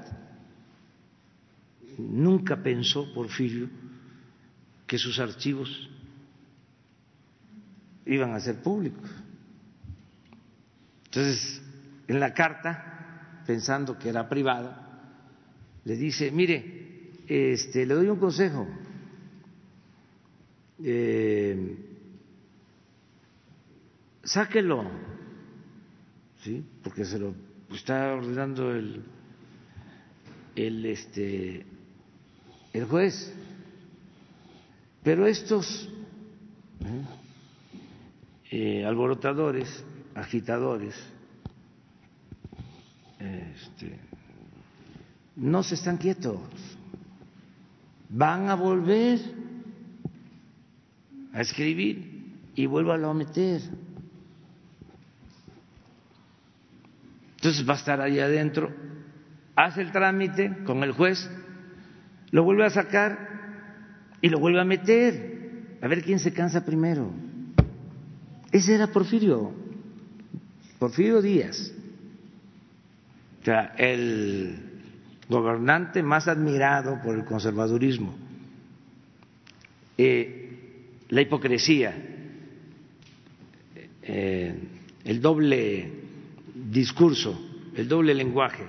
Nunca 1.98 2.56
pensó 2.56 3.12
Porfirio 3.12 3.68
que 4.86 4.96
sus 4.96 5.18
archivos 5.18 5.90
iban 8.06 8.32
a 8.32 8.40
ser 8.40 8.62
públicos. 8.62 9.10
Entonces, 11.04 11.60
en 12.08 12.18
la 12.18 12.32
carta, 12.32 13.42
pensando 13.46 13.98
que 13.98 14.08
era 14.08 14.26
privada, 14.26 15.12
le 15.84 15.94
dice, 15.94 16.30
mire, 16.30 17.10
este, 17.28 17.84
le 17.84 17.92
doy 17.92 18.08
un 18.08 18.18
consejo. 18.18 18.66
Eh, 20.82 21.76
sáquelo, 24.22 24.90
¿sí? 26.42 26.64
porque 26.82 27.04
se 27.04 27.18
lo 27.18 27.43
está 27.76 28.14
ordenando 28.14 28.74
el, 28.74 29.02
el, 30.56 30.86
este, 30.86 31.66
el 32.72 32.84
juez. 32.84 33.34
Pero 35.02 35.26
estos 35.26 35.88
¿eh? 38.50 38.84
Alborotadores, 38.86 39.84
agitadores, 40.14 40.94
este, 43.18 43.98
no 45.36 45.62
se 45.62 45.74
están 45.74 45.96
quietos, 45.96 46.38
van 48.08 48.48
a 48.48 48.54
volver 48.54 49.18
a 51.32 51.40
escribir 51.40 52.36
y 52.54 52.66
vuélvalo 52.66 53.10
a 53.10 53.14
meter. 53.14 53.60
Entonces 57.44 57.68
va 57.68 57.74
a 57.74 57.76
estar 57.76 58.00
ahí 58.00 58.18
adentro, 58.20 58.72
hace 59.54 59.82
el 59.82 59.92
trámite 59.92 60.64
con 60.64 60.82
el 60.82 60.92
juez, 60.92 61.30
lo 62.30 62.42
vuelve 62.42 62.64
a 62.64 62.70
sacar 62.70 63.18
y 64.22 64.30
lo 64.30 64.38
vuelve 64.38 64.62
a 64.62 64.64
meter, 64.64 65.76
a 65.82 65.86
ver 65.86 66.02
quién 66.02 66.20
se 66.20 66.32
cansa 66.32 66.64
primero. 66.64 67.10
Ese 68.50 68.74
era 68.76 68.86
Porfirio, 68.86 69.52
Porfirio 70.78 71.20
Díaz, 71.20 71.70
o 73.42 73.44
sea, 73.44 73.74
el 73.76 74.80
gobernante 75.28 76.02
más 76.02 76.28
admirado 76.28 77.02
por 77.02 77.14
el 77.14 77.26
conservadurismo. 77.26 78.16
Eh, 79.98 80.86
la 81.10 81.20
hipocresía, 81.20 81.94
eh, 84.02 84.54
el 85.04 85.20
doble 85.20 86.03
discurso, 86.54 87.38
el 87.74 87.88
doble 87.88 88.14
lenguaje. 88.14 88.64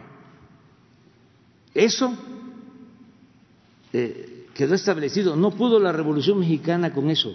Eso 1.74 2.18
eh, 3.94 4.48
quedó 4.54 4.74
establecido. 4.74 5.36
No 5.36 5.52
pudo 5.52 5.80
la 5.80 5.92
Revolución 5.92 6.40
Mexicana 6.40 6.94
con 6.94 7.10
eso. 7.10 7.34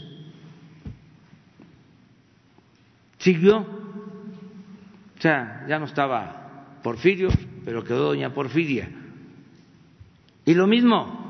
Siguió. 3.18 3.59
O 3.59 5.20
sea, 5.20 5.66
ya 5.68 5.78
no 5.78 5.85
estaba 5.85 6.78
Porfirio, 6.82 7.28
pero 7.64 7.85
quedó 7.85 8.06
doña 8.06 8.32
Porfiria. 8.32 8.90
Y 10.47 10.55
lo 10.55 10.66
mismo. 10.66 11.20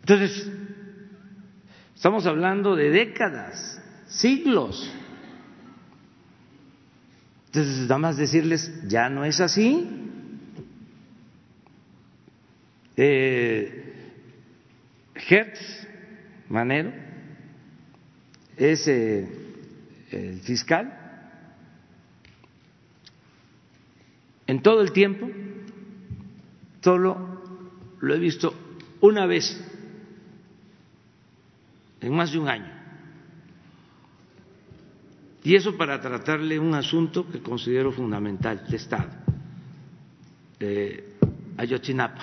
Entonces, 0.00 0.50
estamos 1.94 2.26
hablando 2.26 2.76
de 2.76 2.90
décadas, 2.90 3.82
siglos. 4.06 4.92
Entonces, 7.52 7.82
nada 7.82 7.98
más 7.98 8.16
decirles, 8.16 8.72
ya 8.88 9.10
no 9.10 9.26
es 9.26 9.38
así. 9.38 9.86
Eh, 12.96 13.92
Hertz 15.14 15.86
Manero 16.48 16.94
es 18.56 18.88
eh, 18.88 19.28
el 20.12 20.40
fiscal 20.40 20.98
en 24.46 24.62
todo 24.62 24.80
el 24.80 24.92
tiempo 24.92 25.28
solo 26.80 27.42
lo 28.00 28.14
he 28.14 28.18
visto 28.18 28.54
una 29.02 29.26
vez 29.26 29.62
en 32.00 32.14
más 32.14 32.32
de 32.32 32.38
un 32.38 32.48
año. 32.48 32.81
Y 35.44 35.56
eso 35.56 35.76
para 35.76 36.00
tratarle 36.00 36.58
un 36.58 36.74
asunto 36.74 37.28
que 37.28 37.40
considero 37.40 37.90
fundamental 37.90 38.64
de 38.68 38.76
Estado, 38.76 39.10
eh, 40.60 41.16
Ayotzinapa. 41.56 42.22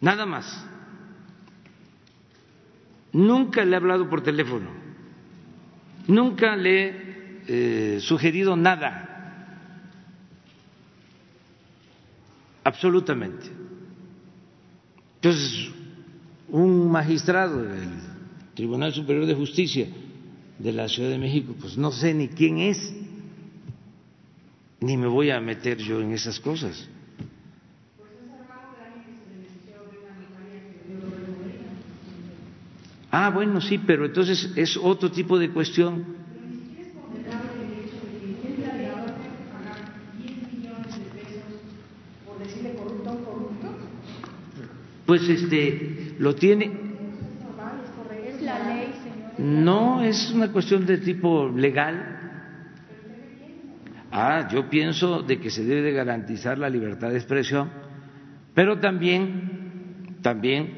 Nada 0.00 0.26
más. 0.26 0.66
Nunca 3.12 3.64
le 3.64 3.72
he 3.72 3.76
hablado 3.76 4.08
por 4.08 4.22
teléfono, 4.22 4.70
nunca 6.06 6.56
le 6.56 6.88
he 6.88 7.96
eh, 7.96 8.00
sugerido 8.00 8.56
nada 8.56 9.12
absolutamente. 12.64 13.50
Entonces, 15.16 15.70
un 16.48 16.90
magistrado 16.90 17.62
Tribunal 18.54 18.92
Superior 18.92 19.26
de 19.26 19.34
Justicia 19.34 19.86
de 20.58 20.72
la 20.72 20.88
Ciudad 20.88 21.10
de 21.10 21.18
México, 21.18 21.54
pues 21.60 21.76
no 21.76 21.90
sé 21.90 22.14
ni 22.14 22.28
quién 22.28 22.58
es, 22.58 22.94
ni 24.80 24.96
me 24.96 25.06
voy 25.06 25.30
a 25.30 25.40
meter 25.40 25.78
yo 25.78 26.00
en 26.00 26.12
esas 26.12 26.38
cosas. 26.38 26.88
Ah, 33.10 33.30
bueno, 33.30 33.60
sí, 33.60 33.78
pero 33.78 34.06
entonces 34.06 34.50
es 34.56 34.76
otro 34.76 35.10
tipo 35.10 35.38
de 35.38 35.50
cuestión. 35.50 36.22
pues 45.12 45.28
este 45.28 46.14
lo 46.18 46.34
tiene 46.34 46.81
no 49.42 50.02
es 50.02 50.30
una 50.30 50.52
cuestión 50.52 50.86
de 50.86 50.98
tipo 50.98 51.48
legal 51.48 52.18
ah 54.10 54.48
yo 54.50 54.68
pienso 54.68 55.22
de 55.22 55.38
que 55.40 55.50
se 55.50 55.64
debe 55.64 55.82
de 55.82 55.92
garantizar 55.92 56.58
la 56.58 56.70
libertad 56.70 57.10
de 57.10 57.16
expresión 57.16 57.70
pero 58.54 58.78
también 58.78 60.18
también 60.22 60.74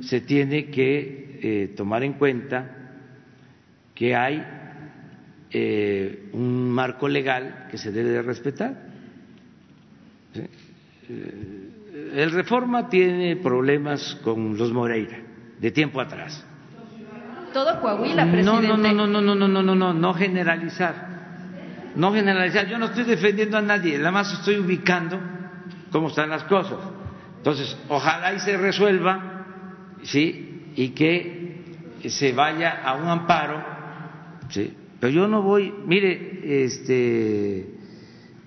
se 0.00 0.20
tiene 0.20 0.70
que 0.70 1.38
eh, 1.42 1.74
tomar 1.76 2.02
en 2.02 2.14
cuenta 2.14 2.78
que 3.94 4.14
hay 4.14 4.44
eh, 5.50 6.28
un 6.32 6.70
marco 6.70 7.08
legal 7.08 7.66
que 7.70 7.78
se 7.78 7.90
debe 7.90 8.10
de 8.10 8.22
respetar. 8.22 8.88
Eh, 10.34 11.70
el 12.14 12.30
Reforma 12.30 12.88
tiene 12.88 13.36
problemas 13.36 14.14
con 14.22 14.56
los 14.56 14.72
Moreira 14.72 15.18
de 15.60 15.70
tiempo 15.70 16.00
atrás. 16.00 16.44
Todo 17.52 17.80
Coahuila, 17.80 18.30
presidente. 18.30 18.68
No, 18.68 18.76
no, 18.76 18.76
no, 18.76 19.06
no, 19.06 19.06
no, 19.06 19.34
no, 19.34 19.48
no, 19.48 19.62
no, 19.62 19.74
no, 19.74 19.92
no 19.92 20.14
generalizar. 20.14 21.08
No 21.94 22.12
generalizar. 22.12 22.66
Yo 22.68 22.78
no 22.78 22.86
estoy 22.86 23.04
defendiendo 23.04 23.56
a 23.56 23.62
nadie, 23.62 23.98
nada 23.98 24.10
más 24.10 24.32
estoy 24.32 24.58
ubicando 24.58 25.18
cómo 25.90 26.08
están 26.08 26.28
las 26.28 26.44
cosas. 26.44 26.78
Entonces, 27.38 27.76
ojalá 27.88 28.34
y 28.34 28.40
se 28.40 28.56
resuelva, 28.56 29.44
¿sí? 30.02 30.72
Y 30.76 30.90
que 30.90 31.88
se 32.08 32.32
vaya 32.32 32.82
a 32.84 32.94
un 32.94 33.08
amparo, 33.08 33.64
¿sí? 34.50 34.74
Pero 35.00 35.12
yo 35.12 35.28
no 35.28 35.42
voy, 35.42 35.72
mire, 35.86 36.64
este, 36.64 37.74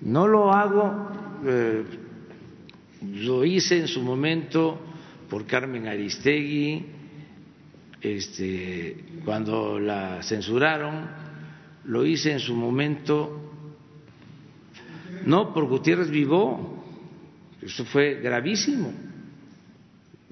no 0.02 0.26
lo 0.26 0.52
hago 0.52 1.10
eh, 1.44 1.84
lo 3.02 3.44
hice 3.44 3.78
en 3.78 3.88
su 3.88 4.00
momento 4.00 4.80
por 5.28 5.46
Carmen 5.46 5.88
Aristegui, 5.88 6.86
este, 8.02 9.04
cuando 9.24 9.78
la 9.78 10.22
censuraron, 10.22 11.06
lo 11.84 12.04
hice 12.04 12.32
en 12.32 12.40
su 12.40 12.54
momento, 12.54 13.40
no 15.24 15.54
por 15.54 15.66
Gutiérrez 15.66 16.10
Vivó, 16.10 16.84
eso 17.60 17.84
fue 17.84 18.20
gravísimo, 18.20 18.92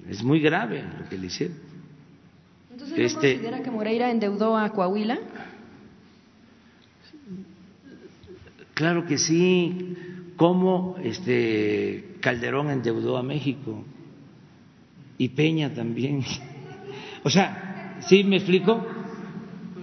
es 0.09 0.23
muy 0.23 0.41
grave 0.41 0.83
lo 0.99 1.09
que 1.09 1.17
le 1.17 1.27
hicieron. 1.29 1.57
Entonces, 2.73 2.99
¿no 2.99 3.05
este, 3.05 3.33
considera 3.35 3.63
que 3.63 3.71
Moreira 3.71 4.11
endeudó 4.11 4.57
a 4.57 4.71
Coahuila? 4.71 5.19
Claro 8.75 9.07
que 9.07 9.19
sí, 9.19 9.95
cómo 10.37 10.97
este, 11.03 12.17
Calderón 12.21 12.71
endeudó 12.71 13.17
a 13.19 13.23
México 13.23 13.85
y 15.19 15.29
Peña 15.29 15.73
también. 15.73 16.25
O 17.23 17.31
sea, 17.31 17.99
¿sí 18.09 18.25
me 18.25 18.37
explico? 18.37 18.87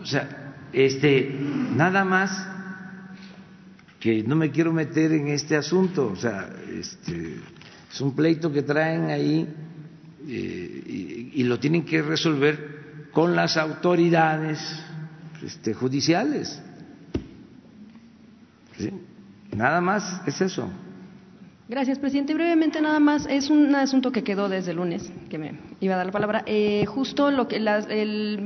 O 0.02 0.06
sea, 0.06 0.54
este, 0.74 1.36
nada 1.76 2.04
más 2.04 2.48
que 4.00 4.24
no 4.24 4.36
me 4.36 4.52
quiero 4.52 4.74
meter 4.74 5.12
en 5.12 5.28
este 5.28 5.56
asunto, 5.56 6.08
o 6.08 6.16
sea, 6.16 6.50
este, 6.72 7.38
es 7.92 8.02
un 8.02 8.16
pleito 8.16 8.52
que 8.52 8.62
traen 8.62 9.10
ahí 9.10 9.48
eh, 10.28 11.32
y, 11.34 11.44
lo 11.44 11.60
tienen 11.60 11.86
que 11.86 12.02
resolver 12.02 13.10
con 13.12 13.36
las 13.36 13.58
autoridades 13.58 14.60
este, 15.44 15.74
judiciales. 15.74 16.62
¿Sí? 18.78 18.92
Nada 19.56 19.82
más 19.82 20.22
es 20.28 20.42
eso. 20.42 20.70
Gracias, 21.70 22.00
presidente. 22.00 22.34
Brevemente, 22.34 22.80
nada 22.80 22.98
más, 23.02 23.28
es 23.30 23.50
un 23.50 23.76
asunto 23.76 24.10
que 24.14 24.24
quedó 24.24 24.48
desde 24.48 24.72
el 24.72 24.78
lunes, 24.78 25.12
que 25.30 25.38
me 25.38 25.52
iba 25.82 25.96
a 25.96 25.98
dar 25.98 26.06
la 26.06 26.12
palabra. 26.14 26.44
Eh, 26.46 26.86
justo 26.86 27.30
lo 27.30 27.50
que 27.50 27.58
el 27.58 27.68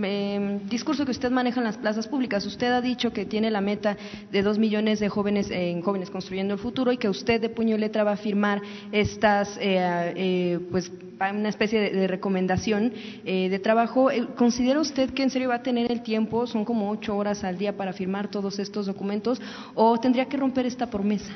eh, 0.04 0.60
discurso 0.68 1.06
que 1.06 1.12
usted 1.12 1.30
maneja 1.30 1.60
en 1.60 1.66
las 1.66 1.78
plazas 1.78 2.08
públicas. 2.08 2.44
Usted 2.48 2.72
ha 2.72 2.82
dicho 2.82 3.14
que 3.14 3.28
tiene 3.28 3.52
la 3.52 3.62
meta 3.62 3.96
de 4.32 4.42
dos 4.42 4.58
millones 4.58 5.00
de 5.00 5.10
jóvenes 5.10 5.52
en 5.52 5.84
jóvenes 5.84 6.10
construyendo 6.10 6.56
el 6.56 6.60
futuro 6.60 6.92
y 6.92 6.98
que 6.98 7.10
usted 7.10 7.40
de 7.40 7.50
puño 7.50 7.76
y 7.76 7.80
letra 7.80 8.04
va 8.04 8.14
a 8.14 8.18
firmar 8.18 8.60
estas, 8.92 9.56
eh, 9.62 10.60
pues, 10.72 10.92
una 11.20 11.50
especie 11.50 11.80
de, 11.80 11.92
de 11.92 12.08
recomendación 12.08 12.92
de 13.24 13.60
trabajo. 13.60 14.10
¿Considera 14.36 14.80
usted 14.80 15.12
que 15.12 15.22
en 15.22 15.30
serio 15.30 15.50
va 15.50 15.56
a 15.58 15.62
tener 15.62 15.92
el 15.92 16.02
tiempo? 16.02 16.48
Son 16.48 16.66
como 16.66 16.90
ocho 16.90 17.16
horas 17.16 17.44
al 17.44 17.60
día 17.60 17.78
para 17.78 17.94
firmar 17.94 18.30
todos 18.30 18.58
estos 18.58 18.88
documentos 18.88 19.40
o 19.76 20.00
tendría 20.00 20.26
que 20.26 20.38
romper 20.38 20.66
esta 20.66 20.90
promesa. 20.90 21.32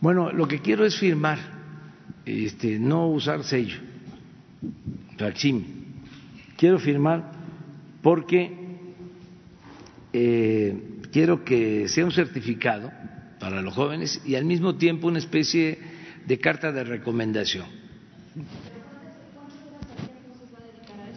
Bueno, 0.00 0.30
lo 0.30 0.46
que 0.46 0.60
quiero 0.60 0.84
es 0.84 0.98
firmar, 0.98 1.38
este, 2.24 2.78
no 2.78 3.08
usar 3.08 3.44
sello, 3.44 3.78
facsímil. 5.18 5.66
Quiero 6.56 6.78
firmar 6.78 7.32
porque 8.02 8.50
eh, 10.12 11.00
quiero 11.12 11.44
que 11.44 11.88
sea 11.88 12.04
un 12.04 12.12
certificado 12.12 12.90
para 13.40 13.62
los 13.62 13.74
jóvenes 13.74 14.20
y 14.24 14.34
al 14.34 14.44
mismo 14.44 14.76
tiempo 14.76 15.08
una 15.08 15.18
especie 15.18 15.78
de 16.26 16.38
carta 16.38 16.72
de 16.72 16.84
recomendación. 16.84 17.66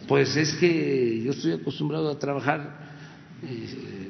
Pues 0.08 0.36
es 0.36 0.54
que 0.54 1.22
yo 1.22 1.32
estoy 1.32 1.52
acostumbrado 1.52 2.10
a 2.10 2.18
trabajar 2.18 2.90
eh, 3.42 4.08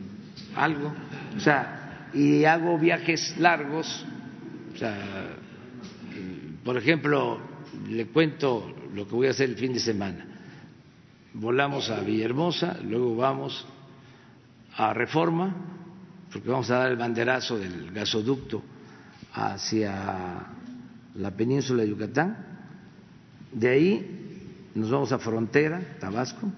algo, 0.54 0.92
o 1.36 1.40
sea, 1.40 2.08
y 2.14 2.44
hago 2.44 2.78
viajes 2.78 3.36
largos 3.38 4.04
sea, 4.80 5.36
por 6.64 6.76
ejemplo, 6.78 7.38
le 7.88 8.06
cuento 8.06 8.74
lo 8.94 9.06
que 9.06 9.14
voy 9.14 9.26
a 9.26 9.30
hacer 9.30 9.50
el 9.50 9.56
fin 9.56 9.74
de 9.74 9.80
semana. 9.80 10.26
volamos 11.34 11.90
a 11.90 12.00
Villahermosa, 12.00 12.78
luego 12.82 13.14
vamos 13.14 13.66
a 14.76 14.92
Reforma, 14.94 15.54
porque 16.32 16.48
vamos 16.48 16.70
a 16.70 16.78
dar 16.78 16.90
el 16.90 16.96
banderazo 16.96 17.58
del 17.58 17.92
gasoducto 17.92 18.62
hacia 19.34 20.46
la 21.14 21.30
península 21.30 21.82
de 21.82 21.88
Yucatán. 21.90 22.36
De 23.52 23.68
ahí 23.68 24.70
nos 24.74 24.90
vamos 24.90 25.12
a 25.12 25.18
Frontera, 25.18 25.80
Tabasco, 26.00 26.50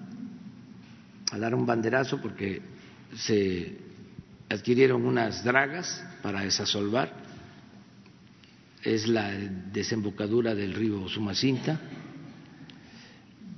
a 1.31 1.37
dar 1.37 1.53
un 1.53 1.65
banderazo 1.65 2.21
porque 2.21 2.61
se 3.15 3.77
adquirieron 4.49 5.05
unas 5.05 5.43
dragas 5.43 6.03
para 6.21 6.41
desasolvar. 6.41 7.22
Es 8.83 9.07
la 9.07 9.31
desembocadura 9.31 10.53
del 10.53 10.73
río 10.73 11.07
Sumacinta. 11.07 11.79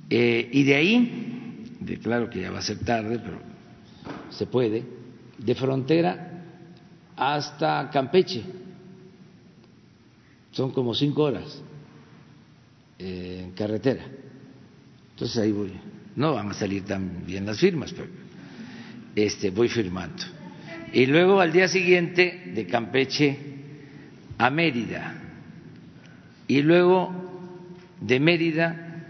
Eh, 0.08 0.48
y 0.52 0.62
de 0.62 0.74
ahí, 0.74 1.64
de, 1.80 1.98
claro 1.98 2.30
que 2.30 2.40
ya 2.40 2.50
va 2.50 2.60
a 2.60 2.62
ser 2.62 2.78
tarde, 2.78 3.18
pero 3.18 3.40
se 4.30 4.46
puede, 4.46 4.84
de 5.38 5.54
frontera 5.54 6.44
hasta 7.16 7.90
Campeche. 7.90 8.42
Son 10.52 10.70
como 10.70 10.94
cinco 10.94 11.24
horas 11.24 11.60
eh, 12.98 13.42
en 13.44 13.50
carretera. 13.52 14.04
Entonces 15.10 15.38
ahí 15.38 15.52
voy. 15.52 15.72
No 16.14 16.34
van 16.34 16.50
a 16.50 16.54
salir 16.54 16.84
tan 16.84 17.26
bien 17.26 17.44
las 17.44 17.58
firmas, 17.58 17.92
pero 17.92 18.08
este, 19.14 19.50
voy 19.50 19.68
firmando. 19.68 20.22
Y 20.92 21.06
luego 21.06 21.40
al 21.40 21.52
día 21.52 21.68
siguiente 21.68 22.52
de 22.54 22.66
Campeche 22.66 23.55
a 24.38 24.50
Mérida. 24.50 25.14
Y 26.48 26.62
luego 26.62 27.12
de 28.00 28.20
Mérida 28.20 29.02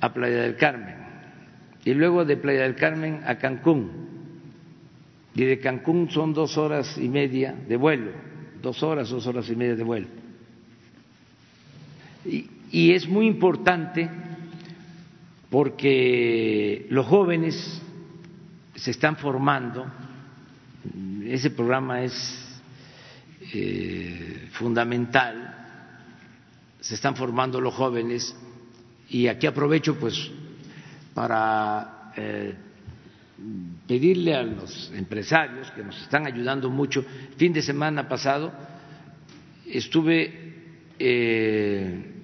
a 0.00 0.12
Playa 0.12 0.42
del 0.42 0.56
Carmen. 0.56 0.96
Y 1.84 1.94
luego 1.94 2.24
de 2.24 2.36
Playa 2.36 2.62
del 2.62 2.74
Carmen 2.74 3.22
a 3.26 3.36
Cancún. 3.36 3.90
Y 5.34 5.44
de 5.44 5.58
Cancún 5.60 6.10
son 6.10 6.34
dos 6.34 6.58
horas 6.58 6.98
y 6.98 7.08
media 7.08 7.54
de 7.68 7.76
vuelo. 7.76 8.12
Dos 8.62 8.82
horas, 8.82 9.10
dos 9.10 9.26
horas 9.26 9.48
y 9.48 9.56
media 9.56 9.76
de 9.76 9.84
vuelo. 9.84 10.08
Y, 12.24 12.50
y 12.70 12.92
es 12.92 13.08
muy 13.08 13.26
importante 13.26 14.08
porque 15.50 16.86
los 16.90 17.06
jóvenes 17.06 17.82
se 18.76 18.92
están 18.92 19.16
formando, 19.16 19.86
ese 21.24 21.50
programa 21.50 22.02
es 22.02 22.49
eh, 23.52 24.48
fundamental, 24.52 25.56
se 26.80 26.94
están 26.94 27.16
formando 27.16 27.60
los 27.60 27.74
jóvenes 27.74 28.34
y 29.08 29.26
aquí 29.26 29.46
aprovecho 29.46 29.98
pues 29.98 30.30
para 31.14 32.12
eh, 32.16 32.54
pedirle 33.86 34.34
a 34.34 34.42
los 34.42 34.92
empresarios 34.94 35.70
que 35.72 35.82
nos 35.82 36.00
están 36.00 36.26
ayudando 36.26 36.70
mucho. 36.70 37.04
Fin 37.36 37.52
de 37.52 37.62
semana 37.62 38.08
pasado 38.08 38.52
estuve 39.66 40.54
eh, 40.98 42.14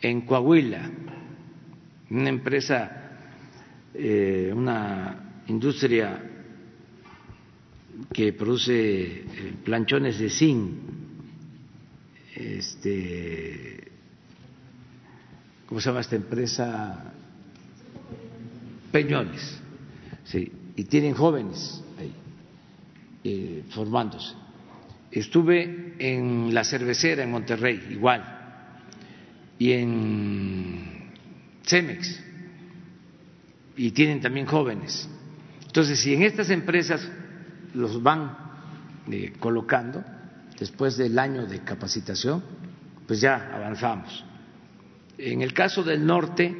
en 0.00 0.20
Coahuila, 0.22 0.90
una 2.10 2.28
empresa, 2.28 2.98
una 3.94 5.42
industria 5.48 6.31
que 8.12 8.32
produce 8.32 8.72
eh, 8.72 9.54
planchones 9.64 10.18
de 10.18 10.30
zinc, 10.30 10.72
este, 12.34 13.92
¿cómo 15.66 15.80
se 15.80 15.88
llama 15.88 16.00
esta 16.00 16.16
empresa? 16.16 17.12
Peñones, 18.90 19.58
sí, 20.24 20.52
y 20.76 20.84
tienen 20.84 21.14
jóvenes 21.14 21.82
ahí 21.98 22.12
eh, 23.24 23.64
formándose. 23.70 24.34
Estuve 25.10 25.94
en 25.98 26.52
la 26.52 26.64
cervecera 26.64 27.22
en 27.22 27.30
Monterrey, 27.30 27.88
igual, 27.90 28.22
y 29.58 29.72
en 29.72 31.10
Cemex, 31.64 32.20
y 33.76 33.90
tienen 33.92 34.20
también 34.20 34.46
jóvenes. 34.46 35.08
Entonces, 35.66 36.00
si 36.00 36.12
en 36.14 36.22
estas 36.22 36.50
empresas 36.50 37.08
los 37.74 38.02
van 38.02 38.36
eh, 39.10 39.32
colocando 39.38 40.04
después 40.58 40.96
del 40.96 41.18
año 41.18 41.46
de 41.46 41.60
capacitación, 41.60 42.42
pues 43.06 43.20
ya 43.20 43.50
avanzamos. 43.54 44.24
En 45.18 45.42
el 45.42 45.52
caso 45.52 45.82
del 45.82 46.04
norte, 46.06 46.54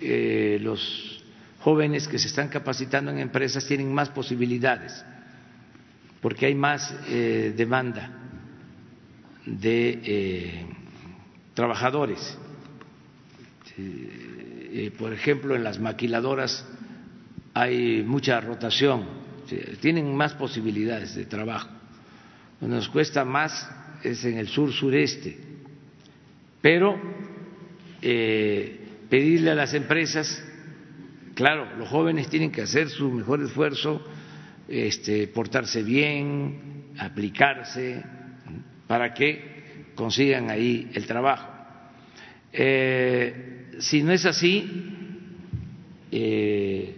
eh, 0.00 0.58
los 0.60 1.24
jóvenes 1.60 2.06
que 2.06 2.18
se 2.18 2.28
están 2.28 2.48
capacitando 2.48 3.10
en 3.10 3.18
empresas 3.18 3.66
tienen 3.66 3.92
más 3.92 4.10
posibilidades, 4.10 5.04
porque 6.20 6.46
hay 6.46 6.54
más 6.54 6.94
eh, 7.08 7.52
demanda 7.56 8.10
de 9.44 10.66
trabajadores. 11.54 12.38
Por 14.98 15.12
ejemplo, 15.12 15.54
en 15.54 15.62
las 15.62 15.78
maquiladoras 15.78 16.64
hay 17.52 18.02
mucha 18.02 18.40
rotación, 18.40 19.25
tienen 19.80 20.14
más 20.14 20.34
posibilidades 20.34 21.14
de 21.14 21.24
trabajo. 21.26 21.68
Nos 22.60 22.88
cuesta 22.88 23.24
más 23.24 23.68
es 24.02 24.24
en 24.24 24.38
el 24.38 24.48
sur 24.48 24.72
sureste, 24.72 25.36
pero 26.60 27.00
pedirle 29.08 29.50
a 29.50 29.54
las 29.54 29.74
empresas 29.74 30.42
Claro, 31.36 31.76
los 31.76 31.90
jóvenes 31.90 32.30
tienen 32.30 32.50
que 32.50 32.62
hacer 32.62 32.88
su 32.88 33.10
mejor 33.10 33.42
esfuerzo, 33.42 34.02
este, 34.66 35.28
portarse 35.28 35.82
bien, 35.82 36.94
aplicarse, 36.98 38.02
para 38.86 39.12
que 39.12 39.90
consigan 39.94 40.48
ahí 40.48 40.90
el 40.94 41.06
trabajo. 41.06 41.46
Eh, 42.54 43.66
si 43.80 44.02
no 44.02 44.12
es 44.12 44.24
así, 44.24 44.66
eh, 46.10 46.96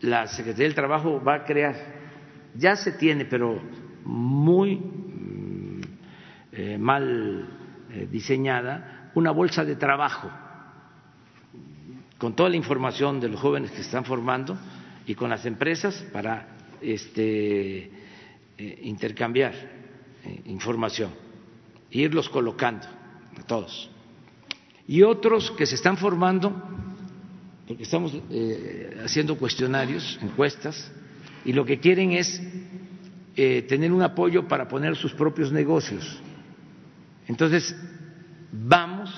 la 0.00 0.26
Secretaría 0.26 0.66
del 0.66 0.74
Trabajo 0.74 1.22
va 1.22 1.34
a 1.34 1.44
crear, 1.44 1.74
ya 2.54 2.76
se 2.76 2.92
tiene, 2.92 3.24
pero 3.24 3.60
muy 4.04 4.76
mm, 4.76 5.80
eh, 6.52 6.78
mal 6.78 7.48
diseñada, 8.10 9.10
una 9.14 9.32
bolsa 9.32 9.64
de 9.64 9.76
trabajo 9.76 10.30
con 12.20 12.36
toda 12.36 12.50
la 12.50 12.56
información 12.56 13.18
de 13.18 13.28
los 13.28 13.40
jóvenes 13.40 13.70
que 13.70 13.78
se 13.78 13.84
están 13.84 14.04
formando 14.04 14.56
y 15.06 15.14
con 15.14 15.30
las 15.30 15.46
empresas 15.46 16.06
para 16.12 16.48
este, 16.82 17.90
eh, 18.58 18.78
intercambiar 18.82 19.54
eh, 19.54 20.42
información, 20.44 21.12
irlos 21.90 22.28
colocando 22.28 22.86
a 23.38 23.42
todos. 23.44 23.90
Y 24.86 25.02
otros 25.02 25.50
que 25.52 25.64
se 25.64 25.76
están 25.76 25.96
formando, 25.96 26.52
porque 27.70 27.84
estamos 27.84 28.12
eh, 28.30 29.00
haciendo 29.04 29.38
cuestionarios, 29.38 30.18
encuestas, 30.20 30.90
y 31.44 31.52
lo 31.52 31.64
que 31.64 31.78
quieren 31.78 32.10
es 32.10 32.42
tener 33.68 33.92
un 33.92 34.02
apoyo 34.02 34.48
para 34.48 34.66
poner 34.66 34.96
sus 34.96 35.14
propios 35.14 35.52
negocios. 35.52 36.20
Entonces, 37.28 37.76
vamos 38.50 39.14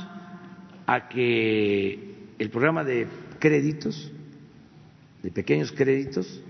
a 0.86 1.08
que 1.08 2.28
el 2.38 2.50
programa 2.50 2.84
de 2.84 3.08
créditos, 3.38 4.12
de 5.22 5.30
pequeños 5.30 5.72
créditos, 5.72 6.42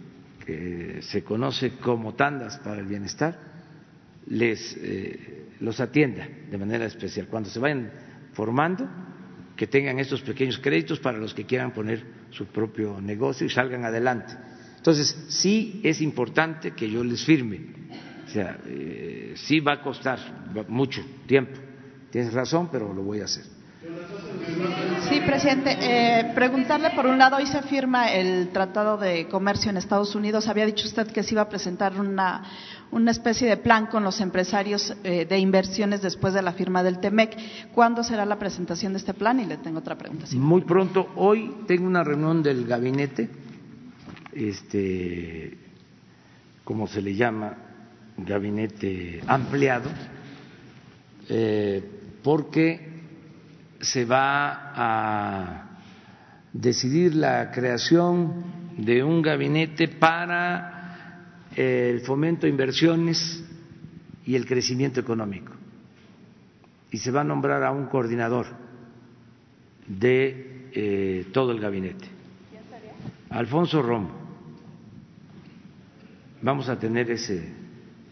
que 0.45 1.03
se 1.03 1.23
conoce 1.23 1.77
como 1.77 2.15
tandas 2.15 2.59
para 2.59 2.81
el 2.81 2.87
bienestar, 2.87 3.39
les 4.27 4.77
eh, 4.81 5.51
los 5.61 5.79
atienda 5.79 6.27
de 6.51 6.59
manera 6.59 6.85
especial. 6.85 7.29
Cuando 7.29 7.49
se 7.49 7.61
vayan 7.61 7.93
formando, 8.33 8.89
que 9.63 9.69
tengan 9.69 10.01
estos 10.01 10.23
pequeños 10.23 10.59
créditos 10.59 10.99
para 10.99 11.19
los 11.19 11.35
que 11.35 11.47
quieran 11.47 11.73
poner 11.73 12.05
su 12.31 12.47
propio 12.47 13.01
negocio 13.01 13.47
y 13.47 13.49
salgan 13.49 13.85
adelante. 13.85 14.35
Entonces, 14.77 15.17
sí 15.29 15.81
es 15.85 16.01
importante 16.01 16.73
que 16.73 16.91
yo 16.91 17.05
les 17.05 17.25
firme. 17.25 17.61
O 18.27 18.29
sea, 18.29 18.59
eh, 18.67 19.35
sí 19.37 19.61
va 19.61 19.75
a 19.75 19.81
costar 19.81 20.19
mucho 20.67 21.05
tiempo. 21.29 21.61
Tienes 22.11 22.33
razón, 22.33 22.71
pero 22.73 22.93
lo 22.93 23.05
voy 23.05 23.21
a 23.21 23.27
hacer. 23.27 23.45
Sí, 25.09 25.21
presidente. 25.21 25.77
Eh, 25.81 26.33
preguntarle, 26.35 26.91
por 26.91 27.07
un 27.07 27.19
lado, 27.19 27.37
hoy 27.37 27.47
se 27.47 27.63
firma 27.63 28.13
el 28.13 28.49
Tratado 28.49 28.97
de 28.97 29.27
Comercio 29.29 29.71
en 29.71 29.77
Estados 29.77 30.15
Unidos. 30.15 30.49
Había 30.49 30.65
dicho 30.65 30.87
usted 30.87 31.09
que 31.09 31.23
se 31.23 31.35
iba 31.35 31.43
a 31.43 31.49
presentar 31.49 31.99
una, 31.99 32.45
una 32.91 33.11
especie 33.11 33.49
de 33.49 33.57
plan 33.57 33.87
con 33.87 34.05
los 34.05 34.21
empresarios 34.21 34.95
eh, 35.05 35.27
de 35.27 35.39
inversiones 35.39 36.03
después 36.03 36.35
de 36.35 36.43
la 36.43 36.53
firma 36.53 36.83
del 36.83 36.99
TEMEC. 37.01 37.73
¿Cuándo 37.75 38.05
será 38.05 38.25
la 38.25 38.39
presentación 38.39 38.93
de 38.93 38.99
este 38.99 39.13
plan? 39.13 39.41
Y 39.41 39.45
le 39.45 39.57
tengo 39.57 39.81
otra 39.81 39.97
pregunta. 39.97 40.27
Muy 40.35 40.63
pronto. 40.63 41.09
Hoy 41.17 41.57
tengo 41.67 41.87
una 41.87 42.05
reunión 42.05 42.43
del 42.43 42.67
gabinete, 42.67 43.29
este, 44.33 45.59
como 46.65 46.87
se 46.87 47.03
le 47.03 47.15
llama, 47.15 47.57
gabinete 48.17 49.23
ampliado, 49.27 49.91
eh, 51.29 51.83
porque 52.23 52.92
se 53.83 54.07
va 54.07 54.73
a 54.75 55.79
decidir 56.53 57.15
la 57.15 57.51
creación 57.51 58.45
de 58.79 59.05
un 59.05 59.21
gabinete 59.21 59.89
para 59.89 61.49
el 61.55 62.01
fomento 62.01 62.47
de 62.47 62.51
inversiones 62.51 63.45
y 64.25 64.35
el 64.35 64.47
crecimiento 64.47 65.01
económico. 65.01 65.53
Y 66.91 66.99
se 66.99 67.11
va 67.11 67.23
a 67.23 67.25
nombrar 67.25 67.63
a 67.63 67.73
un 67.73 67.87
coordinador 67.87 68.47
de 69.87 70.71
eh, 70.73 71.27
todo 71.33 71.53
el 71.53 71.61
gabinete. 71.61 72.07
Alfonso 73.31 73.83
Romo. 73.83 74.23
Vamos 76.41 76.69
a 76.69 76.79
tener 76.79 77.11
ese 77.11 77.63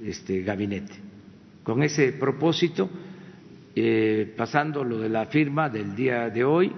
este 0.04 0.42
gabinete. 0.42 0.94
Con 1.62 1.82
ese 1.82 2.12
propósito, 2.12 2.88
eh, 3.74 4.34
pasando 4.36 4.82
lo 4.82 4.98
de 4.98 5.08
la 5.08 5.26
firma 5.26 5.68
del 5.68 5.94
día 5.94 6.28
de 6.28 6.44
hoy, 6.44 6.72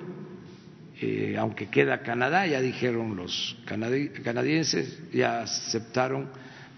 eh, 1.00 1.36
aunque 1.38 1.68
queda 1.68 2.02
Canadá, 2.02 2.46
ya 2.46 2.60
dijeron 2.60 3.16
los 3.16 3.58
canadienses, 3.64 5.02
ya 5.12 5.42
aceptaron, 5.42 6.28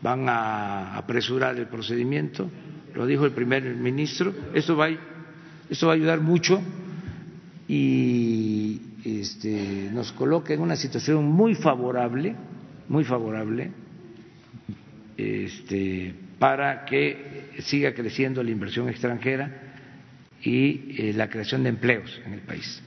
van 0.01 0.29
a 0.29 0.97
apresurar 0.97 1.57
el 1.57 1.67
procedimiento, 1.67 2.49
lo 2.95 3.07
dijo 3.07 3.27
el 3.27 3.33
primer 3.33 3.65
ministro, 3.75 4.33
esto 4.55 4.77
va, 4.77 4.87
a 4.87 5.93
ayudar 5.93 6.21
mucho 6.21 6.63
y 7.67 8.81
este, 9.05 9.91
nos 9.93 10.13
coloca 10.13 10.55
en 10.55 10.61
una 10.61 10.77
situación 10.77 11.25
muy 11.27 11.55
favorable, 11.55 12.37
muy 12.89 13.05
favorable, 13.05 13.73
este, 15.17 16.15
para 16.39 16.85
que 16.85 17.51
siga 17.59 17.93
creciendo 17.95 18.43
la 18.43 18.51
inversión 18.51 18.89
extranjera 18.89 19.64
y 20.45 20.95
eh, 20.99 21.13
la 21.15 21.29
creación 21.29 21.63
de 21.63 21.71
empleos 21.71 22.21
en 22.27 22.35
el 22.35 22.41
país. 22.41 22.83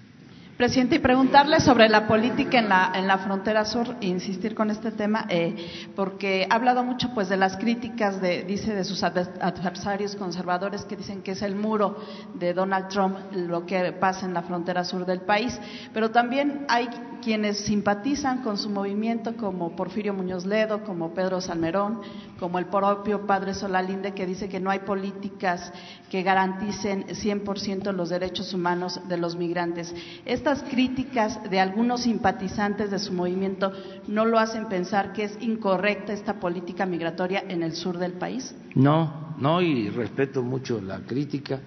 Presidente, 0.58 0.96
y 0.96 1.00
preguntarle 1.00 1.60
sobre 1.60 1.88
la 1.88 2.08
política 2.08 2.58
en 2.58 2.68
la, 2.68 2.92
en 2.96 3.06
la 3.06 3.20
frontera 3.20 3.64
sur, 3.64 3.96
insistir 4.02 4.56
con 4.56 4.72
este 4.72 4.90
tema, 4.90 5.28
eh, 5.30 5.56
porque 5.96 6.48
ha 6.50 6.56
hablado 6.56 6.84
mucho 6.84 7.14
pues 7.14 7.30
de 7.30 7.38
las 7.38 7.58
críticas, 7.58 8.20
de, 8.22 8.42
dice, 8.42 8.74
de 8.74 8.84
sus 8.84 9.04
adversarios 9.04 10.16
conservadores 10.16 10.84
que 10.86 10.96
dicen 10.96 11.22
que 11.22 11.34
es 11.34 11.44
el 11.44 11.56
muro 11.56 12.04
de 12.34 12.56
Donald 12.56 12.88
Trump 12.88 13.18
lo 13.34 13.68
que 13.68 13.92
pasa 13.92 14.26
en 14.26 14.34
la 14.34 14.42
frontera 14.42 14.84
sur 14.84 15.06
del 15.06 15.22
país, 15.22 15.60
pero 15.94 16.10
también 16.10 16.66
hay 16.70 16.90
quienes 17.22 17.60
simpatizan 17.60 18.42
con 18.42 18.58
su 18.58 18.70
movimiento, 18.70 19.36
como 19.36 19.76
Porfirio 19.76 20.14
Muñoz 20.14 20.46
Ledo, 20.46 20.84
como 20.84 21.14
Pedro 21.14 21.40
Salmerón, 21.40 22.02
como 22.40 22.58
el 22.58 22.66
propio 22.66 23.28
padre 23.28 23.54
Solalinde, 23.54 24.14
que 24.14 24.26
dice 24.26 24.50
que 24.50 24.60
no 24.60 24.70
hay 24.70 24.80
políticas 24.80 25.72
que 26.10 26.24
garanticen 26.24 27.08
100% 27.08 27.92
los 27.94 28.10
derechos 28.10 28.54
humanos 28.54 29.00
de 29.08 29.18
los 29.18 29.36
migrantes. 29.36 29.94
Estas 30.26 30.64
críticas 30.64 31.40
de 31.50 31.60
algunos 31.60 32.04
simpatizantes 32.04 32.92
de 32.92 33.00
su 33.00 33.14
movimiento 33.14 33.72
no 34.08 34.26
lo 34.26 34.40
hacen 34.40 34.68
pensar 34.68 35.14
que 35.14 35.26
es 35.26 35.38
incorrecta 35.42 36.14
esta 36.14 36.40
política 36.40 36.86
migratoria 36.86 37.44
en 37.48 37.64
el 37.64 37.74
sur 37.74 37.98
del 37.98 38.14
país. 38.14 38.56
No, 38.76 39.36
no, 39.38 39.62
y 39.62 39.90
respeto 39.90 40.44
mucho 40.44 40.82
la 40.82 41.00
crítica, 41.00 41.60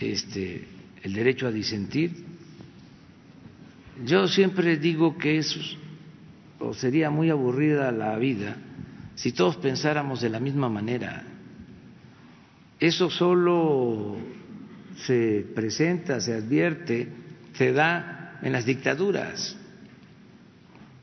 este, 0.00 0.66
el 1.02 1.12
derecho 1.12 1.46
a 1.46 1.50
disentir 1.50 2.34
yo 4.02 4.26
siempre 4.26 4.76
digo 4.76 5.16
que 5.16 5.40
sería 6.72 7.10
muy 7.10 7.30
aburrida 7.30 7.92
la 7.92 8.16
vida 8.16 8.56
si 9.14 9.32
todos 9.32 9.56
pensáramos 9.56 10.20
de 10.20 10.28
la 10.28 10.40
misma 10.40 10.68
manera. 10.68 11.22
Eso 12.84 13.08
solo 13.08 14.14
se 15.06 15.46
presenta, 15.54 16.20
se 16.20 16.34
advierte, 16.34 17.08
se 17.54 17.72
da 17.72 18.38
en 18.42 18.52
las 18.52 18.66
dictaduras, 18.66 19.56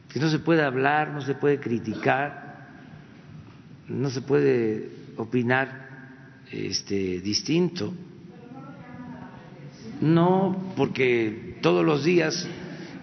que 0.08 0.20
no 0.20 0.30
se 0.30 0.38
puede 0.38 0.62
hablar, 0.62 1.10
no 1.10 1.22
se 1.22 1.34
puede 1.34 1.60
criticar, 1.60 2.68
no 3.88 4.12
se 4.12 4.22
puede 4.22 4.91
opinar 5.18 6.12
este, 6.52 7.20
distinto. 7.20 7.91
No, 10.02 10.74
porque 10.78 11.58
todos 11.64 11.84
los 11.84 12.03
días 12.03 12.48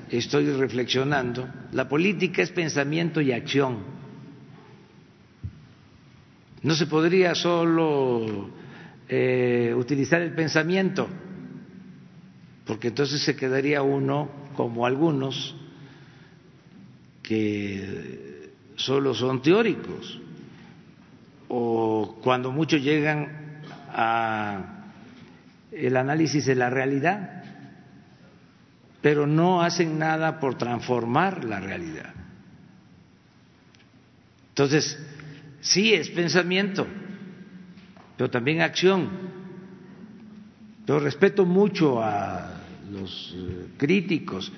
estoy 0.08 0.52
reflexionando, 0.52 1.48
la 1.72 1.88
política 1.88 2.42
es 2.42 2.52
pensamiento 2.52 3.20
y 3.20 3.32
acción. 3.32 3.78
No 6.62 6.76
se 6.76 6.86
podría 6.86 7.34
solo 7.34 8.56
eh, 9.08 9.74
utilizar 9.76 10.20
el 10.22 10.34
pensamiento, 10.34 11.08
porque 12.66 12.88
entonces 12.88 13.22
se 13.22 13.36
quedaría 13.36 13.82
uno 13.82 14.30
como 14.56 14.86
algunos 14.86 15.56
que 17.22 18.50
solo 18.76 19.14
son 19.14 19.42
teóricos 19.42 20.20
o 21.48 22.18
cuando 22.22 22.52
muchos 22.52 22.82
llegan 22.82 23.62
a 23.90 24.84
el 25.72 25.96
análisis 25.96 26.46
de 26.46 26.54
la 26.54 26.70
realidad 26.70 27.38
pero 29.00 29.26
no 29.26 29.62
hacen 29.62 29.98
nada 29.98 30.40
por 30.40 30.56
transformar 30.58 31.44
la 31.44 31.60
realidad. 31.60 32.12
Entonces, 34.50 34.98
sí 35.60 35.94
es 35.94 36.10
pensamiento, 36.10 36.86
pero 38.18 38.30
también 38.30 38.60
acción. 38.60 39.08
Respeto 40.86 41.46
mucho 41.46 42.02
a 42.02 42.62
los 42.90 43.34
eh, 43.36 43.68
críticos, 43.76 44.50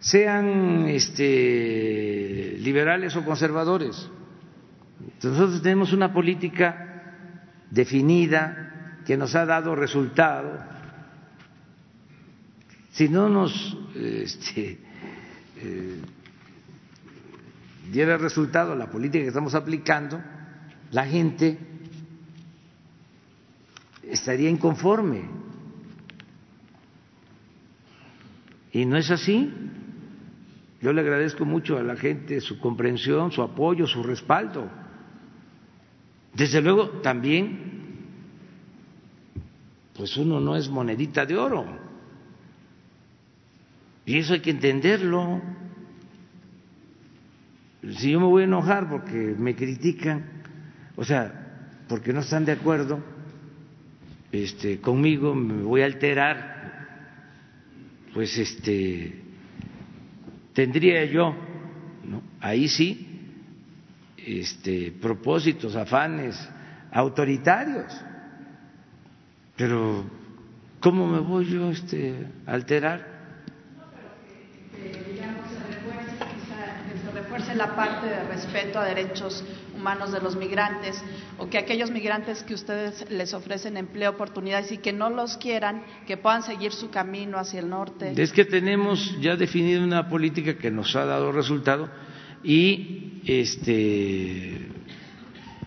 sean 0.00 0.88
este, 0.88 2.56
liberales 2.58 3.14
o 3.14 3.24
conservadores. 3.24 4.10
Nosotros 5.22 5.62
tenemos 5.62 5.92
una 5.92 6.12
política 6.12 7.14
definida 7.70 9.02
que 9.06 9.16
nos 9.16 9.34
ha 9.34 9.44
dado 9.46 9.76
resultado 9.76 10.58
si 12.90 13.10
no 13.10 13.28
nos 13.28 13.76
este, 13.94 14.78
eh, 15.58 16.00
diera 17.92 18.16
resultado 18.16 18.74
la 18.74 18.90
política 18.90 19.22
que 19.22 19.28
estamos 19.28 19.54
aplicando, 19.54 20.18
la 20.92 21.04
gente 21.04 21.75
estaría 24.10 24.48
inconforme. 24.48 25.22
Y 28.72 28.84
no 28.84 28.96
es 28.96 29.10
así. 29.10 29.52
Yo 30.80 30.92
le 30.92 31.00
agradezco 31.00 31.44
mucho 31.44 31.78
a 31.78 31.82
la 31.82 31.96
gente 31.96 32.40
su 32.40 32.58
comprensión, 32.60 33.32
su 33.32 33.42
apoyo, 33.42 33.86
su 33.86 34.02
respaldo. 34.02 34.68
Desde 36.34 36.60
luego, 36.60 36.88
también, 37.00 37.94
pues 39.94 40.16
uno 40.18 40.38
no 40.38 40.54
es 40.54 40.68
monedita 40.68 41.24
de 41.24 41.36
oro. 41.36 41.64
Y 44.04 44.18
eso 44.18 44.34
hay 44.34 44.40
que 44.40 44.50
entenderlo. 44.50 45.40
Si 47.98 48.10
yo 48.10 48.20
me 48.20 48.26
voy 48.26 48.42
a 48.42 48.44
enojar 48.44 48.88
porque 48.90 49.34
me 49.38 49.56
critican, 49.56 50.42
o 50.96 51.04
sea, 51.04 51.82
porque 51.88 52.12
no 52.12 52.20
están 52.20 52.44
de 52.44 52.52
acuerdo 52.52 53.15
este, 54.32 54.80
conmigo, 54.80 55.34
me 55.34 55.62
voy 55.62 55.82
a 55.82 55.86
alterar, 55.86 56.56
pues 58.12 58.36
este, 58.38 59.22
tendría 60.52 61.04
yo, 61.04 61.34
¿no? 62.04 62.22
ahí 62.40 62.68
sí, 62.68 63.06
este, 64.16 64.92
propósitos, 65.00 65.76
afanes 65.76 66.36
autoritarios. 66.92 67.92
Pero, 69.56 70.04
¿cómo 70.80 71.06
me 71.06 71.20
voy 71.20 71.46
yo 71.46 71.70
este, 71.70 72.26
a 72.46 72.52
alterar? 72.52 73.16
la 77.56 77.74
parte 77.74 78.06
de 78.06 78.22
respeto 78.24 78.78
a 78.78 78.84
derechos 78.84 79.42
humanos 79.76 80.12
de 80.12 80.20
los 80.20 80.36
migrantes 80.36 81.00
o 81.38 81.48
que 81.48 81.58
aquellos 81.58 81.90
migrantes 81.90 82.42
que 82.42 82.54
ustedes 82.54 83.08
les 83.10 83.32
ofrecen 83.34 83.76
empleo, 83.76 84.10
oportunidades 84.10 84.72
y 84.72 84.78
que 84.78 84.92
no 84.92 85.10
los 85.10 85.36
quieran, 85.36 85.84
que 86.06 86.16
puedan 86.16 86.42
seguir 86.42 86.72
su 86.72 86.90
camino 86.90 87.38
hacia 87.38 87.60
el 87.60 87.68
norte. 87.68 88.12
Es 88.16 88.32
que 88.32 88.44
tenemos 88.44 89.16
ya 89.20 89.36
definido 89.36 89.84
una 89.84 90.08
política 90.08 90.56
que 90.58 90.70
nos 90.70 90.96
ha 90.96 91.04
dado 91.04 91.30
resultado 91.32 91.88
y 92.42 93.22
este 93.26 94.68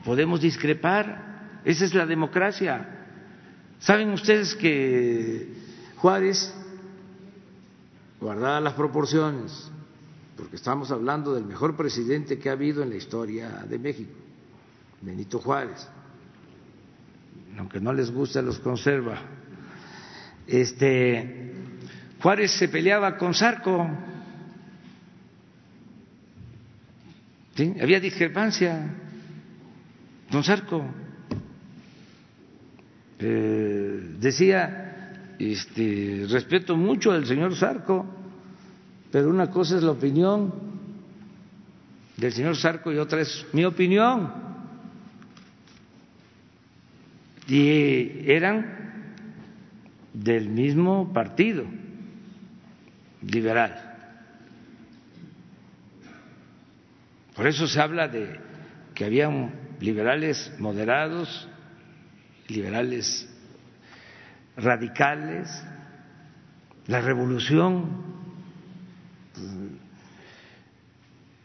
podemos 0.04 0.42
discrepar. 0.42 1.62
Esa 1.66 1.86
es 1.86 1.94
la 1.94 2.06
democracia. 2.06 3.06
Saben 3.80 4.10
ustedes 4.10 4.56
que 4.56 5.54
Juárez, 5.98 6.54
guardadas 8.20 8.64
las 8.64 8.74
proporciones, 8.74 9.72
porque 10.40 10.56
estamos 10.56 10.90
hablando 10.90 11.34
del 11.34 11.44
mejor 11.44 11.76
presidente 11.76 12.40
que 12.40 12.48
ha 12.48 12.54
habido 12.54 12.82
en 12.82 12.90
la 12.90 12.96
historia 12.96 13.66
de 13.70 13.78
México, 13.78 14.14
Benito 15.02 15.38
Juárez, 15.40 15.86
aunque 17.58 17.82
no 17.82 17.92
les 17.92 18.10
gusta 18.10 18.42
los 18.42 18.58
conserva. 18.60 19.20
Este 20.48 21.54
Juárez 22.22 22.52
se 22.52 22.70
peleaba 22.70 23.18
con 23.18 23.34
Sarco. 23.34 23.86
¿Sí? 27.56 27.76
Había 27.82 28.00
discrepancia 28.00 28.96
con 30.32 30.42
Sarco. 30.42 30.86
Eh, 33.20 34.16
decía, 34.22 35.36
este, 35.38 36.26
respeto 36.30 36.78
mucho 36.78 37.12
al 37.12 37.26
señor 37.26 37.54
Sarco 37.58 38.19
pero 39.12 39.30
una 39.30 39.50
cosa 39.50 39.78
es 39.78 39.84
la 39.84 39.92
opinión 39.92 40.54
del 42.18 42.34
señor 42.34 42.56
Sarco 42.56 42.92
y 42.92 42.98
otra 42.98 43.22
es 43.22 43.46
mi 43.54 43.66
opinión. 43.66 44.32
Y 47.48 48.30
eran 48.32 49.16
del 50.14 50.50
mismo 50.50 51.12
partido 51.12 51.66
liberal. 53.22 53.86
Por 57.36 57.48
eso 57.48 57.68
se 57.68 57.82
habla 57.82 58.08
de 58.08 58.40
que 58.94 59.06
había 59.06 59.30
liberales 59.80 60.54
moderados, 60.60 61.48
liberales 62.50 63.28
radicales, 64.58 65.48
la 66.88 67.02
revolución 67.02 68.09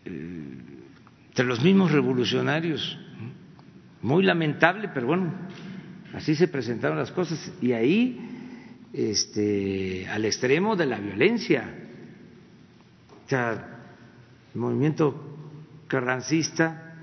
entre 0.04 1.46
los 1.46 1.62
mismos 1.62 1.92
revolucionarios. 1.92 2.98
Muy 4.02 4.22
lamentable, 4.22 4.90
pero 4.92 5.06
bueno, 5.06 5.32
así 6.12 6.34
se 6.34 6.48
presentaron 6.48 6.98
las 6.98 7.10
cosas 7.10 7.52
y 7.60 7.72
ahí 7.72 8.20
este, 8.92 10.06
al 10.08 10.24
extremo 10.24 10.76
de 10.76 10.86
la 10.86 10.98
violencia. 10.98 11.80
El 13.30 14.60
movimiento 14.60 15.36
carrancista 15.88 16.94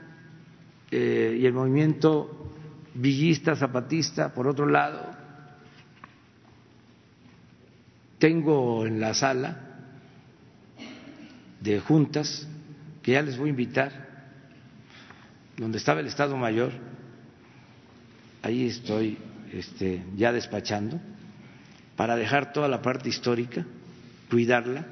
eh, 0.89 1.37
y 1.41 1.45
el 1.45 1.53
movimiento 1.53 2.53
villista, 2.93 3.55
zapatista, 3.55 4.33
por 4.33 4.47
otro 4.47 4.65
lado. 4.65 5.11
Tengo 8.19 8.85
en 8.85 8.99
la 8.99 9.13
sala 9.13 9.57
de 11.59 11.79
juntas, 11.79 12.47
que 13.01 13.13
ya 13.13 13.21
les 13.21 13.37
voy 13.37 13.47
a 13.47 13.51
invitar, 13.51 13.91
donde 15.57 15.77
estaba 15.77 15.99
el 15.99 16.07
Estado 16.07 16.35
Mayor, 16.37 16.71
ahí 18.41 18.67
estoy 18.67 19.17
este, 19.51 20.03
ya 20.15 20.31
despachando, 20.31 20.99
para 21.95 22.15
dejar 22.15 22.53
toda 22.53 22.67
la 22.67 22.81
parte 22.81 23.09
histórica, 23.09 23.65
cuidarla, 24.29 24.85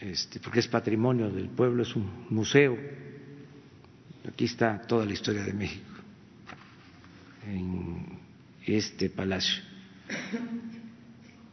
este, 0.00 0.40
porque 0.40 0.60
es 0.60 0.68
patrimonio 0.68 1.30
del 1.30 1.48
pueblo, 1.48 1.82
es 1.82 1.94
un 1.94 2.26
museo. 2.30 2.76
Aquí 4.26 4.46
está 4.46 4.80
toda 4.82 5.04
la 5.04 5.12
historia 5.12 5.42
de 5.42 5.52
México, 5.52 5.90
en 7.46 8.18
este 8.66 9.10
palacio. 9.10 9.62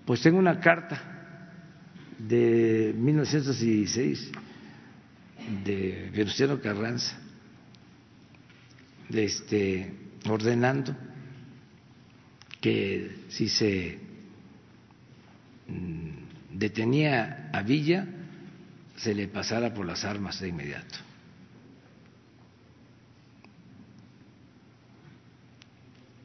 Pues 0.05 0.21
tengo 0.21 0.39
una 0.39 0.59
carta 0.59 1.01
de 2.17 2.95
1916 2.97 4.31
de 5.47 6.09
Venustiano 6.13 6.59
Carranza, 6.59 7.17
este, 9.09 9.93
ordenando 10.29 10.95
que 12.59 13.25
si 13.29 13.47
se 13.47 13.99
mm, 15.67 16.57
detenía 16.57 17.49
a 17.53 17.61
Villa, 17.61 18.05
se 18.97 19.13
le 19.13 19.27
pasara 19.27 19.73
por 19.73 19.85
las 19.85 20.03
armas 20.03 20.39
de 20.39 20.49
inmediato. 20.49 20.97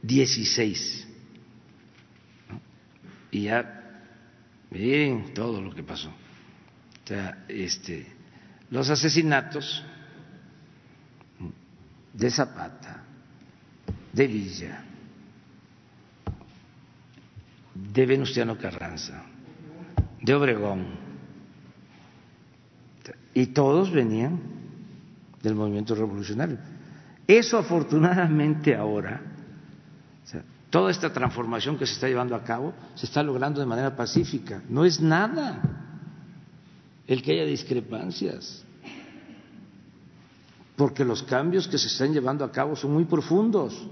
Dieciséis. 0.03 1.07
Y 3.31 3.43
ya, 3.43 4.05
bien, 4.70 5.32
todo 5.32 5.61
lo 5.61 5.73
que 5.73 5.82
pasó. 5.82 6.09
O 6.09 7.07
sea, 7.07 7.44
este, 7.49 8.07
los 8.73 8.89
asesinatos 8.89 9.85
de 12.15 12.31
Zapata, 12.31 13.03
de 14.11 14.27
Villa, 14.27 14.82
de 17.74 18.07
Venustiano 18.07 18.57
Carranza, 18.57 19.24
de 20.23 20.35
Obregón, 20.35 20.86
y 23.35 23.47
todos 23.49 23.90
venían 23.90 24.40
del 25.43 25.55
movimiento 25.55 25.94
revolucionario. 25.94 26.57
Eso 27.27 27.59
afortunadamente 27.59 28.74
ahora, 28.74 29.20
toda 30.70 30.90
esta 30.90 31.12
transformación 31.12 31.77
que 31.77 31.85
se 31.85 31.93
está 31.93 32.09
llevando 32.09 32.35
a 32.35 32.43
cabo, 32.43 32.73
se 32.94 33.05
está 33.05 33.23
logrando 33.23 33.61
de 33.61 33.66
manera 33.66 33.94
pacífica. 33.94 34.62
No 34.70 34.86
es 34.86 34.99
nada 34.99 35.82
el 37.13 37.23
que 37.23 37.33
haya 37.33 37.45
discrepancias, 37.45 38.65
porque 40.77 41.05
los 41.05 41.23
cambios 41.23 41.69
que 41.69 41.77
se 41.77 41.89
están 41.89 42.15
llevando 42.15 42.43
a 42.43 42.51
cabo 42.51 42.75
son 42.75 42.95
muy 42.95 43.05
profundos. 43.05 43.87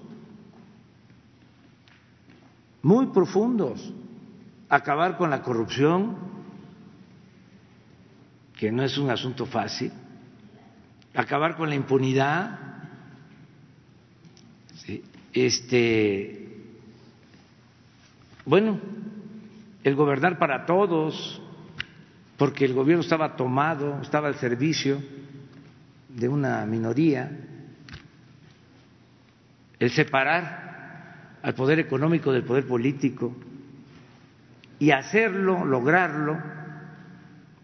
Muy 2.81 3.09
profundos. 3.09 3.93
Acabar 4.71 5.19
con 5.19 5.29
la 5.29 5.43
corrupción, 5.43 6.17
que 8.57 8.73
no 8.73 8.83
es 8.83 8.97
un 8.97 9.11
asunto 9.11 9.45
fácil, 9.45 9.93
acabar 11.15 11.57
con 11.59 11.69
la 11.69 11.75
impunidad, 11.75 12.59
este, 15.35 16.73
bueno, 18.47 18.81
el 19.85 19.95
gobernar 19.95 20.39
para 20.39 20.65
todos, 20.65 21.43
porque 22.41 22.65
el 22.65 22.73
gobierno 22.73 23.03
estaba 23.03 23.37
tomado, 23.37 24.01
estaba 24.01 24.29
al 24.29 24.37
servicio 24.37 24.99
de 26.09 26.27
una 26.27 26.65
minoría, 26.65 27.31
el 29.79 29.91
separar 29.91 31.37
al 31.43 31.55
poder 31.55 31.81
económico 31.81 32.33
del 32.33 32.45
poder 32.45 32.67
político 32.67 33.37
y 34.79 34.91
hacerlo, 34.91 35.67
lograrlo 35.67 36.39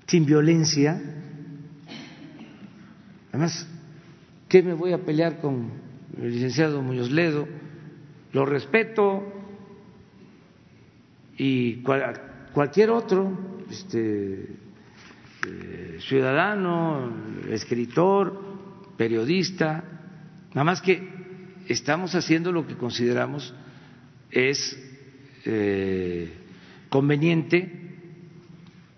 sin 0.06 0.26
violencia. 0.26 1.00
Además, 3.30 3.66
¿qué 4.46 4.62
me 4.62 4.74
voy 4.74 4.92
a 4.92 4.98
pelear 4.98 5.38
con 5.40 5.70
el 6.20 6.32
licenciado 6.32 6.82
Muñoz 6.82 7.10
Ledo? 7.10 7.48
Lo 8.34 8.44
respeto 8.44 9.24
y 11.38 11.82
cualquier 12.52 12.90
otro 12.90 13.56
este, 13.70 14.65
ciudadano, 16.00 17.10
escritor, 17.50 18.40
periodista, 18.96 19.84
nada 20.50 20.64
más 20.64 20.80
que 20.80 21.08
estamos 21.68 22.14
haciendo 22.14 22.52
lo 22.52 22.66
que 22.66 22.76
consideramos 22.76 23.54
es 24.30 24.78
eh, 25.44 26.32
conveniente 26.88 27.86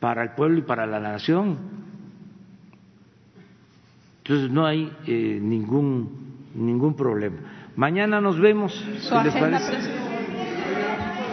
para 0.01 0.23
el 0.23 0.31
pueblo 0.31 0.59
y 0.59 0.62
para 0.62 0.87
la 0.87 1.01
nación. 1.01 1.59
Entonces 4.19 4.51
no 4.51 4.66
hay 4.66 4.93
eh, 5.07 5.39
ningún 5.41 6.29
ningún 6.55 6.95
problema. 6.95 7.37
Mañana 7.77 8.20
nos 8.20 8.39
vemos. 8.39 8.85
les 9.25 9.35
parece? 9.35 9.73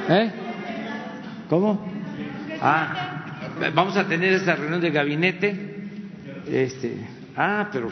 ¿Eh? 0.10 0.32
¿Cómo? 1.50 1.84
Ah, 2.62 3.15
vamos 3.73 3.98
a 3.98 4.07
tener 4.07 4.34
esta 4.34 4.56
reunión 4.56 4.82
de 4.82 4.91
gabinete. 4.91 5.56
Este, 6.48 6.98
ah, 7.36 7.69
pero 7.72 7.90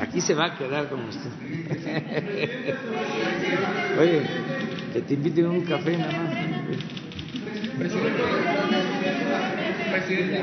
aquí 0.00 0.20
se 0.20 0.34
va 0.34 0.46
a 0.46 0.58
quedar 0.58 0.88
como 0.88 1.08
usted. 1.08 1.30
Oye, 4.00 4.22
que 4.92 5.00
te 5.00 5.14
inviten 5.14 5.46
un 5.46 5.62
café 5.62 5.96
nada 5.96 6.12
más. 6.12 6.34
Presidente, 9.92 10.42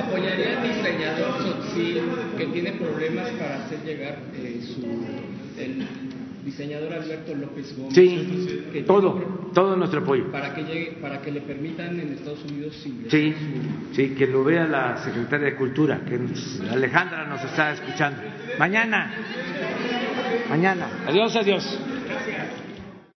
¿apoyaría 0.00 0.60
al 0.60 0.68
diseñador 0.68 1.42
Sotzil 1.42 2.02
que 2.36 2.46
tiene 2.46 2.72
problemas 2.72 3.28
para 3.30 3.64
hacer 3.64 3.82
llegar 3.84 4.18
eh, 4.34 4.60
su, 4.62 4.82
diseñador 6.44 6.92
Alberto 6.92 7.34
López 7.34 7.76
Gómez? 7.76 7.94
Sí, 7.94 8.66
que 8.72 8.82
todo, 8.82 9.50
todo 9.54 9.76
nuestro 9.76 10.00
apoyo. 10.00 10.30
Para 10.30 10.54
que, 10.54 10.62
llegue, 10.64 10.98
para 11.00 11.20
que 11.20 11.30
le 11.30 11.40
permitan 11.42 11.98
en 11.98 12.12
Estados 12.12 12.44
Unidos 12.44 12.76
Sí, 13.08 13.34
sí, 13.92 14.08
que 14.10 14.26
lo 14.26 14.44
vea 14.44 14.66
la 14.66 14.96
secretaria 14.98 15.46
de 15.46 15.56
Cultura, 15.56 16.00
que 16.06 16.18
Alejandra 16.70 17.26
nos 17.26 17.44
está 17.44 17.72
escuchando. 17.72 18.22
Mañana, 18.58 19.12
mañana. 20.48 20.88
Adiós, 21.06 21.34
adiós. 21.36 21.78